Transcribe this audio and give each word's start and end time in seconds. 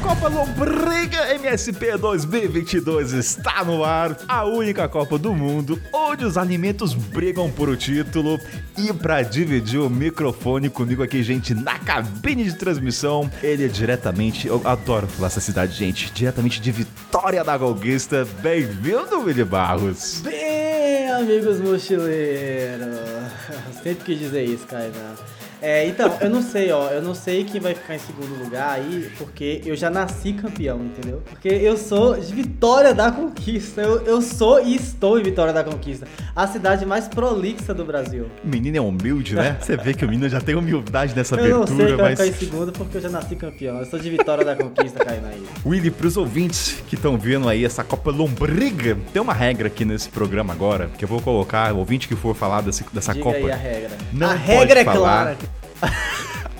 Copa 0.00 0.28
Lombriga 0.28 1.34
MSP 1.34 1.96
2022 1.98 3.12
está 3.14 3.64
no 3.64 3.82
ar, 3.84 4.16
a 4.28 4.44
única 4.44 4.88
Copa 4.88 5.18
do 5.18 5.34
Mundo 5.34 5.80
onde 5.92 6.24
os 6.24 6.36
alimentos 6.36 6.94
brigam 6.94 7.50
por 7.50 7.68
o 7.68 7.76
título. 7.76 8.38
E 8.78 8.92
para 8.92 9.22
dividir 9.22 9.80
o 9.80 9.90
microfone 9.90 10.70
comigo 10.70 11.02
aqui, 11.02 11.20
gente, 11.20 11.52
na 11.52 11.80
cabine 11.80 12.44
de 12.44 12.54
transmissão, 12.54 13.28
ele 13.42 13.64
é 13.64 13.68
diretamente, 13.68 14.46
eu 14.46 14.62
adoro 14.64 15.08
falar 15.08 15.26
essa 15.26 15.40
cidade, 15.40 15.72
gente, 15.72 16.12
diretamente 16.12 16.60
de 16.60 16.70
Vitória 16.70 17.42
da 17.42 17.58
Golguista. 17.58 18.24
Bem-vindo, 18.40 19.24
Willi 19.24 19.42
Barros. 19.42 20.20
Bem, 20.22 21.10
amigos 21.10 21.58
mochileiros. 21.58 23.00
Sempre 23.82 24.04
quis 24.04 24.18
dizer 24.20 24.44
isso, 24.44 24.64
Kainan. 24.68 25.16
É, 25.60 25.86
então, 25.86 26.16
eu 26.20 26.30
não 26.30 26.42
sei, 26.42 26.70
ó, 26.70 26.88
eu 26.88 27.02
não 27.02 27.14
sei 27.14 27.44
quem 27.44 27.60
vai 27.60 27.74
ficar 27.74 27.96
em 27.96 27.98
segundo 27.98 28.42
lugar 28.42 28.70
aí, 28.70 29.10
porque 29.18 29.60
eu 29.64 29.74
já 29.74 29.90
nasci 29.90 30.32
campeão, 30.32 30.80
entendeu? 30.84 31.22
Porque 31.28 31.48
eu 31.48 31.76
sou 31.76 32.16
de 32.16 32.32
Vitória 32.32 32.94
da 32.94 33.10
Conquista, 33.10 33.80
eu, 33.80 34.02
eu 34.02 34.22
sou 34.22 34.62
e 34.62 34.76
estou 34.76 35.18
em 35.18 35.22
Vitória 35.22 35.52
da 35.52 35.64
Conquista, 35.64 36.06
a 36.34 36.46
cidade 36.46 36.86
mais 36.86 37.08
prolixa 37.08 37.74
do 37.74 37.84
Brasil. 37.84 38.26
O 38.44 38.48
menino 38.48 38.76
é 38.76 38.80
humilde, 38.80 39.34
né? 39.34 39.56
Você 39.60 39.76
vê 39.76 39.94
que 39.94 40.04
o 40.04 40.08
menino 40.08 40.28
já 40.28 40.40
tem 40.40 40.54
humildade 40.54 41.14
nessa 41.14 41.34
eu 41.34 41.62
abertura, 41.62 41.70
não 41.70 41.76
sei 41.76 41.86
quem 41.86 41.96
vai 41.96 42.10
mas... 42.10 42.20
ficar 42.20 42.36
em 42.36 42.38
segundo 42.38 42.72
porque 42.72 42.96
eu 42.96 43.00
já 43.00 43.08
nasci 43.08 43.36
campeão, 43.36 43.78
eu 43.78 43.86
sou 43.86 43.98
de 43.98 44.10
Vitória 44.10 44.44
da 44.44 44.54
Conquista, 44.54 45.04
Kainan 45.04 45.28
aí. 45.28 45.42
Willy, 45.66 45.90
pros 45.90 46.16
ouvintes 46.16 46.82
que 46.88 46.94
estão 46.94 47.18
vendo 47.18 47.48
aí 47.48 47.64
essa 47.64 47.82
Copa 47.82 48.10
Lombriga, 48.10 48.96
tem 49.12 49.20
uma 49.20 49.34
regra 49.34 49.66
aqui 49.66 49.84
nesse 49.84 50.08
programa 50.08 50.52
agora, 50.52 50.88
que 50.96 51.04
eu 51.04 51.08
vou 51.08 51.20
colocar, 51.20 51.72
o 51.72 51.78
ouvinte 51.78 52.06
que 52.06 52.14
for 52.14 52.34
falar 52.34 52.60
desse, 52.60 52.84
dessa 52.92 53.12
Diga 53.12 53.24
Copa... 53.24 53.36
aí 53.36 53.50
a 53.50 53.56
regra. 53.56 53.90
Não 54.12 54.30
a 54.30 54.34
regra 54.34 54.80
é 54.80 54.84
falar. 54.84 54.98
clara. 54.98 55.47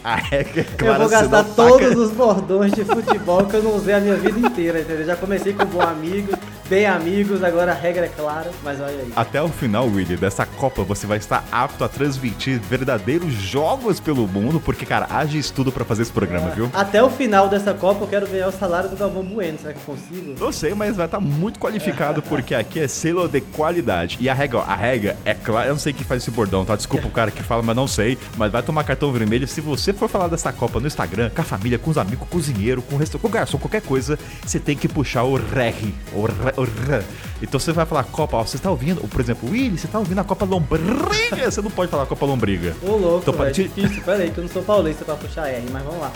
A 0.04 0.14
regra 0.16 0.62
é 0.62 0.88
eu 0.88 0.94
vou 0.94 1.08
gastar 1.08 1.44
todos 1.44 1.96
os 1.96 2.10
bordões 2.12 2.72
de 2.72 2.84
futebol 2.84 3.44
que 3.44 3.56
eu 3.56 3.62
não 3.62 3.76
usei 3.76 3.94
a 3.94 4.00
minha 4.00 4.16
vida 4.16 4.38
inteira, 4.38 4.80
entendeu? 4.80 5.04
Já 5.04 5.16
comecei 5.16 5.52
com 5.52 5.64
bom 5.66 5.82
amigo, 5.82 6.32
bem 6.68 6.86
amigos, 6.86 7.42
agora 7.42 7.72
a 7.72 7.74
regra 7.74 8.06
é 8.06 8.08
clara, 8.08 8.50
mas 8.62 8.80
olha 8.80 8.90
aí. 8.90 9.12
Até 9.16 9.42
o 9.42 9.48
final, 9.48 9.86
Willy, 9.86 10.16
dessa 10.16 10.44
Copa, 10.44 10.82
você 10.84 11.06
vai 11.06 11.18
estar 11.18 11.44
apto 11.50 11.82
a 11.84 11.88
transmitir 11.88 12.60
verdadeiros 12.60 13.32
jogos 13.32 13.98
pelo 14.00 14.26
mundo, 14.26 14.60
porque, 14.60 14.84
cara, 14.84 15.06
haja 15.10 15.38
estudo 15.38 15.72
pra 15.72 15.84
fazer 15.84 16.02
esse 16.02 16.12
programa, 16.12 16.50
viu? 16.50 16.70
Até 16.74 17.02
o 17.02 17.10
final 17.10 17.48
dessa 17.48 17.72
Copa 17.72 18.04
eu 18.04 18.08
quero 18.08 18.26
ganhar 18.26 18.48
o 18.48 18.52
salário 18.52 18.90
do 18.90 18.96
Galvão 18.96 19.24
Bueno, 19.24 19.58
será 19.58 19.72
que 19.72 19.80
eu 19.80 19.96
consigo? 19.96 20.34
Não 20.38 20.52
sei, 20.52 20.74
mas 20.74 20.96
vai 20.96 21.06
estar 21.06 21.20
muito 21.20 21.58
qualificado, 21.58 22.22
porque 22.22 22.54
aqui 22.54 22.80
é 22.80 22.88
selo 22.88 23.28
de 23.28 23.40
qualidade. 23.40 24.18
E 24.20 24.28
a 24.28 24.34
regra, 24.34 24.58
ó, 24.58 24.62
a 24.62 24.74
regra 24.74 25.16
é 25.24 25.34
clara. 25.34 25.68
Eu 25.68 25.72
não 25.72 25.80
sei 25.80 25.92
quem 25.92 26.04
faz 26.04 26.22
esse 26.22 26.30
bordão, 26.30 26.64
tá? 26.64 26.76
Desculpa 26.76 27.06
o 27.06 27.10
cara 27.10 27.30
que 27.30 27.42
fala, 27.42 27.62
mas 27.62 27.76
não 27.76 27.86
sei. 27.86 28.18
Mas 28.36 28.52
vai 28.52 28.62
tomar 28.62 28.84
cartão 28.84 29.12
vermelho 29.12 29.46
se 29.48 29.60
você 29.60 29.92
for 29.92 30.08
falar 30.08 30.28
dessa 30.28 30.52
Copa 30.52 30.80
no 30.80 30.86
Instagram, 30.86 31.30
com 31.30 31.40
a 31.40 31.44
família, 31.44 31.78
com 31.78 31.90
os 31.90 31.98
amigos, 31.98 32.18
com 32.18 32.24
o 32.24 32.28
cozinheiro, 32.28 32.82
com 32.82 32.94
o 32.96 32.98
restaurante, 32.98 33.22
com 33.22 33.28
o 33.28 33.30
garçom, 33.30 33.58
qualquer 33.58 33.82
coisa, 33.82 34.18
você 34.44 34.58
tem 34.58 34.76
que 34.76 34.88
puxar 34.88 35.24
o 35.24 35.36
RR. 35.36 35.92
O 36.56 36.57
o 36.58 36.64
R. 36.64 37.04
Então 37.40 37.58
você 37.60 37.72
vai 37.72 37.86
falar 37.86 38.04
Copa, 38.04 38.36
ó, 38.36 38.44
você 38.44 38.58
tá 38.58 38.70
ouvindo, 38.70 39.00
por 39.08 39.20
exemplo, 39.20 39.48
Willy, 39.50 39.78
você 39.78 39.86
tá 39.88 39.98
ouvindo 39.98 40.18
a 40.20 40.24
Copa 40.24 40.44
Lombriga? 40.44 41.50
Você 41.50 41.62
não 41.62 41.70
pode 41.70 41.90
falar 41.90 42.06
Copa 42.06 42.26
Lombriga. 42.26 42.74
Ô 42.82 42.96
louco, 42.96 43.30
Então, 43.30 43.52
tira- 43.52 43.68
difícil, 43.68 44.02
pera 44.02 44.22
aí 44.24 44.30
que 44.30 44.38
eu 44.38 44.44
não 44.44 44.50
sou 44.50 44.62
paulista 44.62 45.04
pra 45.04 45.14
puxar 45.14 45.48
R, 45.48 45.64
mas 45.72 45.82
vamos 45.84 46.00
lá. 46.00 46.12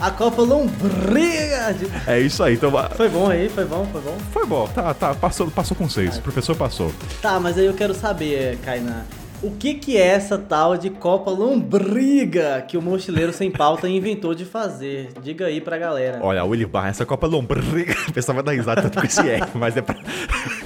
A 0.00 0.10
Copa 0.10 0.42
Lombriga! 0.42 1.76
É 2.06 2.18
isso 2.18 2.42
aí, 2.42 2.54
então 2.54 2.70
Foi 2.96 3.08
bom 3.08 3.30
aí, 3.30 3.48
foi 3.48 3.64
bom, 3.64 3.86
foi 3.92 4.00
bom. 4.00 4.16
foi 4.32 4.46
bom, 4.46 4.66
tá, 4.68 4.92
tá, 4.92 5.14
passou, 5.14 5.50
passou 5.50 5.76
com 5.76 5.88
seis, 5.88 6.16
o 6.18 6.22
professor 6.22 6.56
passou. 6.56 6.92
Tá, 7.22 7.38
mas 7.38 7.56
aí 7.56 7.66
eu 7.66 7.74
quero 7.74 7.94
saber, 7.94 8.58
Kainan, 8.64 9.04
o 9.44 9.50
que 9.50 9.74
que 9.74 9.98
é 9.98 10.06
essa 10.06 10.38
tal 10.38 10.74
de 10.74 10.88
Copa 10.88 11.30
Lombriga 11.30 12.64
que 12.66 12.78
o 12.78 12.82
mochileiro 12.82 13.30
sem 13.30 13.50
pauta 13.50 13.86
inventou 13.86 14.34
de 14.34 14.46
fazer? 14.46 15.10
Diga 15.22 15.46
aí 15.46 15.60
pra 15.60 15.76
galera. 15.76 16.18
Olha, 16.22 16.42
Willy 16.44 16.64
Barra, 16.64 16.88
essa 16.88 17.04
Copa 17.04 17.26
Lombriga, 17.26 17.94
o 18.08 18.12
pessoal 18.12 18.36
vai 18.36 18.44
dar 18.44 18.52
risada 18.52 18.80
tanto 18.80 18.98
com 18.98 19.06
esse 19.06 19.20
R, 19.20 19.46
mas 19.54 19.76
é 19.76 19.82
pra... 19.82 19.96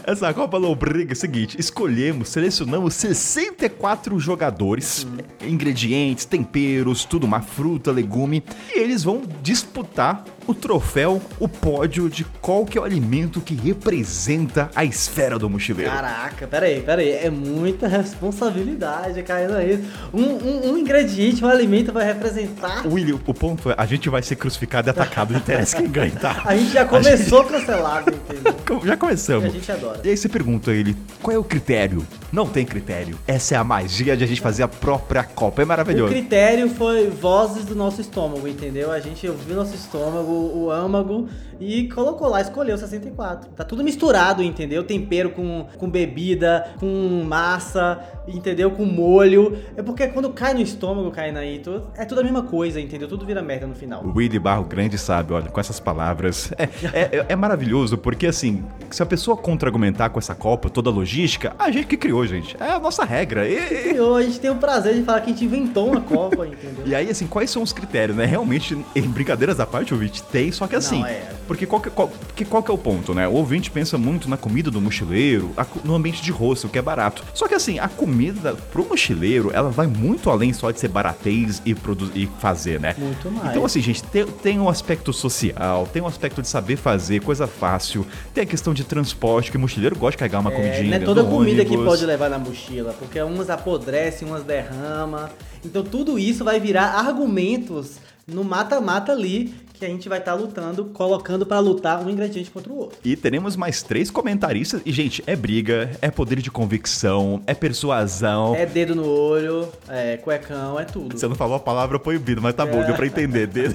Essa 0.06 0.33
Copa 0.33 0.56
Lombriga 0.56 1.12
é 1.12 1.15
o 1.15 1.17
seguinte, 1.17 1.61
escolhemos, 1.61 2.31
selecionamos 2.31 2.94
64 2.94 4.19
jogadores, 4.19 5.06
ingredientes, 5.43 6.25
temperos, 6.25 7.05
tudo, 7.05 7.25
uma 7.25 7.43
fruta, 7.43 7.93
legume, 7.93 8.43
e 8.75 8.78
eles 8.78 9.05
vão 9.05 9.22
disputar 9.43 10.25
o 10.49 10.55
troféu, 10.55 11.21
o 11.39 11.47
pódio 11.47 12.09
de 12.09 12.25
qual 12.41 12.65
que 12.65 12.79
é 12.79 12.81
o 12.81 12.85
alimento 12.85 13.39
que 13.39 13.55
representa 13.55 14.71
a 14.75 14.83
esfera 14.83 15.39
do 15.39 15.49
mochileiro. 15.49 15.93
Caraca, 15.93 16.47
peraí, 16.47 16.81
peraí. 16.81 17.11
É 17.11 17.29
muita 17.29 17.87
responsabilidade, 17.87 19.23
Kainan. 19.23 19.63
isso. 19.63 19.83
Um, 20.13 20.23
um, 20.23 20.71
um 20.73 20.79
ingrediente, 20.79 21.45
um 21.45 21.49
alimento 21.49 21.93
vai 21.93 22.07
representar. 22.07 22.87
Willy, 22.87 23.13
o 23.13 23.35
ponto 23.35 23.71
é, 23.71 23.75
a 23.77 23.85
gente 23.85 24.09
vai 24.09 24.23
ser 24.23 24.37
crucificado 24.37 24.89
e 24.89 24.91
atacado, 24.91 25.33
não 25.33 25.39
interessa 25.39 25.77
quem 25.77 25.87
ganha, 25.87 26.13
tá? 26.13 26.43
A 26.49 26.57
gente 26.57 26.73
já 26.73 26.87
começou 26.87 27.45
cancelado, 27.45 28.11
entendeu? 28.11 28.57
Já 28.85 28.97
começamos. 28.97 29.45
a 29.45 29.49
gente 29.49 29.71
adora. 29.71 30.01
E 30.05 30.09
aí 30.11 30.17
você 30.17 30.29
pergunta 30.29 30.71
a 30.71 30.75
ele, 30.75 30.97
qual 31.21 31.35
é 31.35 31.39
o 31.39 31.45
critério? 31.45 32.07
Não 32.33 32.47
tem 32.47 32.65
critério. 32.66 33.19
Essa 33.27 33.55
é 33.55 33.59
a 33.59 33.65
magia 33.65 34.16
de 34.16 34.22
a 34.22 34.27
gente 34.27 34.41
fazer 34.41 34.62
a 34.62 34.69
própria 34.69 35.25
Copa. 35.25 35.62
É 35.62 35.65
O 35.65 35.69
maravilhoso. 35.69 36.12
critério 36.12 36.69
foi 36.69 37.09
vozes 37.09 37.65
do 37.65 37.75
nosso 37.75 38.00
estômago, 38.00 38.47
entendeu? 38.47 38.93
A 38.93 39.00
gente 39.00 39.27
ouviu 39.28 39.56
nosso 39.56 39.75
estômago, 39.75 40.31
o 40.31 40.71
âmago, 40.71 41.28
e 41.61 41.88
colocou 41.88 42.28
lá, 42.28 42.41
escolheu 42.41 42.77
64. 42.77 43.50
Tá 43.50 43.65
tudo 43.65 43.83
misturado, 43.83 44.43
entendeu? 44.43 44.84
Tempero 44.84 45.31
com, 45.31 45.67
com 45.77 45.91
bebida, 45.91 46.69
com 46.78 47.25
massa, 47.25 47.99
entendeu? 48.27 48.71
Com 48.71 48.84
molho. 48.84 49.59
É 49.77 49.83
porque 49.83 50.06
quando 50.09 50.31
cai 50.31 50.55
no 50.55 50.61
estômago, 50.61 51.11
cai 51.11 51.33
na 51.33 51.41
tudo, 51.62 51.87
é 51.97 52.05
tudo 52.05 52.21
a 52.21 52.25
mesma 52.25 52.43
coisa, 52.43 52.81
entendeu? 52.81 53.09
Tudo 53.09 53.25
vira 53.25 53.43
merda 53.43 53.67
no 53.67 53.75
final. 53.75 54.05
O 54.05 54.17
Willy 54.17 54.38
Barro 54.38 54.65
Grande 54.65 54.99
sabe, 54.99 55.33
olha, 55.33 55.49
com 55.49 55.61
essas 55.61 55.81
palavras. 55.81 56.53
É, 56.93 57.19
é, 57.19 57.27
é 57.31 57.37
maravilhoso, 57.37 57.97
porque 57.97 58.27
assim, 58.27 58.65
se 58.91 59.03
a 59.03 59.06
pessoa 59.06 59.37
contra-argumentar 59.37 60.11
com 60.11 60.19
essa 60.19 60.34
Copa, 60.34 60.69
toda 60.69 60.91
a 60.91 60.93
logística, 60.93 61.55
a 61.59 61.71
gente 61.71 61.87
que 61.87 61.97
criou, 61.97 62.18
gente. 62.27 62.56
É 62.61 62.73
a 62.73 62.79
nossa 62.79 63.05
regra. 63.05 63.49
E, 63.49 63.95
E 63.95 64.01
hoje 64.01 64.27
a 64.27 64.31
gente 64.31 64.41
tem 64.41 64.51
o 64.51 64.56
prazer 64.56 64.95
de 64.95 65.03
falar 65.03 65.21
que 65.21 65.31
a 65.31 65.33
gente 65.33 65.45
inventou 65.45 65.89
uma 65.91 66.01
Copa, 66.01 66.47
entendeu? 66.47 66.84
e 66.87 66.95
aí, 66.95 67.11
assim, 67.11 67.27
quais 67.27 67.51
são 67.51 67.62
os 67.62 67.73
critérios, 67.73 68.17
né? 68.17 68.25
Realmente, 68.25 68.77
em 68.95 69.03
brincadeiras 69.03 69.59
à 69.61 69.67
parte, 69.67 69.93
ouvinte, 69.93 70.23
tem, 70.25 70.51
só 70.53 70.67
que 70.67 70.77
assim. 70.77 71.05
é. 71.05 71.33
Porque 71.47 71.65
qual 71.65 71.81
que, 71.81 71.89
qual, 71.89 72.11
que 72.37 72.45
qual 72.45 72.62
que 72.62 72.71
é 72.71 72.75
o 72.75 72.79
ponto, 72.79 73.15
né? 73.15 73.27
O 73.27 73.33
ouvinte 73.33 73.71
pensa 73.71 73.97
muito 73.97 74.29
na 74.29 74.37
comida 74.37 74.71
do 74.71 74.81
mochileiro, 74.81 75.51
a 75.56 75.65
no 75.84 75.95
ambiente 75.95 76.23
de 76.23 76.31
rosto, 76.31 76.69
que 76.69 76.79
é 76.79 76.83
barato. 76.83 77.23
Só 77.33 77.49
que 77.49 77.55
assim, 77.55 77.79
a 77.79 77.89
comida 77.89 78.55
pro 78.71 78.85
mochileiro, 78.87 79.50
ela 79.55 79.71
vai 79.71 79.87
muito 79.87 80.29
além 80.31 80.53
só 80.53 80.71
de 80.71 80.79
ser 80.79 80.89
baratez 80.89 81.62
e, 81.65 81.75
e 82.15 82.29
fazer, 82.39 82.79
né? 82.79 82.95
Muito 82.99 83.31
mais. 83.31 83.50
Então, 83.50 83.65
assim, 83.65 83.81
gente, 83.81 84.03
tem, 84.05 84.27
tem 84.27 84.61
um 84.61 84.69
aspecto 84.69 85.11
social, 85.12 85.89
tem 85.91 86.03
um 86.03 86.06
aspecto 86.06 86.43
de 86.43 86.49
saber 86.49 86.77
fazer, 86.77 87.21
coisa 87.23 87.47
fácil, 87.47 88.06
tem 88.35 88.45
a 88.45 88.47
questão 88.47 88.75
de 88.75 88.85
transporte, 88.85 89.50
que 89.50 89.56
o 89.56 89.61
mochileiro 89.61 89.97
gosta 89.97 90.12
de 90.12 90.17
carregar 90.19 90.41
uma 90.41 90.53
É, 90.53 90.55
comidinha. 90.55 90.91
não 90.91 90.97
é 90.97 91.00
toda 91.00 91.25
comida 91.25 91.65
que 91.65 91.71
ônibus. 91.73 91.87
pode 91.87 92.05
levar 92.09 92.29
na 92.29 92.39
mochila, 92.39 92.95
porque 92.99 93.21
umas 93.23 93.51
apodrecem, 93.51 94.27
umas 94.27 94.43
derrama. 94.43 95.31
Então 95.65 95.85
tudo 95.85 96.19
isso 96.19 96.45
vai 96.45 96.59
virar 96.59 96.95
argumentos 96.95 97.99
no 98.27 98.43
mata-mata 98.43 99.13
ali 99.13 99.55
que 99.78 99.84
a 99.84 99.89
gente 99.89 100.09
vai 100.09 100.19
estar 100.19 100.34
lutando, 100.34 100.87
colocando 100.87 101.47
pra 101.47 101.59
lutar 101.61 102.05
um 102.05 102.11
ingrediente 102.11 102.50
contra 102.50 102.72
o 102.72 102.77
outro. 102.77 102.99
E 103.05 103.16
teremos 103.16 103.56
mais 103.56 103.83
três 103.83 104.11
comentaristas. 104.11 104.83
E, 104.84 104.93
gente, 104.93 105.22
é 105.27 105.37
briga, 105.37 105.91
é 106.03 106.11
poder 106.11 106.41
de 106.41 106.50
convicção, 106.50 107.43
é 107.47 107.55
persuasão. 107.55 108.55
É 108.55 108.67
dedo 108.67 108.94
no 108.94 109.06
olho, 109.09 109.69
é 109.88 110.17
cuecão, 110.17 110.78
é 110.78 110.84
tudo. 110.84 111.17
Você 111.17 111.28
não 111.28 111.37
falou 111.37 111.56
a 111.56 111.61
palavra 111.61 111.99
proibida, 111.99 112.41
mas 112.41 112.55
tá 112.55 112.67
bom, 112.67 112.84
deu 112.84 112.94
pra 112.94 113.06
entender. 113.06 113.47
Dedo. 113.49 113.75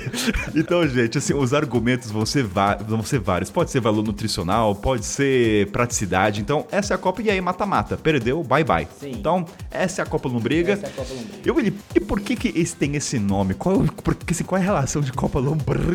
Então, 0.56 0.86
gente, 0.88 1.18
assim, 1.18 1.34
os 1.34 1.53
argumentos 1.53 2.12
vão 2.12 2.25
ser, 2.25 2.44
vão 2.44 3.02
ser 3.02 3.19
vários. 3.19 3.50
Pode 3.50 3.72
ser 3.72 3.80
valor 3.80 4.04
nutricional, 4.04 4.75
pode 4.75 5.06
ser 5.06 5.72
praticidade. 5.72 6.42
Então, 6.42 6.66
essa 6.72 6.94
é 6.94 6.95
a 6.95 6.98
Copa 6.98 7.22
e 7.22 7.30
aí 7.30 7.39
mata-mata. 7.39 7.98
Perdeu, 7.98 8.44
bye 8.44 8.63
bye. 8.63 8.88
Sim. 9.00 9.12
Então, 9.12 9.45
essa 9.72 10.01
é 10.01 10.04
a 10.04 10.06
Copa 10.06 10.28
Lombriga. 10.28 10.74
Essa 10.74 10.88
é 10.88 10.89
a 10.89 10.92
Copa 10.92 11.13
Lombriga. 11.13 11.39
Eu, 11.45 11.60
ele, 11.60 11.74
e 11.95 12.00
por 12.00 12.19
que 12.19 12.36
que 12.36 12.60
esse 12.60 12.75
tem 12.75 12.95
esse 12.95 13.18
nome? 13.18 13.54
Qual, 13.54 13.83
porque, 14.04 14.33
assim, 14.33 14.44
qual 14.44 14.60
é 14.60 14.62
a 14.62 14.66
relação 14.66 15.01
de 15.01 15.12
Copa 15.12 15.39
Lombriga 15.39 15.93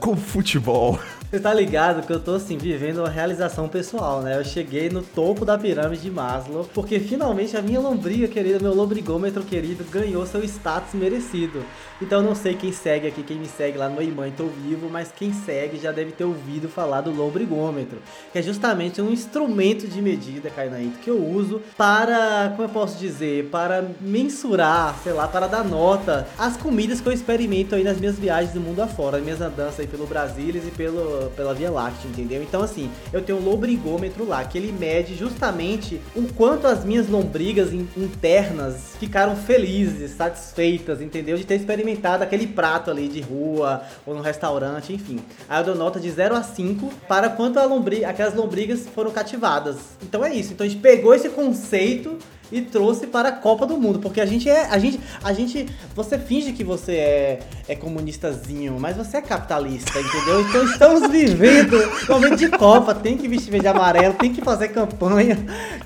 com 0.00 0.16
futebol? 0.16 0.98
Você 1.30 1.40
tá 1.40 1.52
ligado 1.52 2.06
que 2.06 2.12
eu 2.12 2.20
tô 2.20 2.34
assim, 2.34 2.56
vivendo 2.56 2.98
uma 2.98 3.08
realização 3.08 3.68
pessoal, 3.68 4.22
né? 4.22 4.38
Eu 4.38 4.44
cheguei 4.44 4.88
no 4.88 5.02
topo 5.02 5.44
da 5.44 5.58
pirâmide 5.58 6.02
de 6.02 6.10
Maslow, 6.10 6.68
porque 6.72 7.00
finalmente 7.00 7.56
a 7.56 7.62
minha 7.62 7.80
lombriga 7.80 8.28
querida, 8.28 8.60
meu 8.60 8.72
lombrigômetro 8.72 9.42
querido, 9.42 9.82
ganhou 9.90 10.24
seu 10.26 10.44
status 10.44 10.94
merecido. 10.94 11.64
Então 12.00 12.20
eu 12.20 12.24
não 12.24 12.34
sei 12.34 12.54
quem 12.54 12.70
segue 12.70 13.08
aqui, 13.08 13.22
quem 13.22 13.38
me 13.38 13.46
segue 13.46 13.78
lá 13.78 13.88
no 13.88 14.00
Ei 14.00 14.12
Mãe 14.12 14.32
Tô 14.36 14.46
Vivo, 14.46 14.88
mas 14.88 15.10
quem 15.10 15.32
segue 15.32 15.78
já 15.78 15.90
deve 15.90 16.12
ter 16.12 16.24
ouvido 16.24 16.68
falar 16.68 17.00
do 17.00 17.10
lombrigômetro, 17.10 17.98
que 18.32 18.38
é 18.38 18.42
justamente 18.42 19.02
um 19.02 19.10
instrumento 19.10 19.88
de 19.88 20.00
medida, 20.00 20.50
Kainaito, 20.50 20.98
que 20.98 21.10
eu 21.10 21.20
uso 21.20 21.60
para, 21.76 22.50
como 22.50 22.62
eu 22.62 22.68
posso 22.68 22.98
dizer, 22.98 23.46
para 23.46 23.84
mensurar, 24.00 24.96
sei 25.02 25.12
lá, 25.12 25.26
para 25.26 25.46
dar 25.46 25.64
nota 25.64 26.28
às 26.38 26.56
comidas 26.56 27.00
que 27.00 27.08
eu 27.08 27.12
experimento 27.12 27.74
aí 27.74 27.82
nas 27.82 27.98
minhas 27.98 28.18
viagens 28.18 28.52
do 28.52 28.60
mundo 28.60 28.80
afora. 28.80 29.13
Das 29.14 29.24
minhas 29.24 29.40
andanças 29.40 29.80
aí 29.80 29.86
pelo 29.86 30.06
Brasilis 30.06 30.66
e 30.66 30.70
pelo, 30.70 31.30
pela 31.30 31.54
Via 31.54 31.70
Láctea, 31.70 32.08
entendeu? 32.08 32.42
Então, 32.42 32.62
assim, 32.62 32.90
eu 33.12 33.22
tenho 33.22 33.38
um 33.38 33.44
lombrigômetro 33.44 34.26
lá, 34.26 34.44
que 34.44 34.58
ele 34.58 34.72
mede 34.72 35.14
justamente 35.14 36.00
o 36.14 36.32
quanto 36.32 36.66
as 36.66 36.84
minhas 36.84 37.08
lombrigas 37.08 37.72
in, 37.72 37.88
internas 37.96 38.94
ficaram 38.98 39.36
felizes, 39.36 40.12
satisfeitas, 40.12 41.00
entendeu? 41.00 41.36
De 41.36 41.44
ter 41.44 41.56
experimentado 41.56 42.22
aquele 42.22 42.46
prato 42.46 42.90
ali 42.90 43.08
de 43.08 43.20
rua 43.20 43.82
ou 44.06 44.14
no 44.14 44.20
restaurante, 44.20 44.92
enfim. 44.92 45.20
Aí 45.48 45.60
eu 45.60 45.64
dou 45.64 45.74
nota 45.74 46.00
de 46.00 46.10
0 46.10 46.34
a 46.34 46.42
5 46.42 46.92
para 47.08 47.28
quanto 47.28 47.58
a 47.58 47.64
lombri 47.64 48.04
aquelas 48.04 48.34
lombrigas 48.34 48.86
foram 48.94 49.10
cativadas. 49.10 49.76
Então 50.02 50.24
é 50.24 50.34
isso. 50.34 50.52
Então 50.52 50.66
a 50.66 50.68
gente 50.68 50.80
pegou 50.80 51.14
esse 51.14 51.28
conceito 51.28 52.18
e 52.54 52.62
trouxe 52.62 53.08
para 53.08 53.30
a 53.30 53.32
Copa 53.32 53.66
do 53.66 53.76
Mundo, 53.76 53.98
porque 53.98 54.20
a 54.20 54.26
gente 54.26 54.48
é, 54.48 54.66
a 54.70 54.78
gente, 54.78 55.00
a 55.22 55.32
gente, 55.32 55.66
você 55.94 56.16
finge 56.16 56.52
que 56.52 56.62
você 56.62 56.92
é, 56.92 57.40
é 57.68 57.74
comunistazinho, 57.74 58.78
mas 58.78 58.96
você 58.96 59.16
é 59.16 59.20
capitalista, 59.20 59.98
entendeu? 59.98 60.40
Então 60.40 60.64
estamos 60.64 61.10
vivendo 61.10 61.76
momento 62.08 62.36
de 62.36 62.48
Copa, 62.48 62.94
tem 62.94 63.16
que 63.16 63.26
vestir 63.26 63.50
verde 63.50 63.66
e 63.66 63.68
amarelo, 63.68 64.14
tem 64.14 64.32
que 64.32 64.40
fazer 64.40 64.68
campanha 64.68 65.36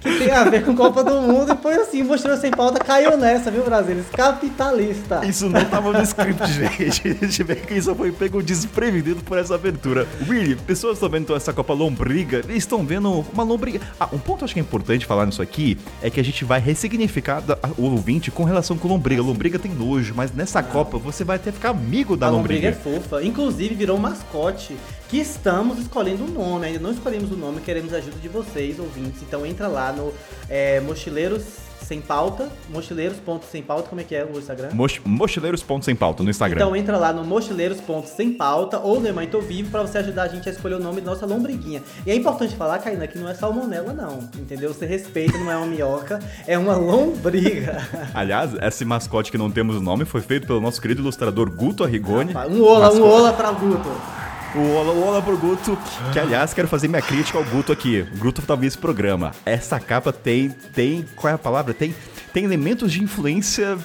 que 0.00 0.18
tem 0.18 0.30
a 0.30 0.44
ver 0.44 0.64
com 0.64 0.76
Copa 0.76 1.02
do 1.02 1.22
Mundo, 1.22 1.54
e 1.54 1.56
foi 1.62 1.74
assim, 1.74 2.02
mostrou 2.02 2.36
sem 2.36 2.50
pauta, 2.50 2.84
caiu 2.84 3.16
nessa, 3.16 3.50
viu, 3.50 3.64
Brasil? 3.64 4.04
Capitalista. 4.12 5.24
Isso 5.24 5.48
não 5.48 5.60
estava 5.60 5.90
no 5.90 6.02
script, 6.02 6.46
gente. 6.52 7.08
A 7.08 7.26
gente 7.26 7.42
vê 7.42 7.56
que 7.56 7.74
isso 7.74 7.94
foi 7.94 8.12
pego 8.12 8.42
desprevenido 8.42 9.22
por 9.22 9.38
essa 9.38 9.54
abertura. 9.54 10.06
Willy, 10.28 10.56
pessoas 10.56 10.94
estão 10.94 11.08
vendo 11.08 11.34
essa 11.34 11.52
Copa 11.52 11.72
Lombriga, 11.72 12.38
eles 12.38 12.58
estão 12.58 12.84
vendo 12.84 13.24
uma 13.32 13.42
lombriga. 13.42 13.80
Ah, 13.98 14.08
um 14.12 14.18
ponto 14.18 14.44
acho 14.44 14.52
que 14.52 14.60
é 14.60 14.62
importante 14.62 15.06
falar 15.06 15.24
nisso 15.24 15.40
aqui 15.40 15.78
é 16.02 16.10
que 16.10 16.20
a 16.20 16.24
gente 16.24 16.44
vai 16.44 16.57
ressignificar 16.58 17.42
o 17.76 17.82
ouvinte 17.82 18.30
com 18.30 18.44
relação 18.44 18.76
com 18.76 18.88
lombriga. 18.88 19.22
Lombriga 19.22 19.58
tem 19.58 19.72
nojo, 19.72 20.14
mas 20.14 20.32
nessa 20.32 20.62
não. 20.62 20.68
Copa 20.68 20.98
você 20.98 21.24
vai 21.24 21.36
até 21.36 21.52
ficar 21.52 21.70
amigo 21.70 22.16
da 22.16 22.26
a 22.26 22.30
lombriga. 22.30 22.70
lombriga 22.70 22.90
é 22.90 23.00
fofa. 23.00 23.22
Inclusive 23.22 23.74
virou 23.74 23.96
um 23.96 24.00
mascote 24.00 24.76
que 25.08 25.18
estamos 25.18 25.78
escolhendo 25.78 26.24
o 26.24 26.26
um 26.26 26.30
nome. 26.30 26.66
Ainda 26.66 26.78
não 26.78 26.92
escolhemos 26.92 27.30
o 27.32 27.36
nome, 27.36 27.60
queremos 27.60 27.92
a 27.94 27.96
ajuda 27.96 28.18
de 28.18 28.28
vocês, 28.28 28.78
ouvintes. 28.78 29.22
Então 29.22 29.44
entra 29.44 29.66
lá 29.66 29.92
no 29.92 30.12
é, 30.48 30.80
Mochileiros 30.80 31.68
sem 31.88 32.02
pauta, 32.02 32.50
mochileiros.sem 32.68 33.62
pauta, 33.62 33.88
como 33.88 33.98
é 33.98 34.04
que 34.04 34.14
é 34.14 34.22
o 34.22 34.38
Instagram? 34.38 34.68
Moch, 34.74 35.00
mochileiros.sem 35.06 35.96
pauta 35.96 36.22
no 36.22 36.28
Instagram. 36.28 36.60
Então 36.60 36.76
entra 36.76 36.98
lá 36.98 37.14
no 37.14 37.24
mochileiros.sem 37.24 38.34
pauta 38.34 38.78
ou 38.78 39.00
no 39.00 39.08
Emaito 39.08 39.40
Vivo 39.40 39.70
para 39.70 39.80
você 39.80 39.96
ajudar 39.96 40.24
a 40.24 40.28
gente 40.28 40.46
a 40.50 40.52
escolher 40.52 40.74
o 40.74 40.78
nome 40.78 41.00
da 41.00 41.12
nossa 41.12 41.24
lombriguinha. 41.24 41.82
E 42.04 42.10
é 42.10 42.14
importante 42.14 42.54
falar, 42.54 42.78
Caína, 42.80 43.06
que 43.06 43.18
não 43.18 43.26
é 43.26 43.32
salmonela 43.32 43.94
não, 43.94 44.18
entendeu? 44.38 44.74
Você 44.74 44.84
respeita, 44.84 45.38
não 45.38 45.50
é 45.50 45.56
uma 45.56 45.66
minhoca, 45.66 46.18
é 46.46 46.58
uma 46.58 46.76
lombriga. 46.76 47.78
Aliás, 48.12 48.52
esse 48.60 48.84
mascote 48.84 49.32
que 49.32 49.38
não 49.38 49.50
temos 49.50 49.80
nome 49.80 50.04
foi 50.04 50.20
feito 50.20 50.46
pelo 50.46 50.60
nosso 50.60 50.82
querido 50.82 51.00
ilustrador 51.00 51.50
Guto 51.50 51.84
Arrigoni. 51.84 52.34
um 52.34 52.62
ola, 52.64 52.80
mascote. 52.80 53.00
um 53.00 53.08
ola 53.08 53.32
pra 53.32 53.50
Guto. 53.52 54.27
O 54.54 54.72
Ola, 54.72 54.92
o 54.92 55.02
Ola 55.04 55.20
pro 55.20 55.36
Guto, 55.36 55.76
que 56.12 56.18
aliás 56.18 56.54
quero 56.54 56.66
fazer 56.66 56.88
minha 56.88 57.02
crítica 57.02 57.36
ao 57.36 57.44
Guto 57.44 57.70
aqui. 57.70 58.06
O 58.14 58.18
Guto 58.18 58.40
talvez 58.40 58.72
esse 58.72 58.78
programa. 58.78 59.32
Essa 59.44 59.78
capa 59.78 60.12
tem, 60.12 60.50
tem, 60.74 61.04
qual 61.14 61.30
é 61.30 61.34
a 61.34 61.38
palavra? 61.38 61.74
Tem, 61.74 61.94
tem 62.32 62.44
elementos 62.44 62.90
de 62.90 63.02
influência 63.02 63.76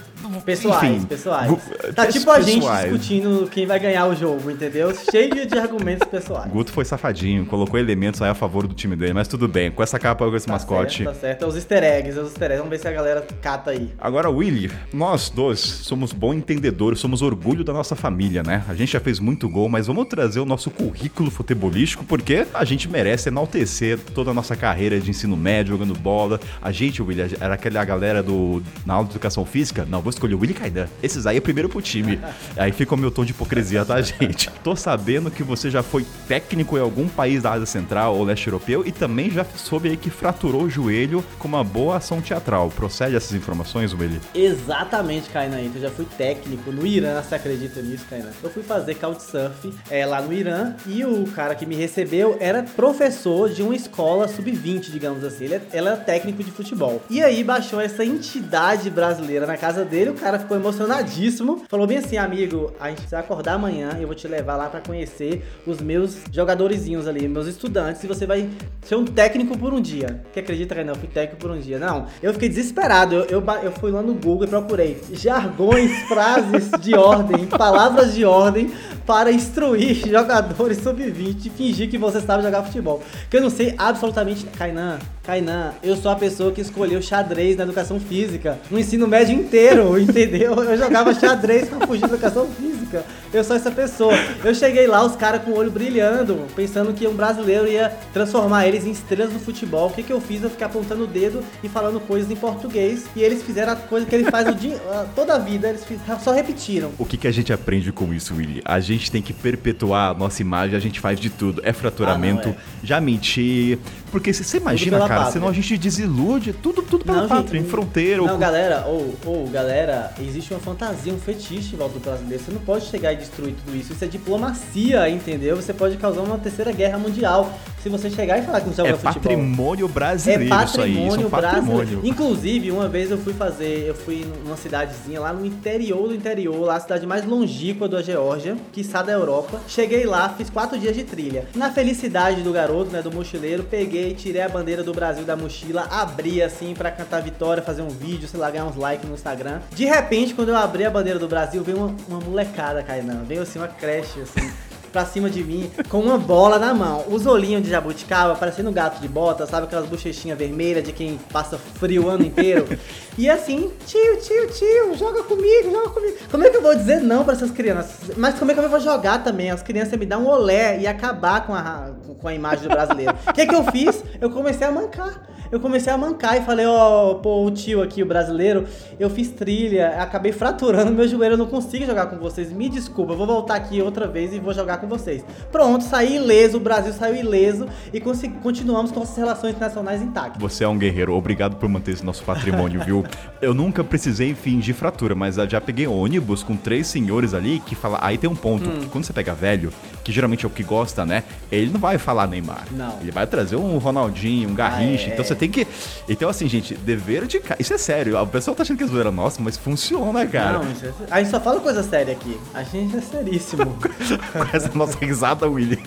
Pessoais, 0.46 0.96
Enfim, 0.96 1.06
pessoais. 1.06 1.52
Tá 1.96 2.08
tipo 2.08 2.30
a 2.32 2.42
gente 2.42 2.66
discutindo 2.66 3.48
quem 3.50 3.66
vai 3.66 3.80
ganhar 3.80 4.08
o 4.08 4.16
jogo, 4.16 4.50
entendeu? 4.50 4.94
Cheio 5.12 5.46
de 5.46 5.58
argumentos 5.58 6.08
pessoais. 6.08 6.52
Guto 6.52 6.72
foi 6.72 6.86
safadinho, 6.86 7.46
colocou 7.46 7.80
elementos 7.80 8.22
aí 8.22 8.30
a 8.30 8.34
favor 8.34 8.68
do 8.68 8.74
time 8.74 8.96
dele, 8.96 9.14
mas 9.14 9.28
tudo 9.28 9.48
bem. 9.48 9.72
Com 9.72 9.84
essa 9.84 10.00
capa, 10.00 10.28
com 10.30 10.36
esse 10.36 10.46
tá 10.46 10.54
mascote. 10.54 11.04
Certo, 11.04 11.14
tá 11.14 11.20
certo. 11.20 11.44
É 11.44 11.48
os 11.48 11.56
easter 11.56 11.84
eggs, 11.84 12.18
é 12.18 12.22
os 12.22 12.30
easter 12.30 12.46
eggs. 12.52 12.58
Vamos 12.58 12.70
ver 12.70 12.80
se 12.80 12.88
a 12.88 12.92
galera 12.92 13.26
cata 13.42 13.72
aí. 13.72 13.92
Agora, 14.00 14.30
Willy, 14.30 14.72
nós 14.94 15.30
dois 15.30 15.60
somos 15.60 16.14
bons 16.14 16.36
entendedores, 16.36 17.00
somos 17.00 17.22
orgulho 17.22 17.64
da 17.64 17.74
nossa 17.74 17.96
família, 17.96 18.44
né? 18.44 18.64
A 18.68 18.74
gente 18.74 18.94
já 18.94 19.00
fez 19.00 19.20
muito 19.20 19.50
gol, 19.50 19.68
mas 19.70 19.88
vamos 19.88 20.08
trazer 20.08 20.40
o 20.40 20.46
nosso 20.46 20.72
currículo 20.72 21.30
futebolístico, 21.30 22.04
porque 22.06 22.46
a 22.54 22.64
gente 22.64 22.90
merece 22.90 23.30
enaltecer 23.30 24.00
toda 24.14 24.32
a 24.32 24.34
nossa 24.34 24.56
carreira 24.56 25.00
de 25.00 25.10
ensino 25.10 25.36
médio, 25.36 25.74
jogando 25.74 25.94
bola. 25.94 26.40
A 26.62 26.72
gente, 26.72 27.02
Willy, 27.02 27.36
era 27.40 27.56
aquela 27.56 27.84
galera 27.84 28.24
do 28.24 28.62
na 28.86 28.94
aula 28.94 29.06
de 29.06 29.14
educação 29.14 29.46
física. 29.46 29.86
Não, 29.90 30.02
vou 30.02 30.13
escolher 30.14 30.36
o 30.36 30.40
Willy 30.40 30.54
Kaidan. 30.54 30.88
Esses 31.02 31.26
aí 31.26 31.38
é 31.38 31.42
primeiro 31.42 31.70
pro 31.70 31.82
time. 31.82 32.20
Aí 32.58 32.72
fica 32.72 32.94
o 32.96 32.98
meu 32.98 33.12
tom 33.12 33.26
de 33.26 33.32
hipocrisia, 33.32 33.86
tá, 33.86 34.02
gente? 34.02 34.50
Tô 34.64 34.76
sabendo 34.76 35.30
que 35.30 35.44
você 35.44 35.70
já 35.70 35.84
foi 35.84 36.06
técnico 36.28 36.78
em 36.78 36.82
algum 36.82 37.08
país 37.08 37.44
da 37.44 37.52
Ásia 37.54 37.66
Central 37.66 38.16
ou 38.16 38.24
leste 38.24 38.48
europeu 38.48 38.84
e 38.86 38.92
também 38.92 39.30
já 39.30 39.46
soube 39.56 39.90
aí 39.90 39.98
que 39.98 40.10
fraturou 40.10 40.64
o 40.64 40.70
joelho 40.70 41.24
com 41.40 41.48
uma 41.48 41.64
boa 41.64 41.98
ação 41.98 42.22
teatral. 42.22 42.70
Procede 42.70 43.16
essas 43.16 43.34
informações, 43.34 43.94
Willy? 43.94 44.20
Exatamente, 44.34 45.30
Kainan. 45.30 45.62
Eu 45.74 45.82
já 45.82 45.90
fui 45.90 46.06
técnico 46.18 46.72
no 46.72 46.86
Irã, 46.86 47.22
você 47.22 47.36
acredita 47.36 47.82
nisso, 47.82 48.06
Kainan? 48.10 48.32
Eu 48.42 48.50
fui 48.50 48.64
fazer 48.64 48.96
Couchsurf 48.96 49.74
é, 49.90 50.06
lá 50.06 50.22
no 50.22 50.34
Irã 50.34 50.76
e 50.86 51.04
o 51.06 51.26
cara 51.28 51.56
que 51.56 51.66
me 51.66 51.76
recebeu 51.76 52.38
era 52.40 52.64
professor 52.64 53.50
de 53.50 53.62
uma 53.62 53.76
escola 53.76 54.28
sub-20, 54.28 54.92
digamos 54.92 55.24
assim. 55.24 55.46
Ele, 55.46 55.56
ele 55.56 55.88
era 55.88 55.98
técnico 55.98 56.44
de 56.44 56.52
futebol. 56.52 57.02
E 57.10 57.22
aí 57.22 57.44
baixou 57.44 57.80
essa 57.80 58.04
entidade 58.04 58.90
brasileira 58.90 59.46
na 59.46 59.58
casa 59.58 59.84
dele, 59.84 60.03
o 60.10 60.14
cara 60.14 60.40
ficou 60.40 60.58
emocionadíssimo. 60.58 61.64
Falou 61.68 61.88
bem 61.88 61.98
assim, 61.98 62.18
amigo, 62.18 62.74
a 62.80 62.90
gente 62.90 63.04
vai 63.10 63.20
acordar 63.20 63.54
amanhã, 63.54 63.98
eu 64.00 64.08
vou 64.08 64.16
te 64.16 64.28
levar 64.28 64.56
lá 64.56 64.68
para 64.68 64.82
conhecer 64.82 65.44
os 65.66 65.80
meus 65.80 66.18
jogadorzinhos 66.32 67.08
ali, 67.08 67.28
meus 67.28 67.48
estudantes, 67.48 68.04
e 68.04 68.08
você 68.08 68.26
vai 68.26 68.50
ser 68.82 68.96
um 68.96 69.06
técnico 69.06 69.58
por 69.58 69.74
um 69.74 69.82
dia. 69.82 70.24
Que 70.34 70.40
acredita, 70.40 70.76
Renan? 70.76 70.94
Eu 70.94 70.98
fui 70.98 71.08
técnico 71.08 71.42
por 71.42 71.52
um 71.52 71.60
dia. 71.60 71.80
Não, 71.80 72.08
eu 72.22 72.34
fiquei 72.34 72.50
desesperado. 72.50 73.16
Eu, 73.16 73.26
eu, 73.26 73.44
eu 73.64 73.72
fui 73.72 73.92
lá 73.92 74.02
no 74.02 74.14
Google 74.14 74.46
e 74.46 74.48
procurei 74.48 75.02
jargões, 75.12 75.92
frases 76.08 76.72
de 76.82 76.96
ordem, 76.96 77.46
palavras 77.46 78.14
de 78.14 78.26
ordem 78.26 78.72
para 79.06 79.32
instruir 79.32 79.96
jogadores 80.08 80.78
sub-20 80.80 81.46
e 81.46 81.50
fingir 81.50 81.90
que 81.90 81.98
você 81.98 82.22
sabe 82.22 82.44
jogar 82.44 82.64
futebol. 82.64 83.02
Que 83.30 83.38
eu 83.38 83.42
não 83.42 83.50
sei 83.50 83.76
absolutamente. 83.78 84.46
Kainan, 84.46 85.00
Kainan, 85.24 85.74
eu 85.82 85.96
sou 85.96 86.12
a 86.12 86.16
pessoa 86.18 86.52
que 86.52 86.60
escolheu 86.60 87.02
xadrez 87.02 87.56
na 87.56 87.64
educação 87.64 87.98
física 87.98 88.60
no 88.70 88.78
ensino 88.78 89.08
médio 89.08 89.34
inteiro, 89.34 89.98
entendeu? 89.98 90.54
Eu 90.54 90.78
jogava 90.78 91.14
xadrez 91.14 91.70
pra 91.70 91.88
fugir 91.88 92.02
da 92.02 92.08
educação 92.08 92.46
física. 92.48 93.06
Eu 93.34 93.42
sou 93.42 93.56
essa 93.56 93.72
pessoa. 93.72 94.14
Eu 94.44 94.54
cheguei 94.54 94.86
lá, 94.86 95.04
os 95.04 95.16
caras 95.16 95.42
com 95.42 95.52
o 95.52 95.58
olho 95.58 95.72
brilhando, 95.72 96.46
pensando 96.56 96.94
que 96.94 97.08
um 97.08 97.14
brasileiro 97.16 97.68
ia 97.68 97.90
transformar 98.14 98.68
eles 98.68 98.86
em 98.86 98.92
estrelas 98.92 99.32
do 99.32 99.40
futebol. 99.40 99.88
O 99.88 99.94
que, 99.94 100.04
que 100.04 100.12
eu 100.12 100.20
fiz? 100.20 100.44
Eu 100.44 100.50
fiquei 100.50 100.68
apontando 100.68 101.06
o 101.06 101.08
dedo 101.08 101.42
e 101.64 101.70
falando 101.70 102.02
coisas 102.02 102.30
em 102.30 102.36
português. 102.36 103.06
E 103.16 103.24
eles 103.24 103.42
fizeram 103.42 103.74
a 103.74 103.76
coisa 103.78 104.06
que 104.06 104.14
ele 104.14 104.30
faz 104.30 104.48
o 104.50 104.54
dia, 104.54 104.78
toda 105.16 105.36
a 105.36 105.40
vida, 105.40 105.70
eles 105.70 105.86
só 106.22 106.34
repetiram. 106.34 106.92
O 107.00 107.06
que, 107.06 107.16
que 107.16 107.28
a 107.28 107.32
gente 107.32 107.54
aprende 107.54 107.94
com 107.94 108.14
isso, 108.14 108.36
Willy? 108.36 108.62
A 108.66 108.82
gente 108.82 109.10
tem 109.10 109.22
que 109.22 109.32
perpetuar 109.32 110.12
a 110.12 110.14
nossa 110.14 110.42
imagem, 110.42 110.76
a 110.76 110.82
gente 110.82 111.00
faz 111.00 111.18
de 111.18 111.30
tudo. 111.30 111.62
É 111.64 111.72
fraturamento, 111.72 112.50
ah, 112.50 112.52
não, 112.52 112.58
é. 112.58 112.58
já 112.84 113.00
mentir. 113.00 113.80
Porque 114.14 114.32
você 114.32 114.58
imagina, 114.58 115.00
cara, 115.00 115.16
pátria. 115.16 115.32
senão 115.32 115.48
a 115.48 115.52
gente 115.52 115.76
desilude 115.76 116.54
tudo, 116.54 116.84
tudo 116.84 117.04
pela 117.04 117.22
não, 117.22 117.28
pátria, 117.28 117.60
gente, 117.60 117.68
em 117.68 117.72
fronteira. 117.72 118.22
Não, 118.22 118.34
ou... 118.34 118.38
galera, 118.38 118.86
ou, 118.86 119.16
ou, 119.26 119.48
galera, 119.48 120.14
existe 120.22 120.54
uma 120.54 120.60
fantasia, 120.60 121.12
um 121.12 121.18
fetiche 121.18 121.74
em 121.74 121.78
volta 121.80 121.96
do 121.96 122.00
brasileiro. 122.00 122.44
Você 122.44 122.52
não 122.52 122.62
pode 122.62 122.86
chegar 122.86 123.12
e 123.12 123.16
destruir 123.16 123.56
tudo 123.56 123.76
isso. 123.76 123.92
Isso 123.92 124.06
é 124.06 124.08
diplomacia, 124.08 125.10
entendeu? 125.10 125.56
Você 125.56 125.74
pode 125.74 125.98
causar 125.98 126.22
uma 126.22 126.38
terceira 126.38 126.72
guerra 126.72 127.00
mundial 127.00 127.52
se 127.82 127.90
você 127.90 128.10
chegar 128.10 128.38
e 128.38 128.44
falar 128.44 128.62
que 128.62 128.68
não 128.68 128.76
joga 128.76 128.90
é 128.90 128.94
futebol. 128.94 129.14
Patrimônio 129.14 129.88
brasileiro, 129.88 130.44
é 130.44 130.48
patrimônio 130.48 130.96
isso 130.96 131.02
aí. 131.02 131.08
Isso 131.08 131.26
é 131.26 131.30
patrimônio 131.30 132.02
Inclusive, 132.04 132.72
uma 132.72 132.88
vez 132.88 133.10
eu 133.10 133.18
fui 133.18 133.34
fazer, 133.34 133.86
eu 133.88 133.96
fui 133.96 134.26
numa 134.46 134.56
cidadezinha 134.56 135.20
lá 135.20 135.34
no 135.34 135.44
interior 135.44 136.08
do 136.08 136.16
interior, 136.16 136.62
lá 136.62 136.76
a 136.76 136.80
cidade 136.80 137.06
mais 137.08 137.26
longínqua 137.26 137.90
da 137.90 138.02
Geórgia, 138.02 138.56
que 138.72 138.84
sai 138.84 139.04
da 139.04 139.12
Europa. 139.12 139.60
Cheguei 139.68 140.06
lá, 140.06 140.30
fiz 140.30 140.50
quatro 140.50 140.78
dias 140.78 140.96
de 140.96 141.04
trilha. 141.04 141.46
Na 141.56 141.72
felicidade 141.72 142.42
do 142.42 142.54
garoto, 142.54 142.92
né, 142.92 143.02
do 143.02 143.12
mochileiro, 143.12 143.64
peguei, 143.64 144.03
tirei 144.12 144.42
a 144.42 144.50
bandeira 144.50 144.84
do 144.84 144.94
Brasil 144.94 145.24
da 145.24 145.36
mochila, 145.36 145.88
abri 145.90 146.42
assim 146.42 146.74
para 146.74 146.90
cantar 146.92 147.22
vitória, 147.22 147.62
fazer 147.62 147.82
um 147.82 147.90
vídeo, 147.90 148.28
sei 148.28 148.40
lá, 148.40 148.50
ganhar 148.50 148.66
uns 148.66 148.76
likes 148.76 149.08
no 149.08 149.14
Instagram. 149.14 149.62
De 149.72 149.86
repente, 149.86 150.34
quando 150.34 150.50
eu 150.50 150.58
abri 150.58 150.84
a 150.84 150.90
bandeira 150.90 151.20
do 151.20 151.28
Brasil, 151.28 151.64
veio 151.64 151.78
uma, 151.78 151.96
uma 152.08 152.20
molecada, 152.20 152.82
Kainan. 152.82 153.24
Veio 153.24 153.44
assim, 153.44 153.60
uma 153.60 153.68
creche, 153.68 154.20
assim 154.22 154.52
pra 154.94 155.06
cima 155.06 155.28
de 155.28 155.44
mim 155.44 155.72
com 155.90 156.00
uma 156.00 156.20
bola 156.20 156.60
na 156.60 156.72
mão. 156.72 157.04
Os 157.10 157.26
olhinhos 157.26 157.64
de 157.64 157.70
jabuticaba, 157.72 158.36
parecendo 158.36 158.72
gato 158.72 159.02
de 159.02 159.08
bota, 159.08 159.48
sabe? 159.48 159.66
Aquelas 159.66 159.88
bochechinhas 159.90 160.38
vermelhas 160.38 160.84
de 160.84 160.94
quem 160.94 161.20
passa 161.32 161.58
frio 161.58 162.06
o 162.06 162.10
ano 162.10 162.24
inteiro. 162.24 162.68
E 163.16 163.30
assim, 163.30 163.72
tio, 163.86 164.18
tio, 164.18 164.48
tio, 164.48 164.98
joga 164.98 165.22
comigo, 165.22 165.70
joga 165.72 165.90
comigo. 165.92 166.18
Como 166.32 166.44
é 166.44 166.50
que 166.50 166.58
eu 166.58 166.64
vou 166.64 166.74
dizer 166.74 167.00
não 167.00 167.24
para 167.24 167.34
essas 167.34 167.52
crianças? 167.52 168.18
Mas 168.18 168.40
como 168.40 168.50
é 168.50 168.56
que 168.56 168.60
eu 168.60 168.68
vou 168.68 168.80
jogar 168.80 169.24
também? 169.24 169.52
As 169.52 169.62
crianças 169.62 170.00
me 170.00 170.06
dão 170.08 170.24
um 170.24 170.28
olé 170.28 170.80
e 170.80 170.88
acabar 170.88 171.46
com 171.46 171.54
a, 171.54 171.92
com 172.20 172.28
a 172.28 172.34
imagem 172.34 172.64
do 172.64 172.70
brasileiro. 172.70 173.16
O 173.28 173.34
que, 173.34 173.46
que 173.46 173.54
eu 173.54 173.64
fiz? 173.66 174.04
Eu 174.20 174.32
comecei 174.32 174.66
a 174.66 174.72
mancar 174.72 175.22
eu 175.54 175.60
comecei 175.60 175.94
a 175.94 175.98
mancar 175.98 176.36
e 176.36 176.42
falei, 176.42 176.66
ó, 176.66 177.12
oh, 177.12 177.16
pô, 177.18 177.46
o 177.46 177.52
tio 177.52 177.84
aqui, 177.84 178.02
o 178.02 178.08
brasileiro, 178.08 178.66
eu 179.00 179.08
fiz 179.08 179.30
trilha, 179.30 180.02
acabei 180.02 180.32
fraturando 180.32 180.92
meu 180.92 181.08
joelho, 181.08 181.34
eu 181.34 181.38
não 181.38 181.46
consigo 181.46 181.86
jogar 181.86 182.08
com 182.08 182.18
vocês, 182.18 182.52
me 182.52 182.68
desculpa, 182.68 183.14
eu 183.14 183.18
vou 183.18 183.28
voltar 183.28 183.54
aqui 183.54 183.80
outra 183.80 184.08
vez 184.08 184.34
e 184.34 184.40
vou 184.40 184.52
jogar 184.52 184.78
com 184.84 184.90
vocês. 184.90 185.24
Pronto, 185.52 185.84
saí 185.84 186.16
ileso, 186.16 186.58
o 186.58 186.60
Brasil 186.60 186.94
saiu 186.94 187.16
ileso 187.16 187.68
e 187.92 188.00
continuamos 188.00 188.92
com 188.92 189.00
nossas 189.00 189.18
relações 189.18 189.56
internacionais 189.56 190.02
intactas. 190.02 190.42
Você 190.42 190.64
é 190.64 190.68
um 190.68 190.78
guerreiro, 190.78 191.14
obrigado 191.14 191.56
por 191.56 191.68
manter 191.68 191.92
esse 191.92 192.06
nosso 192.06 192.24
patrimônio, 192.24 192.82
viu? 192.84 193.06
Eu 193.42 193.54
nunca 193.54 193.84
precisei 193.84 194.34
fingir 194.34 194.74
fratura, 194.74 195.16
mas 195.16 195.36
já 195.36 195.60
peguei 195.60 195.86
ônibus 195.88 196.44
com 196.44 196.56
três 196.56 196.88
senhores 196.88 197.34
ali 197.34 197.60
que 197.60 197.76
falam. 197.76 198.00
Aí 198.02 198.18
tem 198.18 198.30
um 198.30 198.36
ponto, 198.36 198.70
hum. 198.70 198.88
quando 198.90 199.04
você 199.04 199.14
pega 199.14 199.34
velho, 199.34 199.72
que 200.04 200.12
geralmente 200.12 200.46
é 200.46 200.48
o 200.48 200.52
que 200.52 200.64
gosta, 200.64 201.06
né? 201.06 201.24
Ele 201.52 201.72
não 201.72 201.80
vai 201.80 201.98
falar 201.98 202.28
Neymar. 202.28 202.68
Não. 202.72 203.00
Ele 203.02 203.12
vai 203.12 203.26
trazer 203.26 203.56
um 203.56 203.78
Ronaldinho, 203.78 204.50
um 204.50 204.54
Garrincha. 204.54 205.08
Ah, 205.08 205.10
é. 205.10 205.14
Então 205.14 205.26
você 205.26 205.36
tem 205.36 205.50
que. 205.50 205.68
Então, 206.08 206.30
assim, 206.30 206.48
gente, 206.48 206.74
dever 206.76 207.26
de. 207.26 207.42
Isso 207.60 207.74
é 207.74 207.78
sério. 207.78 208.22
O 208.22 208.28
pessoal 208.28 208.56
tá 208.56 208.64
achando 208.64 208.78
que 208.78 208.84
é 208.84 208.88
zoeira 208.88 209.12
nossa, 209.12 209.42
mas 209.42 209.58
funciona, 209.58 210.26
cara. 210.26 210.60
Não, 210.60 210.72
isso 210.72 210.86
é... 210.86 210.94
A 211.10 211.20
gente 211.20 211.32
só 211.32 211.40
fala 211.40 211.60
coisa 211.60 211.84
séria 211.84 212.14
aqui. 212.14 212.38
A 212.54 212.64
gente 212.64 212.98
é 212.98 213.02
seríssimo. 213.02 213.78
com 214.34 214.58
essa 214.58 214.72
nossa 214.78 214.98
risada, 215.00 215.48
Willy. 215.48 215.80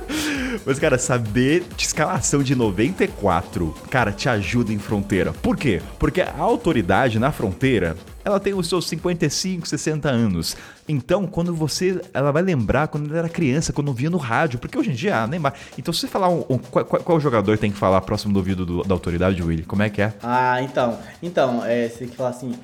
mas, 0.64 0.78
cara, 0.78 0.98
saber 0.98 1.64
de 1.76 1.84
escalação 1.84 2.42
de 2.42 2.54
94, 2.54 3.74
cara, 3.90 4.12
te 4.12 4.28
ajuda 4.28 4.72
em 4.72 4.78
fronteira. 4.78 5.32
Por 5.32 5.56
quê? 5.56 5.80
Porque 5.98 6.20
a 6.20 6.38
autoridade 6.38 7.18
na 7.18 7.32
fronteira 7.32 7.96
ela 8.24 8.38
tem 8.38 8.54
os 8.54 8.68
seus 8.68 8.88
55, 8.88 9.66
60 9.66 10.08
anos. 10.08 10.56
Então, 10.88 11.26
quando 11.26 11.54
você. 11.54 12.00
Ela 12.14 12.30
vai 12.30 12.42
lembrar 12.42 12.88
quando 12.88 13.08
ela 13.10 13.18
era 13.18 13.28
criança, 13.28 13.72
quando 13.72 13.92
via 13.92 14.10
no 14.10 14.16
rádio. 14.18 14.58
Porque 14.58 14.78
hoje 14.78 14.90
em 14.90 14.94
dia, 14.94 15.22
ah, 15.22 15.26
Neymar. 15.26 15.54
Então, 15.76 15.92
se 15.92 16.00
você 16.00 16.08
falar 16.08 16.28
um, 16.28 16.44
um 16.48 16.58
qual, 16.58 16.84
qual, 16.84 17.20
jogador 17.20 17.58
tem 17.58 17.70
que 17.70 17.78
falar 17.78 18.00
próximo 18.02 18.32
do 18.32 18.38
ouvido 18.38 18.64
do, 18.64 18.82
da 18.82 18.94
autoridade, 18.94 19.42
Willy? 19.42 19.64
Como 19.64 19.82
é 19.82 19.90
que 19.90 20.02
é? 20.02 20.12
Ah, 20.22 20.62
então. 20.62 20.98
Então, 21.22 21.64
é, 21.64 21.88
você 21.88 21.98
tem 21.98 22.08
que 22.08 22.16
falar 22.16 22.30
assim: 22.30 22.54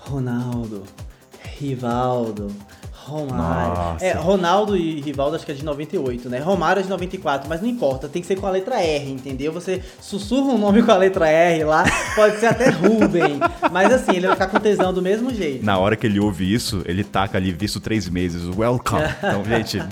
Ronaldo, 0.00 0.84
Rivaldo. 1.58 2.48
Romário. 3.08 3.74
Nossa. 3.74 4.04
É, 4.04 4.12
Ronaldo 4.12 4.76
e 4.76 5.00
Rivaldo 5.00 5.36
acho 5.36 5.44
que 5.44 5.52
é 5.52 5.54
de 5.54 5.64
98, 5.64 6.28
né? 6.28 6.38
Romário 6.38 6.80
é 6.80 6.82
de 6.82 6.88
94, 6.88 7.48
mas 7.48 7.60
não 7.60 7.68
importa, 7.68 8.08
tem 8.08 8.20
que 8.20 8.28
ser 8.28 8.36
com 8.36 8.46
a 8.46 8.50
letra 8.50 8.80
R, 8.80 9.10
entendeu? 9.10 9.52
Você 9.52 9.82
sussurra 10.00 10.52
um 10.52 10.58
nome 10.58 10.82
com 10.82 10.92
a 10.92 10.96
letra 10.96 11.28
R 11.28 11.64
lá, 11.64 11.84
pode 12.14 12.38
ser 12.38 12.46
até 12.46 12.70
Ruben, 12.70 13.40
mas 13.72 13.92
assim, 13.92 14.16
ele 14.16 14.26
vai 14.26 14.36
ficar 14.36 14.48
com 14.48 14.60
tesão 14.60 14.92
do 14.92 15.00
mesmo 15.00 15.32
jeito. 15.32 15.64
Na 15.64 15.78
hora 15.78 15.96
que 15.96 16.06
ele 16.06 16.20
ouve 16.20 16.52
isso, 16.52 16.82
ele 16.84 17.02
taca 17.02 17.38
ali 17.38 17.50
visto 17.50 17.80
três 17.80 18.08
meses, 18.08 18.44
welcome. 18.56 19.02
Então, 19.18 19.44
gente... 19.48 19.82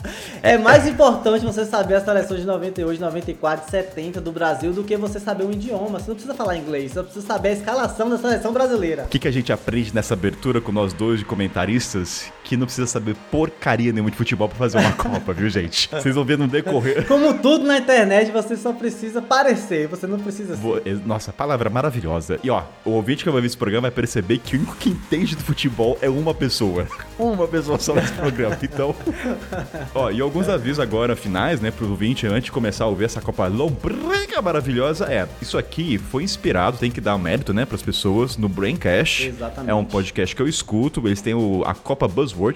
é 0.43 0.59
mais 0.59 0.87
importante 0.87 1.45
você 1.45 1.65
saber 1.65 1.95
as 1.95 2.05
seleções 2.05 2.41
de 2.41 2.47
98, 2.47 3.01
94, 3.01 3.71
70 3.71 4.21
do 4.21 4.33
Brasil 4.33 4.73
do 4.73 4.85
que 4.85 4.97
você 4.97 5.19
saber 5.19 5.45
um 5.45 5.51
idioma. 5.51 5.99
Você 5.99 6.09
não 6.09 6.15
precisa 6.15 6.35
falar 6.35 6.57
inglês, 6.57 6.93
você 6.93 7.03
precisa 7.03 7.27
saber 7.27 7.49
a 7.51 7.53
escalação 7.53 8.09
da 8.09 8.19
seleção 8.19 8.53
brasileira. 8.53 9.05
O 9.05 9.09
que, 9.09 9.19
que 9.19 9.29
a 9.29 9.33
gente 9.33 9.53
aprende 9.53 9.95
nessa 9.95 10.15
abertura 10.15 10.61
com 10.61 10.73
nós 10.73 10.93
dois 10.93 11.21
de 11.21 11.25
comentaristas? 11.25 12.31
Que 12.47 12.57
não 12.57 12.65
precisa 12.65 12.87
saber 12.87 13.17
porcaria 13.29 13.93
nenhuma 13.93 14.09
de 14.09 14.17
futebol 14.17 14.49
pra 14.49 14.57
fazer 14.57 14.79
uma 14.79 14.93
Copa, 14.95 15.33
viu, 15.33 15.51
gente? 15.51 15.89
Vocês 15.91 16.15
vão 16.15 16.25
ver 16.25 16.39
no 16.39 16.47
decorrer. 16.47 17.05
Como 17.07 17.35
tudo 17.35 17.65
na 17.65 17.79
internet, 17.79 18.31
você 18.31 18.57
só 18.57 18.73
precisa 18.73 19.21
parecer, 19.21 19.89
você 19.89 20.07
não 20.07 20.17
precisa 20.21 20.57
ser. 20.57 21.01
Nossa, 21.05 21.33
palavra 21.33 21.69
maravilhosa. 21.69 22.39
E 22.45 22.49
ó, 22.49 22.63
o 22.85 22.91
ouvinte 22.91 23.25
que 23.25 23.31
vai 23.31 23.41
ver 23.41 23.49
esse 23.49 23.57
programa 23.57 23.83
vai 23.83 23.91
perceber 23.91 24.39
que 24.39 24.57
o 24.57 24.61
único 24.61 24.77
que 24.77 24.91
entende 24.91 25.35
do 25.35 25.43
futebol 25.43 25.99
é 26.01 26.09
uma 26.09 26.33
pessoa. 26.33 26.87
Uma 27.19 27.49
pessoa 27.49 27.81
só 27.81 27.95
nesse 27.95 28.13
programa. 28.13 28.57
Então, 28.63 28.95
ó, 29.93 30.13
e 30.13 30.21
alguns 30.21 30.49
avisos 30.49 30.79
agora 30.79 31.17
finais, 31.17 31.61
né, 31.61 31.73
pro 31.73 31.89
ouvinte 31.91 32.29
antes 32.29 32.45
de 32.45 32.53
começar 32.53 32.85
a 32.85 32.87
ouvir 32.87 33.07
essa 33.07 33.21
Copa 33.21 33.49
Lombriga 33.49 34.41
maravilhosa. 34.41 35.07
É, 35.07 35.27
isso 35.43 35.59
aqui 35.59 35.99
foi 35.99 36.23
inspirado, 36.23 36.79
tem 36.79 36.93
que 36.93 37.01
dar 37.01 37.17
um 37.17 37.19
mérito, 37.19 37.53
né, 37.53 37.65
pras 37.65 37.83
pessoas, 37.83 38.37
no 38.37 38.49
Braincast. 38.49 39.27
Exatamente. 39.27 39.71
É 39.71 39.75
um 39.75 39.85
podcast 39.85 40.37
que 40.37 40.41
eu 40.41 40.47
escuto, 40.49 41.07
eles 41.07 41.21
têm 41.21 41.35
o, 41.35 41.63
a 41.67 41.75
Copa 41.75 42.07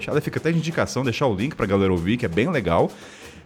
Ela 0.09 0.21
fica 0.21 0.39
até 0.39 0.51
de 0.51 0.57
indicação, 0.57 1.03
deixar 1.03 1.27
o 1.27 1.35
link 1.35 1.55
pra 1.55 1.65
galera 1.65 1.91
ouvir, 1.91 2.17
que 2.17 2.25
é 2.25 2.29
bem 2.29 2.49
legal. 2.49 2.91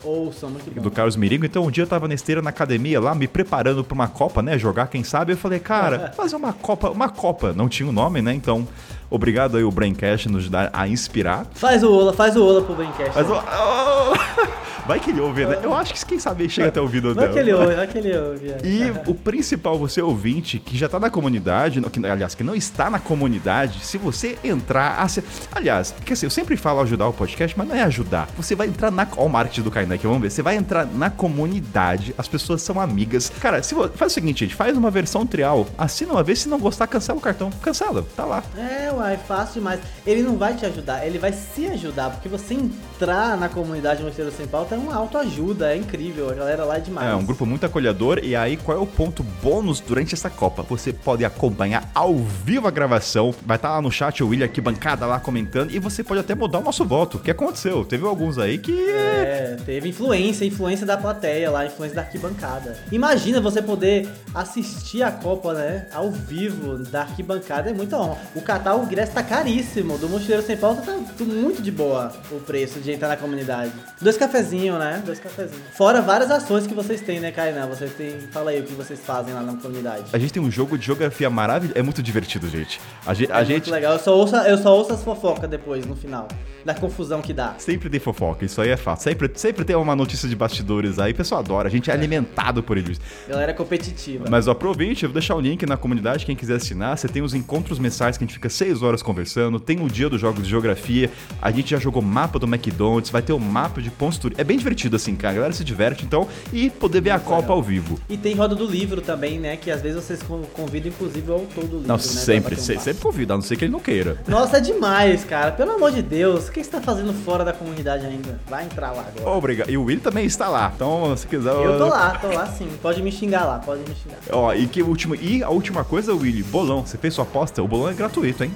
Ouça, 0.04 0.48
muito 0.48 0.70
bom. 0.74 0.82
Do 0.82 0.92
Carlos 0.92 1.16
Miringo. 1.16 1.46
Então, 1.46 1.66
um 1.66 1.72
dia 1.72 1.84
eu 1.84 1.88
tava 1.88 2.08
na 2.08 2.14
esteira 2.14 2.42
na 2.42 2.50
academia 2.50 3.00
lá, 3.00 3.16
me 3.16 3.28
preparando 3.28 3.84
pra 3.84 3.96
uma 3.96 4.08
Copa, 4.08 4.42
né? 4.42 4.58
Jogar, 4.58 4.88
quem 4.88 5.04
sabe. 5.04 5.34
Eu 5.34 5.38
falei, 5.38 5.60
cara, 5.60 6.12
fazer 6.18 6.36
uma 6.36 6.54
Copa, 6.54 6.90
uma 6.90 7.10
Copa. 7.10 7.54
Não 7.54 7.68
tinha 7.68 7.88
o 7.88 7.90
um 7.90 7.94
nome, 7.94 8.22
né? 8.22 8.34
Então, 8.34 8.68
obrigado 9.10 9.58
aí 9.58 9.64
o 9.64 9.72
Braincast 9.72 10.30
nos 10.30 10.50
dar 10.50 10.70
a 10.74 10.88
inspirar. 10.88 11.46
Faz 11.54 11.84
o 11.84 11.92
Ola, 11.92 12.14
faz 12.14 12.36
o 12.36 12.44
Ola 12.44 12.62
pro 12.62 12.76
Braincast. 12.76 13.12
Faz 13.12 13.30
o... 13.30 13.34
Oh! 13.34 14.56
Vai 14.86 15.00
que 15.00 15.10
ele 15.10 15.20
ouve, 15.20 15.46
né? 15.46 15.60
Eu 15.64 15.74
acho 15.74 15.94
que 15.94 16.06
quem 16.06 16.20
sabe 16.20 16.48
chega 16.48 16.68
até 16.68 16.80
o 16.80 16.84
ouvido 16.84 17.16
dela. 17.16 17.26
Vai 17.26 17.34
que 17.34 17.40
ele 17.40 17.54
ouve, 17.54 17.74
vai 17.74 17.88
que 17.88 17.98
ele 17.98 18.18
ouve. 18.18 18.52
É. 18.52 18.58
E 18.64 18.94
o 19.08 19.16
principal, 19.16 19.80
você 19.80 20.00
ouvinte, 20.00 20.60
que 20.60 20.78
já 20.78 20.88
tá 20.88 21.00
na 21.00 21.10
comunidade, 21.10 21.82
que, 21.82 22.06
aliás, 22.06 22.36
que 22.36 22.44
não 22.44 22.54
está 22.54 22.88
na 22.88 23.00
comunidade, 23.00 23.80
se 23.84 23.98
você 23.98 24.38
entrar. 24.44 25.08
Aliás, 25.52 25.92
porque 25.92 26.14
assim, 26.14 26.28
eu 26.28 26.30
sempre 26.30 26.56
falo 26.56 26.82
ajudar 26.82 27.08
o 27.08 27.14
podcast, 27.14 27.58
mas 27.58 27.68
não 27.68 27.76
é 27.76 27.82
ajudar. 27.82 28.28
Você 28.38 28.54
vai 28.54 28.68
entrar 28.68 28.92
na. 28.92 29.08
Ó, 29.18 29.26
o 29.26 29.30
marketing 29.30 29.64
do 29.64 29.72
Kainak, 29.72 30.06
vamos 30.06 30.22
ver. 30.22 30.30
Você 30.30 30.44
vai 30.44 30.56
entrar 30.56 30.86
na 30.86 31.10
comunidade, 31.10 32.14
as 32.16 32.28
pessoas 32.28 32.62
são 32.62 32.80
amigas. 32.80 33.32
Cara, 33.42 33.64
se 33.64 33.74
faz 33.96 34.12
o 34.12 34.14
seguinte, 34.14 34.46
gente, 34.46 34.54
faz 34.54 34.78
uma 34.78 34.92
versão 34.92 35.26
trial, 35.26 35.66
assina 35.80 36.12
uma 36.12 36.22
vez, 36.22 36.40
se 36.40 36.48
não 36.48 36.60
gostar, 36.60 36.86
cancela 36.86 37.18
o 37.18 37.22
cartão. 37.22 37.50
Cancela, 37.60 38.06
tá 38.16 38.24
lá. 38.24 38.44
É, 38.56 38.92
uai, 38.96 39.18
fácil 39.18 39.56
demais. 39.56 39.80
Ele 40.06 40.22
não 40.22 40.38
vai 40.38 40.56
te 40.56 40.66
ajudar, 40.66 41.06
ele 41.06 41.18
vai 41.18 41.32
se 41.34 41.68
ajudar, 41.68 42.12
porque 42.12 42.30
você 42.30 42.54
entrar 42.54 43.38
na 43.38 43.50
comunidade 43.50 44.04
Mosteiro 44.04 44.32
Sem 44.32 44.48
Pauta 44.48 44.76
é 44.76 44.78
uma 44.78 44.96
autoajuda, 44.96 45.74
é 45.74 45.78
incrível, 45.78 46.30
a 46.30 46.34
galera 46.34 46.66
lá 46.66 46.78
é 46.78 46.80
demais. 46.80 47.08
É, 47.08 47.16
um 47.16 47.26
grupo 47.26 47.46
muito 47.46 47.66
acolhedor. 47.66 48.20
E 48.24 48.36
aí, 48.36 48.58
qual 48.58 48.78
é 48.78 48.82
o 48.82 48.86
ponto 48.86 49.24
bônus 49.42 49.80
durante 49.80 50.14
essa 50.14 50.30
Copa? 50.30 50.64
Você 50.64 50.94
pode 50.94 51.26
acompanhar 51.26 51.90
ao 51.94 52.16
vivo 52.16 52.68
a 52.68 52.72
gravação, 52.72 53.34
vai 53.46 53.58
estar 53.58 53.70
tá 53.70 53.76
lá 53.76 53.82
no 53.82 53.92
chat 53.92 54.24
o 54.24 54.30
William 54.30 54.46
aqui, 54.46 54.62
bancada 54.62 55.06
lá 55.06 55.20
comentando, 55.20 55.72
e 55.72 55.80
você 55.80 56.04
pode 56.04 56.20
até 56.20 56.36
mudar 56.36 56.60
o 56.60 56.64
nosso 56.64 56.86
voto. 56.86 57.18
O 57.18 57.20
que 57.20 57.32
aconteceu? 57.32 57.84
Teve 57.86 58.06
alguns 58.06 58.38
aí 58.38 58.58
que. 58.58 58.90
É, 58.90 59.58
teve 59.66 59.90
influência, 59.90 60.46
influência 60.46 60.86
da 60.86 60.98
plateia 60.98 61.52
lá, 61.52 61.66
influência 61.66 61.96
da 61.96 62.02
arquibancada. 62.02 62.78
Imagina 62.92 63.42
você 63.42 63.62
poder 63.62 64.08
assistir 64.34 65.04
a 65.04 65.12
Copa, 65.12 65.54
né, 65.54 65.88
ao 65.94 66.12
vivo 66.12 66.78
da 66.78 67.02
arquibancada, 67.02 67.70
é 67.70 67.74
muita 67.74 67.98
honra. 67.98 68.18
O 68.36 68.42
Catar, 68.42 68.76
o 68.86 68.88
ingresso 68.88 69.14
tá 69.14 69.24
caríssimo, 69.24 69.98
do 69.98 70.08
Mochileiro 70.08 70.44
Sem 70.44 70.56
Pauta 70.56 70.82
tá 70.84 70.94
muito 71.24 71.62
de 71.62 71.72
boa 71.72 72.14
o 72.32 72.40
preço 72.40 72.80
de 72.80 72.92
entrar 72.92 73.08
na 73.08 73.18
comunidade. 73.18 73.72
Dois 74.00 74.16
cafezinhos, 74.16 74.78
né? 74.78 75.02
Dois 75.04 75.20
cafezinhos. 75.20 75.64
Fora 75.74 76.02
várias 76.02 76.30
ações 76.30 76.68
que 76.68 76.74
vocês 76.74 77.02
têm, 77.02 77.20
né, 77.20 77.32
Kainan? 77.32 77.66
Vocês 77.68 77.92
têm. 77.94 78.20
Fala 78.32 78.52
aí 78.52 78.60
o 78.60 78.64
que 78.64 78.74
vocês 78.74 79.00
fazem 79.00 79.34
lá 79.34 79.42
na 79.42 79.56
comunidade. 79.56 80.04
A 80.14 80.20
gente 80.20 80.32
tem 80.32 80.42
um 80.42 80.52
jogo 80.52 80.78
de 80.78 80.86
geografia 80.86 81.30
maravilhoso. 81.30 81.78
É 81.78 81.82
muito 81.82 82.04
divertido, 82.04 82.48
gente. 82.48 82.80
A, 83.06 83.14
gente, 83.14 83.32
é 83.32 83.36
a 83.36 83.44
gente... 83.44 83.54
muito 83.54 83.72
legal. 83.72 83.94
Eu 83.94 84.00
só, 84.00 84.16
ouço, 84.16 84.36
eu 84.36 84.58
só 84.58 84.76
ouço 84.76 84.94
as 84.94 85.04
fofocas 85.04 85.50
depois, 85.50 85.86
no 85.86 85.96
final. 85.96 86.28
Da 86.64 86.76
confusão 86.76 87.22
que 87.22 87.34
dá. 87.34 87.56
Sempre 87.58 87.90
tem 87.90 88.00
fofoca, 88.00 88.46
isso 88.46 88.60
aí 88.62 88.70
é 88.70 88.78
fácil. 88.78 89.04
Sempre, 89.04 89.32
sempre 89.36 89.64
tem 89.64 89.76
uma 89.76 89.96
notícia 89.96 90.28
de 90.28 90.36
bastidores 90.36 91.00
aí, 91.00 91.12
o 91.12 91.16
pessoal 91.16 91.42
adora. 91.42 91.68
A 91.68 91.72
gente 91.72 91.90
é, 91.90 91.94
é. 91.94 91.98
alimentado 91.98 92.62
por 92.62 92.78
eles. 92.78 93.00
Galera 93.28 93.54
competitiva. 93.54 94.26
Mas 94.30 94.48
aproveite, 94.48 95.04
eu 95.04 95.10
vou 95.10 95.14
deixar 95.14 95.36
o 95.36 95.40
link 95.40 95.66
na 95.66 95.78
comunidade, 95.78 96.26
quem 96.26 96.36
quiser 96.36 96.56
assinar. 96.56 96.98
Você 96.98 97.08
tem 97.08 97.22
os 97.22 97.34
encontros 97.34 97.80
mensais 97.80 98.18
que 98.18 98.24
a 98.24 98.28
gente 98.28 98.34
fica 98.34 98.50
seis 98.50 98.75
horas 98.82 99.02
conversando. 99.02 99.60
Tem 99.60 99.82
o 99.82 99.88
dia 99.88 100.10
dos 100.10 100.20
jogos 100.20 100.44
de 100.44 100.50
geografia. 100.50 101.12
A 101.42 101.52
gente 101.52 101.72
já 101.72 101.78
jogou 101.78 102.02
mapa 102.02 102.40
do 102.40 102.46
McDonald's, 102.46 103.10
vai 103.10 103.22
ter 103.22 103.34
o 103.34 103.40
mapa 103.40 103.82
de 103.82 103.90
pontos 103.90 104.18
turísticos. 104.18 104.42
É 104.42 104.44
bem 104.44 104.58
divertido 104.58 104.96
assim, 104.96 105.16
cara. 105.16 105.32
A 105.32 105.36
galera 105.36 105.54
se 105.54 105.64
diverte, 105.64 106.06
então, 106.06 106.28
e 106.52 106.70
poder 106.70 107.02
ver 107.02 107.12
a 107.12 107.20
Copa 107.20 107.52
ao 107.52 107.62
vivo. 107.62 108.00
E 108.10 108.18
tem 108.18 108.36
roda 108.36 108.56
do 108.56 108.66
livro 108.66 109.02
também, 109.02 109.40
né? 109.40 109.58
Que 109.58 109.72
às 109.72 109.82
vezes 109.82 110.04
vocês 110.04 110.24
convidam, 110.54 110.90
inclusive, 110.90 111.30
o 111.30 111.34
autor 111.34 111.64
do 111.66 111.78
livro. 111.78 111.88
Não, 111.88 111.96
né, 111.96 112.02
sempre, 112.02 112.56
um 112.56 112.58
sempre 112.58 113.02
convida, 113.02 113.34
a 113.34 113.38
não 113.38 113.42
ser 113.42 113.56
que 113.56 113.66
ele 113.66 113.72
não 113.72 113.80
queira. 113.80 114.22
Nossa, 114.28 114.58
é 114.58 114.62
demais, 114.62 115.24
cara. 115.24 115.52
Pelo 115.52 115.72
amor 115.72 115.92
de 115.92 116.02
Deus, 116.02 116.48
o 116.48 116.52
que 116.52 116.64
você 116.64 116.70
tá 116.70 116.82
fazendo 116.82 117.14
fora 117.14 117.44
da 117.44 117.54
comunidade 117.54 118.06
ainda? 118.06 118.40
Vai 118.48 118.66
entrar 118.66 118.92
lá 118.92 119.06
agora. 119.08 119.38
Obrigado. 119.38 119.70
E 119.70 119.78
o 119.78 119.84
Will 119.84 120.00
também 120.00 120.26
está 120.26 120.48
lá. 120.48 120.72
Então, 120.76 121.16
se 121.18 121.28
quiser. 121.28 121.54
Eu 121.54 121.78
tô 121.78 121.88
lá, 121.88 122.18
tô 122.20 122.28
lá 122.28 122.48
sim. 122.48 122.68
Pode 122.82 123.02
me 123.02 123.12
xingar 123.12 123.46
lá, 123.46 123.60
pode 123.60 123.82
me 123.82 123.96
xingar. 123.96 124.18
Ó, 124.32 124.54
e 124.54 124.68
que 124.68 124.82
último. 124.82 125.16
E 125.16 125.44
a 125.44 125.50
última 125.50 125.84
coisa, 125.84 126.14
Willy, 126.14 126.44
bolão. 126.44 126.86
Você 126.86 126.98
fez 126.98 127.14
sua 127.14 127.24
aposta? 127.24 127.62
O 127.64 127.68
bolão 127.68 127.90
é 127.90 127.94
gratuito, 127.94 128.44
hein? 128.44 128.52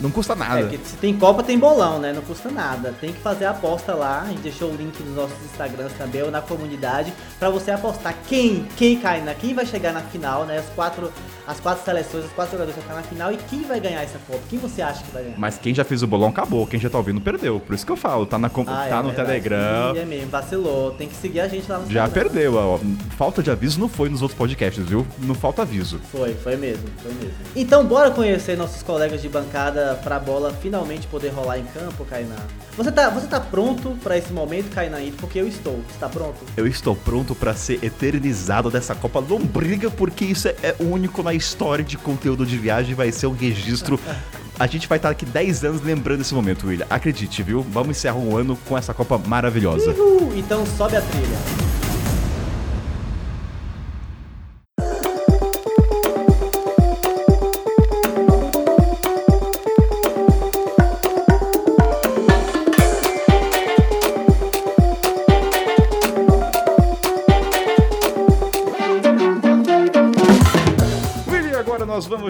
Não 0.00 0.10
custa 0.10 0.34
nada. 0.34 0.60
É, 0.74 0.78
se 0.84 0.96
tem 0.96 1.16
Copa, 1.16 1.42
tem 1.42 1.58
bolão, 1.58 1.98
né? 1.98 2.12
Não 2.12 2.22
custa 2.22 2.50
nada. 2.50 2.94
Tem 3.00 3.12
que 3.12 3.20
fazer 3.20 3.46
a 3.46 3.50
aposta 3.50 3.94
lá. 3.94 4.22
A 4.22 4.28
gente 4.28 4.40
deixou 4.40 4.70
o 4.70 4.76
link 4.76 4.98
nos 5.02 5.14
nossos 5.14 5.36
Instagrams 5.44 5.92
também, 5.94 6.22
ou 6.22 6.30
na 6.30 6.40
comunidade, 6.40 7.12
para 7.38 7.50
você 7.50 7.70
apostar 7.70 8.14
quem, 8.28 8.66
quem 8.76 8.98
cai 8.98 9.22
na, 9.22 9.34
quem 9.34 9.54
vai 9.54 9.66
chegar 9.66 9.92
na 9.92 10.00
final, 10.00 10.44
né? 10.44 10.58
As 10.58 10.66
quatro, 10.74 11.12
as 11.46 11.60
quatro 11.60 11.84
seleções, 11.84 12.24
os 12.24 12.32
quatro 12.32 12.52
jogadores 12.52 12.74
vão 12.74 12.82
ficar 12.82 12.96
na 12.96 13.02
final 13.02 13.32
e 13.32 13.36
quem 13.36 13.62
vai 13.62 13.80
ganhar 13.80 14.02
essa 14.02 14.18
Copa? 14.26 14.40
Quem 14.48 14.58
você 14.58 14.82
acha 14.82 15.02
que 15.02 15.10
vai 15.10 15.22
ganhar? 15.22 15.38
Mas 15.38 15.58
quem 15.58 15.74
já 15.74 15.84
fez 15.84 16.02
o 16.02 16.06
bolão 16.06 16.28
acabou, 16.28 16.66
quem 16.66 16.78
já 16.78 16.90
tá 16.90 16.98
ouvindo 16.98 17.20
perdeu. 17.20 17.60
Por 17.60 17.74
isso 17.74 17.84
que 17.84 17.92
eu 17.92 17.96
falo, 17.96 18.26
tá, 18.26 18.38
na, 18.38 18.48
ah, 18.48 18.86
tá 18.88 18.98
é 18.98 19.02
no. 19.02 19.12
Telegram. 19.12 19.94
Sim, 19.94 20.00
é 20.00 20.04
mesmo, 20.04 20.30
vacilou. 20.30 20.90
Tem 20.92 21.08
que 21.08 21.14
seguir 21.14 21.40
a 21.40 21.48
gente 21.48 21.70
lá 21.70 21.78
no 21.78 21.90
Já 21.90 22.08
perdeu, 22.08 22.54
ó. 22.54 22.78
Falta 23.16 23.42
de 23.42 23.50
aviso 23.50 23.80
não 23.80 23.88
foi 23.88 24.08
nos 24.08 24.22
outros 24.22 24.36
podcasts, 24.36 24.84
viu? 24.84 25.06
Não 25.18 25.34
falta 25.34 25.62
aviso. 25.62 26.00
Foi, 26.10 26.34
foi 26.34 26.56
mesmo, 26.56 26.84
foi 27.02 27.12
mesmo. 27.14 27.34
Então 27.54 27.84
bora 27.84 28.10
conhecer 28.10 28.56
nossos 28.56 28.82
colegas 28.82 29.22
de 29.22 29.28
bancada 29.28 29.85
pra 29.94 30.18
bola 30.18 30.52
finalmente 30.60 31.06
poder 31.06 31.28
rolar 31.28 31.58
em 31.58 31.64
campo, 31.64 32.04
Kainan. 32.04 32.36
Você 32.76 32.92
tá, 32.92 33.08
você 33.10 33.26
tá 33.26 33.40
pronto 33.40 33.96
para 34.02 34.18
esse 34.18 34.32
momento, 34.32 34.70
Kainan? 34.74 35.10
Porque 35.18 35.38
eu 35.38 35.46
estou. 35.48 35.80
Você 35.88 35.98
tá 35.98 36.08
pronto? 36.08 36.36
Eu 36.56 36.66
estou 36.66 36.94
pronto 36.94 37.34
para 37.34 37.54
ser 37.54 37.82
eternizado 37.84 38.70
dessa 38.70 38.94
Copa 38.94 39.20
Lombriga, 39.20 39.90
porque 39.90 40.24
isso 40.24 40.48
é, 40.48 40.56
é 40.62 40.76
único 40.80 41.22
na 41.22 41.34
história 41.34 41.84
de 41.84 41.96
conteúdo 41.96 42.44
de 42.44 42.56
viagem, 42.56 42.94
vai 42.94 43.12
ser 43.12 43.26
um 43.26 43.34
registro 43.34 43.98
A 44.58 44.66
gente 44.66 44.88
vai 44.88 44.96
estar 44.96 45.10
aqui 45.10 45.26
10 45.26 45.64
anos 45.64 45.82
lembrando 45.82 46.22
esse 46.22 46.32
momento, 46.32 46.66
William. 46.66 46.86
Acredite, 46.88 47.42
viu? 47.42 47.60
Vamos 47.60 47.98
encerrar 47.98 48.16
o 48.16 48.36
ano 48.36 48.56
com 48.66 48.76
essa 48.76 48.94
Copa 48.94 49.18
maravilhosa. 49.18 49.90
Uhul, 49.90 50.32
então 50.34 50.64
sobe 50.64 50.96
a 50.96 51.02
trilha. 51.02 51.75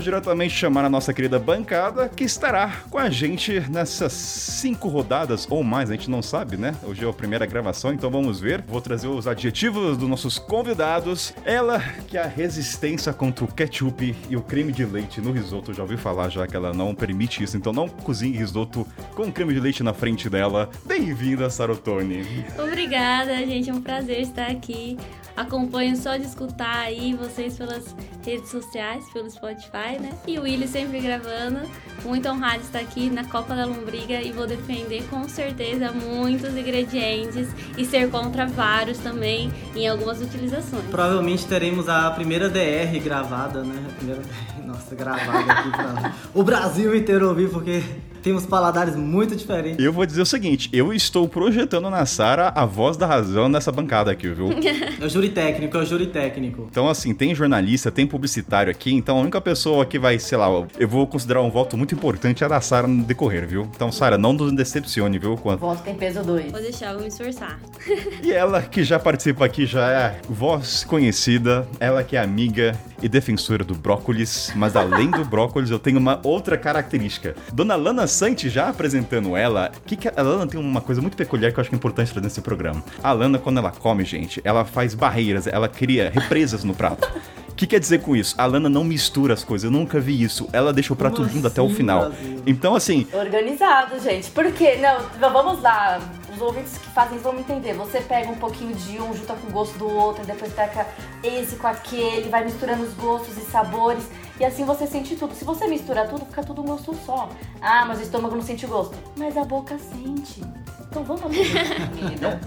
Diretamente 0.06 0.54
chamar 0.54 0.84
a 0.84 0.88
nossa 0.88 1.12
querida 1.12 1.36
bancada, 1.36 2.08
que 2.08 2.22
estará 2.22 2.82
com 2.88 2.96
a 2.96 3.10
gente 3.10 3.58
nessas 3.68 4.12
cinco 4.12 4.88
rodadas 4.88 5.48
ou 5.50 5.64
mais, 5.64 5.90
a 5.90 5.94
gente 5.94 6.08
não 6.08 6.22
sabe, 6.22 6.56
né? 6.56 6.76
Hoje 6.84 7.04
é 7.04 7.08
a 7.08 7.12
primeira 7.12 7.44
gravação, 7.44 7.92
então 7.92 8.08
vamos 8.08 8.38
ver. 8.38 8.62
Vou 8.68 8.80
trazer 8.80 9.08
os 9.08 9.26
adjetivos 9.26 9.96
dos 9.96 10.08
nossos 10.08 10.38
convidados. 10.38 11.34
Ela, 11.44 11.80
que 12.06 12.16
é 12.16 12.22
a 12.22 12.26
resistência 12.26 13.12
contra 13.12 13.44
o 13.44 13.48
ketchup 13.48 14.14
e 14.30 14.36
o 14.36 14.42
creme 14.42 14.70
de 14.70 14.84
leite 14.84 15.20
no 15.20 15.32
risoto, 15.32 15.74
já 15.74 15.82
ouvi 15.82 15.96
falar 15.96 16.28
já 16.28 16.46
que 16.46 16.54
ela 16.54 16.72
não 16.72 16.94
permite 16.94 17.42
isso, 17.42 17.56
então 17.56 17.72
não 17.72 17.88
cozinhe 17.88 18.36
risoto 18.36 18.86
com 19.16 19.32
creme 19.32 19.54
de 19.54 19.60
leite 19.60 19.82
na 19.82 19.92
frente 19.92 20.30
dela. 20.30 20.70
Bem-vinda, 20.84 21.50
Sarotone. 21.50 22.46
Obrigada, 22.56 23.36
gente. 23.38 23.70
É 23.70 23.74
um 23.74 23.82
prazer 23.82 24.20
estar 24.20 24.46
aqui. 24.46 24.96
Acompanho 25.36 25.96
só 25.96 26.16
de 26.16 26.24
escutar 26.24 26.78
aí 26.78 27.14
vocês 27.14 27.58
pelas 27.58 27.94
redes 28.24 28.48
sociais, 28.50 29.04
pelo 29.12 29.30
Spotify, 29.30 30.00
né? 30.00 30.12
E 30.26 30.38
o 30.38 30.42
Willy 30.42 30.66
sempre 30.66 30.98
gravando. 31.00 31.60
Muito 32.04 32.28
honrado 32.28 32.62
estar 32.62 32.78
aqui 32.78 33.10
na 33.10 33.24
Copa 33.24 33.54
da 33.54 33.66
Lombriga 33.66 34.22
e 34.22 34.32
vou 34.32 34.46
defender 34.46 35.04
com 35.10 35.28
certeza 35.28 35.92
muitos 35.92 36.56
ingredientes 36.56 37.48
e 37.76 37.84
ser 37.84 38.10
contra 38.10 38.46
vários 38.46 38.98
também 38.98 39.52
em 39.74 39.86
algumas 39.86 40.20
utilizações. 40.20 40.84
Provavelmente 40.90 41.46
teremos 41.46 41.88
a 41.88 42.10
primeira 42.12 42.48
DR 42.48 42.98
gravada, 43.02 43.62
né? 43.62 43.86
A 43.90 43.92
primeira 43.94 44.22
nossa, 44.64 44.94
gravada 44.94 45.52
aqui 45.52 45.70
pra 45.70 46.14
o 46.34 46.42
Brasil 46.42 46.94
inteiro 46.96 47.28
ouvir, 47.28 47.50
porque 47.50 47.82
temos 48.26 48.44
paladares 48.44 48.96
muito 48.96 49.36
diferentes. 49.36 49.78
Eu 49.78 49.92
vou 49.92 50.04
dizer 50.04 50.20
o 50.20 50.26
seguinte, 50.26 50.68
eu 50.72 50.92
estou 50.92 51.28
projetando 51.28 51.88
na 51.88 52.04
Sara 52.04 52.48
a 52.56 52.66
voz 52.66 52.96
da 52.96 53.06
razão 53.06 53.48
nessa 53.48 53.70
bancada 53.70 54.10
aqui, 54.10 54.28
viu? 54.28 54.48
É 54.98 55.04
o 55.04 55.08
júri 55.10 55.28
técnico, 55.28 55.76
é 55.76 55.80
o 55.80 55.84
júri 55.84 56.06
técnico. 56.06 56.66
Então, 56.70 56.88
assim, 56.88 57.14
tem 57.14 57.34
jornalista, 57.34 57.90
tem 57.90 58.06
publicitário 58.06 58.70
aqui, 58.70 58.92
então 58.92 59.18
a 59.18 59.20
única 59.20 59.40
pessoa 59.42 59.84
que 59.84 59.98
vai, 59.98 60.18
sei 60.18 60.38
lá, 60.38 60.46
eu 60.78 60.88
vou 60.88 61.06
considerar 61.06 61.42
um 61.42 61.50
voto 61.50 61.76
muito 61.76 61.94
importante 61.94 62.42
é 62.42 62.46
a 62.46 62.48
da 62.48 62.60
Sara 62.62 62.88
no 62.88 63.04
decorrer, 63.04 63.46
viu? 63.46 63.68
Então, 63.76 63.92
Sara, 63.92 64.16
não 64.16 64.32
nos 64.32 64.52
decepcione, 64.52 65.18
viu? 65.18 65.36
Quanto... 65.36 65.60
Voto 65.60 65.82
tem 65.82 65.94
peso 65.94 66.24
2. 66.24 66.50
Vou 66.50 66.60
deixar, 66.62 66.94
vou 66.94 67.02
me 67.02 67.08
esforçar. 67.08 67.60
E 68.22 68.32
ela 68.32 68.62
que 68.62 68.82
já 68.82 68.98
participa 68.98 69.44
aqui, 69.44 69.66
já 69.66 69.88
é 69.90 70.20
voz 70.28 70.82
conhecida, 70.82 71.68
ela 71.78 72.02
que 72.02 72.16
é 72.16 72.20
amiga 72.20 72.76
e 73.02 73.08
defensora 73.08 73.62
do 73.62 73.74
brócolis, 73.74 74.52
mas 74.56 74.74
além 74.74 75.10
do 75.10 75.24
brócolis 75.24 75.70
eu 75.70 75.78
tenho 75.78 75.98
uma 75.98 76.20
outra 76.24 76.56
característica. 76.56 77.36
Dona 77.52 77.76
Lana 77.76 78.06
Sante 78.16 78.48
já 78.48 78.70
apresentando 78.70 79.36
ela, 79.36 79.70
que, 79.84 79.94
que 79.94 80.08
a 80.08 80.22
Lana 80.22 80.46
tem 80.46 80.58
uma 80.58 80.80
coisa 80.80 81.02
muito 81.02 81.18
peculiar 81.18 81.52
que 81.52 81.58
eu 81.58 81.60
acho 81.60 81.68
que 81.68 81.76
é 81.76 81.78
importante 81.78 82.10
trazer 82.10 82.24
nesse 82.24 82.40
programa. 82.40 82.82
A 83.02 83.12
Lana, 83.12 83.38
quando 83.38 83.58
ela 83.58 83.70
come, 83.70 84.06
gente, 84.06 84.40
ela 84.42 84.64
faz 84.64 84.94
barreiras, 84.94 85.46
ela 85.46 85.68
cria 85.68 86.08
represas 86.08 86.64
no 86.64 86.74
prato. 86.74 87.06
O 87.50 87.54
que 87.54 87.66
quer 87.66 87.78
dizer 87.78 88.00
com 88.00 88.16
isso? 88.16 88.34
A 88.38 88.46
Lana 88.46 88.70
não 88.70 88.82
mistura 88.82 89.34
as 89.34 89.44
coisas, 89.44 89.66
eu 89.66 89.70
nunca 89.70 90.00
vi 90.00 90.22
isso. 90.22 90.48
Ela 90.50 90.72
deixa 90.72 90.94
o 90.94 90.96
prato 90.96 91.16
Como 91.16 91.28
vindo 91.28 91.46
até 91.46 91.60
o 91.60 91.66
assim, 91.66 91.74
final. 91.74 92.08
Brasil? 92.08 92.42
Então, 92.46 92.74
assim, 92.74 93.06
Organizado, 93.12 94.00
gente. 94.00 94.30
Por 94.30 94.50
quê? 94.50 94.78
Não, 94.80 95.30
vamos 95.30 95.60
lá. 95.60 96.00
Os 96.34 96.40
ouvintes 96.40 96.78
que 96.78 96.88
fazem 96.88 97.16
isso 97.16 97.24
vão 97.24 97.34
me 97.34 97.40
entender. 97.40 97.74
Você 97.74 98.00
pega 98.00 98.30
um 98.30 98.36
pouquinho 98.36 98.74
de 98.74 98.98
um, 98.98 99.14
junta 99.14 99.34
com 99.34 99.48
o 99.48 99.50
gosto 99.50 99.78
do 99.78 99.90
outro, 99.90 100.24
e 100.24 100.26
depois 100.26 100.54
pega 100.54 100.86
esse 101.22 101.56
com 101.56 101.66
aquele, 101.66 102.30
vai 102.30 102.44
misturando 102.44 102.82
os 102.82 102.94
gostos 102.94 103.36
e 103.36 103.42
sabores. 103.50 104.04
E 104.38 104.44
assim 104.44 104.64
você 104.64 104.86
sente 104.86 105.16
tudo. 105.16 105.34
Se 105.34 105.44
você 105.44 105.66
mistura 105.66 106.06
tudo, 106.06 106.26
fica 106.26 106.42
tudo 106.44 106.62
um 106.62 106.66
gosto 106.66 106.94
só. 107.04 107.28
Ah, 107.60 107.84
mas 107.86 107.98
o 108.00 108.02
estômago 108.02 108.34
não 108.34 108.42
sente 108.42 108.66
gosto. 108.66 108.96
Mas 109.16 109.36
a 109.36 109.44
boca 109.44 109.78
sente. 109.78 110.42
Então 110.90 111.02
vamos 111.04 111.22
comida. 111.22 112.40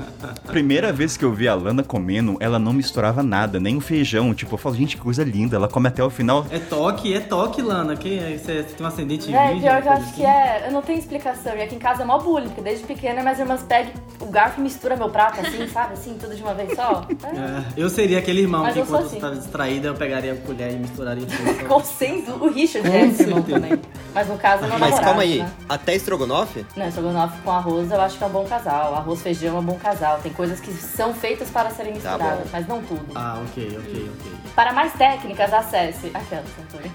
Primeira 0.48 0.91
vez 0.91 1.15
que 1.15 1.24
eu 1.24 1.31
vi 1.31 1.48
a 1.48 1.53
Lana 1.53 1.84
comendo, 1.84 2.38
ela 2.39 2.58
não 2.58 2.74
misturava 2.74 3.22
nada, 3.22 3.60
nem 3.60 3.77
o 3.77 3.81
feijão. 3.81 4.34
Tipo, 4.34 4.55
eu 4.55 4.58
falo, 4.58 4.75
gente, 4.75 4.96
que 4.98 5.03
coisa 5.03 5.24
linda. 5.24 5.55
Ela 5.55 5.67
come 5.67 5.88
até 5.88 6.04
o 6.04 6.10
final. 6.10 6.45
É 6.49 6.58
toque, 6.58 7.13
é 7.13 7.19
toque, 7.19 7.62
Lana. 7.62 7.95
Que 7.95 8.17
é- 8.17 8.38
você, 8.38 8.63
você 8.63 8.75
tem 8.75 8.86
um 8.86 8.89
ascendente 8.89 9.34
É, 9.34 9.47
virgem, 9.47 9.62
pior 9.62 9.82
que 9.82 9.88
eu 9.88 9.91
acho 9.91 10.13
que 10.13 10.25
assim? 10.25 10.32
é. 10.32 10.67
Eu 10.67 10.71
não 10.71 10.82
tenho 10.82 10.97
explicação. 10.99 11.56
E 11.56 11.62
aqui 11.62 11.75
em 11.75 11.80
casa 11.80 12.02
é 12.04 12.06
mó 12.06 12.17
bullying, 12.17 12.47
porque 12.47 12.62
desde 12.62 12.86
pequena 12.86 13.21
minhas 13.21 13.38
irmãs 13.39 13.62
pegam 13.63 13.91
o 14.19 14.25
garfo 14.25 14.60
e 14.60 14.63
mistura 14.63 14.95
meu 14.95 15.10
prato 15.10 15.41
assim, 15.41 15.67
sabe? 15.71 15.93
Assim, 15.93 16.17
tudo 16.19 16.36
de 16.36 16.41
uma 16.41 16.54
vez 16.54 16.73
só. 16.75 17.06
É. 17.23 17.36
É, 17.38 17.63
eu 17.78 17.89
seria 17.89 18.19
aquele 18.19 18.41
irmão 18.41 18.62
Mas 18.63 18.73
que 18.73 18.80
sou 18.80 18.88
enquanto 18.88 19.02
você 19.02 19.08
assim. 19.08 19.15
estava 19.17 19.36
distraída, 19.36 19.88
eu 19.89 19.93
pegaria 19.95 20.34
a 20.34 20.36
colher 20.36 20.73
e 20.73 20.78
misturaria 20.78 21.25
tudo. 21.28 21.67
Com 21.67 21.84
sendo 21.84 22.43
o 22.43 22.49
Richard 22.52 22.89
é 22.89 23.06
esse 23.06 23.23
irmão 23.23 23.41
também. 23.43 23.80
Mas 24.13 24.28
no 24.28 24.38
caso, 24.38 24.63
não 24.63 24.69
Mas 24.71 24.80
namorado, 24.82 25.04
calma 25.06 25.21
aí, 25.21 25.39
Né? 25.39 25.52
até 25.67 25.95
estrogonofe? 25.95 26.65
Não, 26.75 26.88
estrogonofe 26.88 27.39
com 27.41 27.52
arroz 27.52 27.91
eu 27.91 28.02
acho 28.02 28.17
que 28.17 28.23
é 28.23 28.29
um 28.30 28.32
bom 28.32 28.46
casal. 28.46 28.96
Arroz, 28.96 29.22
feijão 29.22 29.58
é 29.58 29.60
um 29.60 29.63
bom 29.63 29.78
casal. 29.78 30.20
Tem 30.22 30.32
coisas 30.32 30.60
que 30.60 30.72
são 30.72 31.13
feitas 31.13 31.50
para 31.50 31.70
serem 31.72 31.94
Tá 31.94 32.12
misturadas, 32.12 32.44
bom. 32.46 32.50
mas 32.54 32.68
não 32.68 32.82
tudo. 32.82 33.06
Ah, 33.15 33.42
ok, 33.46 33.78
ok, 33.80 34.12
ok. 34.20 34.32
Para 34.56 34.72
mais 34.74 34.94
técnicas, 34.94 35.54
acesse. 35.54 36.12
Aquela, 36.13 36.44
Antônio. 36.62 36.92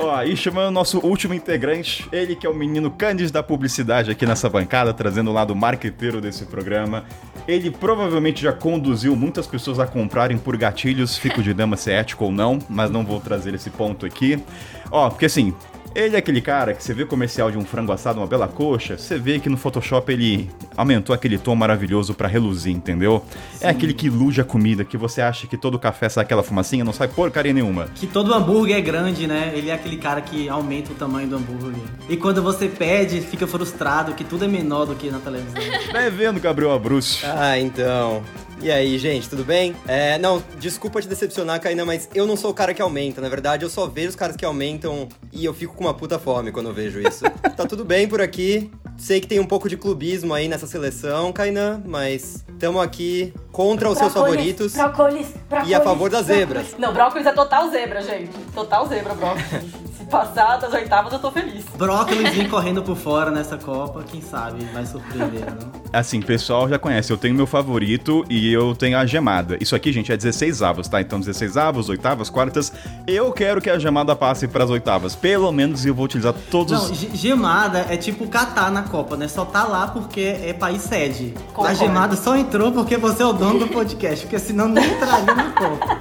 Ó, 0.00 0.22
e 0.22 0.36
chamando 0.36 0.68
o 0.68 0.70
nosso 0.70 0.98
último 1.00 1.34
integrante, 1.34 2.08
ele 2.12 2.34
que 2.34 2.46
é 2.46 2.50
o 2.50 2.54
menino 2.54 2.90
Candice 2.90 3.32
da 3.32 3.42
publicidade 3.42 4.10
aqui 4.10 4.26
nessa 4.26 4.48
bancada, 4.48 4.92
trazendo 4.92 5.30
o 5.30 5.32
lado 5.32 5.54
marqueteiro 5.54 6.20
desse 6.20 6.44
programa. 6.46 7.04
Ele 7.46 7.70
provavelmente 7.70 8.42
já 8.42 8.52
conduziu 8.52 9.14
muitas 9.14 9.46
pessoas 9.46 9.78
a 9.78 9.86
comprarem 9.86 10.38
por 10.38 10.56
gatilhos, 10.56 11.16
fico 11.16 11.42
de 11.42 11.52
dama 11.52 11.76
se 11.76 11.90
é 11.90 11.96
ético 12.00 12.24
ou 12.24 12.32
não, 12.32 12.58
mas 12.68 12.90
não 12.90 13.04
vou 13.04 13.20
trazer 13.20 13.54
esse 13.54 13.68
ponto 13.70 14.06
aqui. 14.06 14.42
Ó, 14.90 15.10
porque 15.10 15.26
assim, 15.26 15.54
ele 15.94 16.16
é 16.16 16.18
aquele 16.18 16.40
cara 16.40 16.74
que 16.74 16.82
você 16.82 16.92
vê 16.92 17.04
comercial 17.04 17.50
de 17.50 17.58
um 17.58 17.64
frango 17.64 17.92
assado, 17.92 18.20
uma 18.20 18.26
bela 18.26 18.48
coxa, 18.48 18.98
você 18.98 19.18
vê 19.18 19.38
que 19.38 19.48
no 19.48 19.56
Photoshop 19.56 20.12
ele 20.12 20.50
aumentou 20.76 21.14
aquele 21.14 21.38
tom 21.38 21.54
maravilhoso 21.54 22.14
pra 22.14 22.26
reluzir, 22.26 22.74
entendeu? 22.74 23.24
É 23.60 23.68
aquele 23.68 23.94
que 23.94 24.06
ilude 24.06 24.40
a 24.40 24.44
comida, 24.44 24.84
que 24.84 24.96
você 24.96 25.20
acha 25.20 25.46
que 25.46 25.56
todo 25.56 25.78
café 25.78 26.08
sai 26.08 26.24
aquela 26.24 26.42
fumacinha, 26.42 26.84
não 26.84 26.92
sai 26.92 27.08
porcaria 27.08 27.52
nenhuma. 27.52 27.88
Que 27.94 28.06
todo 28.06 28.34
hambúrguer 28.34 28.76
é 28.76 28.80
grande, 28.80 29.26
né? 29.26 29.52
Ele 29.54 29.70
é 29.70 29.74
aquele 29.74 29.96
cara 29.96 30.20
que 30.20 30.48
aumenta 30.48 30.92
o 30.92 30.94
tamanho 30.94 31.28
do 31.28 31.36
hambúrguer. 31.36 31.82
E 32.08 32.16
quando 32.16 32.42
você 32.42 32.68
pede, 32.68 33.20
fica 33.20 33.46
frustrado 33.46 34.14
que 34.14 34.24
tudo 34.24 34.44
é 34.44 34.48
menor 34.48 34.86
do 34.86 34.94
que 34.94 35.10
na 35.10 35.18
televisão. 35.18 35.62
Vai 35.92 36.10
vendo, 36.10 36.40
Gabriel 36.40 36.72
Abruzzo. 36.72 37.20
Ah, 37.24 37.58
então. 37.58 38.22
E 38.62 38.70
aí, 38.70 38.96
gente, 38.98 39.28
tudo 39.28 39.44
bem? 39.44 39.76
É, 39.86 40.16
não, 40.16 40.42
desculpa 40.58 41.00
te 41.00 41.06
decepcionar, 41.06 41.60
Kainan, 41.60 41.84
mas 41.84 42.08
eu 42.14 42.26
não 42.26 42.34
sou 42.36 42.50
o 42.50 42.54
cara 42.54 42.72
que 42.72 42.80
aumenta. 42.80 43.20
Na 43.20 43.28
verdade, 43.28 43.62
eu 43.64 43.68
só 43.68 43.86
vejo 43.86 44.08
os 44.10 44.16
caras 44.16 44.36
que 44.36 44.44
aumentam 44.44 45.06
e 45.32 45.44
eu 45.44 45.52
fico 45.52 45.74
com 45.74 45.84
uma 45.84 45.92
puta 45.92 46.18
fome 46.18 46.50
quando 46.50 46.68
eu 46.70 46.72
vejo 46.74 46.98
isso. 47.00 47.24
tá 47.56 47.66
tudo 47.66 47.84
bem 47.84 48.08
por 48.08 48.22
aqui. 48.22 48.70
Sei 48.96 49.20
que 49.20 49.26
tem 49.26 49.38
um 49.40 49.44
pouco 49.44 49.68
de 49.68 49.76
clubismo 49.76 50.32
aí 50.32 50.48
nessa 50.48 50.66
seleção, 50.66 51.32
Kainan, 51.32 51.82
mas 51.84 52.44
estamos 52.48 52.80
aqui 52.80 53.34
contra 53.52 53.90
os 53.90 53.98
seus 53.98 54.12
favoritos. 54.14 54.72
Brócolis, 54.72 55.26
brócolis, 55.48 55.70
E 55.70 55.74
a 55.74 55.80
favor 55.80 56.08
das 56.08 56.24
brócolis. 56.26 56.46
zebras. 56.48 56.66
Não, 56.78 56.92
brócolis 56.94 57.26
é 57.26 57.32
total 57.32 57.70
zebra, 57.70 58.00
gente. 58.02 58.30
Total 58.54 58.86
zebra, 58.86 59.14
brócolis. 59.14 59.44
Passar 60.10 60.58
das 60.58 60.72
oitavas, 60.72 61.12
eu 61.12 61.18
tô 61.18 61.30
feliz. 61.30 61.64
Brócolis 61.76 62.34
vem 62.34 62.48
correndo 62.48 62.82
por 62.82 62.96
fora 62.96 63.30
nessa 63.30 63.56
Copa, 63.56 64.02
quem 64.04 64.20
sabe 64.20 64.64
vai 64.72 64.84
surpreender, 64.86 65.46
não? 65.54 65.72
Assim, 65.92 66.20
pessoal 66.20 66.68
já 66.68 66.78
conhece, 66.78 67.12
eu 67.12 67.16
tenho 67.16 67.34
meu 67.34 67.46
favorito 67.46 68.24
e 68.28 68.52
eu 68.52 68.74
tenho 68.74 68.98
a 68.98 69.06
gemada. 69.06 69.56
Isso 69.60 69.76
aqui, 69.76 69.92
gente, 69.92 70.10
é 70.10 70.16
16 70.16 70.62
avos, 70.62 70.88
tá? 70.88 71.00
Então 71.00 71.20
16 71.20 71.56
avos, 71.56 71.88
oitavas, 71.88 72.28
quartas. 72.28 72.72
Eu 73.06 73.30
quero 73.32 73.60
que 73.60 73.70
a 73.70 73.78
gemada 73.78 74.16
passe 74.16 74.48
pras 74.48 74.70
oitavas. 74.70 75.14
Pelo 75.14 75.50
menos 75.52 75.86
eu 75.86 75.94
vou 75.94 76.04
utilizar 76.04 76.34
todos 76.50 76.72
Não, 76.72 76.94
gemada 77.14 77.86
é 77.88 77.96
tipo 77.96 78.26
Catar 78.26 78.70
na 78.72 78.82
Copa, 78.82 79.16
né? 79.16 79.28
Só 79.28 79.44
tá 79.44 79.64
lá 79.64 79.86
porque 79.86 80.36
é 80.42 80.52
país 80.52 80.82
sede. 80.82 81.34
Concordo. 81.52 81.70
A 81.70 81.74
gemada 81.74 82.16
só 82.16 82.36
entrou 82.36 82.72
porque 82.72 82.96
você 82.96 83.22
é 83.22 83.26
o 83.26 83.32
dono 83.32 83.60
do 83.60 83.68
podcast, 83.68 84.24
porque 84.24 84.38
senão 84.38 84.68
não 84.68 84.82
entraria 84.82 85.34
na 85.34 85.52
Copa. 85.52 85.98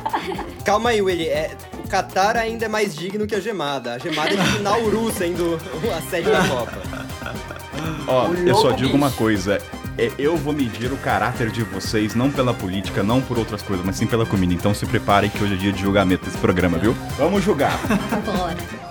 Calma 0.65 0.89
aí, 0.89 1.01
Willy. 1.01 1.27
É, 1.27 1.51
o 1.83 1.87
Qatar 1.87 2.35
ainda 2.37 2.65
é 2.65 2.67
mais 2.67 2.95
digno 2.95 3.27
que 3.27 3.35
a 3.35 3.39
gemada. 3.39 3.92
A 3.93 3.97
gemada 3.99 4.33
é 4.33 4.43
tipo 4.43 4.63
Nauru 4.63 5.11
sendo 5.13 5.59
a 5.95 6.01
sede 6.09 6.27
da 6.31 6.47
Copa. 6.47 6.81
Ó, 8.07 8.33
eu 8.33 8.55
só 8.55 8.71
digo 8.71 8.97
uma 8.97 9.11
coisa. 9.11 9.61
é, 9.99 10.11
Eu 10.17 10.35
vou 10.35 10.51
medir 10.51 10.91
o 10.91 10.97
caráter 10.97 11.51
de 11.51 11.61
vocês, 11.61 12.15
não 12.15 12.31
pela 12.31 12.55
política, 12.55 13.03
não 13.03 13.21
por 13.21 13.37
outras 13.37 13.61
coisas, 13.61 13.85
mas 13.85 13.95
sim 13.95 14.07
pela 14.07 14.25
comida. 14.25 14.51
Então 14.51 14.73
se 14.73 14.87
preparem 14.87 15.29
que 15.29 15.43
hoje 15.43 15.53
é 15.53 15.57
dia 15.57 15.71
de 15.71 15.79
julgamento 15.79 16.25
desse 16.25 16.39
programa, 16.39 16.79
viu? 16.79 16.95
Vamos 17.19 17.43
julgar. 17.43 17.79
Bora. 18.25 18.82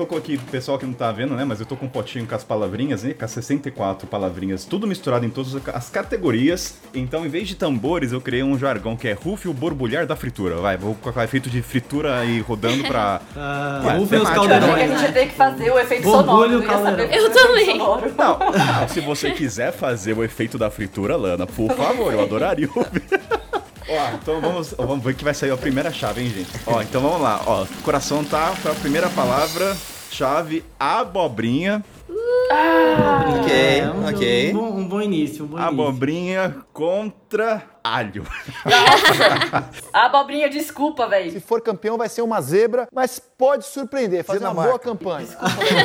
Tô 0.00 0.06
com 0.06 0.16
aqui, 0.16 0.38
pessoal 0.50 0.78
que 0.78 0.86
não 0.86 0.94
tá 0.94 1.12
vendo, 1.12 1.34
né? 1.34 1.44
Mas 1.44 1.60
eu 1.60 1.66
tô 1.66 1.76
com 1.76 1.84
um 1.84 1.88
potinho 1.88 2.26
com 2.26 2.34
as 2.34 2.42
palavrinhas, 2.42 3.02
né? 3.02 3.12
Com 3.12 3.22
as 3.22 3.32
64 3.32 4.06
palavrinhas, 4.06 4.64
tudo 4.64 4.86
misturado 4.86 5.26
em 5.26 5.28
todas 5.28 5.54
as 5.74 5.90
categorias. 5.90 6.78
Então, 6.94 7.26
em 7.26 7.28
vez 7.28 7.46
de 7.46 7.54
tambores, 7.54 8.10
eu 8.10 8.18
criei 8.18 8.42
um 8.42 8.58
jargão 8.58 8.96
que 8.96 9.06
é 9.06 9.12
Rufio 9.12 9.52
borbulhar 9.52 10.06
da 10.06 10.16
fritura. 10.16 10.56
Vai, 10.56 10.78
vou 10.78 10.94
colocar 10.94 11.22
efeito 11.24 11.50
de 11.50 11.60
fritura 11.60 12.24
e 12.24 12.40
rodando 12.40 12.82
pra. 12.84 13.20
Ah, 13.36 13.82
Ué, 13.84 13.96
rufem 13.98 14.18
os 14.20 14.28
temática. 14.30 14.54
Eu 14.54 14.56
achei 14.56 14.58
que 14.58 14.62
a 14.62 14.68
caldeirões. 14.68 14.90
gente 14.90 15.02
ia 15.02 15.12
ter 15.12 15.26
que 15.26 15.34
fazer 15.34 15.70
o 15.70 15.78
efeito 15.78 16.02
Borbulho 16.02 16.26
sonoro. 16.26 16.52
Eu 16.54 16.62
caldeirão. 16.62 17.14
Eu 17.14 17.26
o 17.26 17.30
também. 17.30 17.66
sonoro. 17.66 18.14
Não, 18.16 18.38
não, 18.38 18.88
se 18.88 19.00
você 19.00 19.30
quiser 19.32 19.72
fazer 19.72 20.16
o 20.16 20.24
efeito 20.24 20.56
da 20.56 20.70
fritura, 20.70 21.14
Lana, 21.16 21.46
por 21.46 21.70
favor, 21.72 22.12
eu 22.12 22.22
adoraria 22.22 22.68
ouvir. 22.74 23.02
Ó, 23.90 24.14
então 24.14 24.40
vamos, 24.40 24.72
vamos 24.78 25.04
ver 25.04 25.14
que 25.14 25.24
vai 25.24 25.34
sair 25.34 25.50
a 25.50 25.56
primeira 25.56 25.92
chave, 25.92 26.22
hein, 26.22 26.30
gente? 26.30 26.50
Ó, 26.64 26.80
então 26.80 27.00
vamos 27.02 27.20
lá. 27.20 27.42
Ó, 27.44 27.64
o 27.64 27.82
coração 27.82 28.22
tá 28.22 28.54
pra 28.62 28.72
primeira 28.74 29.08
palavra, 29.10 29.76
chave, 30.10 30.64
abobrinha. 30.78 31.82
Ok, 33.38 33.52
É, 33.52 33.90
um, 33.94 34.08
ok. 34.08 34.50
Um 34.50 34.58
bom, 34.58 34.68
um 34.80 34.88
bom 34.88 35.00
início, 35.00 35.44
um 35.44 35.48
bom 35.48 35.56
início. 35.56 35.68
Abobrinha 35.72 36.56
contra 36.72 37.62
alho. 37.82 38.26
A 39.92 40.06
abobrinha, 40.06 40.50
desculpa, 40.50 41.06
velho. 41.06 41.30
Se 41.30 41.38
for 41.40 41.60
campeão, 41.60 41.96
vai 41.96 42.08
ser 42.08 42.22
uma 42.22 42.40
zebra, 42.40 42.88
mas 42.92 43.20
pode 43.38 43.64
surpreender, 43.66 44.24
fazer 44.24 44.44
uma 44.44 44.52
boa 44.64 44.78
campanha. 44.80 45.28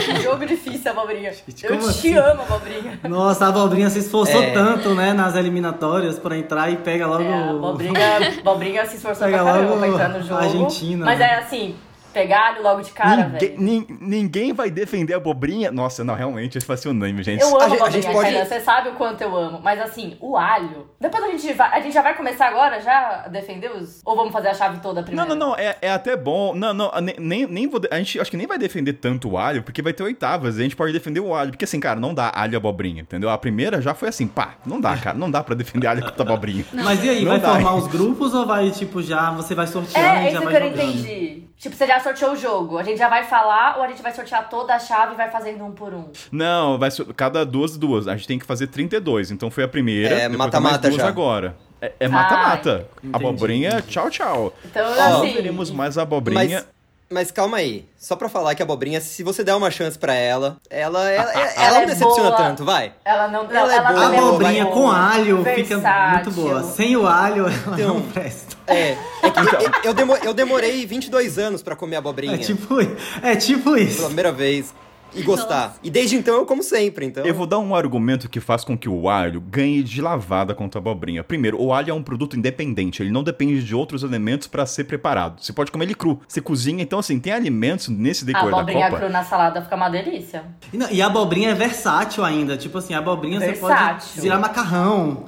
Que 0.05 0.21
jogo 0.23 0.43
difícil, 0.45 0.89
abobrinha. 0.91 1.31
Eu 1.63 1.69
como 1.77 1.81
te 1.83 1.88
assim? 1.89 2.17
amo, 2.17 2.41
abobrinha. 2.41 2.99
Nossa, 3.07 3.45
a 3.45 3.49
abobrinha 3.49 3.89
se 3.91 3.99
esforçou 3.99 4.41
É. 4.41 4.51
tanto, 4.51 4.95
né, 4.95 5.13
nas 5.13 5.35
eliminatórias 5.35 6.17
pra 6.17 6.35
entrar 6.35 6.71
e 6.71 6.77
pega 6.77 7.05
logo. 7.05 7.21
É, 7.23 7.31
a 7.33 7.49
abobrinha, 7.51 8.17
abobrinha 8.39 8.85
se 8.88 8.95
esforçou 8.95 9.25
Pega 9.27 9.43
pra 9.43 9.53
caramba 9.53 9.69
logo 9.69 9.79
pra 9.79 9.88
entrar 9.88 10.09
no 10.09 10.21
jogo. 10.23 10.33
a 10.41 10.43
Argentina, 10.43 11.05
Mas 11.05 11.19
né? 11.19 11.25
é 11.25 11.35
assim, 11.35 11.75
pegar 12.15 12.47
alho 12.47 12.63
logo 12.63 12.82
de 12.82 12.91
cara, 12.91 13.28
ninguém, 13.28 13.49
velho. 13.49 13.62
nin- 13.62 13.88
ninguém 13.99 14.54
vai 14.54 14.71
defender 14.71 15.13
a 15.13 15.17
abobrinha. 15.17 15.69
Nossa, 15.71 16.04
não, 16.04 16.15
realmente, 16.15 16.58
isso 16.58 16.65
vai 16.65 16.78
ser 16.78 16.89
unânime, 16.89 17.21
gente. 17.23 17.41
Eu 17.41 17.47
amo 17.49 17.58
A 17.60 17.65
a 17.65 17.69
gente- 17.69 17.71
a 17.71 17.84
abobrinha, 17.84 18.01
gente 18.04 18.13
pode- 18.13 18.32
Kainan, 18.32 18.45
Você 18.45 18.60
sabe 18.62 18.89
o 18.89 18.93
quanto 18.93 19.21
eu 19.21 19.36
amo. 19.36 19.60
Mas 19.62 19.80
assim, 19.82 20.15
o 20.21 20.38
alho. 20.38 20.88
Depois 20.99 21.23
a 21.23 21.28
gente 21.28 21.54
vai. 21.54 21.78
A 21.78 21.82
gente 21.82 21.93
já 21.93 22.01
vai 22.01 22.15
começar 22.15 22.47
agora 22.47 22.80
já 22.82 23.23
a 23.25 23.28
defender 23.28 23.71
os. 23.71 24.01
Ou 24.06 24.15
vamos 24.15 24.32
fazer 24.32 24.47
a 24.49 24.54
chave 24.54 24.80
toda 24.80 25.01
Não, 25.01 25.06
primeiro? 25.06 25.30
não, 25.36 25.36
não, 25.49 25.56
é, 25.58 25.75
é 25.82 25.91
até 25.91 26.15
bom. 26.15 26.56
Não, 26.56 26.73
não, 26.73 26.91
nem- 27.19 27.45
nem, 27.47 27.67
vou. 27.67 27.82
A 27.91 27.97
gente 27.97 28.19
acho 28.19 28.32
que 28.32 28.38
nem 28.38 28.47
vai 28.47 28.58
defender 28.58 28.93
tanto 28.93 29.30
o 29.32 29.38
alho, 29.38 29.62
porque 29.63 29.82
vai 29.82 29.91
ter 29.93 30.04
oitavas. 30.04 30.58
A 30.58 30.62
gente 30.63 30.75
pode 30.75 30.93
defender 30.93 31.19
o 31.19 31.34
alho. 31.36 31.51
Porque 31.51 31.65
assim, 31.65 31.80
cara, 31.80 31.99
não 31.99 32.13
dá 32.13 32.32
alho 32.34 32.54
e 32.54 32.56
abobrinha, 32.56 33.01
entendeu? 33.01 33.30
A 33.30 33.38
primeira 33.38 33.82
já 33.82 33.93
foi 33.93 34.08
assim, 34.10 34.28
pá, 34.28 34.56
não 34.65 34.80
dá, 34.80 34.95
cara. 34.95 35.17
Não 35.17 35.30
dá 35.30 35.43
pra 35.43 35.56
defender 35.56 35.88
alho 35.88 36.01
contra 36.04 36.21
abobrinha. 36.23 36.65
Mas 36.73 37.04
e 37.04 37.10
aí, 37.10 37.21
Não 37.23 37.32
vai 37.32 37.39
dá. 37.39 37.49
formar 37.54 37.75
os 37.75 37.88
grupos 37.88 38.34
ou 38.34 38.45
vai, 38.45 38.71
tipo, 38.71 39.01
já 39.01 39.32
você 39.32 39.54
vai 39.56 39.67
sorteando 39.67 40.08
É, 40.08 40.23
e 40.23 40.25
isso 40.28 40.34
já 40.34 40.39
que 40.39 40.45
vai 40.45 40.56
eu 40.56 40.60
não 40.60 40.69
jogando? 40.69 40.89
entendi. 40.89 41.43
Tipo, 41.57 41.75
você 41.75 41.87
já 41.87 41.99
sorteou 41.99 42.33
o 42.33 42.35
jogo. 42.35 42.77
A 42.77 42.83
gente 42.83 42.97
já 42.97 43.07
vai 43.09 43.23
falar 43.23 43.77
ou 43.77 43.83
a 43.83 43.87
gente 43.87 44.01
vai 44.01 44.13
sortear 44.13 44.49
toda 44.49 44.75
a 44.75 44.79
chave 44.79 45.13
e 45.13 45.15
vai 45.15 45.31
fazendo 45.31 45.63
um 45.63 45.71
por 45.71 45.93
um? 45.93 46.05
Não, 46.31 46.77
vai 46.77 46.89
cada 47.15 47.45
duas, 47.45 47.77
duas. 47.77 48.07
A 48.07 48.15
gente 48.15 48.27
tem 48.27 48.37
que 48.37 48.45
fazer 48.45 48.67
32. 48.67 49.31
Então 49.31 49.49
foi 49.49 49.63
a 49.63 49.67
primeira. 49.67 50.13
É, 50.15 50.27
mata-mata 50.29 50.91
já. 50.91 51.07
agora. 51.07 51.55
É 51.81 51.91
é 51.99 52.07
mata-mata. 52.07 52.87
entendi. 53.03 53.15
abobrinha, 53.15 53.81
tchau, 53.87 54.09
tchau. 54.09 54.53
Então, 54.65 54.95
Não 54.95 55.23
assim. 55.23 55.33
teremos 55.33 55.71
mais 55.71 55.97
abobrinha. 55.97 56.57
Mas, 56.57 56.65
mas 57.09 57.31
calma 57.31 57.57
aí. 57.57 57.85
Só 57.97 58.15
pra 58.15 58.27
falar 58.29 58.53
que 58.55 58.61
a 58.61 58.65
abobrinha, 58.65 58.99
se 59.01 59.23
você 59.23 59.43
der 59.43 59.55
uma 59.55 59.69
chance 59.71 59.97
pra 59.97 60.13
ela, 60.13 60.57
ela, 60.69 61.09
ela, 61.09 61.31
ela, 61.33 61.51
Ela 61.55 61.71
não 61.75 61.81
é 61.81 61.85
decepciona 61.85 62.29
boa. 62.31 62.37
tanto, 62.37 62.65
vai. 62.65 62.93
Ela 63.03 63.27
não. 63.27 63.49
Ela 63.49 63.75
é 63.75 63.81
boa. 63.81 63.99
A 64.09 64.13
é 64.13 64.17
abobrinha 64.17 64.63
boa, 64.65 64.75
com 64.75 64.91
alho 64.91 65.37
fica 65.43 65.75
versátil. 65.77 66.31
muito 66.31 66.31
boa. 66.31 66.63
Sem 66.63 66.95
o 66.97 67.07
alho, 67.07 67.45
ela 67.47 67.75
Então, 67.75 67.95
não 67.95 68.01
presta. 68.01 68.54
É, 68.67 68.91
é 69.23 69.30
que 69.32 69.39
eu, 69.39 69.71
eu, 69.86 69.93
demo- 69.93 70.17
eu 70.17 70.34
demorei 70.34 70.86
22 70.86 71.38
anos 71.38 71.62
pra 71.62 71.75
comer 71.75 71.97
abobrinha. 71.97 72.36
É 72.36 72.38
tipo, 72.38 72.75
é 73.21 73.36
tipo 73.36 73.63
Pela 73.73 73.80
isso. 73.80 74.06
primeira 74.06 74.32
vez. 74.32 74.73
E 75.17 75.21
gostar. 75.23 75.78
E 75.82 75.89
desde 75.89 76.17
então 76.17 76.36
eu 76.36 76.45
como 76.45 76.62
sempre, 76.62 77.06
então. 77.06 77.23
Eu 77.25 77.34
vou 77.34 77.45
dar 77.47 77.58
um 77.60 77.73
argumento 77.73 78.28
que 78.28 78.41
faz 78.41 78.65
com 78.65 78.78
que 78.78 78.89
o 78.89 79.08
alho 79.08 79.39
ganhe 79.39 79.82
de 79.82 80.01
lavada 80.01 80.54
contra 80.54 80.78
a 80.78 80.82
abobrinha. 80.82 81.23
Primeiro, 81.23 81.58
o 81.62 81.71
alho 81.71 81.89
é 81.89 81.93
um 81.93 82.04
produto 82.04 82.36
independente, 82.36 83.01
ele 83.01 83.12
não 83.12 83.23
depende 83.23 83.63
de 83.63 83.73
outros 83.73 84.04
elementos 84.04 84.45
pra 84.45 84.65
ser 84.65 84.84
preparado. 84.84 85.41
Você 85.41 85.54
pode 85.54 85.71
comer 85.71 85.86
ele 85.86 85.95
cru, 85.95 86.19
você 86.28 86.41
cozinha, 86.41 86.84
então 86.84 86.99
assim, 86.99 87.17
tem 87.17 87.32
alimentos 87.32 87.88
nesse 87.88 88.23
A 88.23 88.28
decor 88.28 88.51
da 88.51 88.58
abobrinha 88.58 88.89
Copa. 88.89 88.99
cru 89.04 89.10
na 89.10 89.23
salada 89.23 89.62
fica 89.62 89.75
uma 89.78 89.88
delícia. 89.88 90.43
E, 90.73 90.78
não, 90.78 90.89
e 90.91 91.01
a 91.01 91.06
abobrinha 91.06 91.51
é 91.51 91.54
versátil 91.54 92.25
ainda. 92.25 92.58
Tipo 92.58 92.80
assim, 92.80 92.93
a 92.93 92.97
abobrinha 92.97 93.39
você 93.39 93.45
Versátil. 93.54 94.08
pode 94.10 94.21
virar 94.21 94.38
macarrão. 94.39 95.23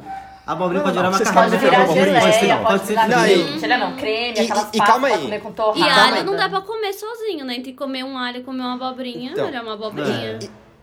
A 0.48 0.54
abobrinha 0.54 0.82
pode 0.82 0.96
virar 0.98 1.12
macarrão. 1.12 1.50
querem 1.50 1.86
Pode 1.88 2.00
virar 2.06 2.32
geleia, 2.32 2.58
pode 2.58 2.86
virar 2.86 3.30
e- 3.30 3.60
geleia, 3.60 3.78
não, 3.78 3.96
creme, 3.98 4.38
e- 4.38 4.42
aquelas 4.42 4.70
e- 4.74 4.78
e 4.78 4.80
calma 4.80 5.08
aí. 5.10 5.22
comer 5.22 5.42
com 5.42 5.50
E 5.50 5.54
torrada. 5.54 5.94
calma 5.94 6.16
alho 6.18 6.24
não 6.24 6.36
dá 6.38 6.48
pra 6.50 6.62
comer 6.62 6.94
sozinho, 6.94 7.44
né? 7.46 7.56
Tem 7.56 7.64
que 7.64 7.74
comer 7.74 8.04
um 8.06 8.18
alho 8.18 8.38
e 8.38 8.44
comer 8.44 8.62
uma 8.62 8.76
abobrinha. 8.76 9.32
Então. 9.34 9.46
melhor 9.46 9.64
uma 9.64 9.74
abobrinha. 9.74 10.40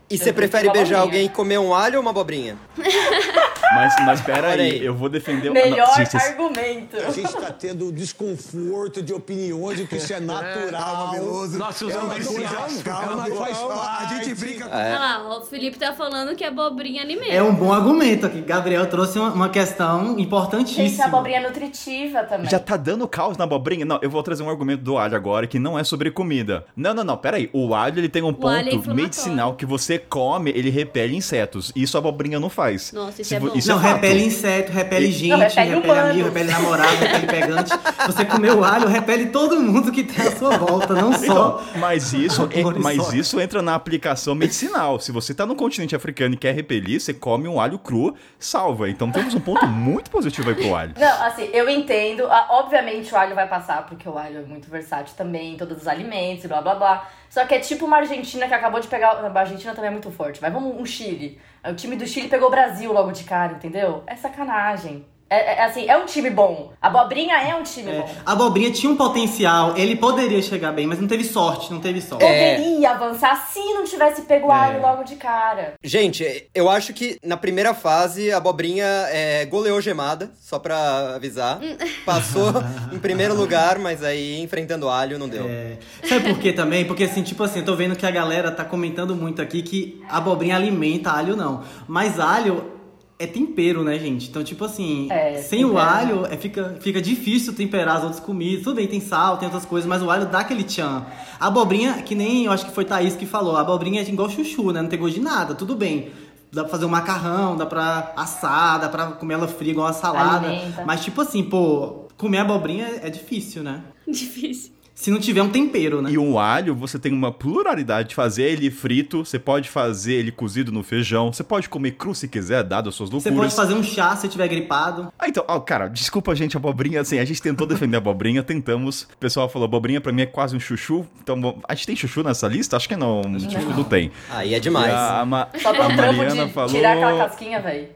E 0.07 0.17
você 0.19 0.31
prefere 0.31 0.69
beijar 0.69 0.99
alguém 0.99 1.25
e 1.25 1.29
comer 1.29 1.57
um 1.57 1.73
alho 1.73 1.95
ou 1.95 2.01
uma 2.03 2.11
abobrinha? 2.11 2.55
Mas, 3.73 3.95
mas 4.05 4.21
pera 4.21 4.49
aí, 4.49 4.83
eu 4.83 4.93
vou 4.93 5.09
defender... 5.09 5.49
Melhor 5.49 5.87
Não, 5.87 5.95
gente, 5.95 6.11
vocês- 6.11 6.23
argumento. 6.23 6.97
A 6.97 7.11
gente 7.11 7.33
tá 7.33 7.51
tendo 7.51 7.91
desconforto 7.91 9.01
de 9.01 9.13
opiniões 9.13 9.77
de 9.77 9.87
que 9.87 9.95
isso 9.97 10.13
é 10.13 10.19
natural. 10.19 11.13
Nós 11.57 11.81
usamos 11.81 12.17
esse 12.17 12.43
asco. 12.43 12.83
Calma, 12.83 13.25
faz 13.27 13.57
parte. 13.57 14.13
A 14.13 14.23
gente 14.23 14.35
brinca 14.39 14.65
com 14.67 14.75
Olha 14.75 14.99
lá, 14.99 15.37
o 15.37 15.45
Felipe 15.45 15.77
tá 15.77 15.93
falando 15.93 16.35
que 16.35 16.43
é 16.43 16.47
abobrinha 16.47 17.01
alimento. 17.01 17.31
É 17.31 17.41
um 17.41 17.53
bom 17.53 17.73
argumento 17.73 18.25
aqui. 18.25 18.41
Gabriel 18.41 18.85
trouxe 18.87 19.17
uma, 19.19 19.31
uma 19.31 19.49
questão 19.49 20.07
Gente, 20.09 20.19
a 20.19 20.21
importantíssima. 20.21 21.05
abobrinha 21.05 21.39
é 21.39 21.47
nutritiva 21.47 22.23
também. 22.23 22.49
Já 22.49 22.59
tá 22.59 22.77
dando 22.77 23.07
caos 23.07 23.37
na 23.37 23.43
abobrinha? 23.45 23.85
Não, 23.85 23.99
eu 24.01 24.09
vou 24.09 24.21
trazer 24.23 24.43
um 24.43 24.49
argumento 24.49 24.83
do 24.83 24.97
alho 24.97 25.15
agora 25.15 25.47
que 25.47 25.59
não 25.59 25.77
é 25.77 25.83
sobre 25.83 26.11
comida. 26.11 26.65
Não, 26.75 26.93
não, 26.93 27.03
não, 27.03 27.17
pera 27.17 27.37
aí. 27.37 27.49
O 27.53 27.73
alho 27.73 27.99
ele 27.99 28.09
tem 28.09 28.21
um 28.23 28.35
alho 28.47 28.69
é 28.69 28.71
ponto 28.71 28.93
medicinal 28.93 29.55
que 29.55 29.65
você 29.65 29.97
come, 29.97 30.51
ele 30.51 30.69
repele 30.69 31.15
insetos. 31.15 31.71
Isso 31.75 31.97
a 31.97 31.99
abobrinha 31.99 32.39
não 32.39 32.49
faz. 32.49 32.91
Nossa, 32.91 33.21
isso 33.21 33.29
Se 33.29 33.35
é 33.35 33.39
bom. 33.39 33.54
Isso 33.57 33.69
Não, 33.69 33.79
é 33.83 33.93
repele 33.93 34.25
inseto, 34.25 34.71
repele 34.71 35.11
gente, 35.11 35.29
Não, 35.29 35.39
repele, 35.39 35.69
repele 35.75 35.91
humano. 35.91 36.09
amigo, 36.11 36.27
repele 36.27 36.51
namorado, 36.51 36.95
repele 36.97 37.27
pegante. 37.27 37.71
Você 38.07 38.25
comeu 38.25 38.63
alho, 38.63 38.87
repele 38.87 39.27
todo 39.27 39.59
mundo 39.59 39.91
que 39.91 40.03
tem 40.03 40.27
à 40.27 40.31
sua 40.35 40.57
volta, 40.57 40.93
não 40.93 41.13
só. 41.13 41.23
Então, 41.23 41.61
mas 41.79 42.13
isso, 42.13 42.47
é- 42.53 42.63
mas 42.79 43.13
isso 43.13 43.39
entra 43.39 43.61
na 43.61 43.75
aplicação 43.75 44.35
medicinal. 44.35 44.99
Se 44.99 45.11
você 45.11 45.33
tá 45.33 45.45
no 45.45 45.55
continente 45.55 45.95
africano 45.95 46.35
e 46.35 46.37
quer 46.37 46.53
repelir, 46.53 46.99
você 46.99 47.13
come 47.13 47.47
um 47.47 47.59
alho 47.59 47.79
cru, 47.79 48.15
salva. 48.39 48.89
Então 48.89 49.11
temos 49.11 49.33
um 49.33 49.39
ponto 49.39 49.65
muito 49.67 50.09
positivo 50.09 50.49
aí 50.49 50.55
pro 50.55 50.75
alho. 50.75 50.93
Não, 50.97 51.23
assim, 51.23 51.49
eu 51.53 51.69
entendo. 51.69 52.25
Ah, 52.27 52.47
Obviamente 52.49 53.13
o 53.13 53.17
alho 53.17 53.35
vai 53.35 53.47
passar, 53.47 53.85
porque 53.85 54.07
o 54.07 54.17
alho 54.17 54.39
é 54.39 54.41
muito 54.41 54.69
versátil 54.69 55.13
também 55.17 55.53
em 55.53 55.57
todos 55.57 55.77
os 55.77 55.87
alimentos, 55.87 56.45
e 56.45 56.47
blá 56.47 56.61
blá 56.61 56.75
blá. 56.75 57.09
Só 57.35 57.45
que 57.45 57.53
é 57.53 57.59
tipo 57.59 57.85
uma 57.85 57.97
Argentina 57.97 58.47
que 58.47 58.53
acabou 58.53 58.79
de 58.79 58.87
pegar. 58.87 59.09
A 59.09 59.39
Argentina 59.39 59.75
também 59.75 59.89
é 59.89 59.91
muito 59.91 60.09
forte. 60.09 60.39
Vai, 60.39 60.49
vamos 60.49 60.79
um 60.79 60.85
Chile. 60.85 61.37
O 61.69 61.75
time 61.75 61.97
do 61.97 62.07
Chile 62.07 62.29
pegou 62.29 62.47
o 62.47 62.49
Brasil 62.49 62.93
logo 62.93 63.11
de 63.11 63.25
cara, 63.25 63.55
entendeu? 63.55 64.03
É 64.07 64.15
sacanagem. 64.15 65.05
É, 65.29 65.55
é, 65.55 65.63
assim, 65.65 65.87
é 65.89 65.97
um 65.97 66.05
time 66.05 66.29
bom. 66.29 66.71
A 66.79 66.87
Abobrinha 66.87 67.35
é 67.35 67.55
um 67.55 67.63
time 67.63 67.91
É, 67.91 67.97
bom. 67.99 68.09
a 68.25 68.31
abobrinha 68.33 68.71
tinha 68.71 68.91
um 68.91 68.95
potencial, 68.95 69.75
ele 69.75 69.95
poderia 69.95 70.39
chegar 70.41 70.71
bem, 70.71 70.85
mas 70.85 70.99
não 70.99 71.07
teve 71.07 71.23
sorte, 71.23 71.73
não 71.73 71.79
teve 71.79 71.99
sorte. 71.99 72.23
É. 72.23 72.55
Poderia 72.57 72.91
avançar 72.91 73.35
se 73.47 73.59
não 73.73 73.83
tivesse 73.83 74.21
pego 74.23 74.47
o 74.47 74.51
alho 74.51 74.81
logo 74.81 75.03
de 75.03 75.15
cara. 75.15 75.73
Gente, 75.83 76.47
eu 76.53 76.69
acho 76.69 76.93
que 76.93 77.17
na 77.23 77.35
primeira 77.35 77.73
fase 77.73 78.31
a 78.31 78.37
abobrinha 78.37 78.85
é, 78.85 79.45
goleou 79.45 79.81
gemada, 79.81 80.31
só 80.39 80.59
pra 80.59 81.15
avisar. 81.15 81.59
Passou 82.05 82.53
em 82.93 82.99
primeiro 82.99 83.33
lugar, 83.35 83.79
mas 83.79 84.03
aí 84.03 84.39
enfrentando 84.41 84.87
alho 84.87 85.17
não 85.17 85.27
deu. 85.27 85.47
É, 85.49 85.77
sabe 86.07 86.29
por 86.29 86.39
quê 86.39 86.53
também? 86.53 86.85
Porque 86.85 87.03
assim, 87.03 87.23
tipo 87.23 87.41
assim, 87.43 87.59
eu 87.59 87.65
tô 87.65 87.75
vendo 87.75 87.95
que 87.95 88.05
a 88.05 88.11
galera 88.11 88.51
tá 88.51 88.63
comentando 88.63 89.15
muito 89.15 89.41
aqui 89.41 89.63
que 89.63 90.03
a 90.07 90.17
abobrinha 90.17 90.55
alimenta, 90.55 91.09
alho 91.11 91.35
não. 91.35 91.63
Mas 91.87 92.19
alho 92.19 92.74
é 93.17 93.25
tempero, 93.25 93.83
né, 93.83 93.97
gente? 93.97 94.29
Então, 94.29 94.43
tipo 94.43 94.65
assim, 94.65 95.07
É, 95.09 95.41
sem 95.41 95.63
o 95.63 95.69
tempero. 95.69 95.87
alho 95.89 96.25
é, 96.25 96.35
fica, 96.37 96.77
fica 96.81 97.01
difícil 97.01 97.53
temperar 97.53 97.97
as 97.97 98.03
outras 98.03 98.19
comidas. 98.19 98.63
Tudo 98.63 98.75
bem, 98.75 98.87
tem 98.87 98.99
sal, 98.99 99.37
tem 99.37 99.47
outras 99.47 99.65
coisas, 99.65 99.87
mas 99.87 100.01
o 100.01 100.09
alho 100.09 100.25
dá 100.25 100.39
aquele 100.39 100.63
tchan. 100.63 101.05
A 101.39 101.47
abobrinha, 101.47 101.93
que 102.01 102.13
nem 102.15 102.45
eu 102.45 102.51
acho 102.51 102.65
que 102.65 102.71
foi 102.71 102.83
Thaís 102.85 103.15
que 103.15 103.25
falou, 103.25 103.55
a 103.55 103.61
abobrinha 103.61 104.01
é 104.01 104.07
igual 104.07 104.29
chuchu, 104.29 104.71
né? 104.71 104.81
Não 104.81 104.89
tem 104.89 104.99
gosto 104.99 105.15
de 105.15 105.21
nada, 105.21 105.55
tudo 105.55 105.75
bem. 105.75 106.09
Dá 106.51 106.63
pra 106.63 106.71
fazer 106.71 106.85
um 106.85 106.89
macarrão, 106.89 107.55
dá 107.57 107.65
pra 107.65 108.13
assar, 108.15 108.79
dá 108.79 108.87
pra 108.89 109.07
comer 109.07 109.33
ela 109.35 109.47
fria 109.47 109.71
igual 109.71 109.87
uma 109.87 109.93
salada. 109.93 110.47
Alimenta. 110.47 110.83
Mas, 110.85 111.03
tipo 111.03 111.19
assim, 111.21 111.43
pô, 111.43 112.07
comer 112.17 112.39
abobrinha 112.39 112.99
é 113.01 113.09
difícil, 113.09 113.63
né? 113.63 113.81
Difícil. 114.07 114.71
Se 114.97 115.11
não 115.11 115.19
tiver 115.19 115.41
um 115.41 115.49
tempero, 115.49 116.01
né? 116.01 116.09
E 116.09 116.17
um 116.17 116.39
alho, 116.39 116.73
você 116.73 116.97
tem 116.97 117.11
uma 117.11 117.29
pluralidade 117.29 118.09
de 118.09 118.15
fazer 118.15 118.43
ele 118.43 118.71
frito, 118.71 119.25
você 119.25 119.37
pode 119.37 119.69
fazer 119.69 120.13
ele 120.13 120.31
cozido 120.31 120.71
no 120.71 120.81
feijão, 120.83 121.33
você 121.33 121.43
pode 121.43 121.67
comer 121.67 121.91
cru 121.91 122.15
se 122.15 122.29
quiser, 122.29 122.63
dado 122.63 122.87
as 122.87 122.95
suas 122.95 123.09
Você 123.09 123.29
loucuras. 123.29 123.53
pode 123.53 123.67
fazer 123.67 123.77
um 123.77 123.83
chá 123.83 124.15
se 124.15 124.29
tiver 124.29 124.47
gripado. 124.47 125.11
Ah, 125.19 125.27
então, 125.27 125.43
ó, 125.49 125.59
cara, 125.59 125.89
desculpa 125.89 126.31
a 126.31 126.35
gente, 126.35 126.55
a 126.55 126.59
abobrinha, 126.59 127.01
assim, 127.01 127.19
a 127.19 127.25
gente 127.25 127.41
tentou 127.41 127.67
defender 127.67 127.97
a 127.97 127.99
abobrinha, 127.99 128.41
tentamos. 128.41 129.01
O 129.03 129.17
pessoal 129.19 129.49
falou, 129.49 129.65
abobrinha 129.65 129.99
pra 129.99 130.13
mim 130.13 130.21
é 130.21 130.25
quase 130.25 130.55
um 130.55 130.59
chuchu. 130.61 131.05
Então, 131.21 131.57
a 131.67 131.75
gente 131.75 131.87
tem 131.87 131.95
chuchu 131.97 132.23
nessa 132.23 132.47
lista? 132.47 132.77
Acho 132.77 132.87
que 132.87 132.95
não, 132.95 133.21
chuchu 133.37 133.69
não 133.75 133.83
tem. 133.83 134.11
Aí 134.29 134.53
é 134.53 134.59
demais. 134.61 134.93
A, 134.93 135.25
Ma- 135.25 135.49
Só 135.61 135.73
pra 135.73 135.87
a 135.87 135.89
Mariana 135.89 136.45
de 136.45 136.53
falou... 136.53 136.69
tirar 136.73 136.93
aquela 136.93 137.27
casquinha, 137.27 137.61
velho. 137.61 137.89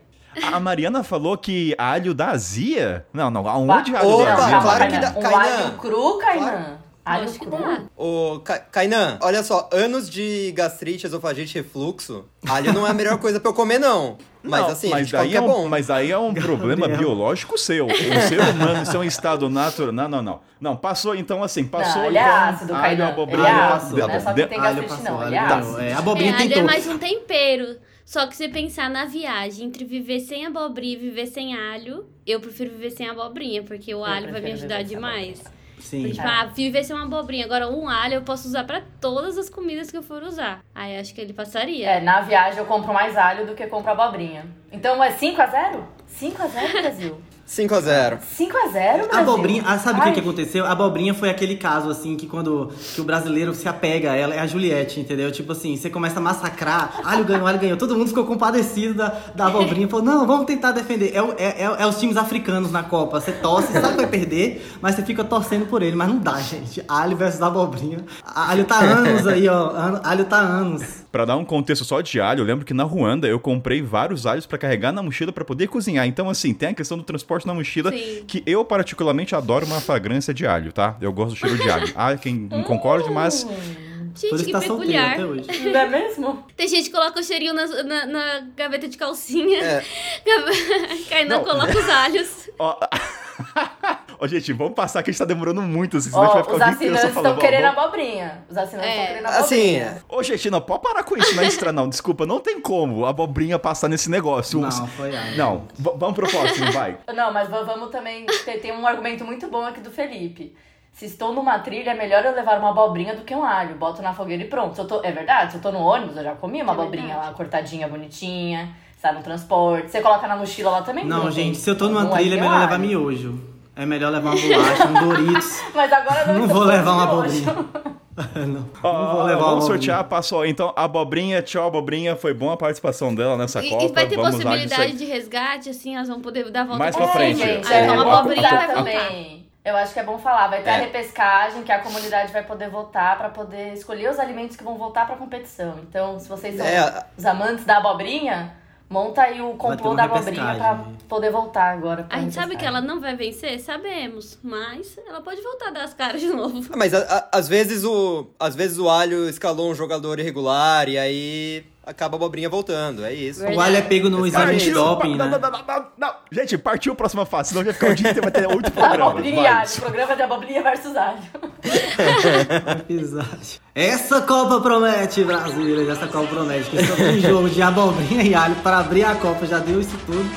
A 0.52 0.60
Mariana 0.60 1.02
falou 1.02 1.38
que 1.38 1.74
alho 1.78 2.14
dá 2.14 2.32
azia? 2.32 3.06
Não, 3.14 3.32
não, 3.32 3.42
Ba- 3.42 3.52
aonde 3.52 3.96
alho 3.96 4.10
Opa, 4.10 4.26
dá 4.26 4.36
Não, 4.36 4.44
azia? 4.44 4.60
claro 4.62 4.92
que 4.92 5.00
dá- 5.00 5.10
Um 5.18 5.22
Kainan. 5.22 5.38
alho 5.40 5.72
cru, 5.78 6.18
Kainan. 6.20 6.78
Alho 7.10 7.24
Acho 7.24 7.40
que 7.40 7.46
cru? 7.46 7.58
dá. 7.58 7.82
Ô, 7.98 8.40
Ca- 8.44 8.60
Kainan, 8.60 9.18
olha 9.22 9.42
só, 9.44 9.68
anos 9.74 10.10
de 10.10 10.52
gastrite, 10.52 11.06
esofagite, 11.08 11.56
refluxo, 11.56 12.26
alho 12.48 12.72
não 12.72 12.86
é 12.86 12.92
a 12.92 12.94
melhor 12.94 13.18
coisa 13.18 13.40
pra 13.40 13.50
eu 13.50 13.54
comer, 13.56 13.80
não. 13.80 14.18
Mas 14.44 14.62
Não, 14.62 14.70
assim, 14.70 14.90
gente 14.98 15.12
daí 15.12 15.36
é 15.36 15.42
um- 15.42 15.48
bom. 15.48 15.68
Mas 15.68 15.90
aí 15.90 16.12
é 16.12 16.18
um 16.18 16.34
problema 16.34 16.88
biológico 16.88 17.58
seu. 17.58 17.88
O 17.88 17.92
ser 18.28 18.40
humano, 18.40 18.84
isso 18.84 18.96
é 18.96 19.00
um 19.00 19.04
estado 19.04 19.50
natural. 19.50 19.92
Não, 19.92 20.08
não, 20.08 20.22
não. 20.22 20.40
Não, 20.62 20.76
passou 20.78 21.16
então 21.16 21.44
assim, 21.44 21.64
passou 21.66 22.04
Não, 22.04 22.08
ele 22.10 22.18
é 22.18 22.22
então. 22.22 22.36
ácido, 22.36 22.74
alho, 22.74 22.82
Kainan. 22.84 23.08
abobrinha, 23.08 23.40
Ele 23.40 23.48
é 23.48 23.62
Alho 23.62 23.74
ácido, 23.74 23.96
de- 23.96 24.02
não 24.02 24.10
é 24.12 24.20
só 24.20 24.32
de- 24.32 24.42
que 24.44 24.48
tem 24.50 24.60
Alho 24.60 24.76
gastrite, 24.82 24.90
passou, 24.90 25.06
não. 25.06 25.20
alho 25.20 25.28
Ele 25.30 25.36
é 25.36 25.40
ácido. 25.40 25.80
É, 25.80 25.84
a 25.84 25.86
É, 25.90 25.94
abobrinha 25.94 26.34
alho 26.36 26.44
é 26.46 26.48
tentou. 26.48 26.64
mais 26.64 26.88
um 26.88 26.98
tempero. 26.98 27.78
Só 28.06 28.26
que 28.26 28.36
você 28.36 28.48
pensar 28.48 28.90
na 28.90 29.06
viagem, 29.06 29.68
entre 29.68 29.84
viver 29.86 30.20
sem 30.22 30.46
abobrinha 30.46 30.94
e 30.94 30.98
viver 30.98 31.28
sem 31.28 31.56
alho, 31.56 32.06
eu 32.26 32.40
prefiro 32.40 32.72
viver 32.72 32.90
sem 32.92 33.08
abobrinha, 33.10 33.62
porque 33.64 33.94
o 33.94 34.04
alho 34.04 34.32
vai 34.32 34.42
me 34.42 34.52
ajudar 34.54 34.84
demais. 34.84 35.44
Sim. 35.80 36.12
Tipo, 36.12 36.28
ah, 36.28 36.46
viver 36.46 36.84
sem 36.84 36.96
uma 36.96 37.06
abobrinha. 37.06 37.46
Agora, 37.46 37.70
um 37.70 37.88
alho 37.88 38.16
eu 38.16 38.22
posso 38.22 38.48
usar 38.48 38.64
pra 38.64 38.82
todas 39.00 39.38
as 39.38 39.50
comidas 39.50 39.90
que 39.90 39.98
eu 39.98 40.04
for 40.04 40.24
usar. 40.24 40.62
Aí 40.74 40.98
acho 40.98 41.14
que 41.14 41.22
ele 41.22 41.34
passaria. 41.34 41.90
É, 41.90 42.02
na 42.02 42.22
viagem 42.22 42.60
eu 42.60 42.66
compro 42.66 42.94
mais 42.94 43.18
alho 43.18 43.46
do 43.46 43.56
que 43.56 43.66
compro 43.68 43.92
abobrinha. 43.92 44.46
Então 44.72 45.04
é 45.04 45.12
5x0? 45.12 45.84
5x0, 46.20 46.82
Brasil. 46.82 47.22
5 47.50 47.74
a 47.74 47.82
0 47.82 48.18
5x0, 48.38 48.72
Brasil. 48.72 49.08
A 49.12 49.18
abobrinha, 49.18 49.64
ah, 49.66 49.80
sabe 49.80 50.00
o 50.00 50.04
que, 50.04 50.12
que 50.12 50.20
aconteceu? 50.20 50.66
A 50.68 50.72
abobrinha 50.72 51.16
foi 51.16 51.32
aquele 51.32 51.56
caso, 51.56 51.90
assim, 51.90 52.16
que 52.16 52.28
quando 52.28 52.70
que 52.94 53.02
o 53.02 53.04
brasileiro 53.04 53.56
se 53.56 53.68
apega 53.68 54.12
a 54.12 54.16
ela, 54.16 54.36
é 54.36 54.40
a 54.40 54.46
Juliette, 54.46 55.00
entendeu? 55.00 55.32
Tipo 55.32 55.54
assim, 55.54 55.76
você 55.76 55.90
começa 55.90 56.20
a 56.20 56.22
massacrar, 56.22 57.02
alho 57.04 57.26
ganhou, 57.26 57.48
alho 57.48 57.58
ganhou. 57.58 57.76
Todo 57.76 57.96
mundo 57.98 58.10
ficou 58.10 58.24
compadecido 58.24 58.94
da, 58.94 59.08
da 59.34 59.48
abobrinha. 59.48 59.88
Falou, 59.88 60.06
não, 60.06 60.28
vamos 60.28 60.46
tentar 60.46 60.74
defender. 60.74 61.12
É, 61.16 61.24
o- 61.24 61.34
é, 61.40 61.64
é, 61.64 61.76
é 61.80 61.88
os 61.88 62.00
times 62.00 62.18
africanos 62.18 62.72
na 62.72 62.84
Copa. 62.84 63.20
Você 63.20 63.32
torce, 63.32 63.74
sabe 63.74 63.90
que 63.90 63.96
vai 63.96 64.08
perder, 64.08 64.64
mas 64.80 64.94
você 64.94 65.02
fica 65.02 65.24
torcendo 65.24 65.66
por 65.66 65.82
ele. 65.82 65.96
Mas 65.96 66.08
não 66.08 66.20
dá, 66.20 66.40
gente. 66.40 66.84
Alho 66.88 67.18
versus 67.18 67.42
abobrinha. 67.42 67.98
A- 68.24 68.52
Alho 68.52 68.66
tá 68.66 68.78
anos 68.80 69.26
aí, 69.26 69.50
ó. 69.50 69.72
Alho 70.04 70.26
tá 70.26 70.38
anos. 70.38 71.00
Pra 71.12 71.26
dar 71.26 71.36
um 71.38 71.44
contexto 71.44 71.84
só 71.84 72.02
de 72.02 72.22
alho, 72.22 72.42
eu 72.42 72.46
lembro 72.46 72.64
que 72.64 72.74
na 72.76 72.84
Ruanda 72.84 73.28
eu 73.28 73.40
comprei 73.40 73.82
vários 73.82 74.28
alhos 74.28 74.46
pra 74.46 74.60
carregar 74.60 74.92
na 74.92 75.02
mochila 75.02 75.32
pra 75.32 75.44
poder 75.44 75.66
cozinhar. 75.68 76.06
Então, 76.06 76.30
assim, 76.30 76.54
tem 76.54 76.70
a 76.70 76.74
questão 76.76 76.96
do 76.96 77.04
transporte 77.04 77.39
na 77.48 77.54
mochila, 77.54 77.92
Sim. 77.92 78.24
que 78.28 78.44
eu 78.46 78.64
particularmente 78.66 79.36
adoro 79.36 79.66
uma 79.66 79.80
fragrância 79.82 80.34
de 80.34 80.46
alho, 80.46 80.72
tá? 80.72 80.98
Eu 81.02 81.12
gosto 81.14 81.32
do 81.32 81.36
cheiro 81.38 81.58
de 81.58 81.70
alho. 81.70 81.92
Ah, 81.96 82.16
quem 82.18 82.36
não 82.36 82.64
concorde, 82.64 83.10
mas 83.10 83.44
Por 83.44 84.38
Gente, 84.38 84.46
que 84.46 84.52
tá 84.52 84.60
peculiar. 84.60 85.14
até 85.14 85.26
hoje. 85.26 85.46
Não 85.70 85.80
é 85.80 85.88
mesmo? 85.88 86.46
Tem 86.58 86.68
gente 86.68 86.86
que 86.90 86.92
coloca 86.96 87.20
o 87.20 87.24
cheirinho 87.24 87.54
na, 87.54 87.66
na, 87.84 88.06
na 88.06 88.42
gaveta 88.56 88.88
de 88.88 88.98
calcinha. 88.98 89.60
É. 89.64 89.84
Kainan 91.10 91.38
Não. 91.38 91.44
coloca 91.46 91.78
os 91.78 91.88
alhos. 91.90 92.50
Ó, 92.60 92.78
Ó, 94.22 94.28
gente, 94.28 94.52
vamos 94.52 94.74
passar 94.74 95.02
que 95.02 95.10
a 95.10 95.14
gente 95.14 95.20
tá 95.20 95.24
demorando 95.26 95.62
muito, 95.62 95.96
assim, 95.98 96.10
senão 96.10 96.24
Ó, 96.24 96.26
a 96.26 96.28
gente 96.28 96.34
vai 96.36 96.42
os 96.42 96.48
ficar 96.54 96.56
o 96.56 96.60
dia 96.68 96.76
inteiro 96.76 96.94
assinantes 96.96 97.10
estão 97.18 97.24
falando. 97.24 97.40
querendo 97.40 97.62
vamos- 97.64 97.78
abobrinha. 97.84 98.44
Os 98.50 98.58
assinantes 98.58 98.90
estão 98.90 99.04
É. 99.04 99.08
querendo 99.08 99.26
Assim, 99.28 99.76
abobrinha. 99.82 100.04
Ô, 100.10 100.24
gente, 100.24 100.50
não, 100.52 100.62
pode 100.62 100.84
parar 100.84 101.04
com 101.04 101.16
isso, 101.18 101.36
não 101.36 101.44
é 101.44 101.46
extra, 101.46 101.72
não. 101.72 101.88
Desculpa, 101.88 102.26
não 102.26 102.40
tem 102.42 102.60
como 102.60 103.06
a 103.06 103.10
abobrinha 103.12 103.58
passar 103.58 103.88
nesse 103.88 104.10
negócio. 104.12 104.60
Não, 104.60 104.88
foi 104.88 105.16
alho. 105.16 105.38
Não, 105.38 105.64
vamos 105.78 106.14
pro 106.16 106.28
próximo, 106.30 106.72
vai. 106.74 106.98
Não, 107.16 107.32
mas 107.32 107.48
va- 107.50 107.64
vamos 107.64 107.90
também. 107.92 108.26
Ter, 108.44 108.60
tem 108.60 108.72
um 108.74 108.86
argumento 108.86 109.24
muito 109.24 109.48
bom 109.48 109.64
aqui 109.66 109.80
do 109.80 109.90
Felipe. 109.90 110.54
Se 110.92 111.06
estou 111.06 111.34
numa 111.34 111.58
trilha, 111.60 111.92
é 111.92 111.94
melhor 111.94 112.26
eu 112.26 112.36
levar 112.36 112.60
uma 112.60 112.72
abobrinha 112.72 113.16
do 113.16 113.22
que 113.22 113.34
um 113.34 113.46
alho. 113.46 113.76
Boto 113.76 114.02
na 114.02 114.12
fogueira 114.14 114.44
e 114.44 114.48
pronto. 114.48 114.76
Se 114.76 114.82
eu 114.82 114.86
tô, 114.88 115.02
é 115.02 115.12
verdade, 115.14 115.52
se 115.54 115.58
eu 115.60 115.62
tô 115.62 115.72
no 115.72 115.80
ônibus, 115.80 116.18
eu 116.18 116.24
já 116.26 116.36
comi 116.36 116.62
uma 116.62 116.74
É 116.74 116.76
abobrinha 116.76 117.06
verdade. 117.08 117.28
lá, 117.28 117.34
cortadinha, 117.34 117.88
bonitinha. 117.88 118.76
Está 118.98 119.14
no 119.14 119.24
transporte. 119.24 119.90
Você 119.92 120.02
coloca 120.02 120.28
na 120.28 120.36
mochila 120.36 120.72
lá 120.72 120.82
também? 120.82 121.06
Não, 121.06 121.32
gente, 121.32 121.58
se 121.58 121.70
eu 121.70 121.78
tô 121.78 121.88
numa 121.88 122.06
trilha, 122.08 122.34
é 122.36 122.38
melhor 122.42 122.60
levar 122.60 122.74
alho. 122.74 122.84
miojo. 122.84 123.40
É 123.80 123.86
melhor 123.86 124.12
levar 124.12 124.36
uma 124.36 124.42
bolacha, 124.42 124.88
um 124.88 125.08
Doritos. 125.08 125.62
Mas 125.74 125.94
agora 125.94 126.34
não, 126.34 126.48
vou 126.48 126.64
levar 126.64 126.92
uma 126.92 127.04
abobrinha. 127.04 127.46
não, 128.46 128.70
Ó, 128.84 128.94
não 128.94 129.12
vou 129.16 129.24
levar 129.24 129.38
uma 129.38 129.46
vamos 129.46 129.46
abobrinha. 129.46 129.62
sortear, 129.62 130.04
passou. 130.04 130.46
Então, 130.46 130.74
abobrinha, 130.76 131.42
tchau, 131.42 131.66
abobrinha. 131.68 132.16
Foi 132.18 132.34
boa 132.34 132.56
a 132.56 132.58
participação 132.58 133.16
dela 133.16 133.38
nessa 133.38 133.64
E, 133.64 133.70
Copa. 133.70 133.84
e 133.86 133.88
vai 133.88 134.08
ter 134.08 134.16
vamos 134.18 134.32
possibilidade 134.32 134.98
de 134.98 135.06
resgate, 135.06 135.70
assim, 135.70 135.96
elas 135.96 136.10
vão 136.10 136.20
poder 136.20 136.52
dar 136.52 136.62
a 136.62 136.64
volta 136.66 136.80
Mais 136.80 136.96
pra 136.96 137.08
frente. 137.08 137.40
cima. 137.40 137.54
gente, 137.54 137.68
Aí 137.72 137.80
é, 137.80 137.84
então 137.84 137.96
vamos 137.96 138.14
a 138.14 138.18
abobrinha 138.20 138.48
apontar 138.48 138.68
vai 138.68 138.76
também. 138.76 139.50
Eu 139.64 139.76
acho 139.78 139.94
que 139.94 140.00
é 140.00 140.04
bom 140.04 140.18
falar, 140.18 140.48
vai 140.48 140.62
ter 140.62 140.70
a 140.72 140.78
É. 140.78 140.82
repescagem, 140.82 141.64
que 141.64 141.72
a 141.72 141.80
comunidade 141.80 142.32
vai 142.34 142.44
poder 142.44 142.70
votar 142.70 143.18
pra 143.18 143.30
poder 143.30 143.74
escolher 143.74 144.10
os 144.10 144.20
alimentos 144.20 144.56
que 144.58 144.64
vão 144.64 144.78
voltar 144.78 145.06
pra 145.06 145.16
competição. 145.16 145.76
Então, 145.88 146.20
se 146.20 146.28
vocês 146.28 146.58
são 146.58 146.66
É, 146.66 146.80
a- 146.80 147.06
os 147.18 147.26
amantes 147.26 147.66
da 147.66 147.78
abobrinha, 147.78 148.54
monta 148.90 149.22
aí 149.22 149.42
o 149.42 149.54
complô 149.54 149.94
da 149.94 150.04
abobrinha 150.06 150.56
pra 150.56 150.86
poder 151.08 151.32
voltar 151.32 151.72
agora. 151.74 152.06
A 152.10 152.20
gente 152.20 152.34
sabe 152.34 152.58
que 152.58 152.66
ela 152.66 152.82
não 152.82 153.00
vai 153.00 153.16
vencer? 153.16 153.60
Sabemos. 153.60 154.38
Mas 154.44 154.98
ela 155.08 155.22
pode 155.22 155.42
voltar 155.42 155.68
a 155.68 155.72
dar 155.72 155.84
as 155.84 155.94
caras 155.94 156.20
de 156.22 156.28
novo. 156.30 156.68
Ah, 156.74 156.78
Mas 156.78 156.94
a- 156.94 157.00
a- 157.32 157.38
às 157.38 157.48
vezes 157.48 157.84
o 157.84 158.28
às 158.40 158.56
vezes 158.56 158.78
o 158.80 158.90
alho 158.90 159.30
escalou 159.30 159.70
um 159.72 159.76
jogador 159.76 160.20
irregular 160.20 160.90
e 160.90 160.98
aí 160.98 161.64
acaba 161.90 162.16
a 162.16 162.18
abobrinha 162.18 162.48
voltando, 162.48 163.04
é 163.04 163.12
isso. 163.14 163.44
O 163.44 163.60
alho 163.60 163.78
é 163.78 163.82
pego 163.82 164.10
no 164.10 164.26
exame 164.26 164.58
de 164.58 164.72
doping, 164.72 165.16
não, 165.16 165.28
né? 165.28 165.40
não, 165.42 165.52
não, 165.52 165.60
não, 165.66 165.86
não. 165.98 166.14
Gente, 166.32 166.58
partiu 166.58 166.94
a 166.94 166.96
próxima 166.96 167.26
fase, 167.26 167.50
senão 167.50 167.64
vai 167.64 167.74
ficar 167.74 167.90
o 167.90 167.96
dia 167.96 168.12
inteiro, 168.12 168.30
vai 168.30 168.32
ter 168.32 168.48
oito 168.48 168.70
programas. 168.72 169.10
Abobrinha 169.10 169.64
e 169.64 169.80
programa 169.80 170.16
de 170.16 170.22
abobrinha 170.22 170.62
versus 170.62 170.96
alho. 170.96 171.20
Exato. 172.88 173.60
Essa 173.74 174.22
Copa 174.22 174.62
promete, 174.62 175.24
Brasília. 175.24 175.92
Essa 175.92 176.08
Copa 176.08 176.28
promete. 176.28 176.70
Que 176.70 176.86
só 176.86 176.96
tem 176.96 177.20
jogo 177.20 177.50
de 177.50 177.62
abobrinha 177.62 178.24
e 178.24 178.36
alho 178.36 178.56
para 178.58 178.80
abrir 178.80 179.04
a 179.04 179.16
Copa. 179.16 179.46
Já 179.46 179.58
deu 179.60 179.82
isso 179.82 179.98
tudo. 180.06 180.30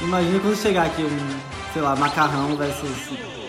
Imagina 0.00 0.38
quando 0.40 0.56
chegar 0.56 0.86
aqui 0.86 1.02
um, 1.02 1.72
sei 1.72 1.82
lá, 1.82 1.96
macarrão 1.96 2.56
versus. 2.56 3.39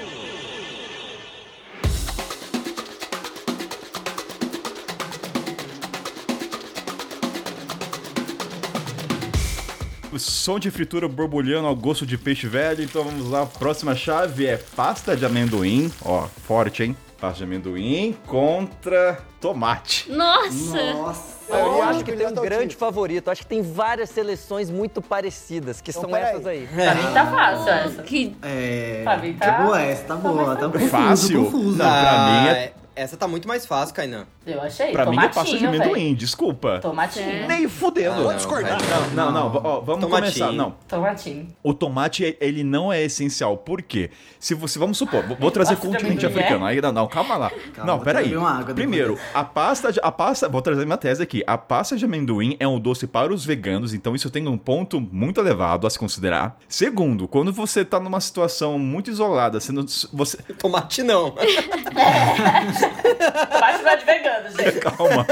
Som 10.20 10.60
de 10.60 10.70
fritura 10.72 11.08
borbulhando 11.08 11.68
ao 11.68 11.76
gosto 11.76 12.06
de 12.06 12.18
peixe 12.18 12.48
velho. 12.48 12.84
Então 12.84 13.04
vamos 13.04 13.30
lá. 13.30 13.44
A 13.44 13.46
próxima 13.46 13.96
chave 13.96 14.46
é 14.48 14.58
pasta 14.58 15.16
de 15.16 15.26
amendoim. 15.26 15.92
Ó, 16.04 16.28
forte, 16.46 16.84
hein? 16.84 16.98
Pasta 17.20 17.38
de 17.40 17.44
amendoim 17.44 18.16
contra 18.26 19.20
tomate. 19.40 20.10
Nossa! 20.12 20.94
Nossa. 20.94 21.42
Eu 21.54 21.84
acho 21.84 22.04
que 22.06 22.14
tem 22.14 22.26
um 22.28 22.34
grande 22.34 22.76
favorito. 22.76 23.30
Acho 23.30 23.42
que 23.42 23.48
tem 23.48 23.62
várias 23.62 24.10
seleções 24.10 24.70
muito 24.70 25.02
parecidas, 25.02 25.82
que 25.82 25.92
são 25.92 26.06
peraí. 26.10 26.24
essas 26.36 26.48
aí. 26.48 26.68
Pra 26.74 26.96
mim 26.96 27.14
tá 27.14 27.26
fácil 27.30 27.70
essa. 27.70 28.04
Que 28.04 28.36
É. 28.42 29.02
Pra 29.04 29.18
mim 29.18 29.34
tá- 29.34 29.52
tá 29.52 29.64
boa 29.64 29.82
essa, 29.82 30.04
tá 30.06 30.16
boa. 30.16 30.56
Tá 30.56 30.70
confuso, 30.70 30.88
Fácil? 30.90 31.44
confuso. 31.46 31.78
Não, 31.78 31.86
pra 31.86 32.12
mim 32.42 32.48
é- 32.48 32.74
Essa 33.02 33.18
tá 33.18 33.28
muito 33.28 33.48
mais 33.48 33.66
fácil, 33.66 33.96
Kainan. 33.96 34.28
Eu 34.46 34.62
achei. 34.62 34.92
Pra 34.92 35.08
mim 35.08 35.18
é 35.18 35.28
pasta 35.28 35.58
de 35.58 35.66
amendoim, 35.66 36.14
desculpa. 36.14 36.80
Tomatinho. 36.80 37.48
Nem 37.48 37.68
fudendo. 37.68 38.22
Ah, 38.22 38.24
não, 38.24 38.36
discordar. 38.36 38.78
não, 39.16 39.32
não, 39.32 39.50
não, 39.52 39.62
ó, 39.64 39.80
vamos 39.82 40.02
Tomatinho. 40.06 40.10
começar. 40.34 40.52
Não, 40.52 40.76
Tomatinho. 40.88 41.48
o 41.64 41.74
tomate, 41.74 42.38
ele 42.40 42.64
não 42.64 42.94
é 42.94 43.02
essencial. 43.02 43.58
Por 43.58 43.82
quê? 43.82 44.12
Se 44.40 44.54
você, 44.54 44.78
vamos 44.78 44.98
supor, 45.00 45.24
vou- 45.26 45.36
vou 45.38 45.50
trazer 45.52 45.78
continente 45.78 46.26
amendoim, 46.26 46.42
africano. 46.44 46.66
Aí, 46.66 46.80
não, 46.80 46.92
não, 46.92 47.08
calma 47.08 47.38
lá. 47.38 47.52
não, 47.80 47.96
vou 47.96 48.06
peraí. 48.06 48.32
Primeiro, 48.76 49.18
a 49.34 49.44
pasta, 49.44 49.92
de, 49.92 50.00
a 50.04 50.12
pasta, 50.12 50.48
vou 50.48 50.62
trazer 50.62 50.86
minha 50.86 50.98
tese 50.98 51.24
aqui. 51.24 51.44
A 51.48 51.58
pasta 51.58 51.98
de 51.98 52.06
amendoim 52.06 52.56
é 52.60 52.68
um 52.68 52.80
doce 52.80 53.08
para 53.08 53.34
os 53.34 53.44
veganos, 53.44 53.94
então 53.96 54.14
isso 54.16 54.30
tem 54.30 54.48
um 54.48 54.58
ponto 54.58 55.02
muito 55.02 55.40
elevado 55.40 55.88
a 55.88 55.90
se 55.90 55.98
considerar. 55.98 56.58
Segundo, 56.68 57.28
quando 57.28 57.52
você 57.52 57.84
tá 57.84 58.00
numa 58.00 58.20
situação 58.22 58.78
muito 58.78 59.10
isolada, 59.10 59.60
sendo, 59.60 59.86
você, 60.14 60.38
Tomate 60.60 61.02
não. 61.04 61.34
É 63.92 63.96
de 63.98 64.06
vegano, 64.06 64.50
gente. 64.50 64.80
calma. 64.80 65.26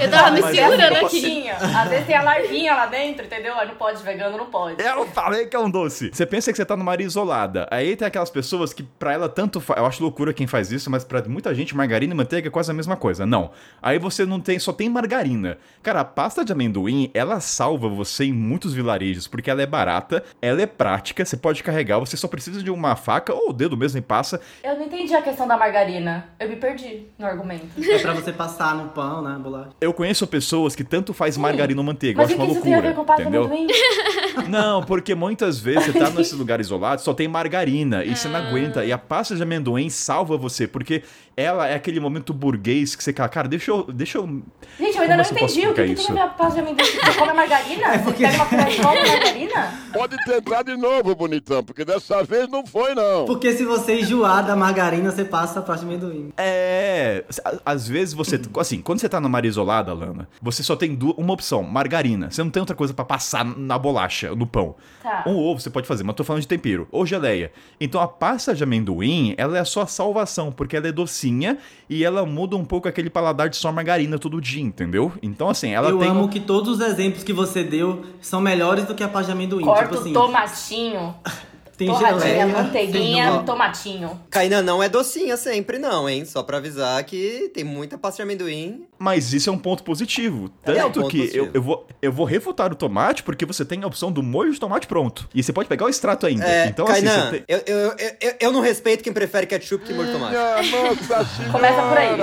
eu 0.00 0.10
tava 0.10 0.30
me 0.30 0.42
segurando 0.42 0.80
é- 0.80 1.04
aqui. 1.04 1.20
Tinha. 1.20 1.56
Às 1.56 1.88
vezes 1.88 2.06
tem 2.06 2.16
a 2.16 2.22
larvinha 2.22 2.74
lá 2.74 2.86
dentro, 2.86 3.26
entendeu? 3.26 3.54
Aí 3.58 3.66
não 3.66 3.74
pode, 3.74 4.02
vegano 4.02 4.36
não 4.36 4.46
pode. 4.46 4.82
Eu 4.82 5.06
falei 5.06 5.46
que 5.46 5.56
é 5.56 5.58
um 5.58 5.70
doce. 5.70 6.10
Você 6.12 6.24
pensa 6.24 6.52
que 6.52 6.56
você 6.56 6.64
tá 6.64 6.76
numa 6.76 6.92
área 6.92 7.04
isolada. 7.04 7.66
Aí 7.70 7.96
tem 7.96 8.06
aquelas 8.06 8.30
pessoas 8.30 8.72
que 8.72 8.82
pra 8.82 9.12
ela 9.12 9.28
tanto 9.28 9.60
faz. 9.60 9.78
Eu 9.80 9.86
acho 9.86 10.02
loucura 10.02 10.32
quem 10.32 10.46
faz 10.46 10.70
isso, 10.70 10.90
mas 10.90 11.04
pra 11.04 11.22
muita 11.22 11.54
gente 11.54 11.74
margarina 11.76 12.14
e 12.14 12.16
manteiga 12.16 12.48
é 12.48 12.50
quase 12.50 12.70
a 12.70 12.74
mesma 12.74 12.96
coisa. 12.96 13.26
Não. 13.26 13.50
Aí 13.82 13.98
você 13.98 14.24
não 14.24 14.40
tem, 14.40 14.58
só 14.58 14.72
tem 14.72 14.88
margarina. 14.88 15.58
Cara, 15.82 16.00
a 16.00 16.04
pasta 16.04 16.44
de 16.44 16.52
amendoim, 16.52 17.10
ela 17.12 17.40
salva 17.40 17.88
você 17.88 18.24
em 18.24 18.32
muitos 18.32 18.72
vilarejos, 18.72 19.26
porque 19.26 19.50
ela 19.50 19.62
é 19.62 19.66
barata, 19.66 20.22
ela 20.40 20.62
é 20.62 20.66
prática, 20.66 21.24
você 21.24 21.36
pode 21.36 21.62
carregar, 21.62 21.98
você 21.98 22.16
só 22.16 22.28
precisa 22.28 22.62
de 22.62 22.70
uma 22.70 22.94
faca 22.94 23.34
ou 23.34 23.50
o 23.50 23.52
dedo 23.52 23.76
mesmo 23.76 23.98
e 23.98 24.02
passa. 24.02 24.40
Eu 24.62 24.76
não 24.76 24.84
entendi 24.84 25.14
a 25.14 25.22
questão 25.22 25.46
da 25.46 25.56
margarina. 25.56 25.89
Eu 26.38 26.48
me 26.48 26.56
perdi 26.56 27.06
no 27.18 27.26
argumento. 27.26 27.66
É 27.78 27.98
pra 27.98 28.12
você 28.14 28.32
passar 28.32 28.74
no 28.76 28.90
pão, 28.90 29.22
né, 29.22 29.38
bolacha? 29.42 29.70
Eu 29.80 29.92
conheço 29.92 30.26
pessoas 30.26 30.74
que 30.76 30.84
tanto 30.84 31.12
faz 31.12 31.36
margarina 31.36 31.80
ou 31.80 31.84
manteiga, 31.84 32.20
eu 32.20 32.22
Mas 32.22 32.30
acho 32.32 32.34
o 32.34 32.40
que 32.40 32.44
uma 32.46 32.52
isso 32.52 32.62
tem 32.62 32.74
a 32.74 32.80
ver 32.80 32.94
loucura, 32.94 33.00
com 33.00 33.06
pasta 33.06 33.22
entendeu? 33.22 33.44
amendoim? 33.44 33.66
Não, 34.48 34.82
porque 34.82 35.14
muitas 35.14 35.58
vezes 35.58 35.84
você 35.86 35.92
tá 35.98 36.10
nesse 36.10 36.34
lugar 36.34 36.60
isolado, 36.60 37.00
só 37.02 37.12
tem 37.12 37.26
margarina 37.28 38.04
e 38.04 38.16
você 38.16 38.28
não 38.28 38.40
Ah. 38.40 38.48
aguenta. 38.48 38.84
E 38.84 38.92
a 38.92 38.98
pasta 38.98 39.34
de 39.36 39.42
amendoim 39.42 39.88
salva 39.90 40.36
você, 40.36 40.66
porque 40.66 41.02
ela 41.40 41.66
é 41.68 41.74
aquele 41.74 41.98
momento 42.00 42.32
burguês 42.32 42.94
que 42.94 43.02
você 43.04 43.12
fala, 43.12 43.28
cara, 43.28 43.48
deixa 43.48 43.70
eu. 43.70 43.84
Deixa 43.84 44.18
eu... 44.18 44.26
Gente, 44.78 44.96
eu 44.96 45.02
ainda 45.02 45.16
Como 45.16 45.28
não 45.30 45.40
posso 45.40 45.58
entendi 45.58 45.68
o 45.68 45.74
que, 45.74 45.94
que 45.94 45.94
tem 45.94 46.10
a 46.10 46.12
ver 46.12 46.20
a 46.20 46.26
pasta 46.28 46.54
de 46.54 46.60
amendoim. 46.60 46.86
Você 46.86 47.14
come 47.18 47.32
margarina? 47.32 47.86
É 47.90 47.98
Você 47.98 48.12
pega 48.12 48.36
uma 48.36 48.46
colher 48.46 48.72
e 48.72 48.76
come 48.82 49.08
margarina? 49.08 49.74
Pode 49.92 50.16
tentar 50.24 50.62
de 50.62 50.76
novo, 50.76 51.14
bonitão, 51.14 51.62
porque 51.64 51.84
dessa 51.84 52.22
vez 52.22 52.48
não 52.48 52.66
foi, 52.66 52.94
não. 52.94 53.24
Porque 53.26 53.52
se 53.52 53.64
você 53.64 54.00
enjoar 54.00 54.44
da 54.46 54.54
margarina, 54.56 55.10
você 55.10 55.24
passa 55.24 55.54
pra 55.54 55.62
pasta 55.62 55.84
de 55.86 55.92
amendoim. 55.92 56.32
É, 56.36 57.24
a- 57.44 57.72
às 57.72 57.86
vezes 57.88 58.14
você, 58.14 58.40
assim, 58.58 58.80
quando 58.80 59.00
você 59.00 59.08
tá 59.08 59.20
numa 59.20 59.38
área 59.38 59.48
isolada, 59.48 59.92
Lana, 59.92 60.28
você 60.40 60.62
só 60.62 60.76
tem 60.76 60.98
uma 61.16 61.32
opção, 61.32 61.62
margarina. 61.62 62.30
Você 62.30 62.42
não 62.42 62.50
tem 62.50 62.60
outra 62.60 62.76
coisa 62.76 62.92
pra 62.94 63.04
passar 63.04 63.44
na 63.44 63.78
bolacha, 63.78 64.34
no 64.34 64.46
pão. 64.46 64.74
Tá. 65.02 65.24
Um 65.26 65.36
ovo 65.36 65.60
você 65.60 65.70
pode 65.70 65.86
fazer, 65.86 66.04
mas 66.04 66.14
tô 66.16 66.24
falando 66.24 66.42
de 66.42 66.48
tempero. 66.48 66.86
Ou 66.92 67.04
geleia. 67.06 67.52
Então 67.80 68.00
a 68.00 68.08
pasta 68.08 68.54
de 68.54 68.62
amendoim, 68.62 69.34
ela 69.36 69.56
é 69.56 69.60
a 69.60 69.64
sua 69.64 69.86
salvação, 69.86 70.52
porque 70.52 70.76
ela 70.76 70.88
é 70.88 70.92
docinha 70.92 71.29
e 71.88 72.04
ela 72.04 72.24
muda 72.26 72.56
um 72.56 72.64
pouco 72.64 72.88
aquele 72.88 73.08
paladar 73.10 73.48
de 73.48 73.56
só 73.56 73.70
margarina 73.72 74.18
todo 74.18 74.40
dia, 74.40 74.62
entendeu? 74.62 75.12
Então 75.22 75.48
assim, 75.48 75.70
ela 75.70 75.88
eu 75.90 75.98
tem 75.98 76.08
amo 76.10 76.24
um- 76.24 76.28
que 76.28 76.40
todos 76.40 76.78
os 76.78 76.80
exemplos 76.86 77.22
que 77.24 77.32
você 77.32 77.62
deu 77.64 78.04
são 78.20 78.40
melhores 78.40 78.84
do 78.84 78.94
que 78.94 79.02
a 79.02 79.08
de 79.08 79.32
amendoim. 79.32 79.64
Corta 79.64 79.84
tipo 79.84 79.96
o 79.96 80.00
assim, 80.00 80.12
tomatinho, 80.12 81.14
tem 81.86 81.88
torradinha, 81.88 82.20
geleia, 82.20 82.46
manteiguinha, 82.46 83.32
tem- 83.32 83.44
tomatinho. 83.44 84.20
Kainan 84.30 84.62
não 84.62 84.82
é 84.82 84.88
docinha 84.88 85.36
sempre, 85.36 85.78
não, 85.78 86.08
hein? 86.08 86.24
Só 86.24 86.42
pra 86.42 86.58
avisar 86.58 87.02
que 87.04 87.50
tem 87.54 87.64
muita 87.64 87.96
pasta 87.96 88.16
de 88.18 88.22
amendoim. 88.22 88.84
Mas 88.98 89.32
isso 89.32 89.48
é 89.48 89.52
um 89.52 89.58
ponto 89.58 89.82
positivo. 89.82 90.50
É 90.64 90.72
um 90.72 90.74
Tanto 90.74 91.00
ponto 91.00 91.10
que 91.10 91.18
positivo. 91.18 91.46
eu, 91.46 91.50
eu, 91.54 91.62
vou, 91.62 91.86
eu 92.02 92.12
vou 92.12 92.26
refutar 92.26 92.70
o 92.70 92.74
tomate 92.74 93.22
porque 93.22 93.46
você 93.46 93.64
tem 93.64 93.82
a 93.82 93.86
opção 93.86 94.12
do 94.12 94.22
molho 94.22 94.52
de 94.52 94.60
tomate 94.60 94.86
pronto. 94.86 95.28
E 95.34 95.42
você 95.42 95.52
pode 95.52 95.68
pegar 95.68 95.86
o 95.86 95.88
extrato 95.88 96.26
ainda. 96.26 96.44
É, 96.46 96.66
então, 96.66 96.86
assim, 96.86 97.06
Kainan, 97.06 97.30
você 97.30 97.30
tem... 97.30 97.44
eu, 97.48 97.58
eu, 97.66 97.94
eu, 98.20 98.34
eu, 98.40 98.52
não 98.52 98.60
respeito 98.60 99.02
quem 99.02 99.12
prefere 99.12 99.46
ketchup 99.46 99.84
que 99.84 99.94
molho 99.94 100.08
de 100.08 100.12
tomate. 100.12 100.36
Começa 101.50 101.82
por 101.82 101.96
aí. 101.98 102.10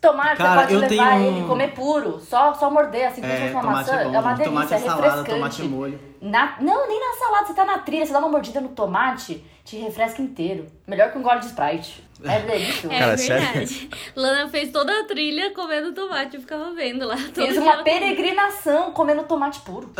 Tomate, 0.00 0.36
Cara, 0.36 0.66
você 0.68 0.74
eu 0.76 0.80
pode 0.80 0.94
levar 0.94 1.10
tenho 1.18 1.26
ele 1.26 1.40
e 1.40 1.44
comer 1.48 1.74
puro. 1.74 2.20
Só, 2.20 2.54
só 2.54 2.70
morder, 2.70 3.08
assim, 3.08 3.20
como 3.20 3.32
se 3.32 3.38
É, 3.38 3.40
fosse 3.48 3.52
uma 3.54 3.60
tomate 3.62 3.90
maçã. 3.90 4.00
é 4.00 4.04
bom. 4.04 4.10
uma 4.10 4.22
delícia, 4.34 4.44
tomate 4.44 4.72
é 4.72 4.76
é 4.76 4.80
salada, 4.80 5.02
refrescante. 5.02 5.30
tomate 5.30 5.62
é 5.62 5.64
molho. 5.64 6.00
Na- 6.20 6.56
Não, 6.68 6.86
nem 6.86 7.00
na 7.00 7.16
salada. 7.16 7.46
Você 7.46 7.54
tá 7.54 7.64
na 7.64 7.78
trilha, 7.78 8.04
você 8.04 8.12
dá 8.12 8.18
uma 8.18 8.28
mordida 8.28 8.60
no 8.60 8.68
tomate, 8.68 9.42
te 9.64 9.78
refresca 9.78 10.20
inteiro. 10.20 10.66
Melhor 10.86 11.10
que 11.10 11.16
um 11.16 11.22
gole 11.22 11.40
de 11.40 11.46
Sprite. 11.46 12.06
É 12.24 12.40
delícia. 12.40 12.88
É 12.92 12.98
Cara, 12.98 13.16
sério? 13.16 13.46
verdade. 13.46 13.90
Lana 14.16 14.48
fez 14.48 14.70
toda 14.70 14.92
a 15.00 15.04
trilha 15.04 15.52
comendo 15.54 15.92
tomate, 15.92 16.34
eu 16.34 16.40
ficava 16.40 16.72
vendo 16.74 17.06
lá. 17.06 17.14
dia 17.14 17.60
uma 17.60 17.82
peregrinação 17.84 18.90
comendo 18.92 19.22
tomate 19.24 19.60
puro. 19.60 19.92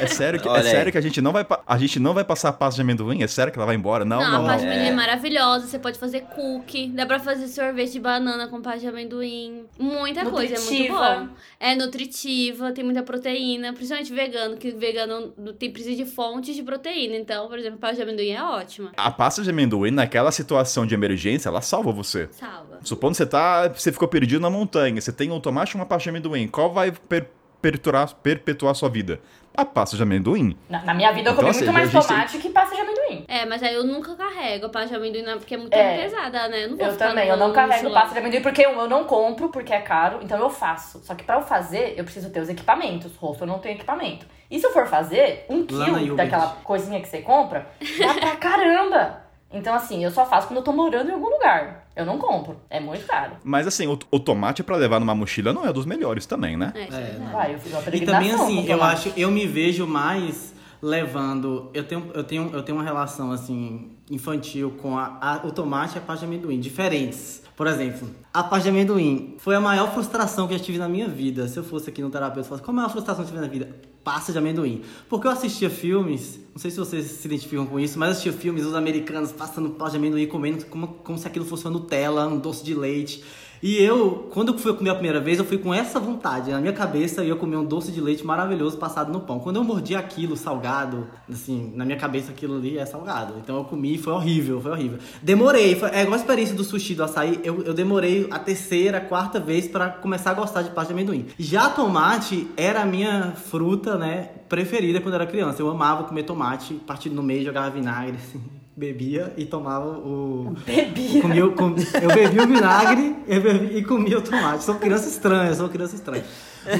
É 0.00 0.06
sério 0.06 0.38
que, 0.40 0.46
é 0.48 0.52
aí. 0.52 0.62
sério 0.62 0.92
que 0.92 0.98
a 0.98 1.00
gente 1.00 1.20
não 1.20 1.32
vai 1.32 1.44
a 1.66 1.78
gente 1.78 1.98
não 1.98 2.12
vai 2.14 2.22
passar 2.22 2.50
a 2.50 2.52
pasta 2.52 2.76
de 2.76 2.82
amendoim? 2.82 3.22
É 3.22 3.26
sério 3.26 3.50
que 3.52 3.58
ela 3.58 3.64
vai 3.66 3.74
embora? 3.74 4.04
Não, 4.04 4.20
Não, 4.20 4.30
não, 4.30 4.42
a 4.44 4.48
pasta 4.50 4.66
de 4.66 4.66
amendoim 4.72 4.88
é 4.88 4.92
maravilhosa. 4.92 5.66
Você 5.66 5.78
pode 5.78 5.98
fazer 5.98 6.20
cookie, 6.34 6.88
dá 6.88 7.06
pra 7.06 7.18
fazer 7.18 7.48
sorvete 7.48 7.92
de 7.92 8.00
banana 8.00 8.46
com 8.46 8.60
pasta 8.60 8.80
de 8.80 8.88
amendoim. 8.88 9.64
Muita 9.78 10.24
coisa, 10.26 10.54
é 10.54 10.58
muito 10.58 10.70
Nutritiva. 10.70 11.16
bom. 11.20 11.28
É 11.58 11.74
nutritiva, 11.74 12.72
tem 12.72 12.84
muita 12.84 13.02
proteína, 13.02 13.72
principalmente 13.72 14.12
vegano, 14.12 14.56
que 14.56 14.70
vegano 14.70 15.32
tem 15.58 15.70
precisa 15.70 15.96
de 15.96 16.04
fontes 16.04 16.54
de 16.54 16.62
proteína. 16.62 17.16
Então, 17.16 17.48
por 17.48 17.58
exemplo, 17.58 17.78
pasta 17.78 17.96
de 17.96 18.02
amendoim 18.02 18.30
é 18.30 18.42
ótima. 18.42 18.92
A 18.96 19.10
pasta 19.10 19.42
de 19.42 19.50
amendoim, 19.50 19.90
naquela 19.90 20.30
situação 20.30 20.86
de 20.86 20.94
emergência, 20.94 21.23
ela 21.46 21.60
salva 21.60 21.90
você. 21.92 22.28
Salva. 22.32 22.78
Supondo 22.82 23.12
que 23.12 23.18
você 23.18 23.26
tá. 23.26 23.68
Você 23.68 23.90
ficou 23.92 24.08
perdido 24.08 24.40
na 24.40 24.50
montanha, 24.50 25.00
você 25.00 25.12
tem 25.12 25.30
um 25.30 25.40
tomate 25.40 25.72
e 25.72 25.76
uma 25.76 25.86
pasta 25.86 26.04
de 26.04 26.10
amendoim. 26.10 26.46
Qual 26.48 26.72
vai 26.72 26.90
per- 26.92 27.28
perturar, 27.62 28.12
perpetuar 28.14 28.72
a 28.72 28.74
sua 28.74 28.88
vida? 28.88 29.20
A 29.56 29.64
pasta 29.64 29.96
de 29.96 30.02
amendoim. 30.02 30.56
Na, 30.68 30.82
na 30.82 30.92
minha 30.94 31.12
vida 31.12 31.28
eu 31.28 31.32
Então, 31.32 31.36
comi 31.36 31.50
assim, 31.50 31.60
muito 31.60 31.72
mais 31.72 31.88
gente 31.90 32.00
tem- 32.06 32.16
tomate 32.16 32.38
que 32.38 32.48
pasta 32.50 32.74
de 32.74 32.80
amendoim. 32.80 33.24
É, 33.28 33.46
mas 33.46 33.62
aí 33.62 33.72
eu 33.72 33.84
nunca 33.84 34.14
carrego 34.16 34.66
a 34.66 34.68
pasta 34.68 34.88
de 34.88 34.94
amendoim, 34.96 35.22
não, 35.22 35.38
porque 35.38 35.54
é 35.54 35.56
muito 35.56 35.72
É. 35.72 36.02
pesada, 36.02 36.48
né? 36.48 36.64
Eu 36.64 36.70
não 36.70 36.76
vou 36.76 36.86
Eu 36.86 36.92
ficar 36.92 37.08
também, 37.10 37.28
eu 37.28 37.36
não 37.36 37.52
carrego 37.52 37.90
pasta 37.92 38.12
de 38.14 38.18
amendoim 38.18 38.42
porque 38.42 38.66
eu, 38.66 38.72
eu 38.72 38.88
não 38.88 39.04
compro, 39.04 39.48
porque 39.50 39.72
é 39.72 39.80
caro, 39.80 40.18
então 40.22 40.38
eu 40.40 40.50
faço. 40.50 41.00
Só 41.04 41.14
que 41.14 41.22
pra 41.22 41.36
eu 41.36 41.42
fazer, 41.42 41.94
eu 41.96 42.02
preciso 42.02 42.30
ter 42.30 42.40
os 42.40 42.48
equipamentos. 42.48 43.14
Rosto 43.16 43.44
eu 43.44 43.46
não 43.46 43.60
tenho 43.60 43.76
equipamento. 43.76 44.26
E 44.50 44.58
se 44.58 44.66
eu 44.66 44.72
for 44.72 44.86
fazer, 44.88 45.46
um 45.48 45.64
quilo 45.64 46.16
daquela 46.16 46.48
coisinha 46.64 47.00
que 47.00 47.08
você 47.08 47.22
compra, 47.22 47.66
dá 47.98 48.14
pra 48.14 48.36
caramba. 48.36 49.23
Então, 49.54 49.74
assim, 49.74 50.04
eu 50.04 50.10
só 50.10 50.26
faço 50.26 50.48
quando 50.48 50.58
eu 50.58 50.62
tô 50.64 50.72
morando 50.72 51.08
em 51.08 51.12
algum 51.12 51.30
lugar. 51.30 51.88
Eu 51.94 52.04
não 52.04 52.18
compro. 52.18 52.56
É 52.68 52.80
muito 52.80 53.06
caro. 53.06 53.32
Mas 53.44 53.66
assim, 53.66 53.86
o, 53.86 53.96
o 54.10 54.18
tomate 54.18 54.62
pra 54.64 54.76
levar 54.76 54.98
numa 54.98 55.14
mochila 55.14 55.52
não 55.52 55.64
é 55.64 55.72
dos 55.72 55.86
melhores 55.86 56.26
também, 56.26 56.56
né? 56.56 56.72
É, 56.74 56.80
é 56.80 56.84
É. 56.84 57.30
Vai, 57.32 57.54
eu 57.54 57.58
fiz 57.60 57.72
uma 57.72 57.96
E 57.96 58.00
também 58.00 58.32
assim, 58.32 58.66
eu 58.68 58.82
acho, 58.82 59.12
eu 59.16 59.30
me 59.30 59.46
vejo 59.46 59.86
mais 59.86 60.52
levando, 60.82 61.70
eu 61.72 61.82
tenho, 61.84 62.10
eu 62.12 62.22
tenho, 62.24 62.50
eu 62.52 62.62
tenho 62.62 62.76
uma 62.76 62.84
relação 62.84 63.32
assim 63.32 63.92
infantil 64.10 64.72
com 64.82 64.98
a, 64.98 65.16
a- 65.20 65.40
o 65.46 65.50
tomate 65.50 65.94
e 65.94 65.98
a 65.98 66.00
pasta 66.02 66.26
de 66.26 66.32
amendoim, 66.32 66.60
diferentes. 66.60 67.42
Por 67.56 67.66
exemplo, 67.66 68.10
a 68.32 68.42
pasta 68.42 68.64
de 68.64 68.68
amendoim 68.70 69.36
foi 69.38 69.54
a 69.54 69.60
maior 69.60 69.92
frustração 69.94 70.46
que 70.46 70.52
eu 70.54 70.60
tive 70.60 70.76
na 70.78 70.88
minha 70.88 71.08
vida. 71.08 71.48
Se 71.48 71.56
eu 71.58 71.64
fosse 71.64 71.88
aqui 71.88 72.02
no 72.02 72.10
terapeuta, 72.10 72.40
eu 72.40 72.44
falasse, 72.44 72.62
qual 72.64 72.72
a 72.74 72.76
maior 72.76 72.90
frustração 72.90 73.24
que 73.24 73.30
eu 73.30 73.34
tive 73.34 73.46
na 73.46 73.50
vida? 73.50 73.74
Pasta 74.04 74.30
de 74.30 74.38
amendoim. 74.38 74.82
Porque 75.08 75.26
eu 75.26 75.30
assistia 75.30 75.70
filmes, 75.70 76.38
não 76.52 76.60
sei 76.60 76.70
se 76.70 76.76
vocês 76.76 77.06
se 77.06 77.26
identificam 77.26 77.66
com 77.66 77.80
isso, 77.80 77.98
mas 77.98 78.10
assistia 78.10 78.32
filmes, 78.32 78.64
os 78.64 78.74
americanos 78.74 79.32
passando 79.32 79.70
pasta 79.70 79.98
de 79.98 80.04
amendoim, 80.04 80.26
comendo 80.26 80.66
como, 80.66 80.86
como 80.86 81.18
se 81.18 81.26
aquilo 81.26 81.46
fosse 81.46 81.64
uma 81.64 81.72
Nutella, 81.72 82.28
um 82.28 82.38
doce 82.38 82.62
de 82.62 82.74
leite. 82.74 83.24
E 83.64 83.82
eu, 83.82 84.28
quando 84.30 84.52
eu 84.52 84.58
fui 84.58 84.74
comer 84.74 84.90
a 84.90 84.94
primeira 84.94 85.18
vez, 85.18 85.38
eu 85.38 85.44
fui 85.46 85.56
com 85.56 85.72
essa 85.72 85.98
vontade. 85.98 86.50
Na 86.50 86.60
minha 86.60 86.74
cabeça, 86.74 87.22
eu 87.22 87.28
ia 87.28 87.34
comer 87.34 87.56
um 87.56 87.64
doce 87.64 87.90
de 87.90 87.98
leite 87.98 88.22
maravilhoso 88.22 88.76
passado 88.76 89.10
no 89.10 89.20
pão. 89.20 89.40
Quando 89.40 89.56
eu 89.56 89.64
mordi 89.64 89.94
aquilo 89.94 90.36
salgado, 90.36 91.08
assim, 91.32 91.72
na 91.74 91.82
minha 91.82 91.96
cabeça 91.96 92.30
aquilo 92.30 92.56
ali 92.56 92.76
é 92.76 92.84
salgado. 92.84 93.36
Então 93.42 93.56
eu 93.56 93.64
comi 93.64 93.94
e 93.94 93.98
foi 93.98 94.12
horrível, 94.12 94.60
foi 94.60 94.70
horrível. 94.70 94.98
Demorei, 95.22 95.76
foi, 95.76 95.88
é 95.92 96.02
igual 96.02 96.12
a 96.12 96.18
experiência 96.18 96.54
do 96.54 96.62
sushi 96.62 96.94
do 96.94 97.04
açaí. 97.04 97.40
Eu, 97.42 97.62
eu 97.62 97.72
demorei 97.72 98.28
a 98.30 98.38
terceira, 98.38 98.98
a 98.98 99.00
quarta 99.00 99.40
vez 99.40 99.66
pra 99.66 99.88
começar 99.88 100.32
a 100.32 100.34
gostar 100.34 100.60
de 100.60 100.68
pasta 100.68 100.92
de 100.92 101.00
amendoim. 101.00 101.24
Já 101.38 101.70
tomate 101.70 102.46
era 102.58 102.82
a 102.82 102.84
minha 102.84 103.32
fruta, 103.32 103.96
né, 103.96 104.28
preferida 104.46 105.00
quando 105.00 105.14
eu 105.14 105.22
era 105.22 105.26
criança. 105.26 105.62
Eu 105.62 105.70
amava 105.70 106.04
comer 106.04 106.24
tomate, 106.24 106.74
partido 106.74 107.14
no 107.14 107.22
meio, 107.22 107.42
jogava 107.42 107.70
vinagre, 107.70 108.18
assim. 108.18 108.42
Bebia 108.76 109.32
e 109.36 109.44
tomava 109.44 109.86
o. 109.98 110.52
Bebia. 110.66 111.22
Comia, 111.22 111.48
com- 111.50 111.74
eu 112.02 112.08
bebi 112.12 112.40
o 112.40 112.46
vinagre 112.48 113.16
bebi- 113.28 113.76
e 113.78 113.84
comia 113.84 114.18
o 114.18 114.22
tomate. 114.22 114.64
Sou 114.64 114.74
criança 114.74 115.08
estranha, 115.08 115.54
sou 115.54 115.68
criança 115.68 115.94
estranha. 115.94 116.24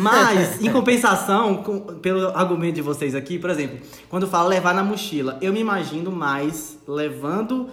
Mas, 0.00 0.60
em 0.60 0.72
compensação, 0.72 1.56
com- 1.58 1.78
pelo 1.78 2.28
argumento 2.36 2.74
de 2.74 2.82
vocês 2.82 3.14
aqui, 3.14 3.38
por 3.38 3.48
exemplo, 3.50 3.78
quando 4.08 4.24
eu 4.24 4.28
falo 4.28 4.48
levar 4.48 4.74
na 4.74 4.82
mochila, 4.82 5.38
eu 5.40 5.52
me 5.52 5.60
imagino 5.60 6.10
mais 6.10 6.76
levando 6.88 7.68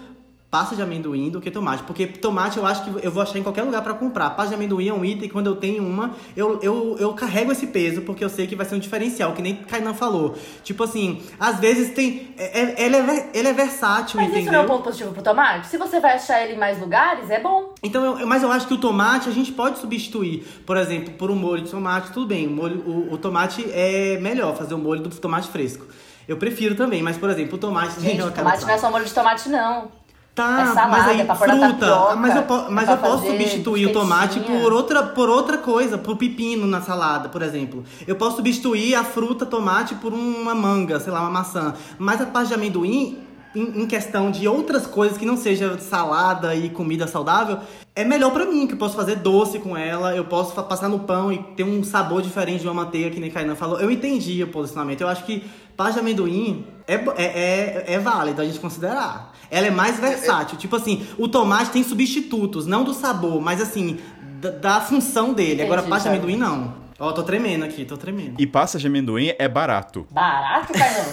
pasta 0.52 0.76
de 0.76 0.82
amendoim 0.82 1.30
do 1.30 1.40
que 1.40 1.50
tomate. 1.50 1.82
Porque 1.84 2.06
tomate 2.06 2.58
eu 2.58 2.66
acho 2.66 2.84
que 2.84 3.06
eu 3.06 3.10
vou 3.10 3.22
achar 3.22 3.38
em 3.38 3.42
qualquer 3.42 3.62
lugar 3.62 3.80
pra 3.82 3.94
comprar. 3.94 4.28
Pasta 4.30 4.50
de 4.50 4.54
amendoim 4.56 4.86
é 4.86 4.92
um 4.92 5.02
item 5.02 5.22
que 5.22 5.30
quando 5.30 5.46
eu 5.46 5.56
tenho 5.56 5.82
uma, 5.82 6.10
eu, 6.36 6.60
eu, 6.62 6.94
eu 7.00 7.14
carrego 7.14 7.50
esse 7.50 7.68
peso 7.68 8.02
porque 8.02 8.22
eu 8.22 8.28
sei 8.28 8.46
que 8.46 8.54
vai 8.54 8.66
ser 8.66 8.74
um 8.74 8.78
diferencial, 8.78 9.32
que 9.32 9.40
nem 9.40 9.56
Kainan 9.56 9.94
falou. 9.94 10.36
Tipo 10.62 10.84
assim, 10.84 11.22
às 11.40 11.58
vezes 11.58 11.94
tem. 11.94 12.34
é- 12.36 12.60
é- 12.60 12.82
ele, 12.84 12.96
é, 12.96 13.30
ele 13.32 13.48
é 13.48 13.52
versátil, 13.54 14.20
Mas 14.20 14.26
entendeu? 14.28 14.42
isso 14.42 14.52
não 14.52 14.58
é 14.60 14.62
um 14.62 14.66
ponto 14.66 14.84
positivo 14.84 15.12
pro 15.12 15.22
tomate? 15.22 15.68
Se 15.68 15.78
você 15.78 15.98
vai 16.00 16.16
achar 16.16 16.42
ele 16.42 16.52
em 16.52 16.58
mais 16.58 16.78
lugares, 16.78 17.30
é 17.30 17.40
bom. 17.40 17.72
Então, 17.82 18.20
eu- 18.20 18.26
mas 18.26 18.42
eu 18.42 18.52
acho 18.52 18.68
que 18.68 18.74
o 18.74 18.78
tomate 18.78 19.30
a 19.30 19.32
gente 19.32 19.52
pode 19.52 19.78
substituir, 19.78 20.46
por 20.66 20.76
exemplo, 20.76 21.14
por 21.14 21.30
um 21.30 21.34
molho 21.34 21.62
de 21.62 21.70
tomate, 21.70 22.12
tudo 22.12 22.26
bem. 22.26 22.46
O, 22.46 22.50
molho, 22.50 22.82
o, 22.86 23.14
o 23.14 23.16
tomate 23.16 23.64
é 23.72 24.18
melhor 24.20 24.54
fazer 24.54 24.74
o 24.74 24.78
molho 24.78 25.00
do 25.00 25.08
tomate 25.08 25.48
fresco. 25.48 25.86
Eu 26.28 26.36
prefiro 26.36 26.74
também, 26.74 27.02
mas 27.02 27.16
por 27.16 27.30
exemplo, 27.30 27.54
o 27.56 27.58
tomate 27.58 27.98
Gente, 28.00 28.20
o 28.22 28.30
tomate 28.30 28.62
não 28.64 28.70
é 28.70 28.78
só 28.78 28.90
molho 28.90 29.04
de 29.06 29.12
tomate, 29.14 29.48
não. 29.48 30.01
Tá, 30.34 30.62
é 30.62 30.66
salada, 30.74 30.88
mas 30.88 31.08
aí 31.08 31.20
é 31.20 31.24
na 31.24 31.34
fruta, 31.34 31.58
tapioca, 31.58 32.16
mas 32.16 32.36
eu, 32.36 32.42
é 32.42 32.70
mas 32.70 32.88
eu 32.88 32.96
posso 32.96 33.26
substituir 33.26 33.86
o 33.86 33.92
tomate 33.92 34.40
por 34.40 34.72
outra, 34.72 35.02
por 35.02 35.28
outra 35.28 35.58
coisa, 35.58 35.98
por 35.98 36.16
pepino 36.16 36.66
na 36.66 36.80
salada, 36.80 37.28
por 37.28 37.42
exemplo. 37.42 37.84
Eu 38.06 38.16
posso 38.16 38.36
substituir 38.36 38.94
a 38.94 39.04
fruta 39.04 39.44
tomate 39.44 39.94
por 39.96 40.14
uma 40.14 40.54
manga, 40.54 40.98
sei 40.98 41.12
lá, 41.12 41.20
uma 41.20 41.30
maçã. 41.30 41.74
Mas 41.98 42.18
a 42.22 42.24
parte 42.24 42.48
de 42.48 42.54
amendoim, 42.54 43.18
em, 43.54 43.82
em 43.82 43.86
questão 43.86 44.30
de 44.30 44.48
outras 44.48 44.86
coisas 44.86 45.18
que 45.18 45.26
não 45.26 45.36
seja 45.36 45.76
salada 45.78 46.54
e 46.54 46.70
comida 46.70 47.06
saudável, 47.06 47.58
é 47.94 48.02
melhor 48.02 48.32
pra 48.32 48.46
mim, 48.46 48.66
que 48.66 48.72
eu 48.72 48.78
posso 48.78 48.96
fazer 48.96 49.16
doce 49.16 49.58
com 49.58 49.76
ela, 49.76 50.16
eu 50.16 50.24
posso 50.24 50.54
passar 50.62 50.88
no 50.88 51.00
pão 51.00 51.30
e 51.30 51.36
ter 51.54 51.64
um 51.64 51.84
sabor 51.84 52.22
diferente 52.22 52.62
de 52.62 52.66
uma 52.66 52.72
manteiga, 52.72 53.10
que 53.10 53.20
nem 53.20 53.30
Kainan 53.30 53.54
falou. 53.54 53.78
Eu 53.78 53.90
entendi 53.90 54.42
o 54.42 54.48
posicionamento. 54.48 55.02
Eu 55.02 55.08
acho 55.08 55.26
que 55.26 55.44
pasta 55.76 55.94
de 55.94 56.00
amendoim 56.00 56.64
é, 56.86 56.94
é, 56.94 57.24
é, 57.24 57.84
é 57.94 57.98
válido 57.98 58.40
a 58.40 58.44
gente 58.44 58.58
considerar. 58.58 59.32
Ela 59.50 59.66
é 59.66 59.70
mais 59.70 59.98
versátil. 59.98 60.56
Tipo 60.58 60.76
assim, 60.76 61.06
o 61.18 61.28
tomate 61.28 61.70
tem 61.70 61.82
substitutos, 61.84 62.66
não 62.66 62.84
do 62.84 62.94
sabor, 62.94 63.40
mas 63.40 63.60
assim, 63.60 63.98
da, 64.40 64.50
da 64.50 64.80
função 64.80 65.32
dele. 65.32 65.62
Agora, 65.62 65.80
Entendi, 65.80 65.90
pasta 65.90 66.08
de 66.08 66.16
amendoim, 66.16 66.36
não. 66.36 66.74
Ó, 66.98 67.12
tô 67.12 67.22
tremendo 67.22 67.64
aqui, 67.64 67.84
tô 67.84 67.96
tremendo. 67.96 68.40
E 68.40 68.46
pasta 68.46 68.78
de 68.78 68.86
amendoim 68.86 69.32
é 69.38 69.48
barato. 69.48 70.06
Barato, 70.10 70.72
Caio? 70.72 71.04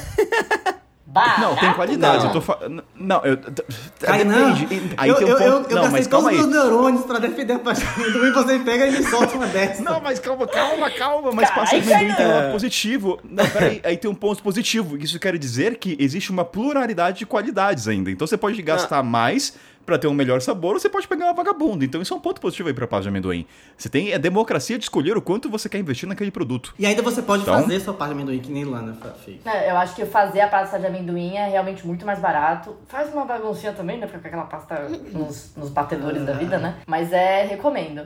Barato? 1.12 1.41
Não, 1.41 1.56
tem 1.56 1.74
qualidade. 1.74 2.17
Não. 2.19 2.26
Eu 2.26 2.34
tô 2.34 2.41
fa... 2.41 2.60
Não, 2.96 3.25
eu. 3.25 3.38
Kainan, 4.00 4.54
Depende. 4.54 4.94
Aí 4.96 5.10
eu, 5.10 5.15
tem 5.15 5.25
um 5.25 5.29
eu, 5.29 5.38
ponto. 5.38 5.44
eu, 5.44 5.54
eu 5.54 5.62
não, 5.62 5.67
gastei 5.69 5.92
mas 5.92 6.08
calma 6.08 6.29
todos 6.29 6.40
aí. 6.40 6.46
os 6.46 6.52
meus 6.52 6.65
neurônios 6.65 7.06
pra 7.06 7.19
defender 7.19 7.54
a 7.54 7.73
de 7.73 7.84
amendoim, 7.84 8.31
você 8.31 8.60
pega 8.60 8.88
e 8.88 8.92
me 8.92 9.04
solta 9.04 9.36
uma 9.36 9.48
dessa. 9.48 9.81
Não, 9.81 10.00
mas 10.00 10.19
calma, 10.19 10.46
calma, 10.48 10.92
calma. 10.92 11.31
Mas 11.31 11.50
pasta 11.50 11.81
de 11.81 11.92
amendoim 11.92 12.15
tem 12.15 12.27
um 12.27 12.31
lado 12.31 12.52
positivo. 12.52 13.19
Não, 13.23 13.50
peraí, 13.50 13.81
aí 13.84 13.98
tem 13.98 14.10
um 14.10 14.15
ponto 14.15 14.44
positivo. 14.44 14.98
Isso 14.98 15.19
quer 15.19 15.36
dizer 15.40 15.77
que 15.77 15.98
existe 16.00 16.29
uma 16.29 16.46
pluralidade 16.46 17.19
de 17.19 17.25
qualidades 17.25 17.88
ainda. 17.88 18.12
Então 18.12 18.27
você 18.27 18.38
pode 18.38 18.62
gastar 18.62 19.02
mais 19.02 19.56
pra 19.90 19.98
ter 19.98 20.08
um 20.08 20.13
melhor 20.13 20.40
sabor, 20.40 20.79
você 20.79 20.87
pode 20.87 21.08
pegar 21.08 21.25
uma 21.25 21.33
vagabunda. 21.33 21.83
Então 21.83 22.00
isso 22.02 22.13
é 22.13 22.17
um 22.17 22.19
ponto 22.19 22.40
positivo 22.40 22.67
aí 22.69 22.73
pra 22.75 22.85
pasta 22.85 23.04
de 23.04 23.10
amendoim. 23.10 23.46
Você 23.75 23.90
tem 23.90 24.13
a 24.13 24.17
democracia 24.19 24.77
de 24.77 24.83
escolher 24.85 25.17
o 25.17 25.21
quanto 25.21 25.50
você 25.50 25.67
quer 25.67 25.79
investir 25.79 26.08
naquele 26.08 26.29
produto. 26.29 26.73
E 26.77 26.85
ainda 26.85 27.02
você 27.02 27.21
pode 27.23 27.42
Então- 27.42 27.56
fazer 27.56 27.79
sua 27.79 27.94
pasta 27.96 28.13
de 28.13 28.21
amendoim, 28.21 28.40
que 28.40 28.52
nem 28.52 28.63
Lana 28.65 28.96
fez. 29.25 29.44
É, 29.46 29.71
eu 29.71 29.77
acho 29.77 29.96
que 29.96 30.06
fazer 30.06 30.42
a 30.42 30.48
pasta 30.48 30.77
de 30.77 30.85
amendoim 30.85 31.35
é 31.35 31.48
realmente 31.50 31.85
muito 31.87 32.06
mais 32.06 32.19
barato. 32.19 32.75
Faz 32.87 33.12
uma 33.12 33.25
baguncinha 33.25 33.73
também, 33.73 33.98
né? 33.98 34.06
Ficar 34.08 34.27
aquela 34.27 34.44
pasta 34.46 34.87
nos, 35.12 35.54
nos 35.58 35.69
batedores 35.69 36.23
da 36.23 36.33
vida, 36.33 36.60
né? 36.60 36.75
Mas 36.85 37.12
é, 37.12 37.44
recomendo. 37.46 38.06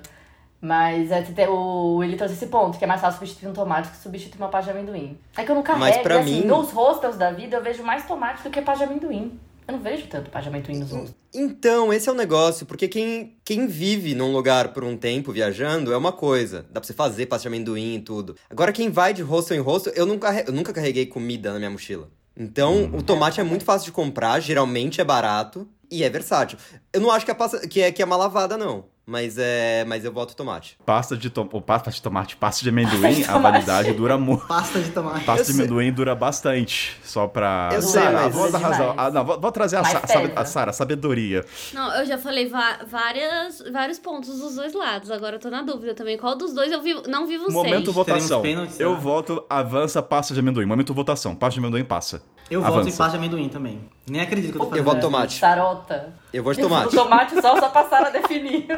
Mas 0.62 1.12
é, 1.12 1.50
o 1.50 1.98
Willi 1.98 2.16
trouxe 2.16 2.36
esse 2.36 2.48
ponto, 2.48 2.78
que 2.78 2.86
é 2.86 2.88
mais 2.88 3.02
fácil 3.02 3.20
substituir 3.20 3.50
um 3.50 3.54
tomate 3.54 3.90
que 3.90 3.98
substituir 3.98 4.40
uma 4.42 4.48
pasta 4.48 4.72
de 4.72 4.78
amendoim. 4.80 5.18
É 5.36 5.44
que 5.44 5.52
eu 5.52 5.56
não 5.56 5.62
carrego, 5.62 5.86
Mas 5.86 5.98
pra 5.98 6.20
assim, 6.20 6.40
mim- 6.42 6.48
nos 6.48 6.72
hostels 6.72 7.18
da 7.18 7.32
vida 7.32 7.58
eu 7.58 7.62
vejo 7.62 7.84
mais 7.84 8.06
tomate 8.06 8.42
do 8.44 8.50
que 8.50 8.62
pasta 8.62 8.86
de 8.86 8.92
amendoim. 8.92 9.38
Eu 9.68 9.74
não 9.74 9.80
vejo 9.82 10.08
tanto 10.08 10.30
pasta 10.30 10.50
de 10.50 10.56
amendoim 10.56 10.80
nos 10.80 10.92
hostels. 10.92 11.16
Então, 11.34 11.94
esse 11.94 12.10
é 12.10 12.12
o 12.12 12.16
negócio, 12.16 12.66
porque 12.66 12.88
quem, 12.88 13.38
quem 13.44 13.66
vive 13.66 14.14
num 14.14 14.32
lugar 14.32 14.74
por 14.74 14.84
um 14.84 14.98
tempo 14.98 15.32
viajando 15.32 15.94
é 15.94 15.98
uma 15.98 16.12
coisa. 16.12 16.66
Dá 16.70 16.80
pra 16.80 16.84
você 16.84 16.94
fazer 16.94 17.26
pasta 17.26 17.44
de 17.44 17.56
amendoim 17.56 17.96
e 17.96 18.00
tudo. 18.02 18.36
Agora, 18.50 18.72
quem 18.72 18.90
vai 18.90 19.14
de 19.14 19.22
hostel 19.22 19.58
em 19.58 19.62
hostel, 19.62 19.94
eu 19.96 20.06
nunca, 20.06 20.44
eu 20.46 20.54
nunca 20.54 20.74
carreguei 20.74 21.06
comida 21.06 21.52
na 21.52 21.60
minha 21.60 21.72
mochila. 21.72 22.10
Então, 22.36 22.92
o 22.94 23.02
tomate 23.02 23.40
é 23.40 23.44
muito 23.44 23.64
fácil 23.64 23.86
de 23.86 23.92
comprar, 23.92 24.40
geralmente 24.40 25.00
é 25.00 25.04
barato 25.04 25.68
e 25.90 26.04
é 26.04 26.10
versátil. 26.10 26.58
Eu 26.92 27.00
não 27.00 27.12
acho 27.12 27.26
que 27.26 27.32
é, 27.32 27.34
pasta, 27.34 27.68
que 27.68 27.82
é, 27.82 27.92
que 27.92 28.02
é 28.02 28.06
uma 28.06 28.18
lavada, 28.18 28.58
não. 28.58 28.86
Mas 29.06 29.38
é. 29.38 29.84
Mas 29.86 30.06
eu 30.06 30.14
voto 30.14 30.34
tomate. 30.34 30.78
Pasta 30.86 31.18
de, 31.18 31.30
tom... 31.30 31.46
pasta 31.46 31.92
de 31.92 32.02
tomate, 32.02 32.38
pasta 32.38 32.64
de 32.64 32.70
amendoim, 32.70 33.02
Pasta 33.02 33.22
de 33.24 33.30
a 33.30 33.38
validade 33.38 33.92
dura 33.94 34.18
muito. 34.18 34.46
Pasta 34.48 34.80
de 34.80 34.92
tomate. 34.92 35.26
Pasta 35.26 35.42
Eu 35.42 35.46
de 35.46 35.52
sei. 35.52 35.62
amendoim 35.62 35.92
dura 35.92 36.16
bastante. 36.16 36.98
Só 37.04 37.28
pra. 37.28 37.70
Eu 37.74 37.82
sei, 37.82 38.02
Sara, 38.02 38.22
mas- 38.22 38.34
vou 38.34 38.50
dar 38.52 38.58
razão. 38.60 38.94
Ah, 38.96 39.12
não, 39.12 39.26
vou, 39.26 39.40
vou 39.42 39.52
trazer 39.52 39.76
a, 39.78 39.84
Sa- 39.84 40.08
sabe- 40.08 40.32
a 40.34 40.46
Sara, 40.46 40.72
sabedoria. 40.72 41.44
Não, 41.74 41.94
eu 41.96 42.06
já 42.06 42.18
falei 42.18 42.48
várias, 42.48 43.62
vários 43.72 44.00
pontos 44.00 44.40
dos 44.40 44.56
dois 44.56 44.74
lados. 44.74 45.12
Agora 45.12 45.36
eu 45.36 45.40
tô 45.40 45.50
na 45.50 45.62
dúvida 45.64 45.94
também. 45.94 46.18
Qual 46.18 46.38
dos 46.38 46.54
dois 46.54 46.72
eu 46.72 46.82
vivo, 46.82 47.04
não 47.08 47.28
vivo 47.28 47.52
Momento 47.52 47.86
sem? 47.86 47.94
votação. 47.94 48.42
Eu 48.80 48.94
né? 48.94 49.00
voto, 49.02 49.46
avança, 49.50 50.02
pasta 50.02 50.34
de 50.34 50.40
amendoim. 50.40 50.66
Momento 50.66 50.94
votação. 50.94 51.36
Pasta 51.36 51.60
de 51.60 51.66
amendoim 51.66 51.84
passa. 51.84 52.22
Eu 52.50 52.62
voto 52.62 52.74
Avança. 52.74 52.90
em 52.90 52.98
pasta 52.98 53.12
de 53.18 53.18
amendoim 53.26 53.50
também. 53.50 53.80
Nem 54.08 54.22
acredito 54.22 54.52
que 54.52 54.58
eu 54.58 54.62
tô 54.64 54.70
fazendo 54.70 54.80
Eu 54.80 54.84
voto 54.94 55.02
tomate. 55.02 55.40
Sarota. 55.40 56.14
Eu 56.34 56.44
vou 56.44 56.54
de 56.54 56.60
O 56.60 56.64
tomate. 56.64 56.96
tomate 56.96 57.42
só, 57.42 57.58
só 57.60 57.70
passaram 57.70 58.08
a 58.08 58.10
definir. 58.10 58.68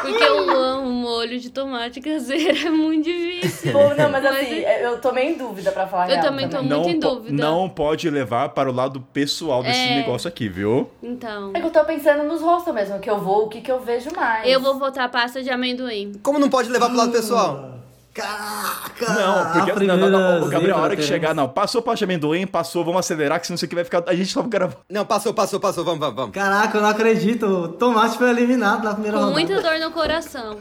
Porque 0.00 0.22
eu 0.24 0.50
amo 0.50 0.88
molho 0.90 1.38
de 1.38 1.50
tomate 1.50 2.00
caseiro, 2.00 2.66
é 2.66 2.70
muito 2.70 3.04
difícil. 3.04 3.72
Pô, 3.72 3.80
não, 3.94 4.10
mas 4.10 4.22
Mas 4.22 4.26
assim, 4.26 4.54
é- 4.64 4.86
eu 4.86 4.98
tô 5.00 5.12
meio 5.12 5.30
em 5.34 5.38
dúvida 5.38 5.70
pra 5.72 5.86
falar 5.86 6.04
a 6.04 6.06
Eu 6.08 6.12
real 6.14 6.24
também 6.24 6.48
tô 6.48 6.62
não, 6.62 6.80
muito 6.82 6.96
em 6.96 7.00
po- 7.00 7.08
dúvida. 7.16 7.44
não 7.44 7.68
pode 7.68 8.08
levar 8.10 8.48
para 8.50 8.70
o 8.70 8.72
lado 8.74 9.00
pessoal 9.12 9.62
desse 9.62 9.78
É. 9.88 9.96
negócio 9.96 10.26
aqui, 10.28 10.48
viu? 10.48 10.90
Então, 11.02 11.50
É 11.54 11.60
que 11.60 11.66
eu 11.66 11.70
tô 11.70 11.84
pensando 11.84 12.22
nos 12.24 12.40
rostos 12.40 12.72
mesmo, 12.74 12.98
que 12.98 13.10
eu 13.10 13.18
vou, 13.18 13.44
o 13.44 13.48
que 13.48 13.60
que 13.60 13.70
eu 13.70 13.80
vejo 13.80 14.08
mais. 14.16 14.48
eu 14.48 14.60
vou 14.60 14.78
votar 14.78 15.10
pasta 15.10 15.42
de 15.42 15.50
amendoim. 15.50 16.12
Como 16.22 16.38
não 16.38 16.48
pode 16.48 16.68
levar 16.70 16.86
pro 16.88 16.96
lado 16.96 17.12
pessoal? 17.12 17.75
Caraca! 18.16 19.12
Não, 19.12 19.52
porque 19.52 19.70
a 19.70 19.74
assim, 19.74 19.86
não, 19.86 19.96
não, 19.98 20.08
não, 20.08 20.18
primeira 20.20 20.46
o 20.46 20.48
Gabriel, 20.48 20.76
a 20.78 20.80
hora 20.80 20.96
que 20.96 21.02
chegar, 21.02 21.34
não, 21.34 21.46
passou 21.48 21.82
pasta 21.82 21.98
de 21.98 22.04
amendoim, 22.04 22.46
passou, 22.46 22.82
vamos 22.82 23.00
acelerar, 23.00 23.38
que 23.38 23.46
senão 23.46 23.56
isso 23.56 23.66
aqui 23.66 23.74
vai 23.74 23.84
ficar. 23.84 24.02
A 24.06 24.14
gente 24.14 24.32
só 24.32 24.42
gravando. 24.42 24.78
Não, 24.90 25.04
passou, 25.04 25.34
passou, 25.34 25.60
passou. 25.60 25.84
Vamos, 25.84 26.00
vamos, 26.00 26.16
vamos. 26.16 26.32
Caraca, 26.32 26.78
eu 26.78 26.82
não 26.82 26.88
acredito. 26.88 27.44
O 27.46 27.68
tomate 27.68 28.16
foi 28.16 28.30
eliminado 28.30 28.82
na 28.84 28.94
primeira 28.94 29.18
Com 29.18 29.24
rodada. 29.24 29.46
muita 29.46 29.60
dor 29.60 29.78
no 29.78 29.90
coração. 29.90 30.58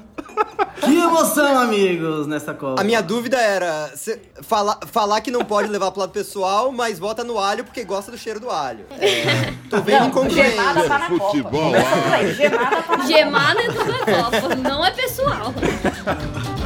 Que 0.82 0.98
emoção, 1.00 1.58
amigos, 1.60 2.28
nessa 2.28 2.54
Copa. 2.54 2.82
A 2.82 2.84
minha 2.84 3.02
dúvida 3.02 3.38
era 3.38 3.90
falar, 4.42 4.78
falar 4.88 5.22
que 5.22 5.32
não 5.32 5.46
pode 5.46 5.70
levar 5.70 5.92
pro 5.92 6.02
lado 6.02 6.12
pessoal, 6.12 6.74
mas 6.74 7.00
vota 7.00 7.24
no 7.24 7.40
alho 7.40 7.64
porque 7.64 7.86
gosta 7.86 8.12
do 8.12 8.18
cheiro 8.18 8.40
do 8.42 8.50
alho. 8.50 8.86
É, 9.00 9.54
tô 9.70 9.82
vendo 9.82 10.02
Não, 10.02 10.08
incongruência. 10.08 10.52
gemada 10.52 10.84
tá 10.88 11.00
na 11.00 11.08
Futebol, 11.08 11.72
Copa. 11.72 12.34
Gemada 12.34 12.82
tá 12.84 12.98
na 12.98 13.06
Gemada 13.06 13.62
é 13.62 13.68
toda 13.72 13.94
a 13.96 14.24
Copa, 14.24 14.56
não 14.56 14.86
é 14.86 14.92
pessoal. 14.92 15.54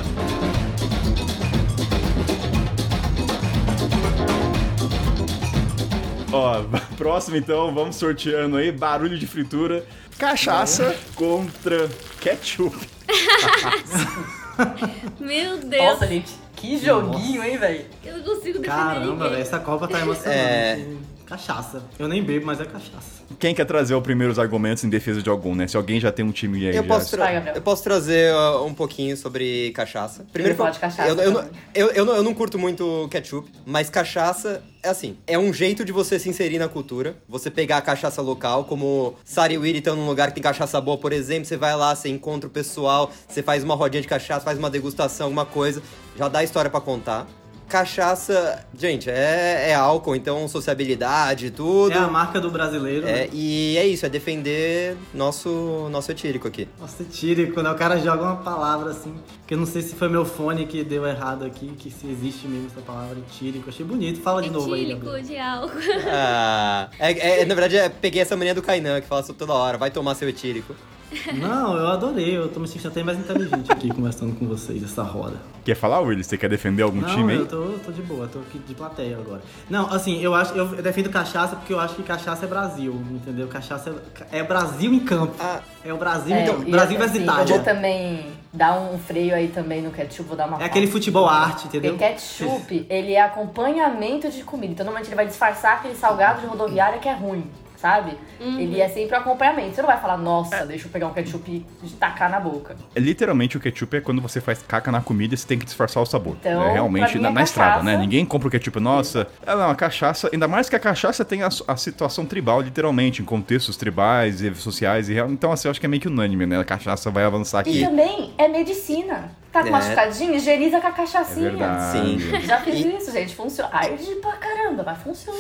Ó, 6.32 6.64
próximo 6.98 7.38
então, 7.38 7.74
vamos 7.74 7.96
sorteando 7.96 8.58
aí, 8.58 8.72
barulho 8.72 9.18
de 9.18 9.26
fritura, 9.28 9.86
cachaça 10.18 10.96
contra 11.16 11.90
ketchup. 12.20 12.76
Meu 15.20 15.58
Deus, 15.64 15.84
Nossa, 15.86 16.08
gente, 16.08 16.32
que 16.56 16.78
joguinho, 16.78 17.44
hein, 17.44 17.58
velho? 17.58 17.86
eu 18.04 18.18
não 18.18 18.24
consigo 18.24 18.60
defender 18.60 18.68
Caramba, 18.68 19.06
ninguém. 19.14 19.30
velho, 19.30 19.42
essa 19.42 19.60
Copa 19.60 19.88
tá 19.88 20.02
emocionante. 20.02 20.40
É. 20.40 20.86
Cachaça. 21.30 21.84
Eu 22.00 22.08
nem 22.08 22.24
bebo, 22.24 22.48
mas 22.48 22.60
é 22.60 22.66
cachaça. 22.66 23.20
Quem 23.38 23.54
quer 23.54 23.66
trazer 23.66 23.94
os 23.94 24.02
primeiros 24.02 24.40
argumentos 24.40 24.84
em 24.84 24.90
defesa 24.90 25.22
de 25.22 25.30
algum, 25.30 25.54
né? 25.54 25.68
Se 25.68 25.78
alguém 25.78 26.00
já 26.00 26.12
tem 26.12 26.26
um 26.26 26.32
time 26.32 26.58
aí, 26.68 26.76
Eu 26.76 26.82
já... 26.82 26.88
posso, 26.88 27.12
tra- 27.12 27.54
eu 27.56 27.62
posso 27.62 27.84
trazer 27.84 28.34
uh, 28.34 28.66
um 28.66 28.74
pouquinho 28.74 29.16
sobre 29.16 29.72
cachaça. 29.72 30.26
Primeiro, 30.34 30.58
falar 30.58 30.72
de 30.72 30.80
cachaça 30.80 31.08
eu, 31.08 31.16
eu, 31.18 31.32
não- 31.32 31.44
também. 31.44 31.60
eu, 31.76 31.88
eu, 31.92 32.06
não, 32.06 32.16
eu 32.16 32.24
não 32.24 32.34
curto 32.34 32.58
muito 32.58 33.08
ketchup, 33.12 33.48
mas 33.64 33.90
cachaça 33.92 34.64
é 34.82 34.90
assim: 34.90 35.18
é 35.28 35.38
um 35.38 35.54
jeito 35.54 35.86
de 35.86 35.92
você 35.92 36.18
se 36.18 36.28
inserir 36.28 36.58
na 36.58 36.68
cultura. 36.68 37.16
Você 37.30 37.52
pegar 37.52 37.78
a 37.78 37.82
cachaça 37.82 38.22
local, 38.24 38.64
como 38.66 39.14
Sari 39.24 39.58
Willy 39.60 39.78
estão 39.78 39.96
num 39.96 40.08
lugar 40.08 40.30
que 40.30 40.34
tem 40.34 40.44
cachaça 40.44 40.82
boa, 40.82 40.98
por 40.98 41.14
exemplo. 41.14 41.46
Você 41.46 41.56
vai 41.58 41.76
lá, 41.76 41.94
você 41.96 42.10
encontra 42.10 42.48
o 42.48 42.52
pessoal, 42.52 43.12
você 43.28 43.44
faz 43.44 43.64
uma 43.64 43.76
rodinha 43.76 44.02
de 44.02 44.08
cachaça, 44.08 44.44
faz 44.44 44.58
uma 44.58 44.70
degustação, 44.72 45.28
alguma 45.28 45.46
coisa, 45.46 45.82
já 46.18 46.28
dá 46.28 46.44
história 46.44 46.72
pra 46.72 46.82
contar. 46.82 47.28
Cachaça, 47.70 48.66
gente, 48.76 49.10
é, 49.12 49.70
é 49.70 49.76
álcool, 49.76 50.16
então 50.16 50.48
sociabilidade 50.48 51.46
e 51.46 51.52
tudo. 51.52 51.94
É 51.94 51.98
a 51.98 52.08
marca 52.08 52.42
do 52.42 52.50
brasileiro. 52.50 53.08
É, 53.08 53.12
né? 53.12 53.30
e 53.32 53.78
é 53.78 53.86
isso, 53.86 54.06
é 54.06 54.10
defender 54.10 54.98
nosso, 55.14 55.88
nosso 55.92 56.12
etírico 56.12 56.48
aqui. 56.48 56.68
Nossa, 56.80 57.04
tírico, 57.04 57.62
né? 57.62 57.70
O 57.70 57.76
cara 57.76 58.00
joga 58.00 58.24
uma 58.24 58.38
palavra 58.38 58.90
assim, 58.90 59.14
que 59.46 59.54
eu 59.54 59.58
não 59.58 59.68
sei 59.68 59.84
se 59.84 59.94
foi 59.94 60.10
meu 60.10 60.26
fone 60.26 60.66
que 60.66 60.84
deu 60.84 61.06
errado 61.06 61.46
aqui, 61.46 61.68
que 61.78 61.92
se 61.92 62.08
existe 62.08 62.48
mesmo 62.48 62.68
essa 62.68 62.82
palavra, 62.82 63.18
tírico. 63.38 63.70
Achei 63.70 63.86
bonito. 63.86 64.20
Fala 64.20 64.42
de 64.42 64.50
novo 64.50 64.74
aí, 64.74 64.82
Etílico 64.86 65.06
Gabriel. 65.06 65.24
de 65.24 65.38
álcool. 65.38 65.80
Ah, 66.12 66.90
é, 66.98 67.42
é- 67.42 67.46
na 67.46 67.54
verdade, 67.54 67.78
é, 67.78 67.88
peguei 67.88 68.22
essa 68.22 68.36
mania 68.36 68.56
do 68.56 68.62
Kainan, 68.64 69.00
que 69.00 69.08
fala 69.08 69.22
isso 69.22 69.34
toda 69.34 69.54
hora, 69.54 69.78
vai 69.78 69.92
tomar 69.92 70.16
seu 70.16 70.28
etílico. 70.28 70.76
Não, 71.34 71.76
eu 71.78 71.88
adorei. 71.88 72.38
Eu 72.38 72.50
tô 72.50 72.60
me 72.60 72.68
sentindo 72.68 72.88
até 72.90 73.04
mais 73.04 73.18
inteligente 73.18 73.72
aqui 73.72 73.90
conversando 73.90 74.36
com 74.36 74.48
vocês, 74.48 74.84
essa 74.84 75.04
roda. 75.04 75.38
Quer 75.66 75.76
falar, 75.76 76.00
Willis? 76.00 76.28
Você 76.28 76.38
quer 76.38 76.50
defender 76.50 76.84
algum 76.84 77.02
Não, 77.02 77.10
time 77.10 77.34
aí? 77.34 77.40
eu 77.40 77.48
tô, 77.48 77.62
tô 77.86 77.92
de 77.92 78.02
boa, 78.02 78.28
tô 78.28 78.40
aqui 78.40 78.60
de 78.60 78.74
plateia 78.74 79.18
agora. 79.18 79.42
Não, 79.70 79.92
assim, 79.92 80.20
eu 80.22 80.34
acho, 80.34 80.54
eu 80.56 80.66
defendo 80.82 81.10
cachaça 81.10 81.56
porque 81.56 81.74
eu 81.74 81.80
acho 81.80 81.96
que 81.96 82.04
cachaça 82.04 82.46
é 82.46 82.48
Brasil, 82.48 82.94
entendeu? 83.12 83.48
Cachaça 83.48 83.94
é, 84.32 84.40
é 84.40 84.44
Brasil 84.44 84.94
em 84.94 85.00
campo. 85.00 85.36
Ah. 85.40 85.60
É 85.84 85.94
o 85.94 85.98
Brasil, 85.98 86.36
É, 86.36 86.44
então, 86.44 86.62
e 86.66 86.72
Brasil 86.72 86.98
assim, 86.98 86.98
versus 86.98 87.16
Eu 87.16 87.24
Itália. 87.24 87.56
vou 87.56 87.64
também 87.64 88.26
dar 88.52 88.78
um 88.80 88.98
freio 89.00 89.34
aí 89.34 89.48
também 89.48 89.82
no 89.82 89.92
ketchup, 89.92 90.28
vou 90.28 90.36
dar 90.38 90.48
uma 90.48 90.62
É 90.62 90.66
aquele 90.66 90.88
futebol 90.88 91.28
arte, 91.28 91.68
entendeu? 91.68 91.94
Porque 91.96 92.06
ketchup, 92.14 92.86
ele 92.90 93.14
é 93.14 93.22
acompanhamento 93.22 94.30
de 94.30 94.44
comida. 94.44 94.74
Então, 94.74 94.84
normalmente, 94.86 95.08
ele 95.08 95.16
vai 95.16 95.26
disfarçar 95.26 95.76
aquele 95.78 95.96
salgado 95.96 96.42
de 96.42 96.48
rodoviária 96.48 97.00
que 97.00 97.08
é 97.08 97.14
ruim, 97.14 97.46
sabe? 97.82 98.18
Ele 98.40 98.80
é 98.82 98.88
sempre 98.90 99.16
um 99.16 99.20
acompanhamento. 99.20 99.76
Você 99.76 99.82
não 99.82 99.88
vai 99.88 100.00
falar, 100.00 100.18
nossa, 100.18 100.66
deixa 100.66 100.88
eu 100.88 100.92
pegar 100.92 101.08
um 101.08 101.14
ketchup 101.14 101.66
e 101.84 101.90
tacar 101.92 102.30
na 102.30 102.40
boca. 102.40 102.76
É, 102.96 103.00
Literalmente, 103.00 103.58
o 103.58 103.60
ketchup 103.60 103.98
é 103.98 104.02
quando 104.02 104.22
você 104.22 104.40
faz 104.42 104.62
caca 104.62 104.92
na 104.92 105.02
comida 105.02 105.34
e 105.34 105.38
você 105.38 105.48
tem 105.48 105.58
que 105.58 105.66
disfarçar 105.66 106.02
o 106.04 106.06
sabor. 106.06 106.36
Então, 106.40 106.64
é 106.64 106.74
realmente 106.74 107.06
pra 107.12 107.16
mim 107.16 107.22
na, 107.24 107.30
é 107.30 107.32
na 107.34 107.44
estrada, 107.44 107.84
né? 107.84 107.98
Ninguém 107.98 108.26
compra 108.26 108.48
o 108.48 108.52
ketchup, 108.52 108.80
nossa. 108.80 109.28
É, 109.46 109.56
não, 109.56 109.70
a 109.70 109.76
cachaça, 109.76 110.30
ainda 110.32 110.48
mais 110.48 110.70
que 110.70 110.76
a 110.76 110.80
cachaça 110.80 111.24
tem 111.26 111.44
a, 111.44 111.50
a 111.68 111.76
situação 111.78 112.26
tribal, 112.26 112.62
literalmente, 112.62 113.22
em 113.22 113.26
contextos 113.26 113.76
tribais 113.78 114.42
e 114.42 114.54
sociais. 114.56 115.10
E, 115.10 115.14
real- 115.14 115.30
então, 115.30 115.52
assim, 115.52 115.68
eu 115.68 115.72
acho 115.72 115.80
que 115.80 115.86
é 115.86 115.90
meio 115.90 116.02
que 116.02 116.08
unânime, 116.08 116.46
né? 116.46 116.60
A 116.60 116.64
cachaça 116.66 117.10
vai 117.10 117.24
avançar 117.24 117.66
E 117.68 117.70
aqui. 117.70 117.84
também 117.86 118.34
é 118.38 118.48
medicina. 118.48 119.32
Tá 119.52 119.62
com 119.64 119.70
É. 119.70 119.72
machucadinho, 119.72 120.36
higieniza 120.36 120.80
com 120.80 120.86
a 120.88 120.90
É 120.92 120.94
cachaçinha. 120.94 121.50
verdade. 121.50 121.92
Sim. 121.92 122.42
Já 122.46 122.60
fiz 122.62 122.86
isso, 122.86 123.12
gente. 123.12 123.36
Funciona. 123.36 123.70
Arde 123.74 124.16
pra 124.22 124.34
caramba, 124.34 124.84
mas 124.86 124.98
funciona. 125.02 125.40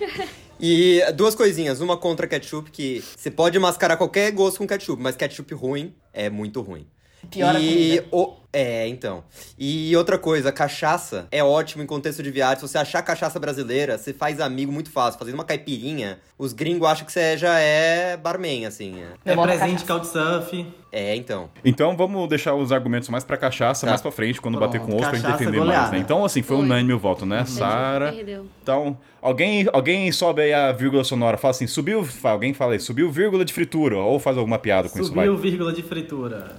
E 0.58 1.00
duas 1.14 1.34
coisinhas, 1.34 1.80
uma 1.80 1.96
contra 1.96 2.26
ketchup, 2.26 2.70
que 2.70 3.02
você 3.16 3.30
pode 3.30 3.58
mascarar 3.58 3.96
qualquer 3.96 4.30
gosto 4.32 4.58
com 4.58 4.66
ketchup, 4.66 5.02
mas 5.02 5.16
ketchup 5.16 5.52
ruim 5.54 5.94
é 6.12 6.30
muito 6.30 6.60
ruim. 6.60 6.86
Pior 7.30 7.56
a 7.56 7.60
e 7.60 8.02
o... 8.10 8.34
É, 8.56 8.86
então. 8.86 9.24
E 9.58 9.96
outra 9.96 10.16
coisa, 10.16 10.52
cachaça 10.52 11.26
é 11.32 11.42
ótimo 11.42 11.82
em 11.82 11.86
contexto 11.86 12.22
de 12.22 12.30
viagem. 12.30 12.60
Se 12.60 12.62
você 12.68 12.78
achar 12.78 13.02
cachaça 13.02 13.36
brasileira, 13.40 13.98
você 13.98 14.12
faz 14.12 14.40
amigo 14.40 14.70
muito 14.70 14.92
fácil. 14.92 15.18
Fazendo 15.18 15.34
uma 15.34 15.42
caipirinha, 15.44 16.20
os 16.38 16.52
gringos 16.52 16.86
acham 16.88 17.04
que 17.04 17.10
você 17.10 17.36
já 17.36 17.58
é 17.58 18.16
barman, 18.16 18.64
assim. 18.64 18.94
é. 19.26 19.32
É 19.32 19.34
boto 19.34 19.48
presente, 19.48 19.84
couchsurf. 19.84 20.64
É, 20.92 21.16
então. 21.16 21.50
Então 21.64 21.96
vamos 21.96 22.28
deixar 22.28 22.54
os 22.54 22.70
argumentos 22.70 23.08
mais 23.08 23.24
pra 23.24 23.36
cachaça, 23.36 23.86
Tá. 23.86 23.90
mais 23.90 24.00
pra 24.00 24.12
frente, 24.12 24.40
quando 24.40 24.56
Pronto, 24.56 24.68
bater 24.70 24.80
com 24.80 24.92
o 24.92 24.94
outro, 24.94 25.08
pra 25.08 25.16
gente 25.18 25.22
cachaça 25.26 25.38
defender 25.40 25.58
mais, 25.58 25.70
goleada. 25.70 25.90
né? 25.90 25.98
Então, 25.98 26.24
assim, 26.24 26.40
foi 26.40 26.56
unânime 26.56 26.92
o 26.92 26.98
voto, 27.00 27.26
né? 27.26 27.44
Sara. 27.46 28.12
Perdeu. 28.12 28.46
Então, 28.62 28.96
alguém, 29.20 29.66
alguém 29.72 30.12
sobe 30.12 30.42
aí 30.42 30.52
a 30.54 30.70
vírgula 30.70 31.02
sonora, 31.02 31.36
fala 31.36 31.50
assim, 31.50 31.66
subiu, 31.66 32.06
alguém 32.22 32.54
fala 32.54 32.74
aí, 32.74 32.78
subiu 32.78 33.10
vírgula 33.10 33.44
de 33.44 33.52
fritura, 33.52 33.96
ou 33.98 34.20
faz 34.20 34.38
alguma 34.38 34.60
piada 34.60 34.88
com 34.88 35.00
isso, 35.00 35.12
vai. 35.12 35.26
Subiu 35.26 35.40
vírgula 35.42 35.72
de 35.72 35.82
fritura. 35.82 36.52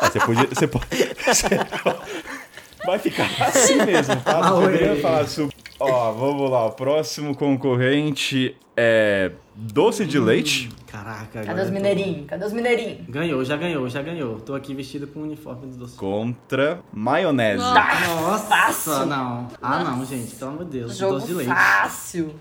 Ah, 0.00 0.10
você 0.10 0.18
podia, 0.20 0.46
você 0.46 0.66
pode, 0.66 0.86
vai 2.86 2.98
ficar 2.98 3.28
assim 3.46 3.76
mesmo, 3.84 4.16
tá? 4.22 4.40
Você 4.40 4.52
oi. 4.66 4.72
deveria 4.72 5.02
falar, 5.02 5.26
su- 5.26 5.48
Ó, 5.78 6.12
vamos 6.12 6.50
lá. 6.50 6.66
O 6.66 6.72
próximo 6.72 7.34
concorrente 7.34 8.54
é 8.76 9.32
doce 9.54 10.04
de 10.04 10.18
leite. 10.18 10.68
Caraca, 10.86 11.42
Cadê 11.42 11.62
os 11.62 11.70
mineirinhos? 11.70 12.26
Cadê 12.26 12.44
os 12.44 12.52
mineirinhos? 12.52 13.06
Ganhou, 13.08 13.42
já 13.44 13.56
ganhou, 13.56 13.88
já 13.88 14.02
ganhou. 14.02 14.40
Tô 14.40 14.54
aqui 14.54 14.74
vestido 14.74 15.06
com 15.06 15.20
o 15.20 15.22
uniforme 15.22 15.68
do 15.68 15.76
doce. 15.78 15.96
Contra 15.96 16.80
maionese. 16.92 17.62
Nossa, 17.62 18.44
Fácil. 18.46 19.06
não. 19.06 19.48
Ah, 19.62 19.82
não, 19.84 20.04
gente, 20.04 20.34
pelo 20.36 20.50
amor 20.50 20.64
de 20.66 20.70
Deus. 20.80 20.96
Jogo 20.98 21.14
doce 21.14 21.26
de 21.28 21.34
leite. 21.34 21.48
fácil. 21.48 22.34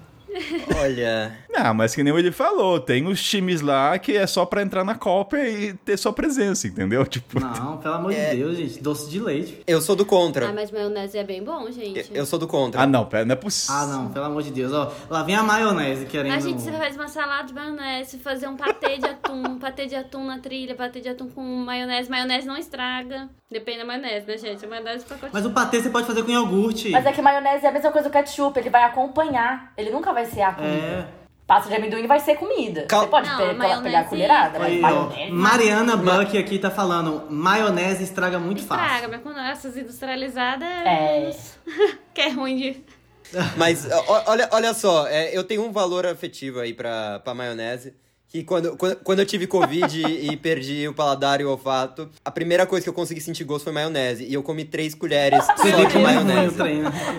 Olha. 0.81 1.37
Ah, 1.55 1.73
mas 1.73 1.93
que 1.93 2.03
nem 2.03 2.15
ele 2.15 2.31
falou, 2.31 2.79
tem 2.79 3.05
os 3.07 3.21
times 3.21 3.61
lá 3.61 3.97
que 3.99 4.15
é 4.15 4.25
só 4.27 4.45
pra 4.45 4.61
entrar 4.61 4.83
na 4.83 4.95
Copa 4.95 5.37
e 5.37 5.73
ter 5.73 5.97
sua 5.97 6.13
presença, 6.13 6.67
entendeu? 6.67 7.05
Tipo, 7.05 7.39
Não, 7.39 7.77
pelo 7.77 7.95
amor 7.95 8.13
É. 8.13 8.29
de 8.31 8.37
Deus, 8.37 8.55
gente. 8.57 8.81
Doce 8.81 9.09
de 9.09 9.19
leite. 9.19 9.61
Eu 9.67 9.81
sou 9.81 9.95
do 9.95 10.03
Ah, 10.03 10.05
contra. 10.05 10.53
mas 10.53 10.71
maionese 10.71 11.17
é 11.17 11.23
bem 11.23 11.43
bom, 11.43 11.69
gente. 11.71 12.09
Eu 12.13 12.25
sou 12.25 12.37
do 12.39 12.47
contra. 12.47 12.81
ah 12.81 12.87
não, 12.87 13.05
pera, 13.05 13.25
não 13.25 13.33
é 13.33 13.35
possível. 13.35 13.75
Ah, 13.75 13.85
não, 13.87 14.09
pelo 14.09 14.25
amor 14.25 14.43
de 14.43 14.51
Deus. 14.51 14.71
Ó, 14.71 14.91
lá 15.09 15.23
vem 15.23 15.35
a 15.35 15.43
maionese 15.43 16.05
querendo. 16.05 16.33
A 16.33 16.39
gente 16.39 16.61
faz 16.71 16.95
uma 16.95 17.07
salada 17.07 17.47
de 17.47 17.53
maionese, 17.53 18.17
fazer 18.19 18.47
um 18.47 18.55
patê 18.55 18.97
de 18.97 19.05
atum, 19.05 19.57
patê 19.59 19.85
de 19.87 19.95
atum 19.95 20.25
na 20.25 20.39
trilha, 20.39 20.75
patê 20.75 21.01
de 21.01 21.09
atum 21.09 21.27
com 21.29 21.41
maionese. 21.41 22.09
Maionese 22.09 22.47
não 22.47 22.57
estraga. 22.57 23.27
Depende 23.51 23.79
da 23.79 23.85
maionese, 23.85 24.27
né, 24.27 24.37
gente? 24.37 24.63
A 24.63 24.67
maionese 24.69 25.03
pacote. 25.05 25.31
Mas 25.33 25.45
o 25.45 25.49
patê 25.51 25.81
você 25.81 25.89
pode 25.89 26.05
fazer 26.05 26.23
com 26.23 26.31
iogurte. 26.31 26.89
Mas 26.91 27.05
é 27.05 27.11
que 27.11 27.21
maionese 27.21 27.65
é 27.65 27.69
a 27.69 27.71
mesma 27.71 27.91
coisa 27.91 28.07
do 28.07 28.11
ketchup, 28.11 28.59
ele 28.59 28.69
vai 28.69 28.83
acompanhar. 28.83 29.73
Ele 29.75 29.89
nunca 29.89 30.13
vai 30.13 30.18
ser 30.25 30.41
a 30.41 30.53
comida. 30.53 30.75
É. 31.15 31.19
Pasta 31.47 31.67
de 31.69 31.75
amendoim 31.75 32.05
vai 32.05 32.19
ser 32.19 32.35
comida. 32.35 32.83
Cal- 32.87 33.01
Você 33.01 33.07
pode 33.07 33.27
Não, 33.27 33.37
ter- 33.37 33.53
maionese- 33.55 33.81
pegar 33.83 33.99
a 34.01 34.03
colherada, 34.03 34.59
mas 34.59 34.67
Aí, 34.67 34.79
maionese... 34.79 35.31
Mariana 35.31 35.97
Buck 35.97 36.37
aqui 36.37 36.59
tá 36.59 36.69
falando, 36.69 37.25
maionese 37.31 38.03
estraga 38.03 38.37
muito 38.37 38.59
Estraga, 38.61 38.83
fácil. 38.87 39.09
mas 39.09 39.21
quando 39.23 39.39
essas 39.39 39.75
industrializadas 39.75 40.67
É. 40.85 41.31
que 42.13 42.21
é 42.21 42.29
ruim 42.29 42.55
de. 42.55 42.83
Mas 43.57 43.87
olha, 44.27 44.49
olha 44.51 44.73
só, 44.73 45.05
é, 45.07 45.35
eu 45.37 45.43
tenho 45.43 45.63
um 45.63 45.71
valor 45.71 46.03
afetivo 46.05 46.59
aí 46.59 46.73
pra, 46.73 47.19
pra 47.19 47.33
maionese. 47.35 47.93
Que 48.29 48.43
quando, 48.43 48.77
quando, 48.77 48.95
quando 48.97 49.19
eu 49.19 49.25
tive 49.25 49.47
Covid 49.47 49.99
e, 49.99 50.29
e 50.29 50.37
perdi 50.37 50.87
o 50.87 50.93
paladar 50.93 51.41
e 51.41 51.43
o 51.43 51.49
olfato, 51.49 52.07
a 52.23 52.29
primeira 52.29 52.63
coisa 52.67 52.83
que 52.83 52.89
eu 52.89 52.93
consegui 52.93 53.19
sentir 53.19 53.43
gosto 53.43 53.63
foi 53.63 53.73
maionese. 53.73 54.23
E 54.23 54.33
eu 54.35 54.43
comi 54.43 54.65
três 54.65 54.93
colheres 54.93 55.43
só 55.43 55.83
de 55.83 55.97
maionese. 55.97 56.55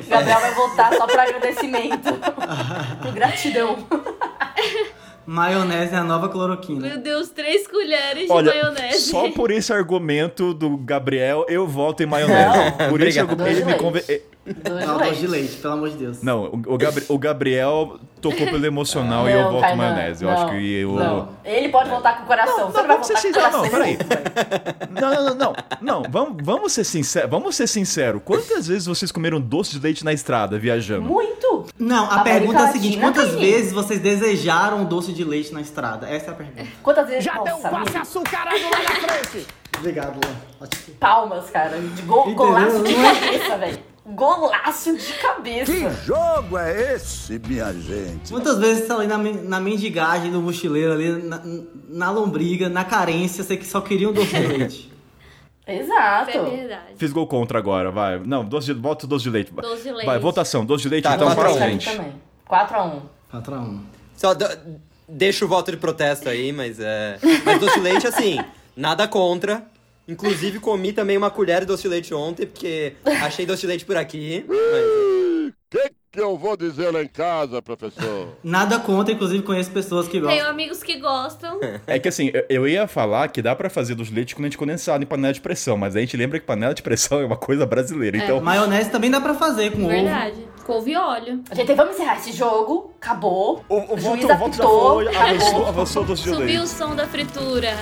Gabriel 0.09 0.41
vai 0.41 0.55
voltar 0.55 0.95
só 0.95 1.09
pra 1.09 1.25
agradecimento. 1.25 2.11
Por 3.03 3.13
gratidão. 3.13 3.85
Maionese 5.27 5.95
é 5.95 5.99
a 5.99 6.05
nova 6.05 6.29
cloroquina. 6.29 6.89
Meu 6.89 6.99
Deus, 6.99 7.29
três 7.31 7.67
colheres 7.67 8.27
de 8.27 8.33
Olha, 8.33 8.53
maionese. 8.53 9.11
só 9.11 9.31
por 9.31 9.51
esse 9.51 9.73
argumento 9.73 10.53
do 10.53 10.77
Gabriel, 10.77 11.45
eu 11.49 11.69
voto 11.69 12.03
em 12.03 12.07
maionese. 12.07 12.89
por 12.89 13.01
esse 13.01 13.21
argumento, 13.21 13.51
ele 13.51 13.65
me 13.65 13.73
de 13.73 13.79
conven... 13.79 14.03
Doce 14.55 14.87
Não, 14.87 14.99
de 14.99 15.05
doce 15.05 15.21
de 15.21 15.27
leite. 15.27 15.57
pelo 15.57 15.75
amor 15.75 15.91
de 15.91 15.97
Deus. 15.97 16.23
Não, 16.23 16.45
o, 16.45 16.75
o 16.75 16.79
Gabri- 16.79 17.05
o 17.09 17.19
Gabriel 17.19 17.99
tocou 18.21 18.47
pelo 18.47 18.67
emocional 18.67 19.29
e 19.29 19.33
eu 19.33 19.43
Não, 19.43 19.51
voto 19.53 19.61
Kainan, 19.63 19.77
maionese. 19.77 20.25
Eu 20.25 20.31
não, 20.31 20.37
acho 20.37 20.51
que 20.53 20.73
eu... 20.81 20.93
Não. 20.93 21.29
Ele 21.45 21.69
pode 21.69 21.89
voltar 21.91 22.17
com 22.19 22.25
o 22.25 22.27
coração. 22.27 22.55
Você 22.57 22.63
não, 22.65 22.73
vai 22.73 22.87
vamos 22.87 23.07
ser 23.07 23.15
voltar 23.15 23.51
com 23.51 23.59
o 23.59 23.61
sinceros. 23.61 23.61
coração. 23.61 23.63
Não, 23.63 23.71
peraí. 23.71 24.91
Não, 24.91 25.11
não, 25.11 25.25
não, 25.25 25.35
não. 25.35 25.55
Não, 26.03 26.11
vamos, 26.11 26.37
vamos 26.45 26.73
ser 26.73 26.85
sinceros. 26.85 27.31
Vamos 27.31 27.55
ser 27.57 27.67
sinceros. 27.67 28.21
Quantas 28.25 28.67
vezes 28.67 28.87
vocês 28.87 29.11
comeram 29.13 29.41
doce 29.41 29.73
de 29.73 29.79
leite 29.81 30.05
na 30.05 30.13
estrada 30.13 30.59
viajando? 30.59 31.03
Muito. 31.03 31.67
Não, 31.79 32.05
a 32.11 32.21
América 32.21 32.41
pergunta 32.41 32.61
é 32.61 32.65
a 32.69 32.73
seguinte: 32.73 32.99
quantas 32.99 33.31
tem. 33.31 33.41
vezes 33.41 33.73
vocês 33.73 34.01
desejaram 34.01 34.85
doce 34.85 35.13
de 35.13 35.25
leite 35.25 35.53
na 35.55 35.61
estrada? 35.61 36.09
Essa 36.09 36.27
é 36.27 36.31
a 36.31 36.35
pergunta. 36.37 36.67
Quantas 36.83 37.07
vezes... 37.09 37.25
Já 37.25 37.39
tem 37.39 37.55
um 37.55 37.61
passe 37.61 37.97
açucarado 37.97 38.57
lá 38.63 38.83
na 38.83 39.09
frente. 39.09 39.47
Obrigado, 39.79 40.21
Luan. 40.23 40.69
Palmas, 40.99 41.49
cara. 41.51 41.79
De 41.79 42.03
gol, 42.03 42.21
Entendeu? 42.31 42.37
golaço 42.37 42.83
de 42.83 42.95
cabeça, 42.95 43.57
velho. 43.57 43.79
Golaço 44.15 44.97
de 44.97 45.13
cabeça. 45.15 45.73
Que 45.73 45.91
jogo 46.07 46.59
é 46.59 46.95
esse, 46.95 47.39
minha 47.47 47.73
gente? 47.73 48.31
Quantas 48.31 48.59
vezes 48.59 48.83
você 48.83 48.89
tá 48.89 48.97
ali 48.97 49.07
na, 49.07 49.19
na 49.19 49.61
mendigagem 49.61 50.31
do 50.31 50.41
mochileiro, 50.41 50.93
ali 50.93 51.23
na, 51.23 51.41
na 51.89 52.11
lombriga, 52.11 52.69
na 52.69 52.85
carência, 52.85 53.43
você 53.45 53.57
que 53.57 53.67
só 53.67 53.81
queria 53.81 54.09
um 54.09 54.13
doce 54.13 54.35
de 54.35 54.47
leite? 54.47 54.93
Exato. 55.67 56.31
É 56.31 56.43
verdade. 56.43 56.83
Fiz 56.97 57.13
gol 57.13 57.27
contra 57.27 57.59
agora, 57.59 57.91
vai. 57.91 58.19
Não, 58.19 58.45
doce 58.45 58.73
de, 58.75 58.81
voto 58.81 59.07
doce 59.07 59.25
de 59.25 59.31
leite. 59.31 59.53
Doce 59.53 59.83
de 59.85 59.91
leite. 59.93 60.07
Vai, 60.07 60.19
votação, 60.19 60.65
doce 60.65 60.83
de 60.85 60.89
leite, 60.89 61.05
Tá, 61.05 61.15
então 61.15 61.27
quatro 61.29 61.43
pra 61.43 61.51
a 61.51 61.55
um. 61.55 61.57
frente. 61.59 61.91
também. 61.97 62.13
4x1. 62.51 63.01
4x1. 63.33 63.81
Só 64.17 64.35
d- 64.35 64.59
deixa 65.09 65.45
o 65.45 65.49
voto 65.49 65.71
de 65.71 65.77
protesto 65.77 66.29
aí, 66.29 66.53
mas 66.53 66.81
é. 66.81 67.19
Mas 67.45 67.61
doce 67.61 67.75
de 67.75 67.81
leite, 67.81 68.07
assim, 68.07 68.39
nada 68.77 69.07
contra. 69.07 69.63
Inclusive, 70.11 70.59
comi 70.59 70.93
também 70.93 71.17
uma 71.17 71.31
colher 71.31 71.61
de 71.61 71.67
doce 71.67 71.83
de 71.85 71.89
leite 71.89 72.13
ontem, 72.15 72.47
porque 72.47 72.95
achei 73.23 73.47
doce 73.47 73.63
de 73.63 73.67
leite 73.69 73.85
por 73.85 73.97
aqui. 73.97 74.45
Mas... 74.49 75.53
Que 75.71 75.93
que 76.13 76.21
eu 76.21 76.37
vou 76.37 76.57
dizer 76.57 76.93
lá 76.93 77.01
em 77.01 77.07
casa, 77.07 77.63
professor? 77.63 78.37
Nada 78.43 78.81
contra, 78.81 79.15
inclusive 79.15 79.45
conheço 79.45 79.71
pessoas 79.71 80.07
que 80.07 80.15
Tenho 80.15 80.25
gostam. 80.25 80.51
amigos 80.51 80.83
que 80.83 80.99
gostam. 80.99 81.61
É 81.87 82.01
que 82.01 82.09
assim, 82.09 82.33
eu- 82.49 82.67
ia 82.67 82.89
falar 82.89 83.29
que 83.29 83.41
dá 83.41 83.55
pra 83.55 83.71
fazer 83.71 83.95
doce 83.95 84.11
de 84.11 84.17
leite 84.17 84.35
com 84.35 84.43
leite 84.43 84.59
condensado 84.59 85.05
em 85.05 85.07
panela 85.07 85.33
de 85.33 85.41
pressão, 85.41 85.77
mas 85.77 85.95
a 85.95 86.01
gente 86.01 86.17
lembra 86.17 86.41
que 86.41 86.47
panela 86.47 86.75
de 86.75 86.83
pressão 86.83 87.21
é 87.21 87.25
uma 87.25 87.37
coisa 87.37 87.65
brasileira. 87.65 88.17
Então, 88.17 88.41
Maionese 88.41 88.91
também 88.91 89.09
dá 89.09 89.21
pra 89.21 89.35
fazer 89.35 89.71
com 89.71 89.83
ovo. 89.83 89.89
Verdade. 89.89 90.49
Couve 90.67 90.91
e 90.93 90.97
óleo. 90.97 91.43
Gente, 91.53 91.75
vamos 91.75 91.95
encerrar 91.95 92.17
esse 92.17 92.33
jogo. 92.33 92.93
Acabou. 93.01 93.65
o, 93.69 93.95
o 93.95 93.99
juiz 93.99 94.23
voto, 94.23 94.25
o 94.25 94.37
voto 94.37 94.57
já 94.57 94.65
apitou. 94.65 94.95
foi, 94.95 95.17
avançou, 95.17 95.67
avançou 95.67 96.03
o 96.03 96.07
doce 96.07 96.23
de 96.25 96.31
Subiu 96.31 96.63
o 96.63 96.67
som 96.67 96.97
da 96.97 97.07
fritura. 97.07 97.77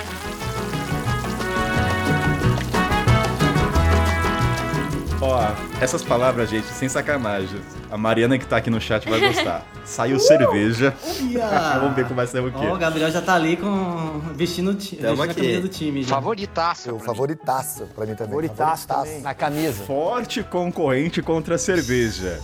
Ó, 5.21 5.37
essas 5.81 6.01
palavras, 6.01 6.49
gente, 6.49 6.67
sem 6.67 6.87
sacanagem. 6.87 7.59
A 7.91 7.97
Mariana 7.97 8.37
que 8.37 8.45
tá 8.45 8.55
aqui 8.57 8.69
no 8.69 8.79
chat 8.79 9.09
vai 9.09 9.19
gostar. 9.19 9.65
Saiu 9.83 10.17
cerveja. 10.19 10.93
Ia. 11.19 11.45
Vamos 11.81 11.95
ver 11.95 12.03
como 12.03 12.15
vai 12.15 12.27
ser 12.27 12.39
o 12.41 12.49
quê. 12.51 12.65
Ó, 12.65 12.75
o 12.75 12.77
Gabriel 12.77 13.11
já 13.11 13.21
tá 13.21 13.33
ali 13.35 13.57
com 13.57 14.21
vestindo, 14.33 14.71
vestindo 14.73 15.21
a 15.21 15.27
camisa 15.27 15.61
do 15.61 15.67
time. 15.67 16.03
Já. 16.03 16.15
Favoritaço. 16.15 16.95
O 16.95 16.99
favoritaço 16.99 17.85
pra 17.95 18.05
mim 18.05 18.15
também. 18.15 18.29
Favoritaço 18.29 18.87
também. 18.87 19.21
Na 19.21 19.33
camisa. 19.33 19.83
Forte 19.83 20.41
concorrente 20.43 21.21
contra 21.21 21.55
a 21.55 21.57
cerveja. 21.57 22.39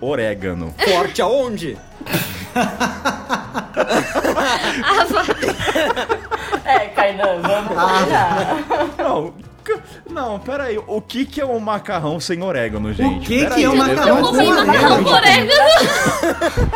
Orégano. 0.00 0.74
Forte 0.92 1.22
aonde? 1.22 1.78
É, 6.64 6.78
Kainan, 6.88 7.40
vamos 7.42 7.72
Ah. 7.78 7.98
combinar. 7.98 8.86
Não, 8.98 9.34
c- 9.76 9.82
não, 10.10 10.38
peraí. 10.38 10.78
O 10.86 11.00
que 11.00 11.24
que 11.24 11.40
é 11.40 11.46
um 11.46 11.58
macarrão 11.60 12.18
sem 12.20 12.42
orégano, 12.42 12.92
gente? 12.92 13.26
que 13.26 13.40
Peraí, 13.40 13.58
que 13.58 13.64
é 13.64 13.68
um 13.68 13.72
eu- 13.72 13.78
macarrão 13.78 14.16
Eu 14.18 14.24
com 14.24 14.30
comi 14.30 14.46
macarrão 14.48 15.04
orégano? 15.04 15.04
com 15.04 15.10
orégano. 15.14 16.70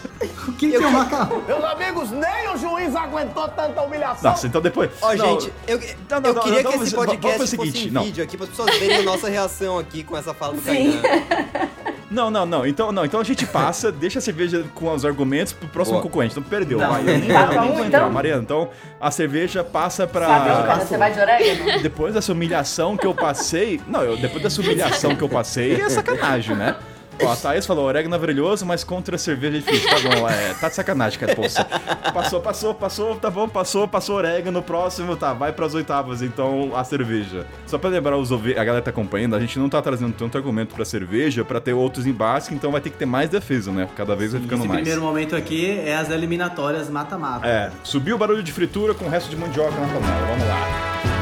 O 0.48 0.52
que, 0.52 0.70
que 0.70 0.76
é 0.76 0.86
um 0.86 0.90
macarrão? 0.90 1.42
Meus 1.46 1.64
amigos, 1.64 2.10
nem 2.10 2.48
o 2.52 2.56
juiz 2.58 2.94
aguentou 2.94 3.48
tanta 3.48 3.80
humilhação. 3.82 4.30
Nossa, 4.30 4.46
então 4.46 4.60
depois. 4.60 4.90
Ó, 5.00 5.14
Não, 5.14 5.40
gente, 5.40 5.52
eu, 5.66 5.78
Não, 6.10 6.20
não, 6.20 6.28
eu 6.30 6.34
não, 6.34 6.42
queria 6.42 6.62
não, 6.62 6.70
que 6.70 6.76
vamos- 6.76 6.86
esse 6.88 6.96
podcast 6.96 7.36
o 7.36 7.38
fosse 7.38 7.50
seguinte, 7.72 7.90
não. 7.90 8.04
vídeo 8.04 8.22
aqui, 8.24 8.36
para 8.36 8.44
as 8.44 8.50
pessoas 8.50 8.78
verem 8.78 8.96
a 8.98 9.02
nossa 9.02 9.28
reação 9.28 9.78
aqui 9.78 10.04
com 10.04 10.16
essa 10.16 10.34
fala 10.34 10.52
do 10.54 10.60
Sim. 10.60 11.00
Kainan. 11.00 11.68
Não, 12.10 12.28
não, 12.30 12.44
não. 12.44 12.66
Então, 12.66 12.90
não. 12.90 13.04
Então 13.04 13.20
a 13.20 13.24
gente 13.24 13.46
passa, 13.46 13.90
deixa 13.92 14.18
a 14.18 14.22
cerveja 14.22 14.64
com 14.74 14.92
os 14.92 15.04
argumentos 15.04 15.52
pro 15.52 15.68
próximo 15.68 15.98
Boa. 15.98 16.02
concorrente. 16.02 16.32
Então 16.36 16.42
perdeu. 16.42 16.78
Não. 16.78 16.90
Vai, 16.90 17.00
eu 17.02 17.18
nem, 17.18 17.28
Tá 17.28 17.40
eu 17.54 17.60
nem 17.62 17.72
vou 17.72 17.84
entrar, 17.84 17.98
então. 18.00 18.10
Mariana. 18.10 18.42
Então 18.42 18.68
a 19.00 19.10
cerveja 19.10 19.62
passa 19.64 20.06
pra. 20.06 20.26
Sabe, 20.26 20.66
cara, 20.66 20.84
você 20.86 20.96
vai 20.98 21.12
de 21.12 21.20
orégano? 21.20 21.80
Depois 21.82 22.12
dessa 22.14 22.32
humilhação 22.32 22.96
que 22.96 23.06
eu 23.06 23.14
passei. 23.14 23.80
Não, 23.86 24.02
eu, 24.02 24.16
depois 24.16 24.42
dessa 24.42 24.60
humilhação 24.60 25.14
que 25.14 25.22
eu 25.22 25.28
passei, 25.28 25.80
é 25.80 25.88
sacanagem, 25.88 26.56
né? 26.56 26.76
Ó, 27.22 27.32
a 27.32 27.36
Thaís 27.36 27.66
falou, 27.66 27.86
orégano 27.86 28.14
é 28.14 28.18
maravilhoso, 28.18 28.64
mas 28.64 28.84
contra 28.84 29.16
a 29.16 29.18
cerveja 29.18 29.58
é 29.58 29.60
difícil. 29.60 29.88
Tá 29.88 29.96
bom, 30.00 30.28
é, 30.28 30.54
tá 30.54 30.68
de 30.68 30.74
sacanagem, 30.74 31.18
cara, 31.18 31.34
poça. 31.34 31.64
Passou, 32.12 32.40
passou, 32.40 32.74
passou, 32.74 33.16
tá 33.16 33.30
bom, 33.30 33.48
passou, 33.48 33.86
passou 33.88 34.16
orégano, 34.16 34.62
próximo, 34.62 35.16
tá, 35.16 35.32
vai 35.32 35.52
pras 35.52 35.74
oitavas, 35.74 36.22
então, 36.22 36.72
a 36.74 36.84
cerveja. 36.84 37.46
Só 37.66 37.78
pra 37.78 37.90
lembrar 37.90 38.16
os 38.16 38.30
a 38.32 38.36
galera 38.36 38.80
que 38.80 38.84
tá 38.84 38.90
acompanhando, 38.90 39.34
a 39.36 39.40
gente 39.40 39.58
não 39.58 39.68
tá 39.68 39.82
trazendo 39.82 40.12
tanto 40.12 40.38
argumento 40.38 40.74
pra 40.74 40.84
cerveja 40.84 41.44
pra 41.44 41.60
ter 41.60 41.72
outros 41.72 42.06
embates, 42.06 42.50
então 42.50 42.70
vai 42.72 42.80
ter 42.80 42.90
que 42.90 42.96
ter 42.96 43.06
mais 43.06 43.28
defesa, 43.28 43.70
né? 43.72 43.88
Cada 43.96 44.14
vez 44.16 44.32
vai 44.32 44.40
ficando 44.40 44.60
Esse 44.60 44.68
mais. 44.68 44.80
primeiro 44.80 45.00
momento 45.02 45.36
aqui 45.36 45.78
é 45.84 45.96
as 45.96 46.10
eliminatórias 46.10 46.88
mata-mata. 46.88 47.46
É, 47.46 47.70
subiu 47.82 48.16
o 48.16 48.18
barulho 48.18 48.42
de 48.42 48.52
fritura 48.52 48.94
com 48.94 49.04
o 49.04 49.08
resto 49.08 49.28
de 49.28 49.36
mandioca 49.36 49.72
na 49.72 49.86
panela, 49.88 50.26
vamos 50.26 50.46
lá. 50.46 51.19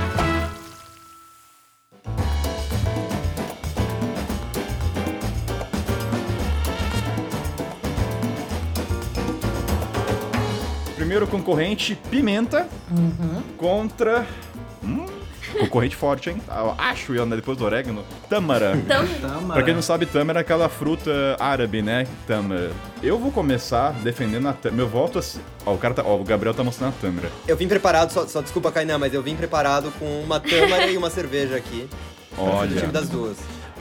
Primeiro 11.09 11.26
concorrente, 11.26 11.98
pimenta, 12.11 12.68
contra... 13.56 14.26
Hum, 14.84 15.06
concorrente 15.59 15.96
forte, 15.96 16.28
hein? 16.28 16.36
Eu 16.46 16.74
acho, 16.76 17.14
eu, 17.14 17.24
né, 17.24 17.34
depois 17.34 17.56
do 17.56 17.64
orégano. 17.64 18.04
Tâmara. 18.28 18.76
Então, 18.76 19.06
Tâmara. 19.18 19.54
Pra 19.54 19.62
quem 19.62 19.72
não 19.72 19.80
sabe, 19.80 20.04
tâmara 20.04 20.40
é 20.40 20.42
aquela 20.42 20.68
fruta 20.68 21.11
árabe, 21.40 21.80
né? 21.80 22.06
Tâmara. 22.26 22.72
Eu 23.02 23.18
vou 23.18 23.32
começar 23.32 23.92
defendendo 24.02 24.48
a 24.48 24.52
tâmara. 24.52 24.76
Meu 24.76 24.86
voto 24.86 25.18
assim. 25.18 25.40
Ó, 25.64 25.72
o 25.72 25.78
cara 25.78 25.94
tá. 25.94 26.02
Ó, 26.04 26.14
o 26.20 26.24
Gabriel 26.24 26.52
tá 26.52 26.62
mostrando 26.62 26.90
a 26.90 27.00
tâmara. 27.00 27.30
Eu 27.46 27.56
vim 27.56 27.68
preparado, 27.68 28.12
só, 28.12 28.26
só 28.26 28.42
desculpa, 28.42 28.70
Kainan, 28.70 28.98
mas 28.98 29.14
eu 29.14 29.22
vim 29.22 29.34
preparado 29.34 29.90
com 29.98 30.20
uma 30.20 30.38
tâmara 30.38 30.88
e 30.92 30.96
uma 30.98 31.09
cerveja 31.09 31.56
aqui. 31.56 31.88
Fazer 32.36 32.50
o 32.50 32.52
Olha. 32.54 32.80
time 32.80 32.92
das 32.92 33.09
duas. 33.09 33.38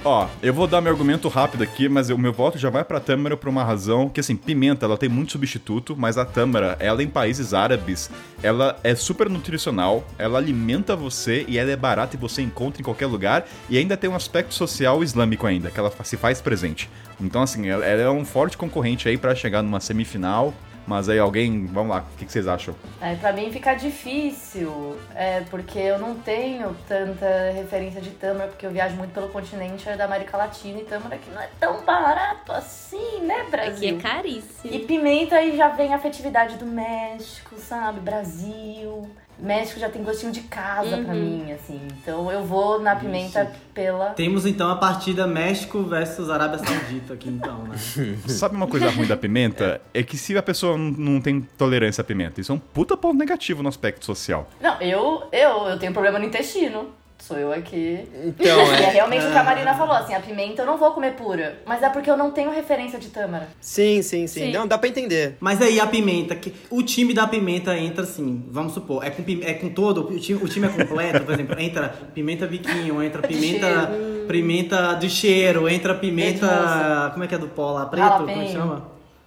Ó, 0.10 0.26
eu 0.42 0.54
vou 0.54 0.68
dar 0.68 0.80
meu 0.80 0.90
argumento 0.90 1.28
rápido 1.28 1.66
aqui, 1.66 1.90
mas 1.90 2.10
o 2.10 2.18
meu 2.18 2.32
voto 2.32 2.58
já 2.58 2.70
vai 2.70 2.82
pra 2.82 2.98
tâmara 2.98 3.36
por 3.36 3.50
uma 3.50 3.62
razão 3.62 4.08
que, 4.08 4.22
assim, 4.22 4.38
pimenta, 4.38 4.86
ela 4.86 4.98
tem 4.98 5.10
muito 5.10 5.34
substituto, 5.34 5.98
mas 5.98 6.18
a 6.18 6.24
tâmara, 6.24 6.78
ela 6.80 7.04
em 7.04 7.10
países 7.10 7.54
árabes, 7.54 8.10
ela 8.42 8.80
é 8.86 8.96
super 8.96 9.30
nutricional, 9.30 10.08
ela 10.18 10.38
alimenta 10.38 10.96
você 10.96 11.44
e 11.46 11.58
ela 11.58 11.72
é 11.72 11.76
barata 11.76 12.16
e 12.16 12.20
você 12.20 12.42
encontra 12.42 12.82
em 12.82 12.86
qualquer 12.86 13.08
lugar 13.08 13.46
e 13.70 13.78
ainda 13.78 13.98
tem 13.98 14.10
um 14.10 14.16
aspecto 14.16 14.54
social 14.54 15.04
islâmico 15.04 15.46
ainda, 15.46 15.70
que 15.70 15.78
ela 15.78 15.92
se 16.06 16.16
faz 16.16 16.40
presente. 16.40 16.90
Então, 17.20 17.42
assim, 17.42 17.68
ela 17.68 17.84
é 17.84 18.10
um 18.10 18.24
forte 18.24 18.58
concorrente 18.58 19.10
aí 19.10 19.18
pra 19.18 19.36
chegar 19.36 19.62
numa 19.62 19.82
semifinal, 19.82 20.54
mas 20.88 21.10
aí 21.10 21.20
alguém, 21.20 21.66
vamos 21.66 21.94
lá, 21.94 22.06
o 22.14 22.18
que, 22.18 22.26
que 22.26 22.32
vocês 22.32 22.48
acham? 22.48 22.74
É, 23.02 23.14
pra 23.16 23.34
mim 23.34 23.52
fica 23.52 23.74
difícil, 23.74 24.98
é, 25.14 25.42
porque 25.42 25.78
eu 25.78 26.00
não 26.00 26.16
tenho 26.16 26.74
tanta 26.88 27.52
referência 27.54 28.00
de 28.00 28.12
tâmara, 28.12 28.48
porque 28.50 28.66
eu 28.66 28.72
viajo 28.72 28.96
muito 28.96 29.14
pelo 29.14 29.28
continente 29.28 29.86
da 29.98 30.06
América 30.06 30.38
Latina 30.38 30.80
e 30.80 30.86
tâmara 30.86 31.16
aqui 31.16 31.30
não 31.30 31.42
é 31.42 31.50
tão 31.60 31.84
barato 31.84 32.54
assim, 32.54 33.20
né, 33.22 33.46
Brasil? 33.52 33.98
Aqui 33.98 34.08
é 34.08 34.10
caríssimo. 34.10 34.74
E 34.74 34.80
pimenta 34.80 35.36
aí 35.36 35.58
já 35.58 35.68
vem 35.68 35.94
a 35.94 35.98
afetividade 35.98 36.56
do 36.56 36.66
México, 36.66 37.56
sabe? 37.58 38.00
Brasil. 38.00 39.10
México 39.40 39.80
já 39.80 39.90
tem 39.90 40.04
gostinho 40.04 40.32
de 40.32 40.42
casa 40.42 40.98
pra 40.98 41.14
Uhum. 41.14 41.20
mim, 41.46 41.52
assim. 41.52 41.80
Então 42.02 42.32
eu 42.32 42.44
vou 42.44 42.80
na 42.80 42.96
pimenta 42.96 43.52
pela. 43.74 44.08
Temos 44.12 44.46
então 44.46 44.70
a 44.72 44.76
partida 44.78 45.28
México 45.28 45.84
versus 45.84 46.30
Arábia 46.30 46.60
Saudita 46.60 47.14
aqui 47.14 47.30
então, 47.30 47.64
né? 47.64 47.76
Sabe 48.28 48.56
uma 48.56 48.68
coisa 48.68 48.90
ruim 48.90 49.06
da 49.08 49.16
pimenta? 49.18 49.80
É 49.94 50.02
que 50.04 50.18
se 50.18 50.36
a 50.38 50.42
pessoa 50.42 50.78
não- 50.78 50.92
não 50.92 51.22
tem 51.22 51.42
tolerância 51.58 52.02
à 52.02 52.04
pimenta, 52.04 52.42
isso 52.42 52.52
é 52.52 52.56
um 52.56 52.60
puta 52.60 52.98
ponto 52.98 53.18
negativo 53.18 53.62
no 53.62 53.70
aspecto 53.70 54.06
social. 54.06 54.50
Não, 54.60 54.82
eu, 54.82 55.24
eu, 55.32 55.68
eu 55.68 55.78
tenho 55.80 55.94
problema 55.94 56.18
no 56.20 56.26
intestino. 56.26 56.90
Sou 57.20 57.38
eu 57.38 57.52
aqui. 57.52 58.08
Então, 58.24 58.46
E 58.72 58.76
é 58.76 58.84
é. 58.84 58.90
realmente 58.92 59.26
o 59.26 59.32
que 59.32 59.38
a 59.38 59.44
Marina 59.44 59.74
falou, 59.74 59.96
assim, 59.96 60.14
a 60.14 60.20
pimenta 60.20 60.62
eu 60.62 60.66
não 60.66 60.78
vou 60.78 60.92
comer 60.92 61.14
pura. 61.16 61.60
Mas 61.66 61.82
é 61.84 61.90
porque 61.90 62.10
eu 62.10 62.16
não 62.16 62.32
tenho 62.32 62.52
referência 62.52 63.00
de 63.00 63.10
tâmara. 63.10 63.48
Sim, 63.60 64.02
sim, 64.02 64.28
sim. 64.28 64.46
Sim. 64.46 64.52
Não, 64.54 64.68
dá 64.68 64.78
pra 64.78 64.88
entender. 64.88 65.36
Mas 65.40 65.62
aí 65.62 65.80
a 65.80 65.88
pimenta, 65.88 66.36
que 66.36 66.54
o 66.70 66.82
time 66.84 67.14
da 67.14 67.28
pimenta 67.28 67.78
entra 67.78 68.04
assim, 68.04 68.46
vamos 68.50 68.74
supor, 68.74 69.04
é 69.04 69.10
com, 69.10 69.24
é 69.42 69.54
com 69.56 69.70
todo, 69.70 70.08
o 70.08 70.20
time, 70.20 70.42
o 70.42 70.48
time 70.48 70.68
é 70.68 70.70
completo, 70.70 71.26
por 71.26 71.34
exemplo, 71.34 71.60
entra 71.60 71.90
pimenta 72.14 72.46
biquinho, 72.48 73.02
entra 73.04 73.22
pimenta, 73.28 73.92
pimenta 74.28 74.94
de 74.94 75.10
cheiro, 75.10 75.68
entra 75.68 75.96
pimenta, 75.96 77.10
como 77.12 77.24
é 77.24 77.28
que 77.28 77.36
é 77.36 77.38
do 77.38 77.48
pó 77.48 77.72
lá, 77.72 77.86
preto, 77.88 78.18
como 78.20 78.30
é 78.30 78.46
que 78.46 78.52
chama? 78.52 78.86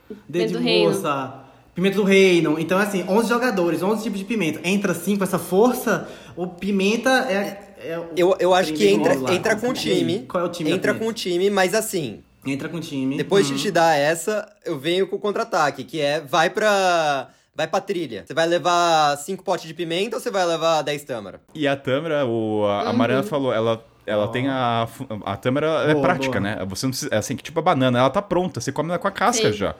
Pimenta 0.08 0.22
Dedo 0.28 0.52
do 0.52 0.58
de 0.58 0.64
reino. 0.64 0.88
moça, 0.90 1.34
pimenta 1.74 1.96
do 1.96 2.04
reino. 2.04 2.58
Então 2.58 2.78
assim, 2.78 3.04
11 3.08 3.28
jogadores, 3.28 3.82
11 3.82 4.02
tipos 4.02 4.18
de 4.18 4.24
pimenta. 4.24 4.60
Entra 4.64 4.92
assim 4.92 5.16
com 5.16 5.24
essa 5.24 5.38
força, 5.38 6.08
o 6.36 6.46
pimenta 6.46 7.10
é... 7.10 7.69
é 7.80 7.98
Eu, 8.16 8.36
eu 8.38 8.54
acho 8.54 8.72
que 8.72 8.86
entra, 8.88 9.14
lá. 9.18 9.32
entra 9.34 9.56
com 9.56 9.68
o 9.68 9.72
time. 9.72 10.26
Qual 10.28 10.44
é 10.44 10.46
o 10.46 10.50
time 10.50 10.70
Entra 10.70 10.94
com 10.94 11.06
o 11.06 11.12
time, 11.12 11.50
mas 11.50 11.74
assim, 11.74 12.22
Entra 12.46 12.68
com 12.68 12.76
o 12.78 12.80
time. 12.80 13.16
depois 13.16 13.48
Uhum. 13.50 13.56
de 13.56 13.62
te 13.62 13.70
dar 13.70 13.96
essa, 13.96 14.50
eu 14.64 14.78
venho 14.78 15.06
com 15.06 15.16
o 15.16 15.18
contra-ataque, 15.18 15.84
que 15.84 16.00
é 16.00 16.20
vai 16.20 16.48
pra. 16.50 17.28
Vai 17.54 17.66
pra 17.66 17.80
trilha. 17.80 18.24
Você 18.26 18.32
vai 18.32 18.46
levar 18.46 19.16
5 19.18 19.42
potes 19.44 19.66
de 19.66 19.74
pimenta 19.74 20.16
ou 20.16 20.20
você 20.22 20.30
vai 20.30 20.46
levar 20.46 20.80
10 20.82 21.02
tâmara? 21.04 21.40
E 21.54 21.66
a 21.68 21.76
tâmara, 21.76 22.24
o, 22.24 22.64
a, 22.64 22.88
a 22.88 22.92
Mariana 22.92 23.22
falou, 23.24 23.52
ela, 23.52 23.84
ela 24.06 24.28
tem 24.28 24.48
a. 24.48 24.88
A 25.26 25.36
tâmara 25.36 25.66
é 25.86 25.92
Boa, 25.92 26.00
prática, 26.02 26.40
boa. 26.40 26.56
né? 26.56 26.64
Você 26.68 26.86
não 26.86 26.90
precisa. 26.92 27.12
É 27.12 27.18
assim, 27.18 27.36
que 27.36 27.42
tipo 27.42 27.58
a 27.58 27.62
banana, 27.62 27.98
ela 27.98 28.08
tá 28.08 28.22
pronta, 28.22 28.60
você 28.60 28.72
come 28.72 28.88
ela 28.90 28.98
com 28.98 29.08
a 29.08 29.10
casca 29.10 29.50
Sim. 29.52 29.58
já. 29.58 29.74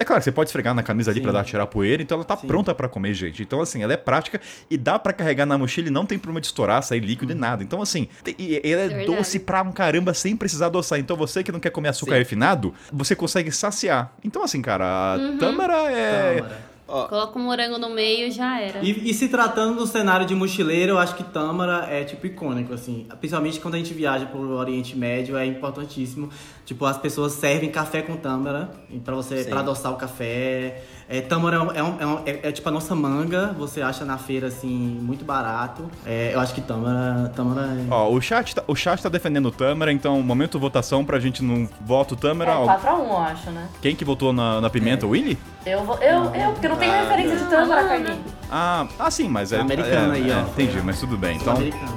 É 0.00 0.04
claro, 0.04 0.20
você 0.22 0.32
pode 0.32 0.48
esfregar 0.48 0.74
na 0.74 0.82
camisa 0.82 1.10
ali 1.12 1.20
pra 1.20 1.30
dar 1.30 1.44
tirar 1.44 1.62
a 1.62 1.66
poeira, 1.66 2.02
então 2.02 2.16
ela 2.16 2.24
tá 2.24 2.36
Sim. 2.36 2.46
pronta 2.48 2.74
pra 2.74 2.88
comer, 2.88 3.14
gente. 3.14 3.42
Então, 3.42 3.60
assim, 3.60 3.82
ela 3.82 3.92
é 3.92 3.96
prática 3.96 4.40
e 4.68 4.76
dá 4.76 4.98
pra 4.98 5.12
carregar 5.12 5.46
na 5.46 5.56
mochila 5.56 5.86
e 5.88 5.90
não 5.90 6.04
tem 6.04 6.18
problema 6.18 6.40
de 6.40 6.48
estourar, 6.48 6.82
sair 6.82 7.00
líquido 7.00 7.30
e 7.32 7.34
nada. 7.36 7.62
Então, 7.62 7.80
assim, 7.80 8.08
tem- 8.24 8.34
e 8.38 8.60
e 8.64 8.72
ela 8.72 8.82
é, 8.82 8.84
É 8.86 8.88
verdade. 8.88 9.06
doce 9.16 9.38
pra 9.38 9.62
um 9.62 9.70
caramba 9.72 10.12
sem 10.12 10.36
precisar 10.36 10.66
adoçar. 10.66 10.98
Então, 10.98 11.16
você 11.16 11.42
que 11.44 11.52
não 11.52 11.60
quer 11.60 11.70
comer 11.70 11.88
açúcar 11.90 12.12
Sim. 12.12 12.18
refinado, 12.18 12.74
você 12.92 13.14
consegue 13.14 13.50
saciar. 13.52 14.12
Então, 14.24 14.42
assim, 14.42 14.60
cara, 14.60 15.14
a 15.14 15.16
Uhum. 15.18 15.38
tâmara 15.38 15.74
é. 15.92 16.34
Tâmara. 16.36 16.76
Coloca 16.86 17.36
um 17.36 17.42
morango 17.42 17.78
no 17.78 17.90
meio 17.90 18.28
e 18.28 18.30
já 18.30 18.60
era. 18.60 18.78
E, 18.80 19.10
e 19.10 19.12
se 19.12 19.26
tratando 19.28 19.74
do 19.76 19.86
cenário 19.88 20.24
de 20.24 20.36
mochileiro, 20.36 20.92
eu 20.92 20.98
acho 20.98 21.16
que 21.16 21.24
Tâmara 21.24 21.84
é, 21.90 22.04
tipo, 22.04 22.24
icônico, 22.28 22.72
assim. 22.72 23.08
Principalmente 23.18 23.58
quando 23.58 23.74
a 23.74 23.78
gente 23.78 23.92
viaja 23.92 24.24
pro 24.26 24.50
Oriente 24.52 24.96
Médio, 24.96 25.36
é 25.36 25.44
importantíssimo. 25.44 26.30
Tipo, 26.66 26.84
as 26.84 26.98
pessoas 26.98 27.32
servem 27.32 27.70
café 27.70 28.02
com 28.02 28.16
Tâmara, 28.16 28.68
pra 29.04 29.14
você, 29.14 29.44
pra 29.44 29.60
adoçar 29.60 29.92
o 29.92 29.96
café. 29.96 30.82
É, 31.08 31.20
tâmara 31.20 31.56
é, 31.56 31.60
um- 31.60 31.70
é, 31.70 31.82
um- 31.84 31.96
é, 32.00 32.06
um- 32.06 32.18
é- 32.26 32.48
é 32.48 32.50
tipo 32.52 32.68
a 32.68 32.72
nossa 32.72 32.92
manga, 32.92 33.54
você 33.56 33.80
acha 33.80 34.04
na 34.04 34.18
feira, 34.18 34.48
assim, 34.48 34.68
muito 35.00 35.24
barato. 35.24 35.88
É, 36.04 36.32
eu 36.34 36.40
acho 36.40 36.52
que 36.52 36.60
Tâmara, 36.60 37.32
tâmara 37.36 37.68
é... 37.68 37.86
Ó, 37.88 38.10
o 38.10 38.20
chat, 38.20 38.52
tá, 38.52 38.64
o 38.66 38.74
chat 38.74 39.00
tá 39.00 39.08
defendendo 39.08 39.46
o 39.46 39.50
Tâmara, 39.52 39.92
então, 39.92 40.20
momento 40.20 40.58
votação 40.58 41.04
pra 41.04 41.20
gente 41.20 41.40
não 41.44 41.68
voto 41.80 42.12
o 42.12 42.18
É 42.18 42.20
Tâmara. 42.20 42.58
Ó, 42.58 42.66
4x1, 42.66 42.98
eu 43.10 43.16
acho, 43.18 43.50
né? 43.52 43.68
Quem 43.80 43.94
que 43.94 44.04
votou 44.04 44.32
na, 44.32 44.60
na 44.60 44.68
pimenta? 44.68 45.06
O 45.06 45.10
Willy? 45.10 45.38
Eu 45.64 45.84
vou. 45.84 45.96
Eu, 45.98 46.34
eu, 46.34 46.50
porque 46.50 46.66
eu 46.66 46.70
não 46.70 46.76
tenho 46.78 46.92
referência 46.92 47.36
de 47.36 47.44
tâmara. 47.44 47.84
Carlinhos. 47.86 48.18
Ah, 48.50 48.88
ah, 48.98 49.10
sim, 49.12 49.28
mas 49.28 49.52
é. 49.52 49.60
Americana 49.60 50.16
é, 50.16 50.20
aí, 50.20 50.30
é, 50.32 50.34
ó. 50.36 50.40
Entendi, 50.40 50.80
mas 50.84 50.98
tudo 50.98 51.16
bem. 51.16 51.36
Então, 51.36 51.52
americano. 51.54 51.96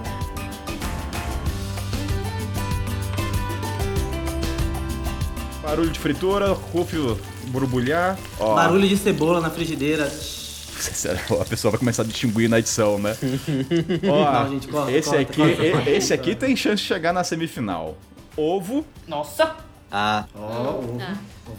Barulho 5.69 5.89
de 5.89 5.99
fritura, 5.99 6.51
Rufio 6.53 7.19
borbulhar. 7.47 8.17
Ó, 8.39 8.55
Barulho 8.55 8.87
de 8.87 8.97
cebola 8.97 9.39
na 9.39 9.49
frigideira. 9.49 10.09
Sério, 10.09 11.21
a 11.41 11.45
pessoa 11.45 11.71
vai 11.71 11.79
começar 11.79 12.03
a 12.03 12.05
distinguir 12.05 12.49
na 12.49 12.59
edição, 12.59 12.97
né? 12.97 13.15
Ó, 14.09 14.31
Não, 14.43 14.49
gente, 14.49 14.67
corta, 14.67 14.91
esse 14.91 15.09
corta, 15.09 15.21
aqui, 15.21 15.37
corta, 15.41 15.71
corta. 15.71 15.89
esse 15.89 16.13
aqui 16.13 16.35
tem 16.35 16.55
chance 16.55 16.77
de 16.81 16.87
chegar 16.87 17.11
na 17.13 17.23
semifinal. 17.23 17.97
Ovo, 18.37 18.85
Nossa! 19.07 19.55
Ah, 19.91 20.25
Ó, 20.35 20.77
ovo. 20.79 20.97
Ah. 21.01 21.15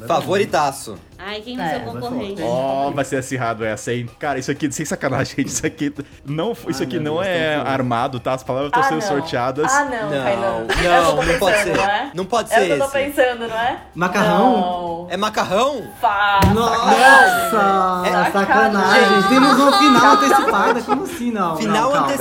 Favoritaço. 0.06 0.96
Ai, 1.22 1.40
quem 1.42 1.60
é, 1.60 1.64
É, 1.64 1.70
seu 1.70 1.80
concorrente? 1.80 2.42
Ó, 2.42 2.90
vai 2.90 3.04
ser 3.04 3.16
acirrado 3.16 3.64
essa, 3.64 3.92
hein? 3.92 4.08
Cara, 4.18 4.38
isso 4.38 4.50
aqui, 4.50 4.70
sem 4.72 4.84
sacanagem, 4.86 5.36
gente, 5.36 5.48
isso 5.52 5.66
aqui 5.66 5.92
não, 6.24 6.52
isso 6.52 6.66
Ai, 6.80 6.82
aqui 6.84 6.98
não 6.98 7.14
Deus, 7.16 7.26
é 7.26 7.56
armado, 7.56 8.18
tá? 8.20 8.32
As 8.34 8.42
palavras 8.42 8.68
estão 8.68 8.82
Ah, 8.82 8.86
sendo 8.88 9.00
não. 9.00 9.08
sorteadas. 9.20 9.72
Ah, 9.72 9.84
não, 9.84 10.10
Não, 10.10 10.24
Kainan. 10.24 10.40
não, 10.40 10.58
é 10.58 10.62
o 10.62 10.66
que 10.66 10.84
eu 10.84 11.14
tô 11.14 11.24
não 11.32 11.38
pode 11.38 11.62
ser. 11.62 11.76
Não, 11.76 11.84
é? 11.84 12.10
Não 12.14 12.24
pode 12.24 12.52
É 12.52 12.56
o 12.56 12.58
ser 12.60 12.66
que 12.66 12.72
eu 12.72 12.78
tô 12.78 12.84
esse. 12.84 12.92
pensando, 12.92 13.48
não 13.48 13.58
é? 13.58 13.78
Macarrão? 13.94 14.50
Não. 14.52 15.06
É 15.10 15.16
macarrão? 15.16 15.82
Fa- 16.00 16.40
Nossa! 16.54 18.02
É 18.06 18.10
sacanagem! 18.30 18.32
sacanagem. 18.32 19.28
Temos 19.28 19.58
uma 19.58 19.78
final 19.78 20.12
antecipada, 20.14 20.82
como 20.82 21.02
assim 21.04 21.30
não? 21.30 21.56
Final 21.56 21.92
não, 21.92 22.06
da 22.06 22.16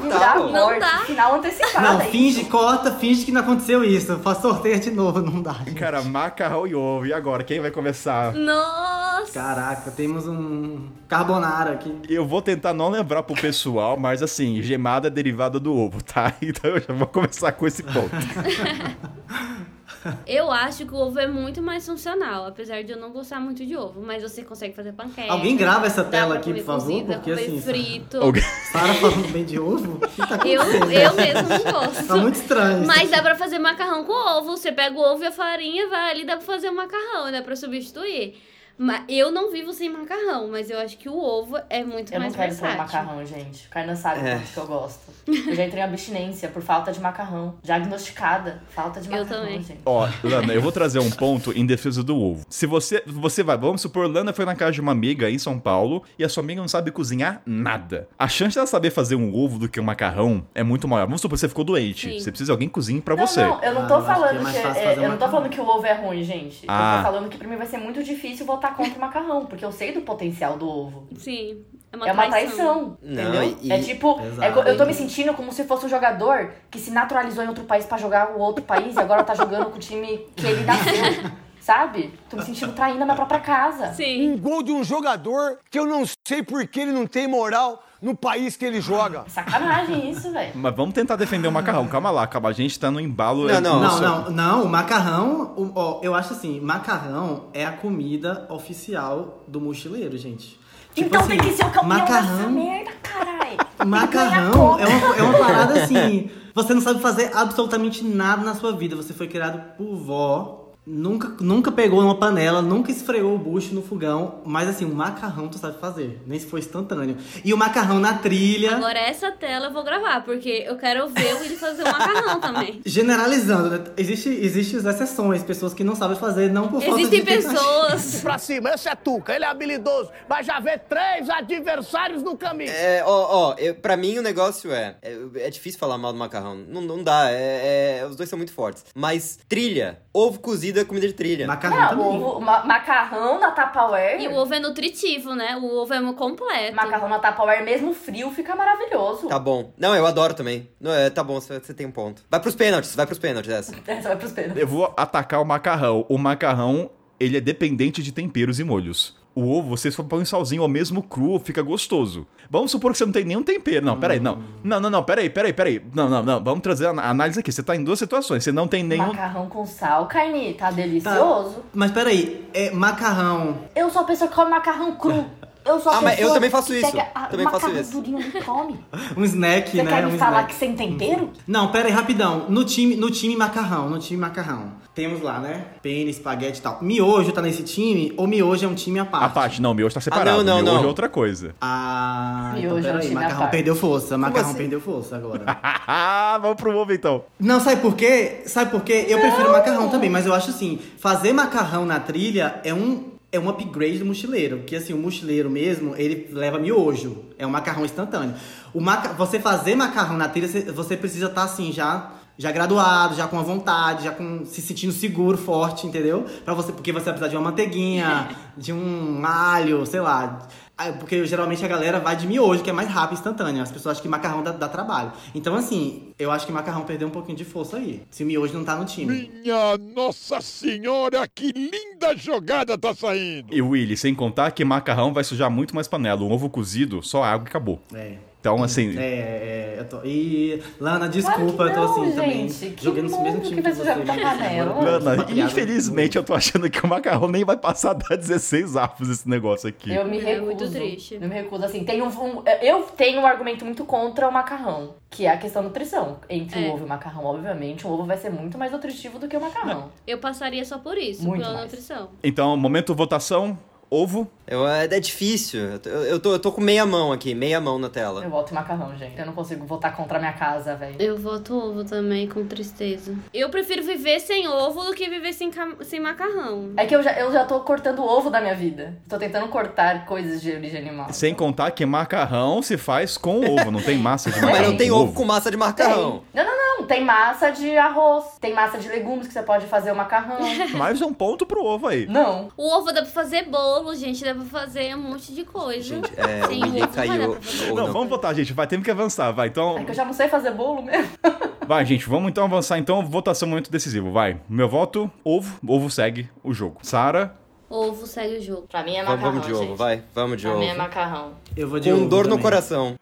total. 0.00 0.48
Não 0.50 0.78
dá. 0.78 0.98
Final 1.06 1.34
antecipada. 1.36 1.92
Não, 1.92 2.00
finge, 2.00 2.44
corta, 2.44 2.92
finge 2.92 3.24
que 3.24 3.32
não 3.32 3.40
aconteceu 3.40 3.84
isso. 3.84 4.18
Faz 4.18 4.38
sorteio 4.38 4.78
de 4.80 4.90
novo, 4.90 5.20
não 5.20 5.40
dá. 5.42 5.54
gente. 5.54 5.74
Cara, 5.74 6.02
macarrão 6.02 6.66
e 6.66 6.74
ovo. 6.74 7.06
E 7.06 7.12
agora, 7.12 7.42
quem 7.44 7.60
vai 7.60 7.70
começar? 7.70 8.27
Nossa! 8.32 9.32
Caraca, 9.32 9.90
temos 9.90 10.26
um 10.26 10.88
carbonara 11.06 11.72
aqui. 11.72 12.00
Eu 12.08 12.26
vou 12.26 12.40
tentar 12.42 12.72
não 12.72 12.88
lembrar 12.88 13.22
pro 13.22 13.34
pessoal, 13.34 13.98
mas 13.98 14.22
assim, 14.22 14.62
gemada 14.62 15.08
é 15.08 15.10
derivada 15.10 15.60
do 15.60 15.74
ovo, 15.74 16.02
tá? 16.02 16.32
Então 16.42 16.70
eu 16.70 16.80
já 16.80 16.94
vou 16.94 17.06
começar 17.06 17.52
com 17.52 17.66
esse 17.66 17.82
ponto. 17.82 18.10
Eu 20.26 20.50
acho 20.50 20.86
que 20.86 20.92
o 20.94 20.96
ovo 20.96 21.18
é 21.18 21.26
muito 21.26 21.60
mais 21.62 21.84
funcional, 21.86 22.46
apesar 22.46 22.82
de 22.82 22.92
eu 22.92 22.98
não 22.98 23.10
gostar 23.10 23.40
muito 23.40 23.64
de 23.64 23.76
ovo. 23.76 24.00
Mas 24.00 24.22
você 24.22 24.42
consegue 24.42 24.74
fazer 24.74 24.92
panqueca. 24.92 25.32
Alguém 25.32 25.56
grava 25.56 25.86
essa 25.86 26.04
tela 26.04 26.36
aqui, 26.36 26.52
por 26.54 26.62
favor, 26.64 26.82
cozido, 26.86 27.08
dá 27.08 27.14
porque 27.16 27.30
assim, 27.32 27.60
frito. 27.60 28.16
Alguém- 28.22 28.42
Sara 28.72 28.94
falando 28.94 29.32
bem 29.32 29.44
de 29.44 29.58
ovo? 29.58 29.98
Tá 30.16 30.38
Eu, 30.46 30.62
eu 30.62 31.14
mesmo 31.14 31.48
não 31.48 31.72
gosto. 31.72 32.06
Tá 32.06 32.16
muito 32.16 32.34
estranho. 32.36 32.86
Mas 32.86 33.10
dá 33.10 33.22
pra 33.22 33.34
fazer 33.34 33.58
macarrão 33.58 34.04
com 34.04 34.12
ovo. 34.12 34.56
Você 34.56 34.70
pega 34.72 34.96
o 34.96 35.00
ovo 35.02 35.24
e 35.24 35.26
a 35.26 35.32
farinha, 35.32 35.88
vai 35.88 36.10
ali, 36.10 36.24
dá 36.24 36.36
pra 36.36 36.46
fazer 36.46 36.68
o 36.70 36.74
macarrão, 36.76 37.30
dá 37.32 37.42
pra 37.42 37.56
substituir. 37.56 38.34
Mas 38.78 39.02
eu 39.08 39.32
não 39.32 39.50
vivo 39.50 39.72
sem 39.72 39.90
macarrão, 39.90 40.48
mas 40.48 40.70
eu 40.70 40.78
acho 40.78 40.96
que 40.96 41.08
o 41.08 41.18
ovo 41.18 41.56
é 41.68 41.82
muito 41.82 42.12
Eu 42.12 42.20
não 42.20 42.26
mais 42.26 42.36
quero 42.36 42.54
comer 42.56 42.68
versátil. 42.76 42.78
macarrão, 43.02 43.26
gente. 43.26 43.66
O 43.66 43.70
Kainan 43.70 43.96
sabe 43.96 44.26
É. 44.26 44.36
quanto 44.36 44.52
que 44.52 44.56
eu 44.58 44.66
gosto. 44.66 45.00
Eu 45.26 45.54
já 45.56 45.64
entrei 45.66 45.82
em 45.82 45.84
abstinência 45.84 46.48
por 46.48 46.62
falta 46.62 46.92
de 46.92 47.00
macarrão. 47.00 47.56
Diagnosticada. 47.62 48.62
Falta 48.70 49.00
de 49.00 49.10
Eu 49.12 49.18
macarrão, 49.24 49.42
também. 49.42 49.62
gente. 49.62 49.80
Ó, 49.84 50.08
Lana, 50.22 50.52
eu 50.52 50.62
vou 50.62 50.70
trazer 50.72 50.98
um 51.00 51.10
ponto 51.10 51.52
em 51.52 51.66
defesa 51.66 52.02
do 52.02 52.16
ovo. 52.16 52.44
Se 52.48 52.66
você, 52.66 53.02
você 53.06 53.42
vai, 53.42 53.58
vamos 53.58 53.80
supor, 53.80 54.10
Lana 54.10 54.32
foi 54.32 54.44
na 54.44 54.54
casa 54.54 54.72
de 54.72 54.80
uma 54.80 54.92
amiga 54.92 55.28
em 55.30 55.38
São 55.38 55.58
Paulo 55.58 56.02
e 56.18 56.24
a 56.24 56.28
sua 56.28 56.42
amiga 56.42 56.60
não 56.60 56.68
sabe 56.68 56.90
cozinhar 56.90 57.42
nada. 57.44 58.08
A 58.18 58.28
chance 58.28 58.54
dela 58.54 58.66
saber 58.66 58.90
fazer 58.90 59.16
um 59.16 59.34
ovo 59.34 59.58
do 59.58 59.68
que 59.68 59.80
um 59.80 59.84
macarrão 59.84 60.46
é 60.54 60.62
muito 60.62 60.86
maior. 60.86 61.06
Vamos 61.06 61.20
supor, 61.20 61.36
você 61.38 61.48
ficou 61.48 61.64
doente. 61.64 62.08
Sim. 62.12 62.20
Você 62.20 62.30
precisa 62.30 62.46
de 62.46 62.52
alguém 62.52 62.68
que 62.68 62.74
cozinhe 62.74 63.00
pra 63.00 63.16
Não, 63.16 63.26
você. 63.26 63.42
não, 63.42 63.60
eu 63.62 63.74
não 63.74 63.82
Ah, 63.82 63.86
tô 63.88 63.94
eu 63.94 64.02
que 64.04 64.10
é 64.10 64.14
falando 64.14 64.38
que, 64.38 64.44
fácil 64.44 64.60
é, 64.82 64.84
fazer 64.94 65.04
eu 65.04 65.08
não 65.08 65.16
tô 65.18 65.28
falando 65.28 65.48
que 65.48 65.60
o 65.60 65.66
ovo 65.66 65.86
é 65.86 65.92
ruim, 65.94 66.22
gente. 66.22 66.64
Ah. 66.68 66.92
Eu 66.92 66.96
tô 66.98 67.12
falando 67.12 67.28
que 67.28 67.38
pra 67.38 67.48
mim 67.48 67.56
vai 67.56 67.66
ser 67.66 67.78
muito 67.78 68.02
difícil 68.02 68.46
contra 68.76 68.96
o 68.96 69.00
macarrão, 69.00 69.46
porque 69.46 69.64
eu 69.64 69.72
sei 69.72 69.92
do 69.92 70.00
potencial 70.02 70.56
do 70.56 70.68
ovo. 70.68 71.06
Sim, 71.16 71.64
é 71.92 71.96
uma 71.96 72.08
é 72.08 72.12
uma 72.12 72.26
traição. 72.28 72.56
traição, 72.56 72.98
Não, 73.02 73.44
entendeu? 73.44 73.58
e- 73.62 73.72
É 73.72 73.78
tipo, 73.80 74.18
é 74.40 74.70
eu 74.70 74.76
tô 74.76 74.84
me 74.86 74.94
sentindo 74.94 75.32
como 75.34 75.52
se 75.52 75.64
fosse 75.64 75.86
um 75.86 75.88
jogador 75.88 76.52
que 76.70 76.78
se 76.78 76.90
naturalizou 76.90 77.42
em 77.44 77.48
outro 77.48 77.64
país 77.64 77.84
pra 77.86 77.98
jogar 77.98 78.32
o 78.36 78.38
outro 78.40 78.64
país 78.64 78.94
e 78.96 79.00
agora 79.00 79.24
tá 79.24 79.34
jogando 79.34 79.66
com 79.70 79.76
o 79.76 79.80
time 79.80 80.26
que 80.36 80.46
ele 80.46 80.64
nasceu. 80.64 81.30
sabe? 81.60 82.14
Tô 82.30 82.36
me 82.38 82.42
sentindo 82.44 82.72
traindo 82.72 83.02
a 83.02 83.04
minha 83.04 83.14
própria 83.16 83.40
casa. 83.40 83.92
Sim. 83.92 84.30
Um 84.32 84.38
gol 84.38 84.62
de 84.62 84.72
um 84.72 84.82
jogador 84.82 85.58
que 85.70 85.78
eu 85.78 85.84
não 85.84 86.02
sei 86.26 86.42
por 86.42 86.66
que 86.66 86.80
ele 86.80 86.92
não 86.92 87.06
tem 87.06 87.28
moral 87.28 87.82
no 88.00 88.14
país 88.16 88.56
que 88.56 88.64
ele 88.64 88.80
joga. 88.80 89.24
Sacanagem 89.28 90.10
isso, 90.10 90.30
velho. 90.32 90.52
Mas 90.54 90.74
vamos 90.74 90.94
tentar 90.94 91.16
defender 91.16 91.48
o 91.48 91.52
macarrão. 91.52 91.86
Calma 91.88 92.10
lá, 92.10 92.26
calma. 92.26 92.48
A 92.48 92.52
gente 92.52 92.78
tá 92.78 92.90
no 92.90 93.00
embalo. 93.00 93.46
Não, 93.48 93.60
não. 93.60 93.80
Não, 93.80 94.00
não, 94.00 94.30
não, 94.30 94.64
o 94.64 94.68
macarrão, 94.68 95.54
o- 95.56 95.72
ó, 95.74 96.00
eu 96.02 96.14
acho 96.14 96.32
assim, 96.32 96.60
macarrão 96.60 97.46
é 97.52 97.64
a 97.66 97.72
comida 97.72 98.46
oficial 98.50 99.42
do 99.48 99.60
mochileiro, 99.60 100.16
gente. 100.16 100.58
Tipo 100.94 101.08
então 101.08 101.20
assim, 101.20 101.28
tem 101.28 101.38
que 101.38 101.52
ser 101.52 101.64
o 101.66 101.70
campeão 101.70 101.88
dessa 101.98 102.12
macarrão, 102.22 102.50
merda, 102.50 102.90
caralho. 103.02 103.56
Macarrão 103.86 104.78
é 104.78 104.86
uma, 104.86 105.16
é 105.16 105.22
uma 105.22 105.38
parada 105.38 105.82
assim. 105.82 106.30
Você 106.54 106.74
não 106.74 106.80
sabe 106.80 107.00
fazer 107.00 107.30
absolutamente 107.36 108.02
nada 108.04 108.42
na 108.42 108.54
sua 108.54 108.72
vida. 108.72 108.96
Você 108.96 109.12
foi 109.12 109.28
criado 109.28 109.76
por 109.76 109.94
vó. 109.96 110.57
Nunca, 110.90 111.34
nunca 111.38 111.70
pegou 111.70 112.00
uma 112.00 112.14
panela, 112.14 112.62
nunca 112.62 112.90
esfregou 112.90 113.34
o 113.34 113.38
bucho 113.38 113.74
no 113.74 113.82
fogão, 113.82 114.40
mas 114.46 114.66
assim, 114.70 114.86
o 114.86 114.94
macarrão 114.94 115.46
tu 115.46 115.58
sabe 115.58 115.78
fazer, 115.78 116.22
nem 116.26 116.38
se 116.40 116.46
for 116.46 116.58
instantâneo. 116.58 117.14
E 117.44 117.52
o 117.52 117.58
macarrão 117.58 117.98
na 117.98 118.14
trilha, 118.14 118.74
Agora 118.74 118.98
essa 118.98 119.30
tela 119.30 119.66
eu 119.66 119.72
vou 119.72 119.84
gravar, 119.84 120.24
porque 120.24 120.64
eu 120.66 120.76
quero 120.78 121.06
ver 121.08 121.34
o 121.34 121.58
fazer 121.58 121.82
um 121.82 121.92
macarrão 121.92 122.40
também. 122.40 122.80
generalizando, 122.86 123.68
né? 123.68 123.84
Existe, 123.98 124.30
Existem 124.30 124.78
as 124.80 124.86
exceções, 124.86 125.42
pessoas 125.42 125.74
que 125.74 125.84
não 125.84 125.94
sabem 125.94 126.16
fazer, 126.16 126.50
não 126.50 126.68
por 126.68 126.80
falta 126.80 126.98
Existem 127.00 127.20
de 127.22 127.26
pessoas. 127.26 128.20
Pra 128.24 128.38
cima, 128.38 128.70
esse 128.70 128.88
é 128.88 128.94
Tuca, 128.94 129.34
ele 129.34 129.44
é 129.44 129.48
habilidoso, 129.48 130.10
mas 130.26 130.46
já 130.46 130.58
vê 130.58 130.78
três 130.78 131.28
adversários 131.28 132.22
no 132.22 132.34
caminho. 132.34 132.70
É, 132.70 133.02
ó, 133.04 133.50
ó, 133.50 133.54
eu, 133.58 133.74
pra 133.74 133.94
mim 133.94 134.16
o 134.16 134.22
negócio 134.22 134.72
é, 134.72 134.96
é. 135.02 135.18
é 135.36 135.50
difícil 135.50 135.78
falar 135.78 135.98
mal 135.98 136.14
do 136.14 136.18
macarrão. 136.18 136.56
Não, 136.56 136.80
não 136.80 137.02
dá, 137.02 137.30
é, 137.30 137.98
é- 138.00 138.06
Os 138.06 138.16
dois 138.16 138.30
são 138.30 138.38
muito 138.38 138.52
fortes. 138.54 138.86
Mas 138.94 139.38
trilha, 139.46 140.00
ovo 140.14 140.38
cozido 140.40 140.77
é 140.80 140.84
comida 140.84 141.06
de 141.06 141.12
trilha. 141.12 141.46
Macarrão 141.46 141.76
Não, 141.80 141.88
também. 141.88 142.06
ovo, 142.22 142.40
ma- 142.40 142.64
macarrão 142.64 143.38
na 143.40 143.50
Tupperware. 143.50 144.20
E 144.20 144.28
o 144.28 144.34
ovo 144.34 144.54
é 144.54 144.58
nutritivo, 144.60 145.34
né? 145.34 145.56
O 145.56 145.76
ovo 145.82 145.92
é 145.94 146.12
completo. 146.12 146.74
Macarrão 146.76 147.08
na 147.08 147.18
Tupperware, 147.18 147.64
mesmo 147.64 147.92
frio, 147.94 148.30
fica 148.30 148.54
maravilhoso. 148.56 149.28
Tá 149.28 149.38
bom. 149.38 149.72
Não, 149.78 149.94
eu 149.94 150.06
adoro 150.06 150.34
também. 150.34 150.68
Não, 150.80 150.92
é, 150.92 151.10
tá 151.10 151.22
bom, 151.24 151.40
você 151.40 151.58
você 151.58 151.74
tem 151.74 151.86
um 151.86 151.90
ponto. 151.90 152.22
Vai 152.30 152.40
pros 152.40 152.54
pênaltis, 152.54 152.94
vai 152.94 153.06
pros 153.06 153.18
pênaltis 153.18 153.50
essa. 153.50 153.74
Essa 153.86 154.08
vai 154.08 154.16
pros 154.16 154.32
pênaltis. 154.32 154.60
Eu 154.60 154.66
vou 154.68 154.92
atacar 154.96 155.40
o 155.40 155.44
macarrão. 155.44 156.06
O 156.08 156.16
macarrão, 156.18 156.90
ele 157.18 157.36
é 157.36 157.40
dependente 157.40 158.02
de 158.02 158.12
temperos 158.12 158.58
e 158.60 158.64
molhos. 158.64 159.17
O 159.38 159.56
ovo, 159.56 159.76
você 159.76 159.88
só 159.88 160.02
põe 160.02 160.24
salzinho 160.24 160.62
ao 160.62 160.68
mesmo 160.68 161.00
cru, 161.00 161.38
fica 161.38 161.62
gostoso. 161.62 162.26
Vamos 162.50 162.72
supor 162.72 162.90
que 162.90 162.98
você 162.98 163.04
não 163.04 163.12
tem 163.12 163.24
nenhum 163.24 163.44
tempero. 163.44 163.86
Não, 163.86 163.96
peraí, 163.96 164.18
não. 164.18 164.42
Não, 164.64 164.80
não, 164.80 164.90
não, 164.90 165.04
peraí, 165.04 165.30
peraí, 165.30 165.52
peraí. 165.52 165.80
Não, 165.94 166.08
não, 166.08 166.24
não. 166.24 166.42
Vamos 166.42 166.60
trazer 166.60 166.86
a 166.86 166.90
análise 167.08 167.38
aqui. 167.38 167.52
Você 167.52 167.62
tá 167.62 167.76
em 167.76 167.84
duas 167.84 168.00
situações. 168.00 168.42
Você 168.42 168.50
não 168.50 168.66
tem 168.66 168.82
nenhum. 168.82 169.06
Macarrão 169.06 169.46
com 169.48 169.64
sal, 169.64 170.06
carne, 170.06 170.54
tá 170.54 170.64
Tá. 170.66 170.70
delicioso. 170.72 171.62
Mas 171.72 171.92
peraí, 171.92 172.44
é 172.52 172.72
macarrão. 172.72 173.58
Eu 173.76 173.88
sou 173.90 174.02
a 174.02 174.04
pessoa 174.04 174.28
que 174.28 174.34
come 174.34 174.50
macarrão 174.50 174.96
cru. 174.96 175.24
Eu 175.68 175.80
sou 175.80 175.92
a 175.92 175.98
Ah, 175.98 176.00
mas 176.00 176.18
eu 176.18 176.32
também 176.32 176.50
faço 176.50 176.72
isso. 176.74 176.90
pega 176.90 177.04
Também 177.30 177.46
o 177.46 177.50
faço 177.50 177.66
macarrão 177.68 177.80
isso. 178.20 178.38
e 178.38 178.42
come. 178.42 178.80
Um 179.16 179.24
snack, 179.24 179.70
Você 179.70 179.82
né? 179.82 179.90
quer 179.90 180.06
um 180.06 180.10
me 180.12 180.18
falar 180.18 180.30
snack. 180.42 180.52
que 180.54 180.58
sem 180.58 180.74
tempero? 180.74 181.30
Não, 181.46 181.68
pera 181.70 181.88
aí, 181.88 181.92
rapidão. 181.92 182.46
No 182.48 182.64
time, 182.64 182.96
no 182.96 183.10
time 183.10 183.36
macarrão, 183.36 183.88
no 183.90 183.98
time 183.98 184.18
macarrão. 184.20 184.72
Temos 184.94 185.20
lá, 185.22 185.38
né? 185.38 185.64
Pênis, 185.80 186.16
espaguete 186.16 186.58
e 186.58 186.62
tal. 186.62 186.78
Miojo 186.82 187.30
tá 187.30 187.40
nesse 187.40 187.62
time 187.62 188.12
ou 188.16 188.26
miojo 188.26 188.64
é 188.64 188.68
um 188.68 188.74
time 188.74 188.98
à 188.98 189.04
parte? 189.04 189.24
A 189.26 189.28
parte, 189.28 189.62
não, 189.62 189.72
miojo 189.74 189.94
tá 189.94 190.00
separado. 190.00 190.38
não, 190.38 190.44
não, 190.44 190.62
miojo 190.62 190.74
não. 190.78 190.84
é 190.84 190.86
outra 190.86 191.08
coisa. 191.08 191.54
Ah, 191.60 192.52
Miojo 192.54 192.78
então 192.78 192.78
é 192.78 192.80
um 192.80 192.82
peraí, 192.94 193.00
time 193.02 193.12
à 193.16 193.20
macarrão 193.20 193.38
parte. 193.40 193.50
perdeu 193.52 193.76
força. 193.76 194.18
Macarrão 194.18 194.48
assim? 194.48 194.58
perdeu 194.58 194.80
força 194.80 195.16
agora. 195.16 195.44
Ah, 195.62 196.38
vamos 196.42 196.56
pro 196.56 196.76
ovo 196.76 196.92
então. 196.92 197.22
Não, 197.38 197.60
sabe 197.60 197.80
por 197.80 197.94
quê? 197.94 198.42
Sabe 198.46 198.70
por 198.72 198.82
quê? 198.82 199.06
Eu 199.08 199.20
prefiro 199.20 199.52
macarrão 199.52 199.88
também, 199.88 200.10
mas 200.10 200.26
eu 200.26 200.34
acho 200.34 200.50
assim, 200.50 200.78
fazer 200.98 201.32
macarrão 201.32 201.84
na 201.86 202.00
trilha 202.00 202.60
é 202.64 202.74
um 202.74 203.17
é 203.30 203.38
um 203.38 203.48
upgrade 203.48 203.98
do 203.98 204.06
mochileiro, 204.06 204.58
porque 204.58 204.76
assim, 204.76 204.92
o 204.92 204.98
mochileiro 204.98 205.50
mesmo, 205.50 205.94
ele 205.96 206.28
leva 206.32 206.58
miojo, 206.58 207.24
é 207.38 207.46
um 207.46 207.50
macarrão 207.50 207.84
instantâneo. 207.84 208.34
O 208.72 208.80
maca... 208.80 209.12
você 209.12 209.38
fazer 209.38 209.74
macarrão 209.74 210.16
na 210.16 210.28
trilha, 210.28 210.48
você- 210.72 210.96
precisa 210.96 211.26
estar 211.26 211.42
assim 211.44 211.72
já 211.72 212.12
já 212.40 212.52
graduado, 212.52 213.16
já 213.16 213.26
com 213.26 213.36
a 213.36 213.42
vontade, 213.42 214.04
já 214.04 214.12
com 214.12 214.44
se 214.46 214.62
sentindo 214.62 214.92
seguro, 214.92 215.36
forte, 215.36 215.88
entendeu? 215.88 216.24
Para 216.44 216.54
você, 216.54 216.70
porque 216.70 216.92
você 216.92 217.06
vai 217.06 217.14
precisar 217.14 217.28
de 217.28 217.36
uma 217.36 217.50
manteiguinha, 217.50 218.28
de 218.56 218.72
um 218.72 219.20
alho, 219.26 219.84
sei 219.84 220.00
lá. 220.00 220.46
Ah, 220.78 220.92
Porque 220.92 221.26
geralmente 221.26 221.64
a 221.64 221.68
galera 221.68 221.98
vai 221.98 222.14
de 222.14 222.24
miojo, 222.24 222.62
que 222.62 222.70
é 222.70 222.72
mais 222.72 222.88
rápido 222.88 223.16
e 223.16 223.18
instantâneo. 223.18 223.60
As 223.60 223.72
pessoas 223.72 223.92
acham 223.92 224.02
que 224.02 224.08
macarrão 224.08 224.44
dá, 224.44 224.52
dá 224.52 224.68
trabalho. 224.68 225.12
Então, 225.34 225.56
assim, 225.56 226.14
eu 226.16 226.30
acho 226.30 226.46
que 226.46 226.52
macarrão 226.52 226.84
perdeu 226.84 227.08
um 227.08 227.10
pouquinho 227.10 227.36
de 227.36 227.44
força 227.44 227.78
aí. 227.78 228.02
Se 228.10 228.22
o 228.22 228.26
miojo 228.26 228.54
não 228.54 228.64
tá 228.64 228.76
no 228.76 228.84
time. 228.84 229.28
Minha 229.42 229.76
Nossa 229.76 230.40
Senhora, 230.40 231.26
que 231.26 231.50
linda 231.50 232.16
jogada 232.16 232.78
tá 232.78 232.94
saindo! 232.94 233.52
E 233.52 233.60
Willy, 233.60 233.96
sem 233.96 234.14
contar 234.14 234.52
que 234.52 234.64
macarrão 234.64 235.12
vai 235.12 235.24
sujar 235.24 235.50
muito 235.50 235.74
mais 235.74 235.88
panela. 235.88 236.22
Um 236.22 236.30
ovo 236.30 236.48
cozido, 236.48 237.02
só 237.02 237.24
água 237.24 237.46
e 237.46 237.48
acabou. 237.48 237.82
É. 237.92 238.27
Então, 238.54 238.64
assim. 238.64 238.98
É, 238.98 239.02
é, 239.02 239.76
eu 239.78 239.84
tô. 239.84 240.00
E. 240.04 240.62
Lana, 240.80 241.08
desculpa, 241.08 241.68
Claro 241.68 241.72
que 241.72 241.78
eu 241.78 241.86
tô 241.86 241.92
assim 241.92 242.00
não, 242.08 242.14
também. 242.16 242.48
gente. 242.48 242.74
Que 242.74 242.84
Jogando 242.84 243.02
nesse 243.04 243.20
mesmo 243.22 243.40
time 243.42 243.62
que 243.62 243.68
que 243.70 243.74
você. 243.76 243.84
panela. 243.94 244.70
Agora, 244.70 244.98
Lana, 244.98 245.26
infelizmente 245.30 246.16
eu 246.16 246.24
tô 246.24 246.34
achando 246.34 246.68
que 246.70 246.84
o 246.84 246.88
macarrão 246.88 247.28
nem 247.28 247.44
vai 247.44 247.56
passar 247.56 247.92
da 247.94 248.16
16 248.16 248.76
avos 248.76 249.08
esse 249.08 249.28
negócio 249.28 249.68
aqui. 249.68 249.92
Eu 249.92 250.04
me 250.06 250.18
É 250.18 250.22
recuso. 250.24 250.44
muito 250.46 250.70
triste. 250.70 251.14
Eu 251.20 251.28
me 251.28 251.34
recuso. 251.34 251.64
Assim, 251.64 251.84
tem 251.84 252.00
um, 252.02 252.06
um- 252.08 252.42
eu 252.62 252.82
tenho 252.96 253.20
um 253.20 253.26
argumento 253.26 253.64
muito 253.64 253.84
contra 253.84 254.28
o 254.28 254.32
macarrão, 254.32 254.94
que 255.10 255.26
é 255.26 255.30
a 255.30 255.36
questão 255.36 255.62
da 255.62 255.68
nutrição. 255.68 256.16
Entre 256.28 256.64
É. 256.64 256.68
o 256.68 256.72
ovo 256.74 256.82
e 256.82 256.84
o 256.84 256.88
macarrão, 256.88 257.24
obviamente, 257.24 257.86
o 257.86 257.90
ovo 257.90 258.04
vai 258.04 258.16
ser 258.16 258.30
muito 258.30 258.56
mais 258.58 258.72
nutritivo 258.72 259.18
do 259.18 259.28
que 259.28 259.36
o 259.36 259.40
macarrão. 259.40 259.90
Eu 260.06 260.18
passaria 260.18 260.64
só 260.64 260.78
por 260.78 260.96
isso, 260.96 261.22
Muito 261.24 261.40
pela 261.42 261.52
mais. 261.54 261.64
nutrição. 261.70 262.08
Então, 262.22 262.56
momento 262.56 262.94
votação, 262.94 263.58
ovo. 263.90 264.28
Eu, 264.46 264.66
é, 264.66 264.84
é 264.86 265.00
difícil. 265.00 265.60
Eu, 265.60 265.78
tô- 265.78 265.88
eu, 265.90 266.20
tô, 266.20 266.32
eu 266.32 266.38
tô 266.38 266.50
com 266.52 266.60
meia 266.62 266.86
mão 266.86 267.12
aqui, 267.12 267.34
meia 267.34 267.60
mão 267.60 267.78
na 267.78 267.90
tela. 267.90 268.24
Eu 268.24 268.30
voto 268.30 268.54
macarrão, 268.54 268.96
gente. 268.96 269.18
Eu 269.18 269.26
não 269.26 269.34
consigo 269.34 269.66
votar 269.66 269.94
contra 269.94 270.16
a 270.16 270.20
minha 270.20 270.32
casa, 270.32 270.74
velho. 270.74 270.96
Eu 270.98 271.18
voto 271.18 271.54
ovo 271.54 271.84
também, 271.84 272.26
com 272.26 272.46
tristeza. 272.46 273.14
Eu 273.34 273.50
prefiro 273.50 273.82
viver 273.82 274.20
sem 274.20 274.48
ovo 274.48 274.84
do 274.84 274.94
que 274.94 275.06
viver 275.08 275.34
sem, 275.34 275.50
sem 275.82 276.00
macarrão. 276.00 276.70
É 276.78 276.86
que 276.86 276.96
eu 276.96 277.02
já, 277.02 277.12
eu 277.18 277.30
já 277.30 277.44
tô 277.44 277.60
cortando 277.60 277.98
o 277.98 278.06
ovo 278.06 278.30
da 278.30 278.40
minha 278.40 278.54
vida. 278.54 278.96
Tô 279.06 279.18
tentando 279.18 279.48
cortar 279.48 280.06
coisas 280.06 280.40
de 280.40 280.50
origem 280.50 280.80
animal. 280.80 281.12
Sem 281.12 281.34
contar 281.34 281.70
que 281.72 281.84
macarrão 281.84 282.62
se 282.62 282.78
faz 282.78 283.18
com 283.18 283.40
ovo, 283.40 283.70
não 283.70 283.82
tem 283.82 283.98
massa 283.98 284.30
de 284.30 284.36
macarrão. 284.40 284.58
Mas 284.60 284.68
não 284.70 284.76
tem 284.78 284.90
ovo 284.90 285.12
com 285.12 285.24
massa 285.26 285.50
de 285.50 285.56
macarrão. 285.58 286.22
Não, 286.32 286.42
não, 286.44 286.56
não. 286.56 286.57
Tem 286.88 287.04
massa 287.04 287.50
de 287.50 287.76
arroz. 287.76 288.24
Tem 288.40 288.54
massa 288.54 288.78
de 288.78 288.88
legumes 288.88 289.26
que 289.26 289.32
você 289.32 289.42
pode 289.42 289.66
fazer 289.66 289.92
o 289.92 289.96
macarrão. 289.96 290.38
Mais 290.76 291.00
um 291.02 291.12
ponto 291.12 291.44
pro 291.46 291.62
ovo 291.64 291.86
aí. 291.86 292.06
não. 292.06 292.48
O 292.56 292.68
ovo 292.76 292.86
dá 292.92 293.02
pra 293.02 293.10
fazer 293.10 293.44
bolo, 293.44 293.94
gente, 293.94 294.24
dá 294.24 294.34
pra 294.34 294.44
fazer 294.44 294.94
um 294.96 295.02
monte 295.02 295.32
de 295.34 295.44
coisa. 295.44 295.82
Gente, 295.82 296.10
é, 296.16 296.46
Sem 296.46 296.64
o 296.64 296.76
ovo 296.76 296.88
caiu. 296.88 297.38
Não, 297.68 297.74
não. 297.86 297.92
vamos 297.92 298.08
votar, 298.08 298.34
gente. 298.34 298.52
Vai, 298.52 298.66
temos 298.66 298.84
que 298.84 298.90
avançar, 298.90 299.30
vai. 299.32 299.48
Então, 299.48 299.78
É 299.78 299.84
que 299.84 299.90
eu 299.90 299.94
já 299.94 300.04
não 300.04 300.12
sei 300.12 300.28
fazer 300.28 300.50
bolo 300.52 300.82
mesmo. 300.82 301.10
vai, 301.66 301.84
gente, 301.84 302.08
vamos 302.08 302.30
então 302.30 302.44
avançar. 302.44 302.78
Então, 302.78 303.04
votação 303.06 303.48
momento 303.48 303.70
decisivo, 303.70 304.10
vai. 304.10 304.40
Meu 304.48 304.68
voto, 304.68 305.10
ovo. 305.22 305.58
Ovo 305.66 305.90
segue 305.90 306.28
o 306.42 306.52
jogo. 306.54 306.78
Sara, 306.82 307.36
Ovo 307.70 308.06
segue 308.06 308.38
o 308.38 308.42
jogo. 308.42 308.66
Pra 308.66 308.82
mim 308.82 308.94
é 308.94 309.02
macarrão, 309.02 309.32
vamos 309.32 309.46
de 309.46 309.52
ovo, 309.52 309.64
gente. 309.64 309.76
vai. 309.76 310.02
Vamos 310.14 310.36
de 310.38 310.42
Pra 310.44 310.52
ovo. 310.52 310.60
mim 310.60 310.66
é 310.68 310.74
macarrão. 310.74 311.32
Eu 311.56 311.68
vou 311.68 311.78
de 311.78 311.90
Com 311.90 311.96
ovo 311.96 312.08
dor 312.08 312.24
no 312.24 312.30
também. 312.30 312.42
coração. 312.42 312.94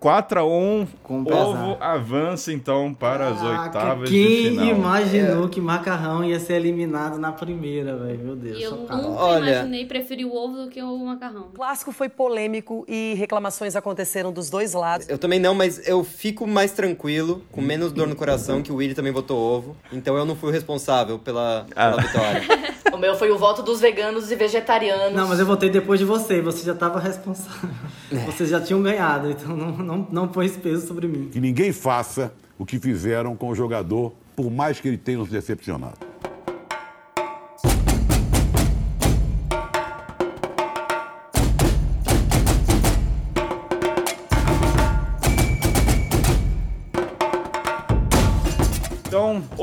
4x1. 0.00 0.86
Com 1.02 1.22
Ovo 1.22 1.76
avança 1.80 2.52
então 2.52 2.92
para 2.92 3.28
as 3.28 3.42
oitavas 3.42 4.08
quem 4.10 4.26
de 4.26 4.48
final. 4.50 4.66
imaginou 4.66 5.48
que 5.48 5.60
macarrão 5.60 6.24
ia 6.24 6.38
ser 6.40 6.54
eliminado 6.54 7.18
na 7.18 7.32
primeira, 7.32 7.96
velho? 7.96 8.18
Meu 8.18 8.36
Deus, 8.36 8.60
eu 8.60 8.72
nunca 8.76 8.96
Olha. 8.96 9.50
imaginei 9.52 9.86
preferir 9.86 10.26
o 10.26 10.34
ovo 10.34 10.64
do 10.64 10.68
que 10.70 10.82
o 10.82 10.98
macarrão. 10.98 11.42
O 11.52 11.56
clássico 11.56 11.92
foi 11.92 12.08
polêmico 12.08 12.84
e 12.88 13.14
reclamações 13.16 13.74
aconteceram 13.76 14.32
dos 14.32 14.50
dois 14.50 14.72
lados. 14.74 15.08
Eu 15.08 15.18
também 15.18 15.38
não, 15.38 15.54
mas 15.54 15.86
eu 15.88 16.02
fico 16.04 16.46
mais 16.46 16.72
tranquilo, 16.72 17.42
com 17.50 17.60
menos 17.60 17.92
dor 17.92 18.06
no 18.08 18.16
coração, 18.16 18.62
que 18.62 18.72
o 18.72 18.76
Willy 18.76 18.94
também 18.94 19.12
votou 19.12 19.38
ovo. 19.38 19.76
Então 19.92 20.16
eu 20.16 20.24
não 20.24 20.36
fui 20.36 20.50
o 20.50 20.52
responsável 20.52 21.18
pela, 21.18 21.66
pela 21.74 21.94
Ah. 21.94 21.96
vitória. 21.96 22.42
O 22.92 22.98
meu 23.00 23.14
foi 23.14 23.30
o 23.30 23.38
voto 23.38 23.62
dos 23.62 23.80
veganos 23.80 24.09
e 24.30 24.36
vegetarianos. 24.36 25.14
Não, 25.14 25.28
mas 25.28 25.38
eu 25.38 25.46
votei 25.46 25.70
depois 25.70 25.98
de 26.00 26.06
você, 26.06 26.40
você 26.40 26.64
já 26.64 26.74
tava 26.74 26.98
responsável. 26.98 27.70
Vocês 28.26 28.48
já 28.48 28.60
tinham 28.60 28.82
ganhado, 28.82 29.30
então 29.30 29.56
não, 29.56 29.76
não, 29.76 30.08
não 30.10 30.28
põe 30.28 30.46
esse 30.46 30.58
peso 30.58 30.86
sobre 30.86 31.06
mim. 31.06 31.28
Que 31.30 31.40
ninguém 31.40 31.72
faça 31.72 32.32
o 32.58 32.66
que 32.66 32.78
fizeram 32.78 33.36
com 33.36 33.48
o 33.48 33.54
jogador, 33.54 34.12
por 34.34 34.50
mais 34.50 34.80
que 34.80 34.88
ele 34.88 34.98
tenha 34.98 35.18
nos 35.18 35.30
decepcionado. 35.30 36.09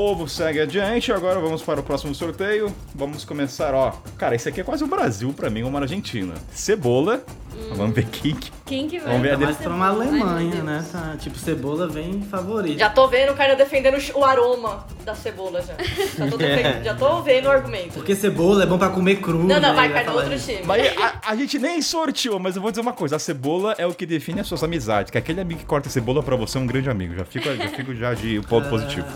Então, 0.08 0.12
ovo 0.12 0.26
segue 0.28 0.60
adiante. 0.60 1.12
Agora 1.12 1.38
vamos 1.38 1.62
para 1.62 1.80
o 1.80 1.82
próximo 1.82 2.14
sorteio. 2.14 2.74
Vamos 2.94 3.24
começar, 3.24 3.74
ó. 3.74 3.92
Cara, 4.16 4.34
esse 4.34 4.48
aqui 4.48 4.60
é 4.60 4.64
quase 4.64 4.82
o 4.82 4.86
Brasil 4.86 5.32
pra 5.34 5.50
mim, 5.50 5.62
uma 5.62 5.80
Argentina. 5.80 6.34
Cebola, 6.50 7.22
Vamos 7.72 7.94
ver 7.94 8.06
quem 8.06 8.34
que... 8.34 8.50
Quem 8.64 8.86
que 8.88 8.98
vai? 8.98 9.08
Vamos 9.08 9.22
ver 9.22 9.34
a 9.34 9.38
mais 9.38 9.56
pra 9.56 9.70
uma 9.70 9.88
Alemanha, 9.88 10.62
né? 10.62 10.84
Tá, 10.92 11.16
tipo, 11.18 11.38
cebola 11.38 11.88
vem 11.88 12.22
favorito. 12.22 12.78
Já 12.78 12.90
tô 12.90 13.08
vendo 13.08 13.32
o 13.32 13.34
cara 13.34 13.56
defendendo 13.56 13.96
o 14.14 14.24
aroma 14.24 14.86
da 15.04 15.14
cebola 15.14 15.62
já. 15.62 15.74
Já 16.18 16.30
tô, 16.30 16.36
defendendo- 16.38 16.84
já 16.84 16.94
tô 16.94 17.22
vendo 17.22 17.46
o 17.46 17.50
argumento. 17.50 17.94
Porque 17.94 18.14
cebola 18.14 18.62
é 18.62 18.66
bom 18.66 18.78
pra 18.78 18.90
comer 18.90 19.16
cru. 19.16 19.38
Não, 19.38 19.60
não, 19.60 19.60
né? 19.60 19.72
vai 19.74 19.88
no 19.88 19.94
falar 20.04 20.16
outro 20.16 20.34
isso. 20.34 20.46
time. 20.46 20.62
Mas 20.66 20.96
a, 20.98 21.20
a 21.26 21.36
gente 21.36 21.58
nem 21.58 21.80
sorteou, 21.80 22.38
mas 22.38 22.56
eu 22.56 22.62
vou 22.62 22.70
dizer 22.70 22.80
uma 22.82 22.92
coisa. 22.92 23.16
A 23.16 23.18
cebola 23.18 23.74
é 23.78 23.86
o 23.86 23.94
que 23.94 24.04
define 24.06 24.40
as 24.40 24.46
suas 24.46 24.62
amizades. 24.62 25.10
Que 25.10 25.18
aquele 25.18 25.40
amigo 25.40 25.60
que 25.60 25.66
corta 25.66 25.88
cebola 25.88 26.22
pra 26.22 26.36
você 26.36 26.58
é 26.58 26.60
um 26.60 26.66
grande 26.66 26.90
amigo. 26.90 27.14
Já 27.14 27.24
fico, 27.24 27.44
já 27.54 27.68
fico 27.68 27.94
já 27.94 28.14
de 28.14 28.40
ponto 28.42 28.68
positivo. 28.68 29.06